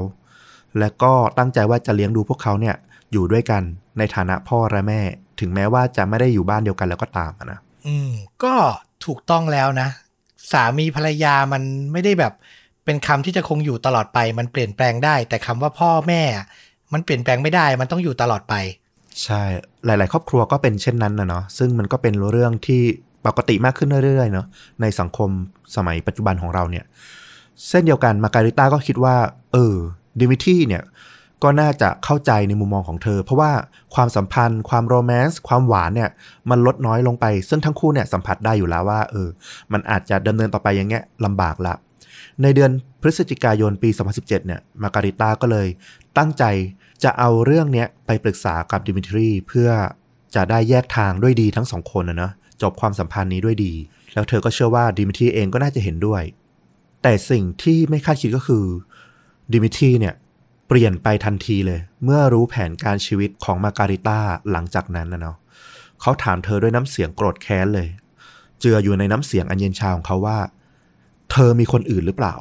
[0.80, 2.76] และก็ตั้งใจว่าจะเลี้ยงดูพวกเขาเนี่ย
[3.12, 3.62] อยู่ด้วยกัน
[3.98, 5.02] ในฐานะพ่อและแม่
[5.40, 8.12] ถึงแม้ว่าจะไม่ได้อยู่บ้านเดียวกันแล้วก็ตามนะอืม
[8.44, 8.54] ก็
[9.06, 9.90] ถูกต้องแล้วนะ
[10.52, 12.34] สามีภรรยามันไม่ได้แบบ
[12.86, 16.22] เป็นคำที่จะคงอยู่ตลอดไปมันเปลี่ยนแปลงได้ แต่คำว่าพ่อแม่
[16.94, 18.54] มันเปลี่ยนแปลงไม่ได้มันต้องอยู่ตลอดไป
[19.24, 19.44] ใช่
[19.86, 22.82] หลาย ๆ ครอบครัวก็เป็นเช่นนั้นนะเนาะซึ่งมันก็เป็นเรื่องที่
[23.26, 24.48] ปกติมากขึ้นเรื่อย ๆ เนาะ
[24.82, 25.30] ในสังคม
[25.76, 26.86] สมัยปัจจุบันของเราเนี่ย
[27.70, 29.16] เส้นเดียวกันมาการิต้าก็คิดว่า
[29.54, 29.76] เออ
[30.22, 30.84] ดิมิทีเนี่ย
[31.44, 33.52] ก็น่าจะเข้าใจในมุมมองของเธอ เพราะว่า
[33.96, 36.10] ความสัมพันธ์ ความโรแมนต์ความหวานเนี่ย
[36.50, 39.28] มันลดน้อยลงไป ซึ่งทั้งคู่เนี่ยสัมผัสได้อยู่แล้วว่า เออ
[39.74, 41.74] มันอาจจะดำเนินต่อไปอย่างเงี้ยลำบากละ
[42.42, 42.72] ในเดือน
[43.02, 45.68] พฤศจิกายนปี 2017 เนี่ย มาการิต้าก็เลย
[46.18, 46.44] ตั้งใจ
[47.04, 49.70] จะเอาเรื่องเนี้ยไปปรึกษากับดิมิทรีเพื่อ
[50.36, 53.74] จะได้แยกทางด้วยดีทั้งสองคนนะเนาะจบความสัมพันธ์นี้ด้วยดี
[54.14, 56.24] แล้วเธอก็เชื่อว่าดิมิทรีเองก็น่าจะเห็นด้วย
[57.02, 58.66] แต่สิ่งที่ไม่คาดคิดก็คือ
[59.54, 60.14] ดิมิทรีเนี่ย
[60.68, 64.20] เปลี่ยนไปทันทีเลย เมื่อรู้แผนการชีวิตของมาการิต้า
[64.52, 65.38] หลังจากนั้นนะเนาะ
[66.02, 67.88] เขาถามเธอด้วยน้ำเสียงโกรธแค้นเลย
[68.60, 70.38] เจืออยู่ในน้ำเสียงอันเย็นชาของเขาว่า
[71.32, 72.36] เธอมีคนอื่นหรือเปล่า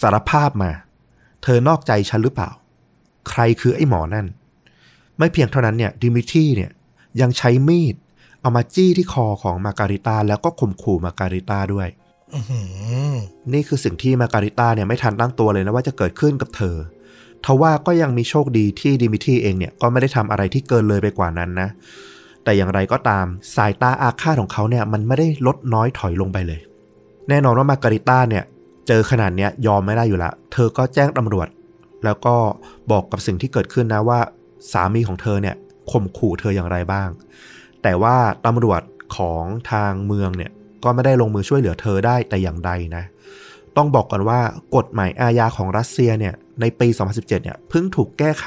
[0.00, 0.70] สารภาพมา
[1.42, 2.50] เธอนอกใจฉันหรือเปล่า
[3.30, 4.26] ใครคือไอ้หมอนั่น
[5.18, 6.70] ไม่เพียงเท่านั้นเนี่ยดิมิทรีเนี่ย
[7.20, 7.94] ยังใช้มีด
[8.40, 11.88] เอามาจี้ที่คอของมาการิต้าแล้วก็ข่มขู่มาการิต้าด้วย
[12.34, 12.60] อือหื
[13.12, 13.14] อ
[13.52, 16.76] นี่คือสิ่งที่มาการิต้าเนี่ยไม่ทันตั้งตัวเลยนะว่าจะเกิดขึ้นกับเธอ
[17.44, 21.68] ทว่าก็ยังมีโชคดีที่ดิมิทรีเองเนี่ยก็ไม่ได้ทำอะไรที่เกินเลยไปกว่านั้นนะ
[22.44, 23.24] แต่อย่างไรก็ตาม
[23.56, 26.60] สายตาอาฆาตของเขาเนี่ยมันไม่ได้ลดน้อยถอยลงไปเลย
[27.28, 28.44] แน่นอนว่ามาการิต้าเนี่ย
[28.88, 31.48] เจอขนาดเนี้ยยอมไม่ได้อยู่ละ เธอก็แจ้งตำรวจ
[32.04, 32.36] แล้วก็
[32.90, 34.20] บอกกับสิ่งที่เกิดขึ้นนะว่า
[34.72, 35.56] สามีของเธอเนี่ย
[35.90, 37.08] ข่มขู่เธออย่างไรบ้าง
[37.82, 38.82] แต่ว่าตำรวจ
[39.16, 39.42] ของ
[39.72, 40.50] ทางเมืองเนี่ย
[40.84, 43.04] ก็ไม่ได้ลงมือช่วยเหลือเธอได้แต่อย่างใดนะ
[43.76, 44.40] ต้องบอกก่อนว่า
[44.76, 48.46] กฎหมายอาญาของรัสเซียเนี่ยในปี 2017 เนี่ยเพิ่งถูกแก้ไข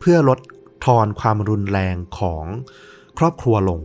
[0.00, 0.38] เพื่อลด
[0.84, 2.44] ทอนความรุนแรงของ
[3.18, 3.80] ครอบครัวลง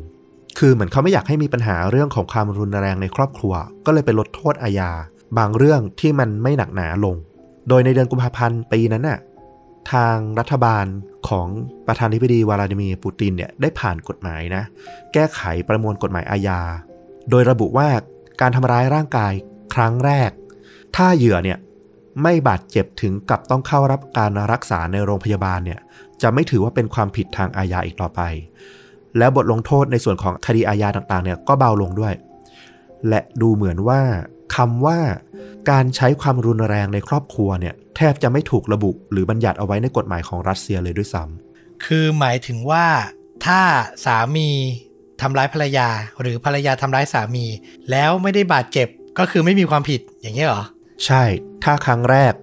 [0.57, 3.53] คือเหมือนเขาไม่อยากให้มีปัญหาเรื่องของความรุนแรงในครอบครัว
[3.85, 4.91] ก็เลยไปลดโทษอาญา
[5.37, 7.15] บางเรื่องที่มันไม่หนักหนาลง
[7.69, 9.19] โดยในเดือนกุมภาพันธ์ปีนั้นน่ะ
[9.91, 10.85] ทางรัฐบาล
[11.29, 11.47] ของ
[11.87, 14.63] ประธานาธิบดีวลาดิมีร์ปูตินเนี่ยได้ผ่านกฎหมายนะ
[15.13, 16.61] แก้ไขประมวลกฎหมายอาญา
[17.29, 17.87] โดยระบุว่า
[18.41, 19.33] การทำร้ายร่างกาย
[19.73, 20.31] ครั้งแรก
[20.95, 21.57] ถ้าเหยื่อเนี่ย
[22.23, 25.79] ไม่บาดเจ็บถึงกับต้องเข้ารับการรักษาในโรงพยาบาลเนี่ย
[26.21, 28.21] จะไม่ถือว่าเป็นความผิดทางอาญาอีกต่อไป
[29.17, 32.13] แล้วบทลงโทษในส่วนของคดีอาญาต่างๆเนี่ยก็เบาลงด้วย
[33.09, 34.01] และดูเหมือนว่า
[34.55, 34.99] คำว่า
[35.69, 42.85] การใช้ความรุนแรงในครอบครัวเนี่ยแทบจะไม่ถูกระบุหรือบัญญัติเอาไว้ในกฎหมายของรัสเซียเลยด้วยซ้ำคือหมายถึงว่า
[43.45, 43.61] ถ้า
[44.05, 44.49] สามี
[45.21, 45.89] ทำร้ายภรรยา
[46.21, 47.45] หรือภรรยาทำร้ายสามี
[47.91, 48.87] แล้วไม่ได้บาดเจ็บ
[49.19, 50.63] ก็คือไม่มีความผิดอย่างเงี้ยเหรอ
[51.05, 51.23] ใช่
[51.63, 52.33] ถ้าครั้งแรก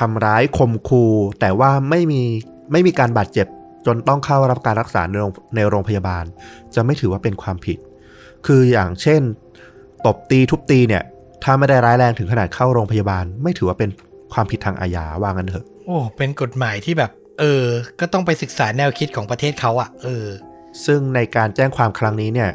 [0.00, 2.22] ทำร้ายข่มขู่แต่ว่าไม่มี
[2.72, 3.46] ไม่มีการบาดเจ็บ
[3.86, 6.24] จนต้องเข้ารับการรักษาในโรงในโรงพยาบาล
[6.74, 7.78] จะไม่ถือว่าเป็นความผิด
[8.46, 9.20] คืออย่างเช่น
[10.06, 11.02] ตบตีทุบตีเนี่ย
[11.44, 13.90] ถ้าไม่ได้ร้ายแรงถึงขนาดเข้าโรงพยาบาล ไม่ถือว่าเป็น
[14.32, 17.64] ความผิดทางอาญาว่างั้นเถอะ โอ้ เป็นกฎหมายที่แบบ เออ
[18.00, 20.26] ก็ต้องไปศึกษาแนวคิดของประเทศเขาอะ่ะ เออ
[20.86, 22.50] ซึ่งในการแจ้งความครั้งนี้เนี่ย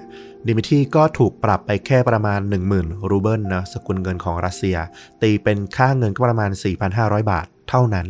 [0.48, 2.40] ดิมิทรีก็ถูกปรับไปแค่ประมาณ
[2.76, 4.78] 10,000 รูเบิลนะสกุลเงินของรัสเซีย
[5.22, 6.52] ตีเป็นค่าเงินก็ประมาณ
[6.92, 8.08] 4,500 บาทเท่านั้น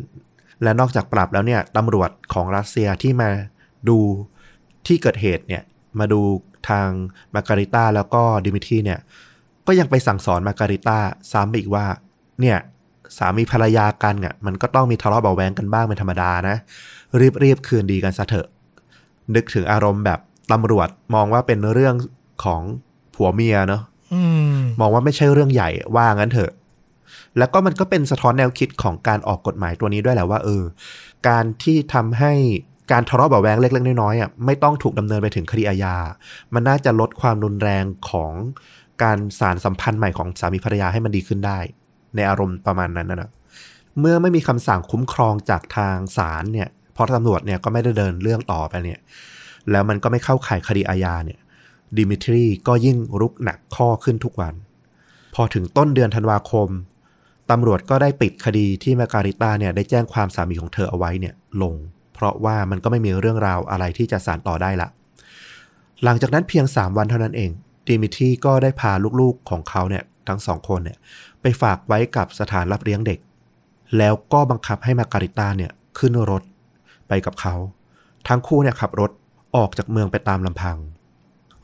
[0.64, 3.30] และนอกจากปรับแล้วเนี่ยตำรวจของรัสเซียที่มา
[3.90, 3.98] ดู
[4.88, 5.64] ที่เกิดเหตุเนี่ย
[6.00, 6.22] มาดู
[6.70, 6.88] ทาง
[7.34, 9.00] มาการิต้าแล้วก็ดิมิทรีเนี่ย
[9.68, 10.98] ก็ยังไปสั่งสอนมาการิต้า
[11.32, 11.86] ซ้ำไปอีกว่า
[12.42, 12.58] เนี่ย
[13.18, 16.58] สามีภรรยากันอะมันก็ต้องมีทะเลาะเบาะแวงกันบ้างเป็นธรรมดานะ
[17.20, 18.48] รีบรีบคืนดีกันซะเถอะ
[19.36, 20.20] นึกถึงอารมณ์แบบ
[20.52, 21.96] ตำรวจมองว่าเป็นเรื่อง
[22.44, 22.62] ของ
[23.16, 23.82] ผัวเมียเนาะ
[24.14, 24.22] อื
[24.56, 26.52] มมองว่าไม่ใช่เรื่องใหญ่ว่างั้นเถอะ
[27.38, 30.64] แล้วก็มันก็เป็นสะท้อนแนวคิดของการออกกฎหมายตัวนี้ด้วยแหละว่าเออ
[31.28, 32.34] การที่ทำให้
[32.92, 35.96] การทะเลาะเบาแวงเล็กๆน้อยๆอะไม่ต้องถูกดำเนินไปถึงคดีอาญา
[36.54, 38.34] มันน่าจะลดความรุนแรงของ
[39.04, 41.60] การสารสัมพันธ์ใหม่ของสามีภรรยาให้มันดีขึ้นได้
[42.16, 43.30] ในอารมณ์ประมาณนั้นนะนะ
[44.00, 49.00] เมื่อไม่มีคำสั่งคุ้มครองจากทางศาลเนี่ยพราะตำรวจเนี่ยก็ไม่ได้เดินเรื่องต่อไปเนี่ย
[49.72, 51.40] แล้วมันก็ไม่เข้าข่ายคดีอาญาเนี่ย
[51.98, 54.54] ดิมิทรีก็ยิ่งรุกหนักข้อขึ้นทุกวัน
[55.36, 56.70] พอถึงต้นเดือนธันวาคม
[57.52, 61.74] ตำรวจก็ได้ปิดคดีที่มาการิต้าเนี่ยได้แจ้งความสามีของเธอเอาไว้เนี่ยลง
[62.14, 64.88] เพราะว่ามันก็ไม่มีเรื่องราวอะไรที่จะสานต่อได้ละ
[66.04, 67.52] หลังจากนั้นเพียง 3 วันเท่านั้นเอง
[67.88, 68.92] ดิมิทีก็ได้พา
[69.22, 70.98] ลูกๆของเขาเนี่ยทั้งสองคนเนี่ย
[71.42, 73.20] ไปฝากไว้กับสถานรับเลี้ยงเด็ก
[73.98, 76.44] แล้วก็บังคับให้มาการิต้าเนี่ยขึ้นรถ
[77.08, 77.56] ไปกับเขา
[78.28, 79.12] ทั้งคู่เนี่ยขับรถ
[79.56, 80.78] ออกจากเมืองไปตามลำพัง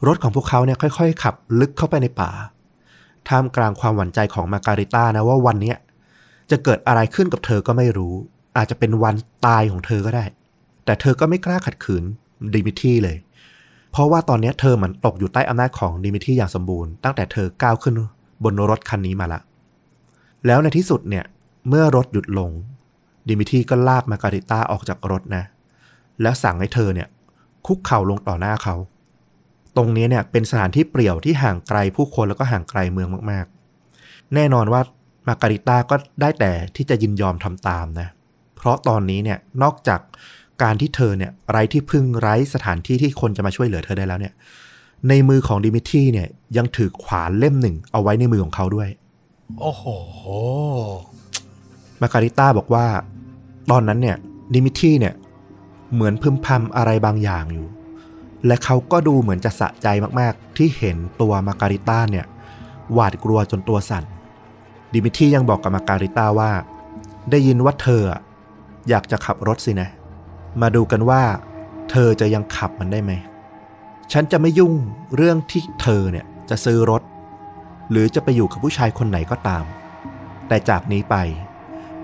[0.08, 2.32] รถของพวกเขาเนี่ยค่อย ๆ ขับลึกเข้าไปในป่า
[3.30, 5.74] ท่ามกลางความหวั่นใจของมาการิต้านะว่าวันนี้
[6.52, 8.14] จะเกิดอะไรขึ้นกับเธอก็ไม่รู้
[8.58, 9.16] อาจจะเป็นวัน
[9.46, 10.26] ตายของเธอก็ได้
[10.86, 12.04] แต่เธอก็ไม่กล้าขัดขืน
[12.56, 13.18] ดิมิทีเลย
[13.92, 17.94] เพราะว่าตอนนี้เธอเหมือนตกอยู่ใต้อำนาจของดิมิทีอย่างสมบูรณ์ตั้งแต่เธอก้าวขึ้น
[18.44, 19.42] บนรถคันนี้มาละ
[20.46, 21.26] แล้วในที่สุดเนี่ย
[21.70, 22.50] เมื่อรถหยุดลง
[23.30, 25.44] ดิมิทีก็ลากมาการิต้าออกจากรถนะ
[26.22, 27.08] แล้วสั่งให้เธอเนี่ย
[27.66, 28.76] คุกเข่าลงต่อหน้าเขา
[29.78, 34.82] ตรงนี้เนี่ยเป็นสถานที่เปลี่ยวที่ห่างไกลผู้คนแล้วก็ห่างไกลเมืองมากๆ แน่นอนว่า
[35.28, 38.08] มาการิต้าก็ได้แต่ที่จะยินยอมทำตามนะ
[38.56, 40.00] เพราะตอนนี้เนี่ยนอกจาก
[40.64, 44.34] การที่เธอเนี่ยไร้ที่พึ่งไร้สถานที่ที่คนจะมาช่วยเหลือเธอได้แล้วเนี่ย
[45.10, 46.28] ในมือของดิมิทรีเนี่ย
[46.58, 48.90] ยังถือขวานเล่มหนึ่งเอาไว้ในมือของเขาด้วย
[49.62, 49.84] โอ้โห
[52.02, 52.86] มาการิต้าบอกว่า
[53.72, 54.18] ตอนนั้นเนี่ย
[54.56, 55.14] ดิมิทรีเนี่ย
[55.94, 57.68] เหมือนพึมพำอะไรบางอย่างอยู่
[58.48, 59.88] และเขาก็ดูเหมือนจะสะใจ
[60.20, 62.26] มากๆ ที่เห็นตัวมาการิต้าเนี่ย
[62.94, 64.04] หวาดกลัวจนตัวสั่น
[64.94, 66.52] ดิมิทียังบอกกับมาการิต้าว่า
[67.32, 68.04] ได้ยินว่าเธอ
[68.90, 69.90] อยากจะขับรถสินะ
[70.62, 71.22] มาดูกันว่า
[71.92, 73.12] เธอจะยังขับมันได้ไหม
[74.12, 74.74] ฉันจะไม่ยุ่ง
[75.16, 77.02] เรื่องที่เธอเนี่ยจะซื้อรถ
[77.92, 79.64] หรือจะไปอยู่กับผู้ชายคนไหนก็ตาม
[80.48, 81.16] แต่จากนี้ไป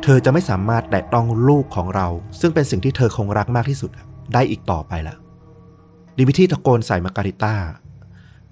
[0.03, 2.07] เธอจะไม่สามารถแตะต้องลูกของเรา
[2.39, 3.91] ซึ่งเป็นสิ่งที่เธอคงรักมากที่สุด
[4.33, 5.15] ได้อีกต่อไปและ
[6.17, 7.53] ดิมิทีตะโกนใส่มาการิต้า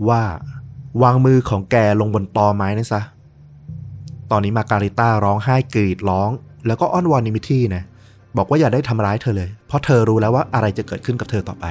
[0.09, 0.21] ว่า
[1.03, 3.01] วางมือของแกลงบนตอไม้นั่นซะ
[4.31, 6.29] ตอนนี้มาการิต้าร้องไห้กรีดร้อง
[6.67, 7.83] แล้วก็อ้อนวอนดิมิทีนะ
[8.37, 11.65] บอกว่าอย่าได้ทำร้ายเธอเลย เพราะเธอรู้แล้วว่าอะไรจะเกิดขึ้นกับเธอต่อไป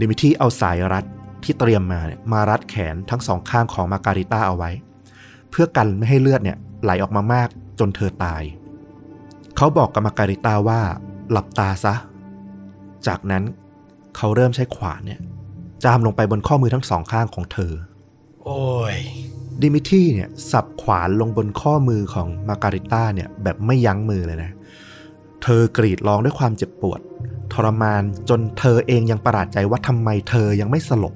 [0.00, 1.04] ดิมิทีเอาสายรัด
[1.44, 4.70] ที่เตรียมมาเนี่ยมารัดแขนทั้งสองข้างของมาการิต้าเอาไว้
[5.50, 7.48] เพื่อกันไม่ให้เลือดเนี่ยไหลออกมามาก
[7.78, 8.42] จนเธอตาย
[9.56, 10.80] เขาบอกกับมาการิต้าว่า
[11.30, 11.94] หลับตาซะ
[13.06, 13.44] จากนั้น
[14.16, 15.20] เขาเริ่มใช้ขวานเนี่ย
[15.84, 17.72] จามลงไปบนข้อมือทั้งสองข้างของเธอ
[18.44, 18.60] โอ้
[18.94, 18.96] ย
[19.62, 24.52] ดิมิทรีเนี่ยสับขวานลงบนข้อมือของมาการิต้าเนี่ยแบบไม่ยั้งมือเลยนะ
[25.42, 27.00] เธอกรีดร้องด้วยความเจ็บปวด
[27.52, 31.14] ทรมานจนเธอเองยังประหลาดใจว่าทำไมเธอยังไม่สลบ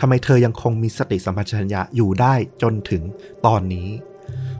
[0.00, 3.02] ทำไมเธอยังคงมีสติสัมปชัญญะอยู่ได้จนถึง
[3.46, 3.88] ตอนนี้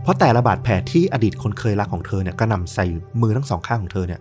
[0.02, 2.86] เพราะแต่ละบาดแผลที่อดีตคนเคยรักของเธอเนี่ยก็นำใส่
[3.20, 4.20] มือทั้งสองข้างของเธอเนี่ย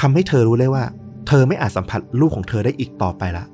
[0.00, 0.84] ทำให้เธอรู้เลยว่า
[1.28, 3.44] เธอไม่อาจสัมผัสลูกของเธอได้อีกต่อไปละ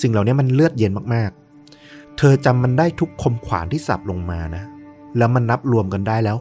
[0.00, 4.64] สิ่งเหล่านี้มันเลือดเย็นมากๆ เธอจำมันได้ทุกคมขวานที่สับลงมานะ
[5.16, 6.36] แล้วมันนับรวมกันได้แล้ว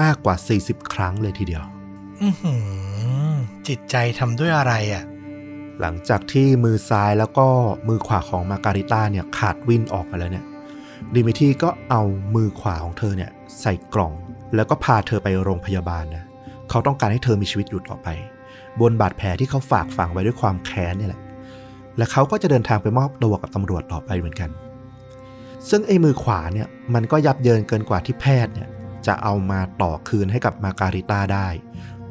[0.00, 1.62] มากกว่า 40 ครั้งเลยทีเดียว
[2.22, 2.54] อือหื
[3.32, 3.34] อ
[3.68, 5.04] จิตใจทำด้วยอะไรอะ
[5.80, 7.46] หลังจากที่มือซ้ายแล้วก็
[7.88, 10.44] มือขวาของมาการิต้าเนี่ยขาดวินออกมาแล้วเนี่ย
[11.14, 12.02] ดิมิทรีก็เอา
[12.34, 13.30] มือขวาของเธอเนี่ย
[13.60, 14.12] ใส่กล่อง
[14.54, 16.24] แล้วก็พาเธอไปโรงพยาบาลนะ
[16.70, 18.08] เขาต้องการให้เธอมีชีวิตอยู่ต่อไป
[18.80, 21.20] บนบาดแผลที่เขาฝากฝังไว้ด้วยความแค้นนี่แหละ
[21.96, 24.50] และเขาก็จะเดินทางไปมอบตัวกับตำรวจต่อไปเหมือนกัน
[25.68, 28.68] ซึ่งไอ้มือขวาเนี่ยมันก็ยับเยินเกินกว่าที่แพทย์เนี่ย
[29.06, 31.48] จะเอามาต่อคืนให้กับมาการิต้าได้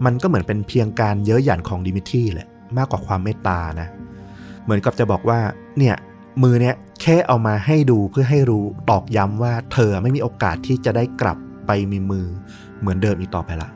[0.06, 3.88] มันก็เหมือนเป็นเพียงการเย้ยหยันของดิมิทีแหละมากกว่าความเมตตานะ
[4.64, 5.40] เหมือนกับจะบอกว่า
[5.78, 5.96] เนี่ย
[6.44, 11.38] มือเนี้ยแค่เอามาให้ดูเพื่อให้รู้ตอกย้ำว่าเธอไม่มีโอกาสที่จะได้กลับ
[11.68, 12.26] ไปมีมือ
[12.80, 13.70] เหมือนเดิมอีกต่อไปละ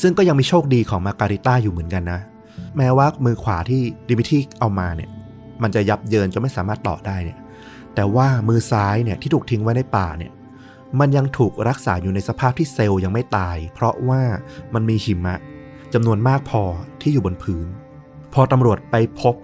[0.00, 2.20] ซึ่งก็ยังมีโชคดีของมาการิต้าอยู่เหมือนกันนะ
[2.76, 5.10] แม้ว่ามือขวาที่ดิมิทีเอามาเนี่ย
[5.62, 7.38] มันจะยับเยินจนไม่สามารถต่อได้เนี่ย
[7.94, 10.32] แต่ว่ามือซ้ายเนี่ยที่ถูกทิ้งไว้ในป่าเนี่ย
[11.00, 14.22] มันยังถูกรักษาอยู่ในสภาพที่เซลล์ยังไม่ตาย เพราะว่า
[14.74, 15.36] มันมีหิมะ
[15.94, 16.62] จำนวนมากพอ
[17.00, 17.66] ที่อยู่บนพื้น
[18.34, 19.34] พอตำรวจไปพบ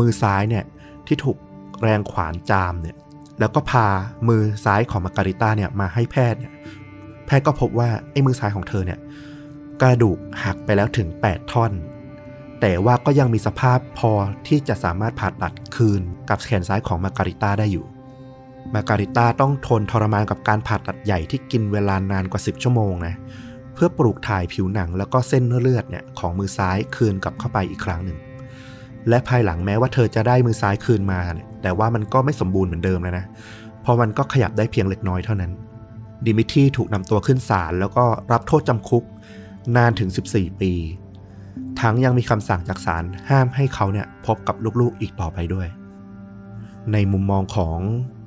[0.00, 0.64] มือซ้ายเนี่ย
[1.06, 1.36] ที่ถูก
[1.82, 2.96] แรงขวานจามเนี่ย
[3.40, 3.86] แล้วก็พา
[4.28, 6.52] มือซ้ายของมาการิต้าเนี่ยมาให้แพทย์เนี่ย
[7.26, 8.98] แพทย์ก็พบว่าไอ้มือซ้ายของเธอเนี่ย
[9.82, 11.72] กระดูกหักไปแล้วถึง 8 ท่อน
[12.60, 14.12] แต่ว่าก็ยังมีสภาพพอ
[14.46, 17.86] ที่จะสามารถผ่าตัดคืนกับแขนซ้ายของมาการิต้าได้อยู่
[18.74, 23.14] มาการิต้าต้องทนทรมานกับการผ่าตัดใหญ่ที่กินเวลานานกว่า 10 ชั่วโมงนะ
[23.74, 28.18] เพื่อปลูกถ่ายผิวหนังแล้วก็เส้นเลือดเนี่ยของมือซ้ายคืนกลับเข้าไปอีกครั้งหนึ่ง
[29.08, 33.26] และภายหลังแม้ว่าเธอจะได้มือซ้ายคืนมาเนี่ยแต่ว่ามันก็ไม่สมบูรณ์เหมือนเดิมแล้วนะ
[33.82, 35.52] เพราะมันก็ขยับได้เพียงเล็กน้อยเท่านั้น
[36.26, 39.04] ดิมิทรีถูกนำตัวขึ้นศาลแล้วก็รับโทษจำคุก
[39.76, 40.72] นานถึง 14 ปี
[41.80, 45.68] ทั้งยังมีคำสั่งจากศาลห้ามให้เขาเนี่ยพบกับลูกๆอีกต่อไปด้วย
[46.92, 47.78] ในมุมมองของ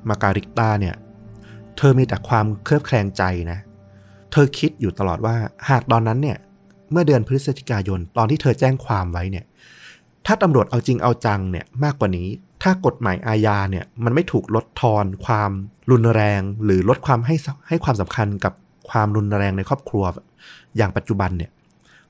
[0.10, 0.96] มาการิกตาเนี่ย
[1.78, 3.60] เธอมีแต่ความเคลือบแคลงใจนะ
[4.32, 5.36] เธอคิดอยู่ตลอดว่า
[5.70, 6.38] หากตอนนั้นเนี่ย
[6.92, 9.46] เมื่อเดือนพฤศจิกายนตอนที่เธอแจ้งความไว้เนี่ย
[10.26, 12.28] ถ้าตำรวจเอาจริงเอาจังเนี่ยมากกว่านี้
[12.64, 15.52] ถ้ากฎหมายอาญาเนี่ยมันไม่ถูกลดทอนความ
[15.92, 17.36] รุนแรง หรือลดความให้
[17.68, 18.54] ให้ความสำคัญกับ
[18.90, 20.04] ความรุนแรงในครอบครัว
[20.78, 21.52] อย่างปัจจุบันเนี่ย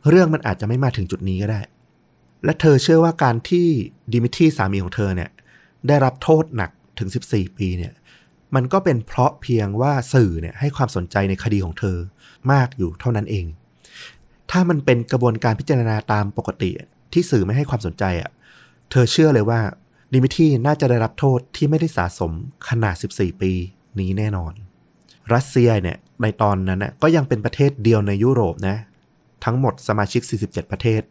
[0.09, 1.61] เรื่องมันอาจจะไม่มาถึงจุดนี้ก็ได้
[2.43, 3.67] และเธอเชื่อว่าการที่
[4.13, 5.29] ดิมิทรีสามีของเธอเนี่ย
[5.87, 7.93] ได้รับโทษหนักถึง 14 ปีเนี่ย
[8.55, 11.97] มันก็เป็นเพราะเพียงว่าสื่อเนี่ยให้ความสนใจในคดีของเธอ
[12.51, 13.45] มากอยู่เท่านั้นเอง
[14.51, 16.71] ถ้ามันเป็นกระบวนการพิจารณาตามปกติ
[17.13, 18.31] ที่สื่อไม่ให้ความสนใจอะ
[18.91, 19.59] เธอเชื่อเลยว่า
[20.13, 22.31] ดิมิทรีน่าจะได้รับโทษที่ไม่ได้สะสม
[22.69, 23.51] ขนาด 14 ปี
[23.99, 24.53] นี้แน่นอน
[25.33, 28.77] รัสเซียเนี่ย ในตอนนั้นน่ะก็ยังเป็นประเทศเดียวในยุโรปนะ
[29.45, 31.01] ทั้งหมดสมาชิก 47 ประเทศ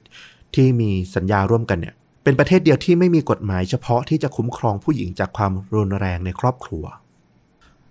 [0.55, 6.85] ที่มีสัญญาร่วมกันเนี่ย เป็นประเทศเดียวที่ไม่มีกฎหมายเฉพาะที่จะคุ้มครองผู้หญิงจากความรุนแรงในครอบครัว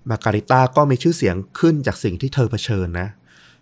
[0.10, 3.08] มาการิต้าก็มีชื่อเสียงขึ้นจากสิ่งที่เธอเผชิญนะ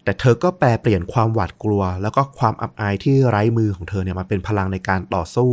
[0.03, 5.51] แต่เธอก็แปลเปลี่ยนความหวาดกลัว แล้วก็ความอับอายที่ไร้มือของเธอเนี่ยมาเป็นพลังในการต่อสู้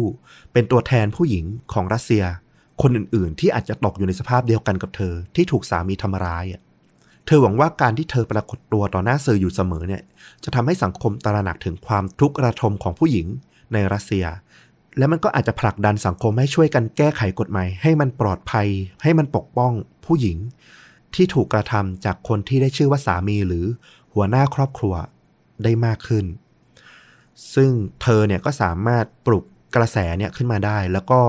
[0.52, 2.24] เป็นตัวแทนผู้หญิงของรัสเซีย
[2.82, 6.60] คนอื่นๆ ที่อาจจะตกอยู่ในสภาพเดียวกันกับเธอที่ถูกสามีทำร้ายอะ
[7.32, 10.02] ธอหวังว่าการที่เธอปรากฏตัวต่อหน้าสื่ออยู่เสมอเนี่ย
[10.44, 13.26] จะทำให้สังคมตระหนักถึงความทุกข์ระทมของผู้หญิง
[13.72, 14.26] ในรัสเซีย
[14.98, 18.68] และมันก็อาจจะผลักดันสังคมให้ช่วยกันแก้ไขกฎหมาย ให้มันปลอดภัย
[19.02, 19.72] ให้มันปกป้อง
[20.06, 20.38] ผู้หญิง
[21.14, 23.66] ที่ถูกกระทำจากคนที่ได้ชื่อว่าสามีหรือ
[24.14, 24.94] หัวหน้าครอบครัว
[25.64, 26.24] ได้มากขึ้น
[27.54, 27.70] ซึ่ง
[28.02, 29.44] เธอเนี่ยก็สามารถปลุก
[29.76, 31.20] กระแสเนี่ยขึ้นมาได้ แล้วก็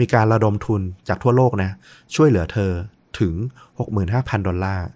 [0.00, 1.70] มีการระดมทุนจากทั่วโลกนะ
[2.14, 2.72] ช่วยเหลือเธอ
[3.20, 3.34] ถึง
[3.90, 4.86] 65,000 ดอลลาร์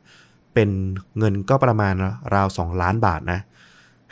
[0.54, 0.70] เป็น
[1.18, 1.94] เงินก็ประมาณ
[2.34, 3.40] ราว2ล้านบาทนะ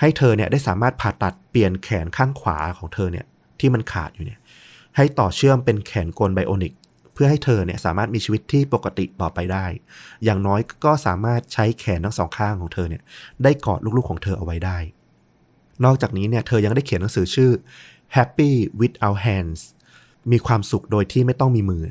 [0.00, 3.26] ให้เธอเนี่ยได้สามารถผ่าตัดเปลี่ยนแขนข้างขวาของเธอเนี่ย
[3.60, 4.38] ที่มันขาดอยู่เนี่ย
[4.96, 6.72] ให้ต่อเชื่อมเป็นแขนกลไบโอนิก
[7.14, 9.66] เพื่อให้เธอเนี่ยสามารถมีชีวิตที่ปกติต่อไปได้
[10.24, 13.02] อย่างน้อยก็สามารถใช้แขนทั้งสองข้างของเธอเนี่ย
[13.42, 14.78] ได้กอดลูกๆของเธอเอาไว้ได้
[15.84, 17.50] นอกจากนี้เนี่ยเธอยังได้เขียนหนังสือชื่อ
[18.16, 18.50] Happy
[18.80, 19.60] Without Hands
[20.32, 21.84] มีความสุขโดยที่ไม่ต้องมีมือ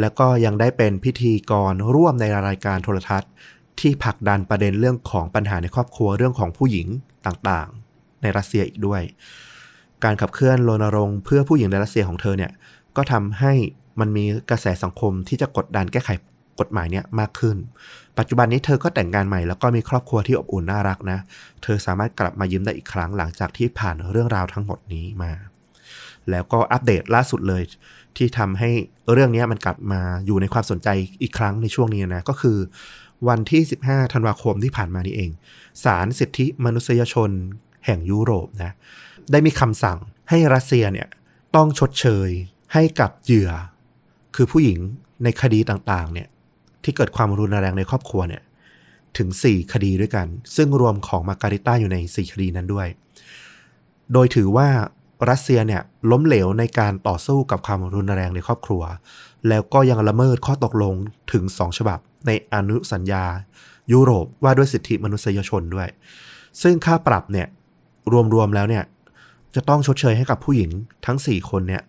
[0.00, 3.30] แล้วก็ยังได้เป็นพิธีกรร่วมในรายการโทรทัศน์
[3.80, 6.86] ที่ผลักดันประเด็นเรื่องของปัญหาในครอบครัวเรื่องของผู้หญิง
[7.26, 9.02] ต่างๆ ในรัสเซียอีกด้วย
[10.04, 12.52] การขับเคลื่อนรณรงค์เพื่อผู้หญิงในรัสเซียของเธอเนี่ย
[12.96, 13.52] ก็ทำให้
[14.00, 16.10] มันมีกระแสสังคมที่จะกดดันแก้ไข
[16.60, 17.56] กฎหมายเนี่ยมากขึ้น
[18.18, 21.18] ปัจจุบันนี้เธอก็แต่งงานใหม่แล้วก็มีครอบครัวที่อบอุ่นน่ารักนะ
[21.62, 25.32] เธอสามารถกลับมายิ้มได้อีกครั้งหลังจากที่ผ่านเรื่องราวทั้งหมดนี้มา
[26.30, 27.62] แล้วก็อัปเดตล่าสุดเลย
[28.16, 28.70] ที่ทำให้
[29.12, 30.88] เรื่องนี้มันกลับมาอยู่ในความสนใจ
[31.22, 32.58] อีกครั้งในช่วงนี้นะ ก็คือ
[33.28, 35.30] วันที่ 15 ธันวาคมที่ผ่านมานี่เอง
[35.84, 37.30] ศาลสิทธิมนุษยชน
[37.86, 38.72] แห่งยุโรปนะ
[39.30, 39.98] ได้มีคำสั่ง
[40.30, 41.08] ให้รัสเซียเนี่ย
[41.56, 42.28] ต้องชดเชย
[42.72, 43.50] ให้กับเหยื่อ
[44.34, 44.78] คือผู้หญิง
[45.24, 46.28] ในคดีต่างๆเนี่ย
[46.84, 48.42] ที่เกิดความรุนแรงในครอบครัวเนี่ย
[49.18, 50.26] ถึง 4 คดีด้วยกัน
[50.56, 52.88] ซึ่งรวมของมาการิต้าอยู่ใน 4 คดีนั้นด้วย
[54.12, 54.68] โดยถือว่า
[55.30, 58.82] รัสเซียเนี่ยล้มเหลวในการต่อสู้กับความรุนแรงในครอบครัว
[59.48, 60.94] แล้วก็ยังละเมิดข้อตกลง
[61.32, 63.24] ถึง 2 ฉบับ ในอนุสัญญา
[63.92, 65.88] ยุโรปว่าด้วยสิทธิมนุษยชนด้วย
[66.62, 67.48] ซึ่งค่าปรับเนี่ย
[68.34, 68.84] รวมๆแล้วเนี่ย
[69.54, 70.70] จะต้องชดเชยให้กับผู้หญิง
[71.06, 71.82] ทั้ง 4 คนเนี่ย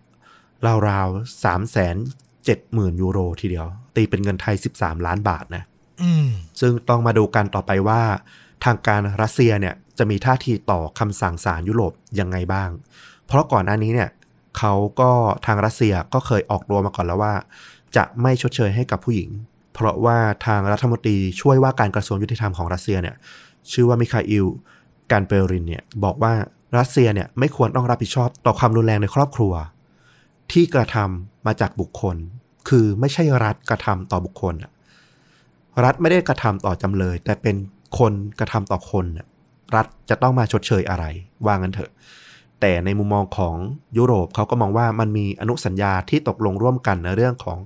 [0.88, 1.96] ราวๆสามแสน
[2.44, 5.62] เจ็ดหมื่นยูโรทีเดียว ตีเป็นเงินไทย 13 ล้านบาทนะ
[6.02, 6.28] อืม
[6.60, 8.00] ซึ่งต้องมาดูกันต่อไปว่า
[8.64, 12.70] ทางการรัสเซียเนี่ยจะมีท่าทีต่อคำสั่งศาลยุโรปยังไงบ้าง
[13.26, 14.10] เพราะก่อนหน้านี้เนี่ย
[14.58, 15.10] เขาก็
[15.46, 17.34] ทางรัสเซียก็เคยออกตัวมาก่อนแล้วว่า
[17.96, 19.30] จะไม่ชดเชยให้กับผู้หญิง
[19.76, 23.16] เพราะว่าทางรัฐมนตรีช่วยว่าการกระทรวงยุติธรรมของรัสเซียเนี่ย
[23.72, 24.46] ชื่อว่ามิคาอิล
[25.12, 26.32] การเปรินเนี่ยบอกว่า
[26.78, 29.52] รัสเซียเนี่ยไม่ควรต้องรับผิดชอบต่อความรุนแรงในครอบครัว
[30.52, 32.16] ที่กระทำมาจากบุคคล
[32.68, 34.54] คือไม่ใช่รัฐกระทำต่อบุคคล
[35.84, 37.56] รัฐไม่ได้กระทำต่อจำเลย แต่เป็น
[37.98, 39.06] คนกระทำต่อคน
[39.76, 41.04] รัฐจะต้องมาชดเชยอะไร
[41.44, 41.90] ว่างั้นเถอะ
[42.60, 43.54] แต่ในมุมมองของ
[43.96, 47.58] ยุโรปเขาก็มองว่ามันมีอนุสัญญาที่ตกลงร่วมกันในเรื่องของ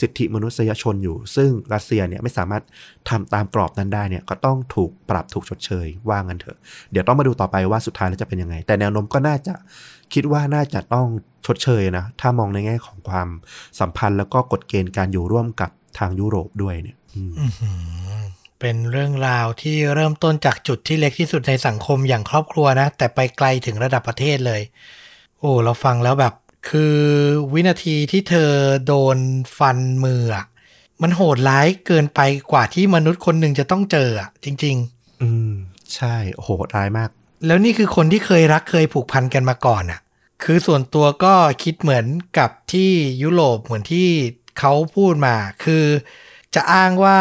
[0.00, 2.62] สิทธิมนุษยชนอยู่ ซึ่งรัสเซียเนี่ยไม่สามารถ
[3.08, 6.58] ทำตามกรอบนั้นได้เนี่ยก็ต้องถูกปรับถูกชดเชยว่างันเถอะ
[6.92, 9.54] เดี๋ยวต้องมาดูต่อไปว่าสุดท้ายแล้วจะเป็นยังไง แต่แนวโน้มก็น่าจะ
[10.14, 11.06] คิดว่าน่าจะต้อง
[11.46, 13.28] ชดเชยนะ ถ้ามองในแง่ของความ
[13.80, 16.96] สัมพันธ์แล้วก็กฎเกณฑ์การอยู่ร่วมกับทางยุโรปด้วยเนี่ย
[18.60, 24.62] เป็นเรื่องราวที่เริ่มต้นจากจุดที่เล็กที่สุดในสังคมอย่างครอบครัวนะ แต่ไปไกลถึงระดับประเทศเลย
[25.38, 26.34] โอ้เราฟังแล้วแบบ
[26.68, 26.98] คือ
[27.52, 28.50] วินาทีที่เธอ
[28.86, 29.18] โดน
[29.58, 30.46] ฟันมืออะ
[31.02, 32.20] มันโหดร้ายเกินไป
[32.52, 34.76] กว่าที่มนุษย์คนหนึ่งจะต้องเจออะจริง
[35.22, 35.52] อืม
[35.94, 40.00] ใช่โหดร้ายมากๆแล้วนี่คือคนที่เคยรักเคยผูกพันกันมาก่อนอะ
[40.44, 42.06] คือส่วนตัวก็คิดเหมือน
[42.38, 42.90] กับที่
[43.22, 44.08] ยุโรปเหมือนที่
[44.58, 45.84] เขาพูดมา คือ
[46.54, 47.20] จะอ้างว่า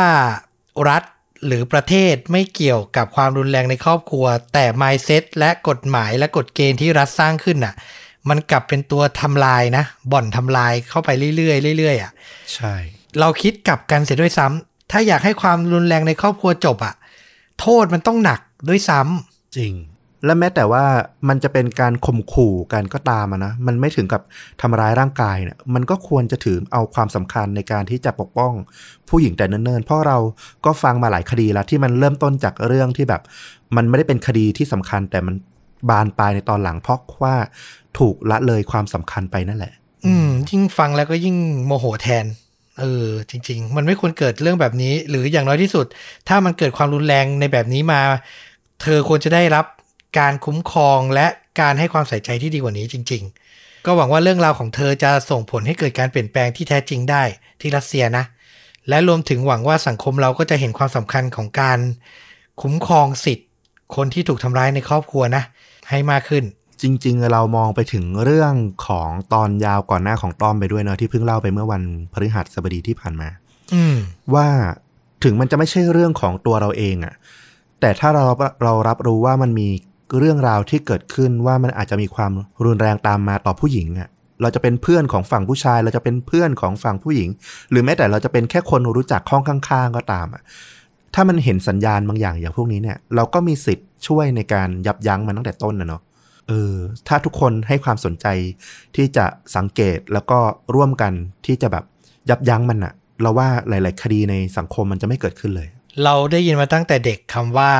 [0.89, 1.03] รัฐ
[1.45, 7.75] หรือประเทศไม่เกี่ยวกับความรุนแรงในครอบครัว แต่ mindset และกฎหมายและกฎเกณฑ์ที่รัฐสร้างขึ้นน่ะ
[8.29, 12.11] มันกลับเป็นตัวทำลายนะ บ่อนทำลายเข้าไปเรื่อยๆเรื่อยๆอะ
[12.53, 12.73] ใช่
[13.19, 16.93] เราคิดกลับกันเสียด้วยซ้ำถ้าอยากให้ความรุนแรงในครอบครัวจบอะ
[17.59, 18.39] โทษมันต้องหนัก
[18.69, 19.73] ด้วยซ้ำจริง
[20.25, 20.85] และแม้แต่ว่า
[21.29, 24.21] มันจะเป็นการข่มขู่กันก็ตามอะนะ มันไม่ถึงกับ
[24.61, 28.53] ทำร้ายร่างกายเนี่ย มันก็ควรจะถือเอาความสำคัญในการที่จะปกป้อง
[29.09, 30.17] ผู้หญิงแต่เนิ่นๆ เพราะเรา
[30.65, 33.21] ก็ฟังมาหลายคดีแล้วที่มันเริ่มต้นจากเรื่องที่แบบ
[33.75, 35.35] มันไม่ได้เป็นคดีที่สำคัญแต่มัน
[35.89, 37.35] บานปลายในตอนหลังเพราะว่า
[37.97, 39.73] ถูกละเลยความสำคัญไปนั่นแหละ
[40.05, 41.35] อืมยิ่งฟังแล้วก็ยิ่ง
[41.65, 42.25] โมโหแทน
[42.79, 45.85] เออ จริง ๆ มันไม่ควรเกิดเรื่องแบบนี้ หรืออย่างน้อยที่สุด
[46.27, 48.01] ถ้ามันเกิดความรุนแรงในแบบนี้มา
[48.81, 49.65] เธอควรจะได้รับ
[50.19, 51.27] การคุ้มครองและ
[51.61, 57.23] การให้ความใส่ใจที่ดีกว่านี้จริง ๆ ก็หวังว่าเรื่องราวของเธอจะส่งผลให้เกิดการเปลี่ยนแปลงที่แท้จริงได้
[57.61, 58.25] ที่รัสเซียนะ
[58.89, 61.79] และรวมถึงหวังว่าสังคมเราก็จะเห็นความสำคัญของการ
[62.61, 63.47] คุ้มครองสิทธิ์
[63.95, 65.43] คนที่ถูกทำร้ายในครอบครัวนะ
[65.91, 66.43] ให้มากขึ้น
[66.81, 68.53] จริง ๆ เรามองไปถึงเรื่อง
[68.87, 73.29] ของตอนยาวก่อนหน้าของต้อมไปด้วยเนอะที่เพิ่งเล่าไปเมื่อวันพฤหัสบดีที่ผ่านมา
[73.73, 73.95] อืม
[74.35, 74.47] ว่า
[75.23, 77.13] ถึงมันจะไม่ใช่เรื่องของตัวเราเองอะ
[77.81, 78.23] แต่ถ้าเรา
[78.63, 79.67] เรารับรู้ว่ามันมี
[80.19, 82.31] เรื่องราวที่เกิดขึ้นว่ามันอาจจะมีความ
[82.65, 84.09] รุนแรงตามมาต่อผู้หญิงอะ
[84.41, 87.29] เราจะเป็นเพื่อนของฝั่งผู้ชาย เราจะเป็นเพื่อนของฝั่งผู้หญิง
[87.71, 90.41] หรือแม้แต่เราจะเป็นแค่คนรู้จักห้องข้าง ๆ ก็ตามอะ
[91.13, 96.01] ถ้ามันเห็นสัญญาณบางอย่างอย่างพวกนี้เนี่ย เราก็มีสิทธิ์ช่วยในการยับยั้งมันตั้งแต่ต้นนะเนาะ
[96.47, 96.75] เออ
[97.07, 98.27] ถ้าทุกคนให้ความสนใจ
[98.95, 99.25] ที่จะ
[99.55, 100.39] สังเกตแล้วก็
[100.75, 101.13] ร่วมกัน
[101.45, 101.85] ที่จะแบบ
[102.29, 105.67] ยับยั้งมันอะเราว่าหลาย ๆ คดีในสังคมมันจะไม่เกิดขึ้นเลย
[106.03, 107.71] เราได้ยินมาตั้งแต่เด็กคำว่า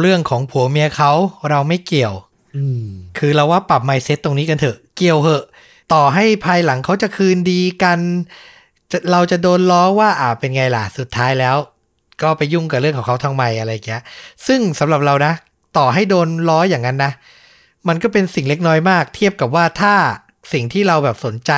[0.00, 1.12] เรื่องของผัวเมียเขา
[1.50, 2.14] เราไม่เกี่ยว
[2.56, 2.86] อืม
[3.18, 5.44] คือเราว่าปรับไมเซ็ตตรงนี้กันเถอะ เกี่ยวเหอะ
[5.92, 7.98] ต่อให้ภายหลังเขาจะคืนดีกัน
[8.90, 11.56] จะเราจะโดนล้อว่าอ่าเป็นไงล่ะสุดท้ายแล้ว
[12.22, 14.02] ก็ไปยุ่งกับเรื่องของเขาทางไมอะไรอย่างเงี้ย
[14.46, 15.32] ซึ่งสำหรับเรานะ
[15.76, 17.12] ต่อให้โดนล้ออย่างนั้นนะ
[17.88, 19.94] มันก็เป็นสิ่งเล็กน้อยมาก เทียบกับว่าถ้า
[20.52, 21.52] สิ่งที่เราแบบสนใจ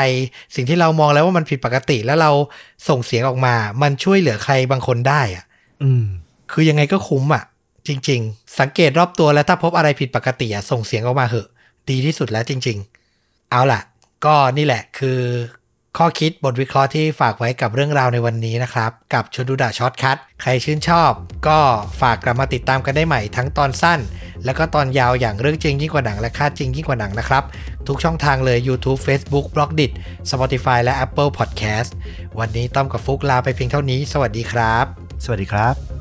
[0.54, 2.30] สิ่งที่เรามองแล้วว่ามันผิดปกติแล้วเรา
[2.88, 5.44] ส่งเสียงออกมา มันช่วยเหลือใครบางคนได้อะ
[5.82, 6.04] อืม
[6.52, 7.44] คือยังไงก็คุ้มอะ
[7.88, 11.48] จริง ๆ สังเกตรอบตัวแล้วถ้าพบอะไรผิดปกติอะส่งเสียงออกมาเหอะ
[11.90, 12.78] ดีที่สุดแล้วจริง
[13.14, 13.80] ๆ เอาล่ะ
[14.24, 15.18] ก็นี่แหละคือ
[15.98, 21.10] ข้อคิดบทวิเคราะห์ที่ฝากไว้กับเรื่องราวในวันนี้นะครับ กับชวนดูดะ shortcutใครชื่นชอบ
[21.48, 21.58] ก็
[22.00, 24.00] ฝากกลับมาติดตามกันได้ใหม่ทั้งตอนสั้น
[24.44, 27.42] แล้วก็ตอนยาวอย่างเรื่องจริงยิ่งกว่าหนังและค่าจริงยิ่งกว่าหนังนะครับ
[27.86, 29.92] ทุกช่องทางเลย YouTube Facebook b l o g d i t
[30.30, 31.90] Spotify และ Apple Podcast
[32.38, 34.84] วันนี้ต้อมกับฟุกลาไปเพียงเท่านี้ สวัสดีครับ
[35.24, 35.93] สวัสดีครับ